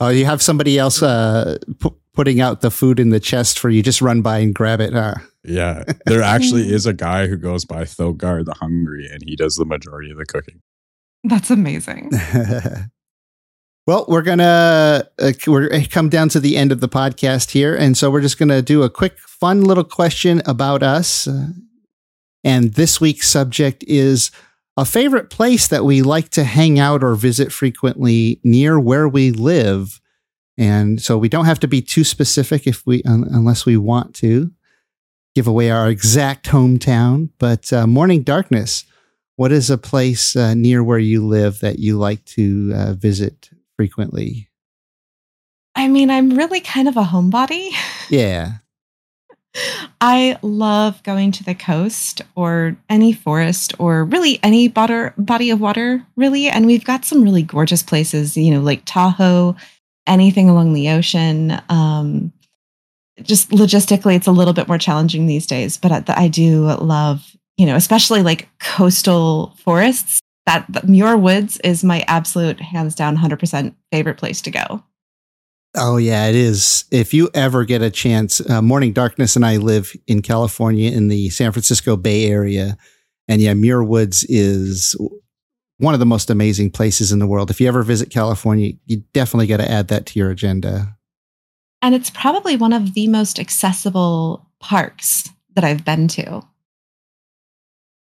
Oh, 0.00 0.08
you 0.08 0.24
have 0.26 0.42
somebody 0.42 0.78
else 0.78 1.02
uh, 1.02 1.56
pu- 1.78 1.96
putting 2.12 2.40
out 2.40 2.60
the 2.60 2.70
food 2.70 2.98
in 3.00 3.10
the 3.10 3.20
chest 3.20 3.58
for 3.58 3.70
you. 3.70 3.82
Just 3.82 4.02
run 4.02 4.22
by 4.22 4.38
and 4.38 4.54
grab 4.54 4.80
it. 4.80 4.92
Huh? 4.92 5.14
Yeah, 5.46 5.84
there 6.06 6.22
actually 6.22 6.72
is 6.72 6.86
a 6.86 6.92
guy 6.92 7.26
who 7.26 7.36
goes 7.36 7.64
by 7.64 7.82
Thogar 7.82 8.44
the 8.44 8.54
Hungry, 8.54 9.08
and 9.10 9.22
he 9.24 9.36
does 9.36 9.56
the 9.56 9.64
majority 9.64 10.10
of 10.10 10.18
the 10.18 10.26
cooking. 10.26 10.60
That's 11.24 11.50
amazing. 11.50 12.12
well, 13.86 14.04
we're 14.08 14.22
gonna 14.22 15.08
uh, 15.18 15.32
we're 15.46 15.72
uh, 15.72 15.82
come 15.90 16.08
down 16.08 16.28
to 16.30 16.40
the 16.40 16.56
end 16.56 16.72
of 16.72 16.80
the 16.80 16.88
podcast 16.88 17.50
here, 17.50 17.74
and 17.74 17.96
so 17.96 18.10
we're 18.10 18.20
just 18.20 18.38
gonna 18.38 18.62
do 18.62 18.82
a 18.82 18.90
quick, 18.90 19.18
fun 19.18 19.64
little 19.64 19.84
question 19.84 20.42
about 20.46 20.82
us. 20.82 21.26
Uh, 21.26 21.48
and 22.44 22.74
this 22.74 23.00
week's 23.00 23.28
subject 23.28 23.84
is 23.88 24.30
a 24.76 24.84
favorite 24.84 25.30
place 25.30 25.68
that 25.68 25.84
we 25.84 26.02
like 26.02 26.28
to 26.30 26.44
hang 26.44 26.78
out 26.78 27.02
or 27.02 27.14
visit 27.14 27.50
frequently 27.50 28.40
near 28.44 28.78
where 28.78 29.08
we 29.08 29.32
live. 29.32 30.00
And 30.58 31.00
so 31.00 31.18
we 31.18 31.28
don't 31.28 31.46
have 31.46 31.60
to 31.60 31.68
be 31.68 31.82
too 31.82 32.04
specific 32.04 32.66
if 32.66 32.86
we 32.86 33.02
un- 33.02 33.26
unless 33.30 33.66
we 33.66 33.76
want 33.76 34.14
to 34.16 34.52
give 35.36 35.46
away 35.46 35.70
our 35.70 35.90
exact 35.90 36.46
hometown. 36.46 37.28
But 37.38 37.70
uh, 37.70 37.86
Morning 37.86 38.22
Darkness, 38.22 38.84
what 39.36 39.52
is 39.52 39.68
a 39.68 39.76
place 39.76 40.34
uh, 40.34 40.54
near 40.54 40.82
where 40.82 40.98
you 40.98 41.26
live 41.26 41.60
that 41.60 41.78
you 41.78 41.98
like 41.98 42.24
to 42.24 42.72
uh, 42.74 42.94
visit 42.94 43.50
frequently? 43.76 44.48
I 45.74 45.88
mean, 45.88 46.08
I'm 46.08 46.30
really 46.30 46.60
kind 46.60 46.88
of 46.88 46.96
a 46.96 47.02
homebody. 47.02 47.68
Yeah. 48.08 48.52
I 50.00 50.38
love 50.40 51.02
going 51.02 51.32
to 51.32 51.44
the 51.44 51.54
coast 51.54 52.22
or 52.34 52.74
any 52.88 53.12
forest 53.12 53.74
or 53.78 54.04
really 54.04 54.40
any 54.42 54.68
butter, 54.68 55.12
body 55.18 55.50
of 55.50 55.60
water, 55.60 56.02
really. 56.16 56.48
And 56.48 56.64
we've 56.64 56.84
got 56.84 57.04
some 57.04 57.22
really 57.22 57.42
gorgeous 57.42 57.82
places, 57.82 58.38
you 58.38 58.54
know, 58.54 58.62
like 58.62 58.86
Tahoe, 58.86 59.54
anything 60.06 60.48
along 60.48 60.72
the 60.72 60.88
ocean. 60.88 61.60
Um, 61.68 62.32
just 63.22 63.50
logistically, 63.50 64.16
it's 64.16 64.26
a 64.26 64.32
little 64.32 64.52
bit 64.52 64.68
more 64.68 64.78
challenging 64.78 65.26
these 65.26 65.46
days, 65.46 65.76
but 65.76 66.08
I, 66.10 66.28
do 66.28 66.64
love, 66.64 67.36
you 67.56 67.66
know, 67.66 67.76
especially 67.76 68.22
like 68.22 68.48
coastal 68.60 69.54
forests. 69.62 70.20
That, 70.44 70.64
that 70.68 70.88
Muir 70.88 71.16
Woods 71.16 71.58
is 71.64 71.82
my 71.82 72.04
absolute 72.06 72.60
hands 72.60 72.94
down 72.94 73.16
100% 73.16 73.74
favorite 73.90 74.18
place 74.18 74.40
to 74.42 74.50
go. 74.50 74.84
Oh 75.76 75.98
yeah, 75.98 76.26
it 76.26 76.34
is. 76.34 76.84
If 76.90 77.12
you 77.12 77.28
ever 77.34 77.64
get 77.64 77.82
a 77.82 77.90
chance, 77.90 78.40
uh, 78.48 78.62
Morning 78.62 78.92
Darkness 78.92 79.36
and 79.36 79.44
I 79.44 79.58
live 79.58 79.92
in 80.06 80.22
California 80.22 80.90
in 80.90 81.08
the 81.08 81.28
San 81.30 81.52
Francisco 81.52 81.96
Bay 81.96 82.26
Area, 82.26 82.78
and 83.28 83.42
yeah, 83.42 83.52
Muir 83.52 83.84
Woods 83.84 84.24
is 84.24 84.96
one 85.78 85.92
of 85.92 86.00
the 86.00 86.06
most 86.06 86.30
amazing 86.30 86.70
places 86.70 87.12
in 87.12 87.18
the 87.18 87.26
world. 87.26 87.50
If 87.50 87.60
you 87.60 87.68
ever 87.68 87.82
visit 87.82 88.10
California, 88.10 88.72
you 88.86 89.02
definitely 89.12 89.48
got 89.48 89.58
to 89.58 89.70
add 89.70 89.88
that 89.88 90.06
to 90.06 90.18
your 90.18 90.30
agenda. 90.30 90.95
And 91.82 91.94
it's 91.94 92.10
probably 92.10 92.56
one 92.56 92.72
of 92.72 92.94
the 92.94 93.06
most 93.06 93.38
accessible 93.38 94.46
parks 94.60 95.30
that 95.54 95.64
I've 95.64 95.84
been 95.84 96.08
to. 96.08 96.42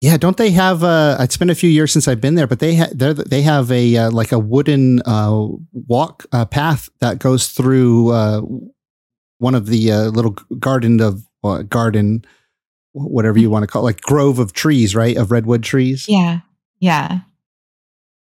Yeah, 0.00 0.16
don't 0.16 0.38
they 0.38 0.50
have? 0.50 0.82
Uh, 0.82 1.18
it's 1.20 1.36
been 1.36 1.50
a 1.50 1.54
few 1.54 1.68
years 1.68 1.92
since 1.92 2.08
I've 2.08 2.22
been 2.22 2.34
there, 2.34 2.46
but 2.46 2.58
they 2.58 2.76
ha- 2.76 2.88
they 2.94 3.42
have 3.42 3.70
a 3.70 3.96
uh, 3.96 4.10
like 4.10 4.32
a 4.32 4.38
wooden 4.38 5.02
uh, 5.04 5.46
walk 5.72 6.24
uh, 6.32 6.46
path 6.46 6.88
that 7.00 7.18
goes 7.18 7.48
through 7.48 8.10
uh, 8.10 8.40
one 9.38 9.54
of 9.54 9.66
the 9.66 9.92
uh, 9.92 10.04
little 10.04 10.36
garden 10.58 11.02
of 11.02 11.26
garden, 11.68 12.24
whatever 12.92 13.38
you 13.38 13.50
want 13.50 13.62
to 13.62 13.66
call, 13.66 13.82
it, 13.82 13.84
like 13.84 14.00
grove 14.00 14.38
of 14.38 14.54
trees, 14.54 14.94
right? 14.94 15.18
Of 15.18 15.30
redwood 15.30 15.62
trees. 15.62 16.06
Yeah, 16.08 16.40
yeah, 16.78 17.20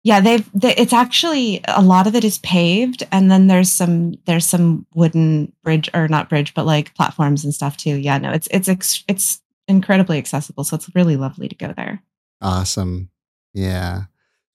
yeah. 0.05 0.21
They've 0.21 0.49
they, 0.53 0.75
it's 0.77 0.93
actually 0.93 1.61
a 1.69 1.83
lot 1.83 2.07
of 2.07 2.15
it 2.15 2.25
is 2.25 2.39
paved, 2.39 3.07
and 3.13 3.31
then 3.31 3.47
there's 3.47 3.71
some 3.71 4.15
there's 4.27 4.47
some 4.47 4.87
wooden 4.95 5.53
bridge 5.63 5.91
or 5.95 6.09
not 6.09 6.29
bridge, 6.29 6.55
but 6.55 6.67
like 6.67 6.95
platforms 6.95 7.45
and 7.45 7.55
stuff 7.55 7.77
too. 7.77 7.97
Yeah, 7.97 8.19
no, 8.19 8.31
it's 8.33 8.49
it's 8.51 9.05
it's 9.09 9.41
incredibly 9.67 10.19
accessible. 10.19 10.65
So 10.65 10.77
it's 10.77 10.95
really 10.95 11.17
lovely 11.17 11.49
to 11.49 11.55
go 11.55 11.73
there. 11.77 12.03
Awesome. 12.41 13.11
Yeah. 13.55 14.05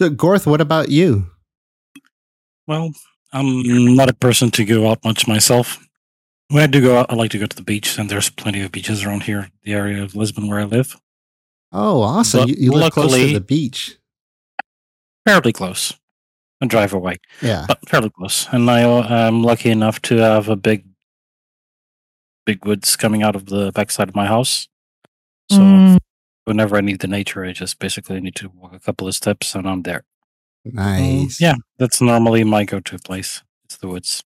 So, 0.01 0.09
Gorth, 0.09 0.45
what 0.47 0.61
about 0.61 0.89
you? 0.89 1.27
Well, 2.67 2.91
I'm 3.31 3.95
not 3.95 4.09
a 4.09 4.13
person 4.13 4.51
to 4.51 4.65
go 4.65 4.89
out 4.89 5.03
much 5.03 5.27
myself. 5.27 5.85
When 6.49 6.63
I 6.63 6.67
do 6.67 6.81
go 6.81 6.97
out, 6.97 7.11
I 7.11 7.15
like 7.15 7.31
to 7.31 7.39
go 7.39 7.45
to 7.45 7.55
the 7.55 7.63
beach, 7.63 7.97
and 7.97 8.09
there's 8.09 8.29
plenty 8.29 8.61
of 8.61 8.71
beaches 8.71 9.03
around 9.03 9.23
here, 9.23 9.49
the 9.63 9.73
area 9.73 10.03
of 10.03 10.15
Lisbon 10.15 10.47
where 10.47 10.59
I 10.59 10.63
live. 10.65 10.99
Oh, 11.71 12.01
awesome. 12.01 12.41
But 12.41 12.49
you, 12.49 12.55
you 12.57 12.71
live 12.71 12.81
luckily- 12.81 13.07
close 13.07 13.27
to 13.27 13.33
the 13.33 13.41
beach. 13.41 13.97
Fairly 15.25 15.53
close. 15.53 15.93
A 16.61 16.65
drive 16.65 16.93
away, 16.93 17.17
Yeah. 17.41 17.65
but 17.67 17.79
fairly 17.89 18.09
close. 18.09 18.47
And 18.51 18.69
I 18.69 18.81
am 18.81 19.43
lucky 19.43 19.69
enough 19.69 20.01
to 20.03 20.17
have 20.17 20.47
a 20.49 20.55
big, 20.55 20.85
big 22.45 22.65
woods 22.65 22.95
coming 22.95 23.21
out 23.23 23.35
of 23.35 23.47
the 23.47 23.71
backside 23.73 24.09
of 24.09 24.15
my 24.15 24.25
house. 24.27 24.67
So 25.51 25.59
Mm, 25.59 25.97
whenever 26.45 26.77
I 26.77 26.81
need 26.81 26.99
the 26.99 27.07
nature, 27.07 27.43
I 27.43 27.51
just 27.51 27.79
basically 27.79 28.19
need 28.21 28.35
to 28.35 28.49
walk 28.49 28.73
a 28.73 28.79
couple 28.79 29.07
of 29.07 29.15
steps 29.15 29.55
and 29.55 29.67
I'm 29.67 29.81
there. 29.83 30.05
Nice. 30.65 31.41
Yeah, 31.41 31.55
that's 31.77 31.99
normally 31.99 32.43
my 32.45 32.63
go-to 32.63 32.97
place. 32.97 33.43
It's 33.65 33.75
the 33.77 33.87
woods. 33.89 34.23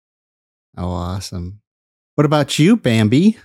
Oh, 0.78 0.90
awesome. 0.90 1.62
What 2.16 2.26
about 2.26 2.58
you, 2.60 2.78
Bambi? 2.78 3.38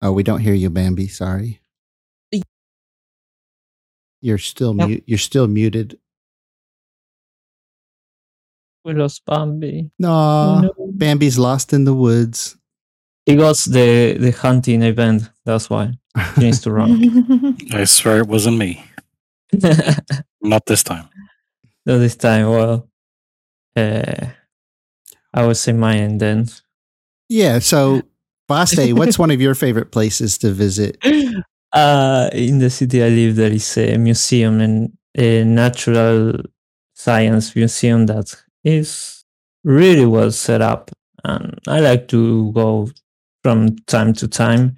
Oh, 0.00 0.12
we 0.12 0.22
don't 0.22 0.40
hear 0.40 0.54
you, 0.54 0.70
Bambi. 0.70 1.08
Sorry. 1.08 1.60
Y- 4.22 4.28
You're 4.28 4.38
still 4.38 4.74
Nope. 4.74 4.88
mute. 4.88 5.04
You're 5.06 5.18
still 5.18 5.46
muted. 5.46 5.98
We 8.84 8.94
lost 8.94 9.24
Bambi. 9.26 9.90
No, 9.98 10.60
no. 10.60 10.72
Bambi's 10.92 11.38
lost 11.38 11.72
in 11.72 11.84
the 11.84 11.94
woods. 11.94 12.56
He 13.26 13.36
got 13.36 13.56
the, 13.58 14.16
the 14.18 14.30
hunting 14.30 14.82
event. 14.82 15.28
That's 15.44 15.68
why 15.68 15.92
he 16.36 16.40
needs 16.44 16.60
to 16.62 16.70
run. 16.72 17.56
I 17.72 17.84
swear 17.84 18.18
it 18.18 18.28
wasn't 18.28 18.56
me. 18.56 18.82
Not 20.40 20.64
this 20.66 20.82
time. 20.82 21.08
Not 21.84 21.98
this 21.98 22.16
time, 22.16 22.48
well, 22.48 22.88
uh, 23.76 24.26
I 25.34 25.46
will 25.46 25.54
say 25.54 25.72
mine 25.72 26.18
then. 26.18 26.46
Yeah. 27.28 27.58
So, 27.58 28.02
Vhaste, 28.50 28.94
what's 28.94 29.18
one 29.18 29.30
of 29.30 29.40
your 29.42 29.54
favorite 29.54 29.90
places 29.92 30.38
to 30.38 30.50
visit? 30.52 30.96
Uh, 31.72 32.30
in 32.32 32.58
the 32.58 32.70
city 32.70 33.02
I 33.02 33.08
live, 33.08 33.36
there 33.36 33.52
is 33.52 33.76
a 33.76 33.96
museum 33.98 34.60
and 34.60 34.92
a 35.16 35.44
natural 35.44 36.34
science 36.94 37.54
museum 37.54 38.06
that 38.06 38.34
is 38.64 39.24
really 39.64 40.06
well 40.06 40.30
set 40.30 40.60
up. 40.62 40.90
And 41.24 41.58
I 41.68 41.80
like 41.80 42.08
to 42.08 42.52
go 42.52 42.90
from 43.42 43.76
time 43.86 44.12
to 44.14 44.28
time, 44.28 44.76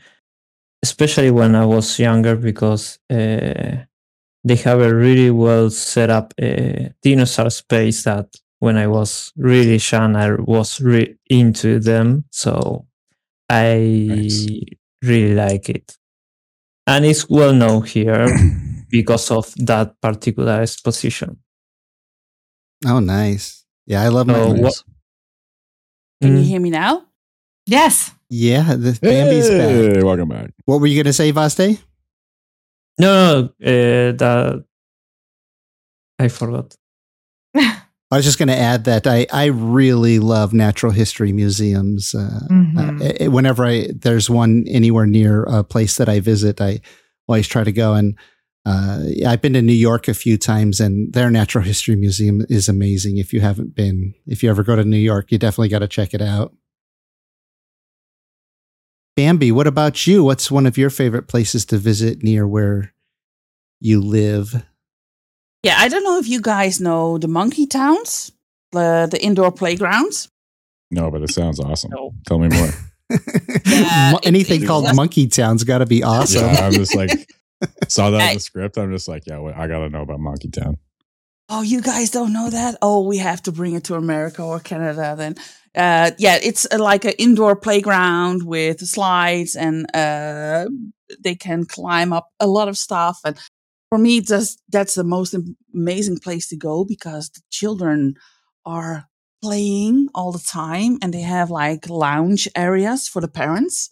especially 0.83 1.31
when 1.31 1.55
I 1.55 1.65
was 1.65 1.99
younger, 1.99 2.37
because 2.37 2.99
uh, 3.11 3.85
they 4.45 4.57
have 4.65 4.81
a 4.81 4.95
really 4.95 5.31
well 5.31 5.71
set 5.71 6.11
up 6.11 6.35
uh, 6.43 6.91
dinosaur 7.03 7.51
space 7.51 8.05
that 8.05 8.29
when 8.61 8.77
I 8.77 8.87
was 8.87 9.33
really 9.37 9.79
young, 9.91 10.17
I 10.17 10.35
was 10.35 10.81
into 11.29 11.79
them. 11.81 12.25
So 12.31 12.87
I 13.51 13.77
Nice. 14.09 14.47
really 15.03 15.35
like 15.35 15.69
it. 15.69 15.97
And 16.87 17.05
it's 17.05 17.29
well 17.29 17.53
known 17.53 17.85
here 17.85 18.27
because 18.91 19.31
of 19.31 19.53
that 19.57 20.01
particular 20.01 20.61
exposition. 20.63 21.39
Oh, 22.87 22.99
nice. 23.01 23.65
Yeah, 23.87 24.03
I 24.03 24.09
love 24.09 24.27
my. 24.27 24.35
So 24.43 24.53
what- 24.55 24.83
Can 26.21 26.37
you 26.37 26.43
Mm, 26.43 26.47
hear 26.47 26.61
me 26.61 26.71
now? 26.71 27.07
yes. 27.67 28.13
Yeah, 28.29 28.75
the 28.77 28.93
Bambi's 29.01 29.49
back. 29.49 29.97
Hey, 29.97 30.03
welcome 30.05 30.29
back. 30.29 30.51
What 30.65 30.81
were 30.81 30.87
you 30.87 30.95
going 30.97 31.07
to 31.11 31.13
say, 31.13 31.33
Vhaste? 31.33 31.81
No, 32.99 33.11
no, 33.43 33.67
uh, 33.67 34.13
that 34.13 34.65
I 36.19 36.29
forgot. 36.29 36.77
I 38.13 38.17
was 38.17 38.25
just 38.25 38.39
going 38.39 38.49
to 38.49 38.57
add 38.59 38.85
that 38.85 39.07
I, 39.07 39.27
I 39.33 39.47
really 39.47 40.19
love 40.19 40.53
natural 40.53 40.91
history 40.93 41.33
museums. 41.33 42.15
Uh, 42.15 42.41
Mhm. 42.51 43.01
uh, 43.01 43.13
eh, 43.21 43.27
whenever 43.29 43.65
I 43.65 43.89
there's 43.95 44.29
one 44.29 44.65
anywhere 44.67 45.07
near 45.07 45.45
a 45.45 45.63
place 45.63 45.97
that 45.97 46.09
I 46.09 46.19
visit, 46.21 46.61
I 46.61 46.81
always 47.29 47.47
try 47.47 47.63
to 47.63 47.71
go. 47.73 47.95
And 47.95 48.17
uh, 48.67 49.05
I've 49.27 49.41
been 49.41 49.53
to 49.55 49.63
New 49.63 49.73
York 49.73 50.09
a 50.09 50.15
few 50.15 50.37
times, 50.37 50.81
and 50.81 51.13
their 51.13 51.31
natural 51.31 51.65
history 51.65 51.95
museum 51.97 52.45
is 52.49 52.69
amazing. 52.69 53.19
If 53.19 53.33
you 53.33 53.41
haven't 53.41 53.75
been, 53.77 54.13
if 54.27 54.43
you 54.43 54.51
ever 54.51 54.63
go 54.65 54.77
to 54.77 54.85
New 54.85 54.99
York, 54.99 55.31
you 55.31 55.39
definitely 55.39 55.69
got 55.69 55.79
to 55.79 55.89
check 55.89 56.13
it 56.13 56.21
out. 56.21 56.53
Bambi, 59.17 59.53
what 59.53 59.67
about 59.67 60.07
you? 60.07 60.25
What's 60.25 60.51
one 60.51 60.67
of 60.67 60.77
your 60.79 60.91
favorite 60.91 61.29
places 61.29 61.65
to 61.67 61.79
visit 61.79 62.23
near 62.23 62.47
where 62.47 62.93
you 63.81 64.01
live? 64.01 64.65
Yeah, 65.63 65.77
I 65.79 65.89
don't 65.89 66.05
know 66.05 66.19
if 66.19 66.29
you 66.29 66.41
guys 66.41 66.81
know 66.81 67.19
the 67.19 67.29
monkey 67.29 67.67
towns, 67.67 68.33
the 68.73 69.09
the 69.11 69.23
indoor 69.23 69.53
playgrounds. 69.53 70.29
No, 70.91 71.11
but 71.11 71.23
it 71.23 71.31
sounds 71.31 71.61
awesome. 71.61 71.91
No. 71.95 72.13
Tell 72.27 72.39
me 72.39 72.49
more. 72.49 72.71
Yeah, 73.67 74.13
Mo- 74.13 74.19
it- 74.23 74.27
Anything 74.27 74.63
it- 74.63 74.67
called 74.67 74.85
that's- 74.85 74.97
Monkey 74.97 75.27
Town's 75.27 75.65
got 75.65 75.79
to 75.79 75.87
be 75.87 76.03
awesome. 76.05 76.45
Yeah, 76.45 76.67
I'm 76.67 76.73
just 76.73 76.95
like 76.95 77.11
saw 77.89 78.11
that 78.11 78.29
in 78.31 78.35
the 78.35 78.41
script. 78.41 78.79
I'm 78.79 78.93
just 78.93 79.09
like, 79.09 79.27
yeah, 79.27 79.39
wait, 79.41 79.55
I 79.57 79.67
gotta 79.67 79.89
know 79.91 80.03
about 80.03 80.21
Monkey 80.21 80.49
Town. 80.49 80.79
Oh, 81.49 81.63
you 81.63 81.81
guys 81.83 82.11
don't 82.11 82.33
know 82.33 82.49
that? 82.51 82.77
Oh, 82.81 83.05
we 83.07 83.19
have 83.19 83.43
to 83.43 83.53
bring 83.53 83.75
it 83.75 83.85
to 83.85 83.97
America 83.97 84.43
or 84.43 84.61
Canada 84.61 85.15
then. 85.19 85.35
Uh, 85.75 86.13
yeah, 86.19 86.39
it's 86.43 86.67
uh, 86.73 86.79
like 86.79 87.05
an 87.05 87.15
indoor 87.19 87.57
playground 87.57 88.45
with 88.45 88.79
slides 88.87 89.57
and 89.57 89.87
uh, 89.95 90.67
they 91.23 91.35
can 91.35 91.65
climb 91.65 92.13
up 92.13 92.29
a 92.39 92.47
lot 92.47 92.69
of 92.69 92.79
stuff. 92.79 93.19
And 93.25 93.37
for 93.91 93.99
me, 93.99 94.21
just 94.21 94.63
that's 94.71 94.95
the 94.95 95.05
most 95.05 95.37
amazing 95.75 96.19
place 96.19 96.49
to 96.49 96.57
go 96.57 96.85
because 96.85 97.29
the 97.31 97.41
children 97.51 98.15
are 98.65 99.07
playing 99.43 100.09
all 100.15 100.33
the 100.33 100.39
time 100.39 100.99
and 101.03 101.13
they 101.13 101.23
have 101.23 101.51
like 101.51 101.89
lounge 101.91 102.49
areas 102.57 103.09
for 103.09 103.21
the 103.21 103.29
parents. 103.29 103.91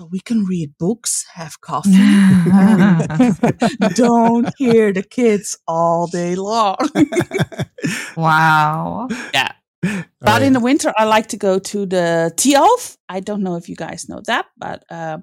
So 0.00 0.08
we 0.10 0.18
can 0.20 0.44
read 0.44 0.76
books, 0.78 1.24
have 1.34 1.60
coffee. 1.60 1.92
don't 3.94 4.52
hear 4.58 4.92
the 4.92 5.04
kids 5.08 5.56
all 5.68 6.06
day 6.08 6.34
long. 6.34 6.76
wow. 8.16 9.06
Yeah. 9.32 9.52
But 10.20 10.42
in 10.42 10.54
the 10.54 10.60
winter, 10.60 10.92
I 10.96 11.04
like 11.04 11.28
to 11.28 11.36
go 11.36 11.58
to 11.58 11.86
the 11.86 12.32
Thialf. 12.36 12.96
I 13.08 13.20
don't 13.20 13.42
know 13.42 13.56
if 13.56 13.68
you 13.68 13.76
guys 13.76 14.08
know 14.08 14.20
that, 14.26 14.46
but 14.56 14.84
uh, 14.90 15.18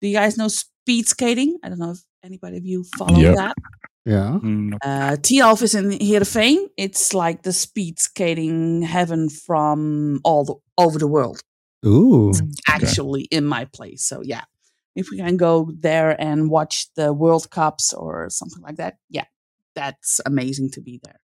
Do 0.00 0.08
you 0.08 0.14
guys 0.14 0.38
know 0.38 0.48
speed 0.48 1.08
skating? 1.08 1.58
I 1.64 1.70
don't 1.70 1.80
know 1.80 1.92
if 1.92 2.04
anybody 2.24 2.56
of 2.56 2.64
you 2.64 2.84
follow 2.96 3.18
Yep. 3.18 3.36
that. 3.36 3.54
Yeah. 4.06 4.38
Mm, 4.42 4.74
Uh, 4.82 5.16
Thialf 5.20 5.62
is 5.62 5.74
in 5.74 5.90
Heerenveen. 5.90 6.68
It's 6.76 7.14
like 7.14 7.42
the 7.42 7.52
speed 7.52 7.98
skating 7.98 8.82
heaven 8.82 9.28
from 9.30 10.20
all 10.24 10.44
the, 10.44 10.54
over 10.78 10.98
the 10.98 11.06
world. 11.06 11.40
Ooh. 11.86 12.32
Actually, 12.68 13.22
in 13.24 13.44
my 13.44 13.66
place. 13.66 14.04
So 14.04 14.22
yeah, 14.22 14.44
if 14.96 15.08
we 15.10 15.18
can 15.18 15.36
go 15.36 15.70
there 15.78 16.18
and 16.20 16.48
watch 16.50 16.88
the 16.96 17.12
World 17.12 17.50
Cups 17.50 17.92
or 17.92 18.28
something 18.30 18.62
like 18.62 18.76
that, 18.76 18.96
yeah, 19.10 19.24
that's 19.74 20.20
amazing 20.26 20.70
to 20.72 20.80
be 20.80 21.00
there. 21.02 21.20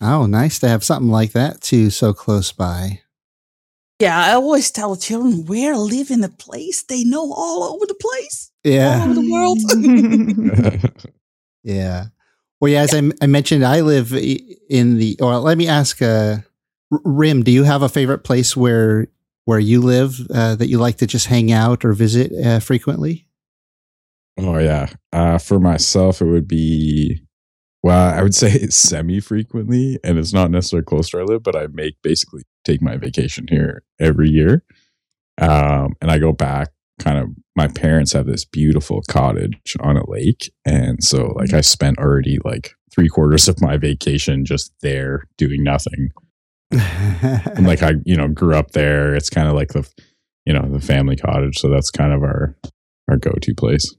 Oh, 0.00 0.24
nice 0.26 0.58
to 0.60 0.68
have 0.68 0.82
something 0.82 1.10
like 1.10 1.32
that 1.32 1.60
too, 1.60 1.90
so 1.90 2.12
close 2.14 2.52
by. 2.52 3.00
Yeah, 4.00 4.18
I 4.18 4.32
always 4.32 4.70
tell 4.70 4.96
children 4.96 5.44
where 5.44 5.76
live 5.76 6.10
in 6.10 6.24
a 6.24 6.28
place 6.30 6.82
they 6.82 7.04
know 7.04 7.32
all 7.32 7.74
over 7.74 7.84
the 7.86 7.94
place, 7.94 8.50
all 8.64 8.72
Yeah. 8.72 9.04
over 9.04 9.14
the 9.14 9.30
world. 9.30 11.02
Yeah. 11.62 12.06
Well, 12.58 12.72
yeah, 12.72 12.80
as 12.80 12.94
I 12.94 12.98
I, 13.00 13.10
I 13.22 13.26
mentioned, 13.26 13.64
I 13.66 13.82
live 13.82 14.14
in 14.14 14.96
the, 14.96 15.18
or 15.20 15.36
let 15.38 15.58
me 15.58 15.68
ask, 15.68 16.00
uh, 16.00 16.38
Rim, 16.90 17.42
do 17.42 17.50
you 17.50 17.64
have 17.64 17.82
a 17.82 17.88
favorite 17.90 18.24
place 18.24 18.56
where, 18.56 19.08
where 19.44 19.58
you 19.58 19.82
live 19.82 20.18
uh, 20.34 20.54
that 20.56 20.68
you 20.68 20.78
like 20.78 20.96
to 20.98 21.06
just 21.06 21.26
hang 21.26 21.52
out 21.52 21.84
or 21.84 21.92
visit 21.92 22.32
uh, 22.44 22.60
frequently? 22.60 23.26
Oh 24.38 24.56
yeah. 24.58 24.86
Uh, 25.12 25.36
for 25.36 25.60
myself, 25.60 26.22
it 26.22 26.26
would 26.26 26.48
be 26.48 27.20
well, 27.82 28.14
I 28.14 28.22
would 28.22 28.34
say 28.34 28.66
semi 28.68 29.20
frequently, 29.20 29.98
and 30.02 30.18
it's 30.18 30.32
not 30.32 30.50
necessarily 30.50 30.84
close 30.86 31.10
to 31.10 31.18
where 31.18 31.24
I 31.24 31.28
live, 31.28 31.42
but 31.42 31.56
I 31.56 31.66
make 31.72 31.96
basically 32.02 32.42
take 32.64 32.82
my 32.82 32.96
vacation 32.96 33.46
here 33.48 33.82
every 33.98 34.28
year, 34.28 34.62
um, 35.38 35.94
and 36.00 36.10
I 36.10 36.18
go 36.18 36.32
back. 36.32 36.68
Kind 36.98 37.18
of, 37.18 37.28
my 37.56 37.66
parents 37.66 38.12
have 38.12 38.26
this 38.26 38.44
beautiful 38.44 39.00
cottage 39.08 39.76
on 39.80 39.96
a 39.96 40.08
lake, 40.10 40.52
and 40.66 41.02
so 41.02 41.28
like 41.36 41.54
I 41.54 41.62
spent 41.62 41.98
already 41.98 42.38
like 42.44 42.74
three 42.92 43.08
quarters 43.08 43.48
of 43.48 43.62
my 43.62 43.76
vacation 43.76 44.44
just 44.44 44.72
there 44.82 45.24
doing 45.38 45.62
nothing. 45.62 46.10
And 46.72 47.66
like 47.66 47.82
I, 47.82 47.94
you 48.04 48.16
know, 48.16 48.28
grew 48.28 48.54
up 48.54 48.72
there. 48.72 49.14
It's 49.14 49.30
kind 49.30 49.48
of 49.48 49.54
like 49.54 49.68
the, 49.68 49.88
you 50.44 50.52
know, 50.52 50.68
the 50.70 50.80
family 50.80 51.16
cottage, 51.16 51.58
so 51.58 51.68
that's 51.68 51.90
kind 51.90 52.12
of 52.12 52.22
our 52.22 52.54
our 53.08 53.16
go 53.16 53.32
to 53.32 53.54
place. 53.54 53.94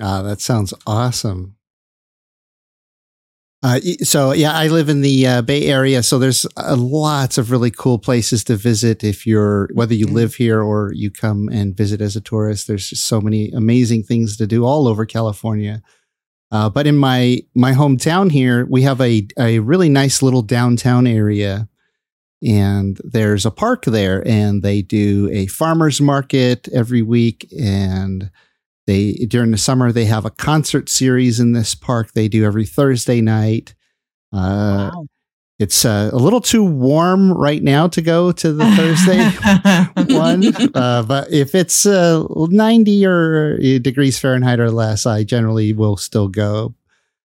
Ah, 0.00 0.22
that 0.22 0.40
sounds 0.40 0.72
awesome. 0.86 1.56
Uh, 3.62 3.78
so 4.02 4.32
yeah, 4.32 4.52
I 4.52 4.68
live 4.68 4.88
in 4.88 5.02
the 5.02 5.26
uh, 5.26 5.42
Bay 5.42 5.66
Area, 5.66 6.02
so 6.02 6.18
there's 6.18 6.46
uh, 6.56 6.76
lots 6.76 7.36
of 7.36 7.50
really 7.50 7.70
cool 7.70 7.98
places 7.98 8.42
to 8.44 8.56
visit. 8.56 9.04
If 9.04 9.26
you're 9.26 9.68
whether 9.74 9.92
you 9.92 10.06
live 10.06 10.34
here 10.36 10.62
or 10.62 10.92
you 10.94 11.10
come 11.10 11.50
and 11.52 11.76
visit 11.76 12.00
as 12.00 12.16
a 12.16 12.22
tourist, 12.22 12.66
there's 12.66 12.88
just 12.88 13.04
so 13.04 13.20
many 13.20 13.50
amazing 13.50 14.04
things 14.04 14.38
to 14.38 14.46
do 14.46 14.64
all 14.64 14.88
over 14.88 15.04
California. 15.04 15.82
Uh, 16.50 16.70
but 16.70 16.86
in 16.86 16.96
my 16.96 17.40
my 17.54 17.72
hometown 17.72 18.32
here, 18.32 18.64
we 18.64 18.80
have 18.82 19.00
a 19.00 19.28
a 19.38 19.58
really 19.58 19.90
nice 19.90 20.22
little 20.22 20.42
downtown 20.42 21.06
area, 21.06 21.68
and 22.42 22.98
there's 23.04 23.44
a 23.44 23.50
park 23.50 23.84
there, 23.84 24.26
and 24.26 24.62
they 24.62 24.80
do 24.80 25.28
a 25.32 25.46
farmers 25.48 26.00
market 26.00 26.66
every 26.72 27.02
week, 27.02 27.46
and 27.60 28.30
they 28.90 29.12
during 29.26 29.52
the 29.52 29.58
summer 29.58 29.92
they 29.92 30.04
have 30.06 30.24
a 30.24 30.30
concert 30.30 30.88
series 30.88 31.38
in 31.38 31.52
this 31.52 31.74
park 31.74 32.12
they 32.12 32.28
do 32.28 32.44
every 32.44 32.66
Thursday 32.66 33.20
night. 33.20 33.74
Uh, 34.32 34.90
wow. 34.92 35.06
It's 35.60 35.84
uh, 35.84 36.08
a 36.10 36.16
little 36.16 36.40
too 36.40 36.64
warm 36.64 37.32
right 37.32 37.62
now 37.62 37.86
to 37.88 38.00
go 38.00 38.32
to 38.32 38.52
the 38.52 38.64
Thursday 38.76 40.14
one, 40.14 40.42
uh, 40.74 41.02
but 41.02 41.30
if 41.30 41.54
it's 41.54 41.84
uh, 41.84 42.24
90 42.34 43.04
or 43.04 43.58
uh, 43.62 43.78
degrees 43.78 44.18
Fahrenheit 44.18 44.58
or 44.58 44.70
less, 44.70 45.04
I 45.04 45.22
generally 45.22 45.74
will 45.74 45.98
still 45.98 46.28
go. 46.28 46.74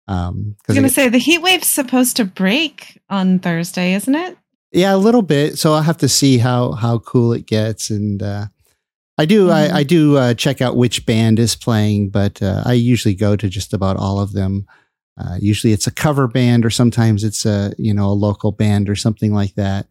Um, 0.09 0.57
I 0.69 0.73
was 0.73 0.75
gonna 0.75 0.89
it- 0.89 0.93
say 0.93 1.09
the 1.09 1.19
heat 1.19 1.39
wave's 1.39 1.69
supposed 1.69 2.17
to 2.17 2.25
break 2.25 3.01
on 3.09 3.39
Thursday, 3.39 3.95
isn't 3.95 4.15
it? 4.15 4.37
Yeah, 4.73 4.95
a 4.95 4.99
little 4.99 5.23
bit. 5.23 5.57
So 5.57 5.73
I'll 5.75 5.83
have 5.83 5.99
to 5.99 6.09
see 6.09 6.39
how 6.39 6.73
how 6.73 6.99
cool 6.99 7.33
it 7.33 7.47
gets, 7.47 7.91
and 7.91 8.21
uh, 8.21 8.47
I 9.19 9.25
do 9.25 9.47
Mhm. 9.49 9.53
I, 9.53 9.79
I 9.79 9.83
do 9.83 10.17
uh, 10.17 10.35
check 10.35 10.61
out 10.61 10.77
which 10.77 11.07
band 11.07 11.39
is 11.39 11.57
playing, 11.57 12.11
but 12.11 12.43
uh, 12.43 12.63
I 12.67 12.75
usually 12.75 13.15
go 13.15 13.35
to 13.37 13.49
just 13.49 13.73
about 13.73 13.97
all 13.97 14.21
of 14.21 14.33
them. 14.33 14.67
Uh, 15.19 15.37
usually 15.41 15.73
it's 15.73 15.87
a 15.87 15.91
cover 15.91 16.29
band, 16.29 16.67
or 16.67 16.71
sometimes 16.71 17.25
it's 17.25 17.47
a 17.47 17.73
you 17.79 17.95
know 17.95 18.09
a 18.09 18.13
local 18.27 18.53
band 18.53 18.89
or 18.91 18.95
something 18.97 19.33
like 19.33 19.55
that. 19.55 19.87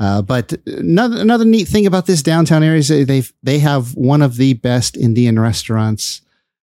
Uh, 0.00 0.22
but 0.22 0.52
another 0.66 1.20
another 1.20 1.44
neat 1.44 1.68
thing 1.68 1.86
about 1.86 2.06
this 2.06 2.22
downtown 2.22 2.62
area 2.62 2.78
is 2.80 2.88
they 2.88 3.22
they 3.42 3.58
have 3.60 3.94
one 3.94 4.22
of 4.22 4.36
the 4.36 4.54
best 4.54 4.96
Indian 4.96 5.38
restaurants 5.38 6.20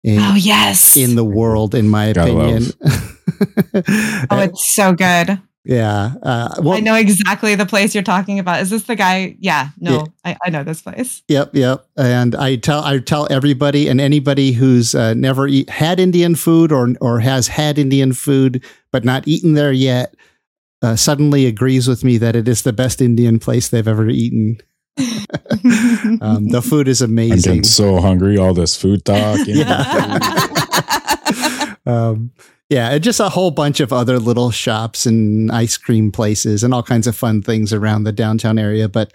in, 0.05 0.19
Oh 0.21 0.35
yes. 0.35 0.97
in 0.97 1.15
the 1.17 1.25
world, 1.25 1.75
in 1.75 1.89
my 1.89 2.13
Gotta 2.13 2.37
opinion. 2.37 2.73
oh, 4.31 4.39
it's 4.41 4.75
so 4.75 4.93
good. 4.93 5.41
Yeah. 5.65 6.15
Uh, 6.23 6.55
well, 6.59 6.73
I 6.77 6.81
know 6.81 6.95
exactly 6.95 7.55
the 7.55 7.67
place 7.67 7.95
you're 7.95 8.03
talking 8.03 8.39
about. 8.39 8.61
Is 8.61 8.71
this 8.71 8.83
the 8.85 8.97
guy? 8.97 9.37
Yeah. 9.39 9.69
No, 9.79 9.93
Yeah. 9.93 10.05
I, 10.25 10.37
I 10.47 10.51
know 10.51 10.65
this 10.65 10.83
place. 10.83 11.23
Yep, 11.29 11.55
yep. 11.55 11.87
And 11.97 12.35
I 12.35 12.57
tell 12.57 12.83
I 12.83 12.99
tell 12.99 13.29
everybody 13.31 13.89
and 13.89 14.01
anybody 14.01 14.53
who's 14.53 14.95
uh, 14.95 15.15
never 15.15 15.47
eat, 15.47 15.71
had 15.71 16.01
Indian 16.01 16.35
food 16.35 16.73
or 16.73 16.95
or 17.01 17.21
has 17.21 17.49
had 17.49 17.79
Indian 17.79 18.13
food 18.13 18.65
but 18.91 19.05
not 19.05 19.27
eaten 19.29 19.55
there 19.55 19.73
yet, 19.73 20.15
uh, 20.83 20.97
suddenly 20.97 21.47
agrees 21.47 21.87
with 21.89 22.03
me 22.05 22.19
that 22.19 22.35
it 22.37 22.49
is 22.49 22.63
the 22.63 22.73
best 22.73 23.01
Indian 23.01 23.39
place 23.39 23.69
they've 23.69 23.89
ever 23.89 24.09
eaten. 24.09 24.59
Um, 26.21 26.49
the 26.49 26.61
food 26.63 26.89
is 26.89 27.01
amazing. 27.01 27.33
I'm 27.33 27.33
amazing. 27.33 27.51
getting 27.53 27.65
so 27.65 28.01
hungry. 28.01 28.37
All 28.37 28.53
this 28.55 28.77
food 28.77 29.05
talk. 29.05 29.39
you 29.47 29.65
know. 29.65 29.79
um, 31.87 32.31
yeah, 32.73 32.97
just 32.99 33.21
a 33.21 33.29
whole 33.29 33.51
bunch 33.51 33.81
of 33.81 33.93
other 33.93 34.19
little 34.19 34.51
shops 34.51 35.05
and 35.05 35.53
ice 35.53 35.77
cream 35.77 36.11
places 36.11 36.65
and 36.65 36.73
all 36.73 36.83
kinds 36.83 37.07
of 37.07 37.15
fun 37.15 37.43
things 37.43 37.71
around 37.73 38.05
the 38.05 38.13
downtown 38.13 38.59
area. 38.59 38.89
But 38.89 39.13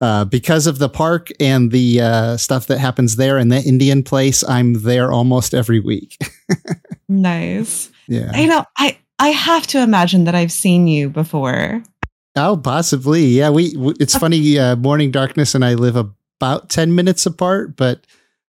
uh, 0.00 0.24
because 0.24 0.66
of 0.66 0.78
the 0.78 0.88
park 0.88 1.30
and 1.38 1.70
the 1.70 2.00
uh, 2.00 2.36
stuff 2.36 2.66
that 2.66 2.78
happens 2.78 3.14
there 3.16 3.38
and 3.38 3.50
the 3.52 3.62
Indian 3.62 4.02
place, 4.02 4.42
I'm 4.48 4.82
there 4.82 5.12
almost 5.12 5.54
every 5.54 5.78
week. 5.80 6.18
nice. 7.08 7.90
yeah. 8.08 8.30
I 8.34 8.46
know. 8.46 8.64
I 8.76 8.98
I 9.18 9.28
have 9.28 9.66
to 9.68 9.80
imagine 9.80 10.24
that 10.24 10.34
I've 10.34 10.52
seen 10.52 10.86
you 10.88 11.08
before. 11.08 11.82
Oh, 12.36 12.56
possibly. 12.56 13.24
Yeah. 13.26 13.50
We. 13.50 13.72
w- 13.72 13.94
It's 14.00 14.16
funny. 14.16 14.58
Uh, 14.58 14.76
Morning 14.76 15.10
Darkness 15.10 15.54
and 15.54 15.64
I 15.64 15.74
live 15.74 15.96
about 15.96 16.68
ten 16.68 16.94
minutes 16.94 17.24
apart, 17.24 17.76
but 17.76 18.06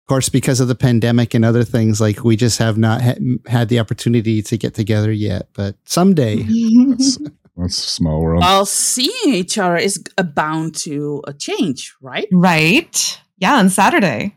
of 0.08 0.14
course, 0.14 0.30
because 0.30 0.58
of 0.58 0.68
the 0.68 0.74
pandemic 0.74 1.34
and 1.34 1.44
other 1.44 1.64
things, 1.64 2.00
like 2.00 2.24
we 2.24 2.34
just 2.34 2.58
have 2.60 2.78
not 2.78 3.02
ha- 3.02 3.18
had 3.46 3.68
the 3.68 3.78
opportunity 3.78 4.40
to 4.40 4.56
get 4.56 4.72
together 4.72 5.12
yet. 5.12 5.48
But 5.52 5.76
someday. 5.84 6.36
That's, 6.88 7.18
that's 7.54 7.84
a 7.84 7.90
small 7.90 8.22
world. 8.22 8.40
well, 8.40 8.64
seeing 8.64 9.34
each 9.34 9.58
other 9.58 9.76
is 9.76 10.02
uh, 10.16 10.22
bound 10.22 10.76
to 10.76 11.22
a 11.26 11.34
change, 11.34 11.94
right? 12.00 12.26
right. 12.32 13.20
Yeah, 13.36 13.56
on 13.56 13.68
Saturday. 13.68 14.34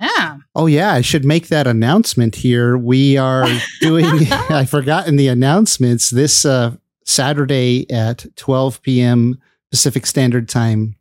Yeah. 0.00 0.38
Oh 0.56 0.66
yeah, 0.66 0.94
I 0.94 1.00
should 1.02 1.24
make 1.24 1.46
that 1.46 1.68
announcement 1.68 2.34
here. 2.34 2.76
We 2.76 3.18
are 3.18 3.46
doing 3.80 4.06
I 4.32 4.64
forgot 4.64 5.06
in 5.06 5.14
the 5.14 5.28
announcements 5.28 6.10
this 6.10 6.44
uh, 6.44 6.74
Saturday 7.04 7.88
at 7.88 8.26
12 8.34 8.82
p.m. 8.82 9.40
Pacific 9.70 10.06
Standard 10.06 10.48
Time. 10.48 10.96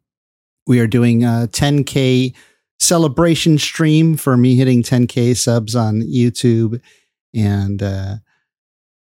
We 0.68 0.80
are 0.82 0.88
doing 0.88 1.24
a 1.24 1.50
10k 1.52 2.36
celebration 2.80 3.58
stream 3.58 4.16
for 4.16 4.38
me 4.38 4.56
hitting 4.56 4.84
10k 4.84 5.36
subs 5.36 5.76
on 5.76 6.02
YouTube. 6.02 6.82
And 7.34 7.84
uh 7.84 8.16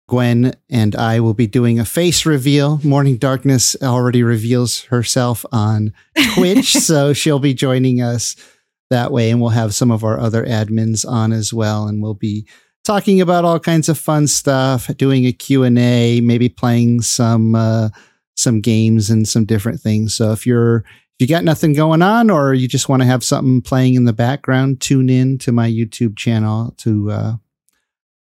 Gwen 0.09 0.55
and 0.71 0.97
I 0.97 1.21
will 1.21 1.35
be 1.35 1.47
doing 1.47 1.79
a 1.79 1.85
face 1.85 2.25
reveal. 2.25 2.81
Morning 2.83 3.19
Darkness 3.19 3.77
already 3.83 4.23
reveals 4.23 4.85
herself 4.85 5.45
on 5.53 5.93
Twitch, 6.35 6.73
so 6.73 7.13
she'll 7.13 7.39
be 7.39 7.53
joining 7.53 8.01
us 8.01 8.35
that 8.89 9.13
way. 9.13 9.31
And 9.31 9.39
we'll 9.39 9.51
have 9.51 9.75
some 9.75 9.91
of 9.91 10.05
our 10.05 10.19
other 10.19 10.45
admins 10.47 11.07
on 11.07 11.31
as 11.33 11.53
well. 11.53 11.87
And 11.87 12.03
we'll 12.03 12.15
be 12.15 12.49
talking 12.85 13.21
about 13.21 13.45
all 13.45 13.61
kinds 13.61 13.91
of 13.91 13.99
fun 13.99 14.27
stuff 14.27 14.91
doing 14.97 15.27
a 15.27 15.33
q&a 15.33 16.23
maybe 16.23 16.49
playing 16.49 17.03
some 17.03 17.55
uh, 17.55 17.91
some 18.35 18.63
games 18.63 19.11
and 19.11 19.29
some 19.29 19.45
different 19.45 19.79
things. 19.79 20.15
So 20.15 20.33
if 20.33 20.47
you're 20.47 20.85
you 21.19 21.27
got 21.27 21.45
nothing 21.45 21.73
going 21.73 22.03
on 22.03 22.31
or 22.31 22.55
you 22.55 22.69
just 22.69 22.89
want 22.89 23.03
to 23.03 23.07
have 23.07 23.25
something 23.25 23.61
playing 23.61 23.95
in 23.95 24.05
the 24.05 24.13
background 24.13 24.81
tune 24.81 25.11
in 25.11 25.39
to 25.39 25.53
my 25.53 25.69
youtube 25.69 26.17
channel 26.17 26.75
to 26.79 27.11
uh, 27.11 27.33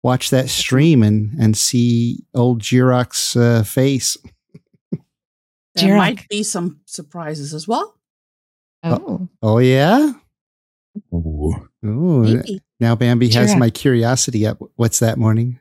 watch 0.02 0.30
that 0.30 0.48
stream 0.48 1.02
and 1.02 1.32
and 1.40 1.56
see 1.56 2.24
old 2.34 2.60
Jiroc's 2.60 3.36
uh, 3.36 3.62
face 3.62 4.16
There 5.74 5.90
Jiroc. 5.90 5.96
might 5.96 6.28
be 6.28 6.42
some 6.42 6.80
surprises 6.86 7.54
as 7.54 7.68
well. 7.68 7.94
Oh. 8.82 9.28
oh 9.42 9.58
yeah 9.58 10.12
Ooh. 11.12 11.68
Ooh, 11.84 12.42
now 12.80 12.94
bambi 12.96 13.28
has 13.30 13.54
my 13.56 13.70
curiosity 13.70 14.46
up 14.46 14.58
what's 14.76 14.98
that 15.00 15.18
morning 15.18 15.58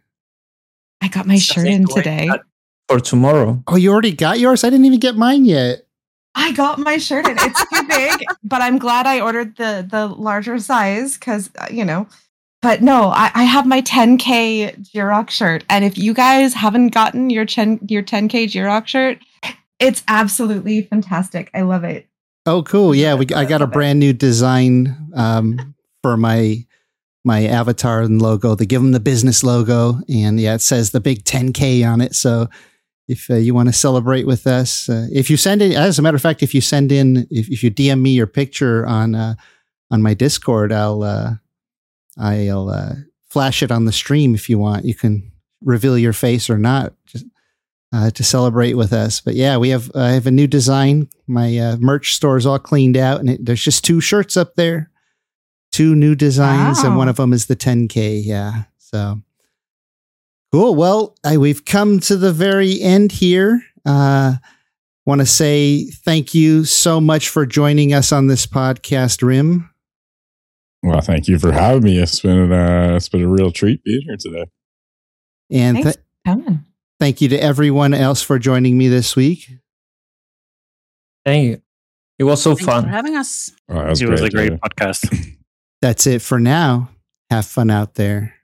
I 1.01 1.07
got 1.09 1.27
my 1.27 1.37
shirt 1.37 1.67
in 1.67 1.85
today. 1.85 2.29
For 2.87 2.99
tomorrow. 2.99 3.61
Oh, 3.67 3.75
you 3.75 3.91
already 3.91 4.13
got 4.13 4.39
yours? 4.39 4.63
I 4.63 4.69
didn't 4.69 4.85
even 4.85 4.99
get 4.99 5.15
mine 5.15 5.45
yet. 5.45 5.85
I 6.37 6.51
got 6.51 6.77
my 6.77 6.97
shirt 6.97 7.27
in. 7.27 7.35
It's 7.39 7.69
too 7.69 7.87
big, 7.87 8.23
but 8.43 8.61
I'm 8.61 8.77
glad 8.77 9.07
I 9.07 9.19
ordered 9.19 9.57
the 9.57 9.85
the 9.89 10.05
larger 10.07 10.59
size 10.59 11.17
because 11.17 11.49
uh, 11.57 11.65
you 11.71 11.83
know. 11.83 12.07
But 12.61 12.81
no, 12.81 13.09
I, 13.09 13.31
I 13.33 13.43
have 13.43 13.67
my 13.67 13.81
10k 13.81 14.91
Jiroc's 14.91 15.33
shirt, 15.33 15.63
and 15.69 15.83
if 15.83 15.97
you 15.97 16.13
guys 16.13 16.53
haven't 16.53 16.89
gotten 16.89 17.31
your 17.31 17.45
10 17.45 17.79
your 17.89 18.03
10k 18.03 18.49
Jiroc's 18.49 18.91
shirt, 18.91 19.19
it's 19.79 20.03
absolutely 20.07 20.83
fantastic. 20.83 21.49
I 21.55 21.61
love 21.61 21.83
it. 21.83 22.07
Oh, 22.45 22.61
cool! 22.61 22.93
Yeah, 22.93 23.15
we 23.15 23.25
I 23.35 23.45
got 23.45 23.63
a 23.63 23.67
brand 23.67 23.99
new 23.99 24.13
design 24.13 25.11
um, 25.15 25.75
for 26.03 26.17
my 26.17 26.65
my 27.25 27.45
avatar 27.45 28.01
and 28.01 28.21
logo. 28.21 28.53
They 28.53 28.67
give 28.67 28.83
them 28.83 28.91
the 28.91 28.99
business 28.99 29.43
logo, 29.43 30.01
and 30.07 30.39
yeah, 30.39 30.53
it 30.53 30.61
says 30.61 30.91
the 30.91 31.01
big 31.01 31.23
10k 31.23 31.87
on 31.87 31.99
it. 31.99 32.13
So 32.13 32.47
if 33.07 33.29
uh, 33.29 33.35
you 33.35 33.53
want 33.53 33.69
to 33.69 33.73
celebrate 33.73 34.27
with 34.27 34.47
us, 34.47 34.89
uh, 34.89 35.07
if 35.11 35.29
you 35.29 35.37
send 35.37 35.61
in, 35.61 35.71
as 35.73 35.97
a 35.97 36.01
matter 36.01 36.15
of 36.15 36.21
fact, 36.21 36.43
if 36.43 36.53
you 36.53 36.61
send 36.61 36.91
in, 36.91 37.27
if, 37.31 37.49
if 37.49 37.63
you 37.63 37.71
DM 37.71 38.01
me 38.01 38.11
your 38.11 38.27
picture 38.27 38.85
on 38.85 39.15
uh, 39.15 39.35
on 39.89 40.01
my 40.01 40.13
Discord, 40.13 40.71
I'll 40.71 41.03
uh, 41.03 41.35
I'll 42.17 42.69
uh, 42.69 42.95
flash 43.29 43.63
it 43.63 43.71
on 43.71 43.85
the 43.85 43.91
stream 43.91 44.35
if 44.35 44.49
you 44.49 44.59
want. 44.59 44.85
You 44.85 44.95
can 44.95 45.31
reveal 45.63 45.97
your 45.97 46.13
face 46.13 46.49
or 46.49 46.57
not, 46.57 46.93
just 47.05 47.25
uh, 47.93 48.11
to 48.11 48.23
celebrate 48.23 48.73
with 48.73 48.91
us. 48.91 49.21
But 49.21 49.35
yeah, 49.35 49.57
we 49.57 49.69
have 49.69 49.89
I 49.95 50.09
have 50.09 50.27
a 50.27 50.31
new 50.31 50.47
design. 50.47 51.09
My 51.27 51.77
merch 51.79 52.13
store 52.13 52.37
is 52.37 52.45
all 52.45 52.59
cleaned 52.59 52.97
out, 52.97 53.19
and 53.21 53.29
it, 53.29 53.45
there's 53.45 53.63
just 53.63 53.85
two 53.85 54.01
shirts 54.01 54.35
up 54.35 54.55
there 54.55 54.91
two 55.77 55.95
new 55.95 56.15
designs, 56.15 56.79
wow. 56.79 56.89
and 56.89 56.97
one 56.97 57.07
of 57.07 57.17
them 57.17 57.33
is 57.33 57.45
the 57.45 57.55
10K. 57.55 58.23
Yeah. 58.25 58.63
So 58.77 59.21
cool. 60.51 60.75
Well, 60.75 61.15
I, 61.23 61.37
we've 61.37 61.65
come 61.65 61.99
to 62.01 62.15
the 62.15 62.33
very 62.33 62.81
end 62.81 63.11
here. 63.11 63.61
Uh, 63.85 64.35
Want 65.07 65.21
to 65.21 65.25
say 65.25 65.85
thank 65.85 66.33
you 66.33 66.65
so 66.65 66.99
much 66.99 67.29
for 67.29 67.45
joining 67.45 67.93
us 67.93 68.11
on 68.11 68.27
this 68.27 68.45
podcast, 68.45 69.25
Rim. 69.25 69.69
Well, 70.83 70.99
thank 70.99 71.29
you 71.29 71.39
for 71.39 71.53
having 71.53 71.83
me. 71.83 71.97
It's 71.97 72.19
been 72.19 72.51
uh, 72.51 72.91
it's 72.97 73.07
been 73.07 73.21
a 73.21 73.27
real 73.29 73.49
treat 73.49 73.81
being 73.85 74.01
here 74.01 74.17
today. 74.17 74.43
And 75.49 75.81
th- 75.81 75.95
thank 76.99 77.21
you 77.21 77.29
to 77.29 77.41
everyone 77.41 77.93
else 77.93 78.21
for 78.21 78.37
joining 78.37 78.77
me 78.77 78.89
this 78.89 79.15
week. 79.15 79.49
Thank 81.25 81.45
you. 81.45 81.61
It 82.19 82.25
was 82.25 82.41
so 82.41 82.55
Thanks 82.55 82.65
fun 82.65 82.83
for 82.83 82.89
having 82.89 83.15
us. 83.15 83.53
Oh, 83.69 83.85
was 83.85 84.01
it 84.01 84.07
great, 84.07 84.11
was 84.11 84.21
a 84.23 84.29
great 84.29 84.51
yeah. 84.51 84.57
podcast. 84.57 85.37
That's 85.81 86.05
it 86.05 86.21
for 86.21 86.37
now. 86.37 86.89
Have 87.29 87.45
fun 87.45 87.69
out 87.69 87.95
there. 87.95 88.35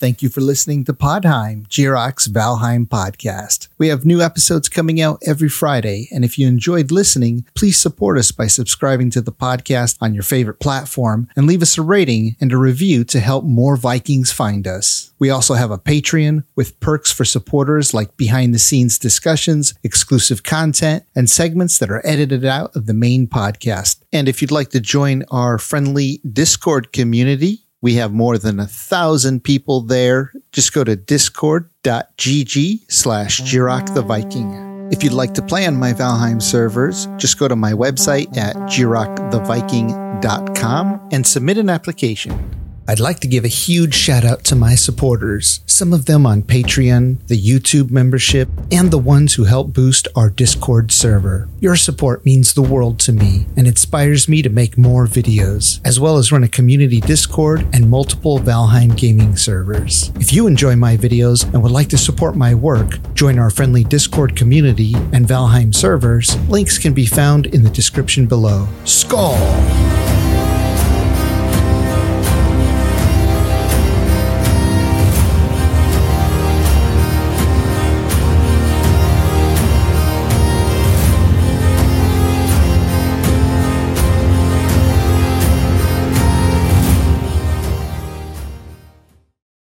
Thank 0.00 0.22
you 0.22 0.28
for 0.28 0.40
listening 0.40 0.84
to 0.84 0.92
Podheim, 0.92 1.66
Jiroc's 1.66 2.28
Valheim 2.28 2.86
podcast. 2.86 3.66
We 3.78 3.88
have 3.88 4.04
new 4.04 4.22
episodes 4.22 4.68
coming 4.68 5.00
out 5.00 5.20
every 5.26 5.48
Friday, 5.48 6.08
and 6.12 6.24
if 6.24 6.38
you 6.38 6.46
enjoyed 6.46 6.92
listening, 6.92 7.44
please 7.56 7.80
support 7.80 8.16
us 8.16 8.30
by 8.30 8.46
subscribing 8.46 9.10
to 9.10 9.20
the 9.20 9.32
podcast 9.32 9.98
on 10.00 10.14
your 10.14 10.22
favorite 10.22 10.60
platform 10.60 11.28
and 11.34 11.48
leave 11.48 11.62
us 11.62 11.76
a 11.76 11.82
rating 11.82 12.36
and 12.40 12.52
a 12.52 12.56
review 12.56 13.02
to 13.06 13.18
help 13.18 13.44
more 13.44 13.76
Vikings 13.76 14.30
find 14.30 14.68
us. 14.68 15.12
We 15.18 15.30
also 15.30 15.54
have 15.54 15.72
a 15.72 15.78
Patreon 15.78 16.44
with 16.54 16.78
perks 16.78 17.10
for 17.10 17.24
supporters 17.24 17.92
like 17.92 18.16
behind 18.16 18.54
the 18.54 18.60
scenes 18.60 19.00
discussions, 19.00 19.74
exclusive 19.82 20.44
content, 20.44 21.02
and 21.16 21.28
segments 21.28 21.76
that 21.78 21.90
are 21.90 22.06
edited 22.06 22.44
out 22.44 22.76
of 22.76 22.86
the 22.86 22.94
main 22.94 23.26
podcast. 23.26 23.96
And 24.12 24.28
if 24.28 24.40
you'd 24.40 24.52
like 24.52 24.70
to 24.70 24.80
join 24.80 25.24
our 25.32 25.58
friendly 25.58 26.20
Discord 26.32 26.92
community, 26.92 27.64
we 27.80 27.94
have 27.94 28.12
more 28.12 28.36
than 28.38 28.58
a 28.58 28.66
thousand 28.66 29.44
people 29.44 29.82
there. 29.82 30.32
Just 30.52 30.72
go 30.72 30.82
to 30.84 30.96
discord.gg 30.96 32.92
slash 32.92 33.40
Jiroc. 33.40 34.92
If 34.92 35.04
you'd 35.04 35.12
like 35.12 35.34
to 35.34 35.42
play 35.42 35.66
on 35.66 35.76
my 35.76 35.92
Valheim 35.92 36.40
servers, 36.40 37.06
just 37.18 37.38
go 37.38 37.46
to 37.46 37.56
my 37.56 37.72
website 37.72 38.34
at 38.36 38.56
jiroctheviking.com 38.56 41.08
and 41.12 41.26
submit 41.26 41.58
an 41.58 41.68
application. 41.68 42.57
I'd 42.90 43.00
like 43.00 43.20
to 43.20 43.28
give 43.28 43.44
a 43.44 43.48
huge 43.48 43.92
shout 43.92 44.24
out 44.24 44.44
to 44.44 44.56
my 44.56 44.74
supporters, 44.74 45.60
some 45.66 45.92
of 45.92 46.06
them 46.06 46.24
on 46.24 46.40
Patreon, 46.40 47.18
the 47.26 47.38
YouTube 47.38 47.90
membership, 47.90 48.48
and 48.72 48.90
the 48.90 48.96
ones 48.96 49.34
who 49.34 49.44
help 49.44 49.74
boost 49.74 50.08
our 50.16 50.30
Discord 50.30 50.90
server. 50.90 51.50
Your 51.60 51.76
support 51.76 52.24
means 52.24 52.54
the 52.54 52.62
world 52.62 52.98
to 53.00 53.12
me 53.12 53.44
and 53.58 53.66
inspires 53.66 54.26
me 54.26 54.40
to 54.40 54.48
make 54.48 54.78
more 54.78 55.06
videos, 55.06 55.86
as 55.86 56.00
well 56.00 56.16
as 56.16 56.32
run 56.32 56.44
a 56.44 56.48
community 56.48 57.02
Discord 57.02 57.66
and 57.74 57.90
multiple 57.90 58.38
Valheim 58.38 58.96
gaming 58.96 59.36
servers. 59.36 60.10
If 60.14 60.32
you 60.32 60.46
enjoy 60.46 60.74
my 60.74 60.96
videos 60.96 61.44
and 61.52 61.62
would 61.62 61.72
like 61.72 61.90
to 61.90 61.98
support 61.98 62.36
my 62.36 62.54
work, 62.54 63.12
join 63.12 63.38
our 63.38 63.50
friendly 63.50 63.84
Discord 63.84 64.34
community 64.34 64.94
and 65.12 65.26
Valheim 65.26 65.74
servers. 65.74 66.38
Links 66.48 66.78
can 66.78 66.94
be 66.94 67.04
found 67.04 67.44
in 67.44 67.64
the 67.64 67.70
description 67.70 68.26
below. 68.26 68.66
Skull! 68.86 69.36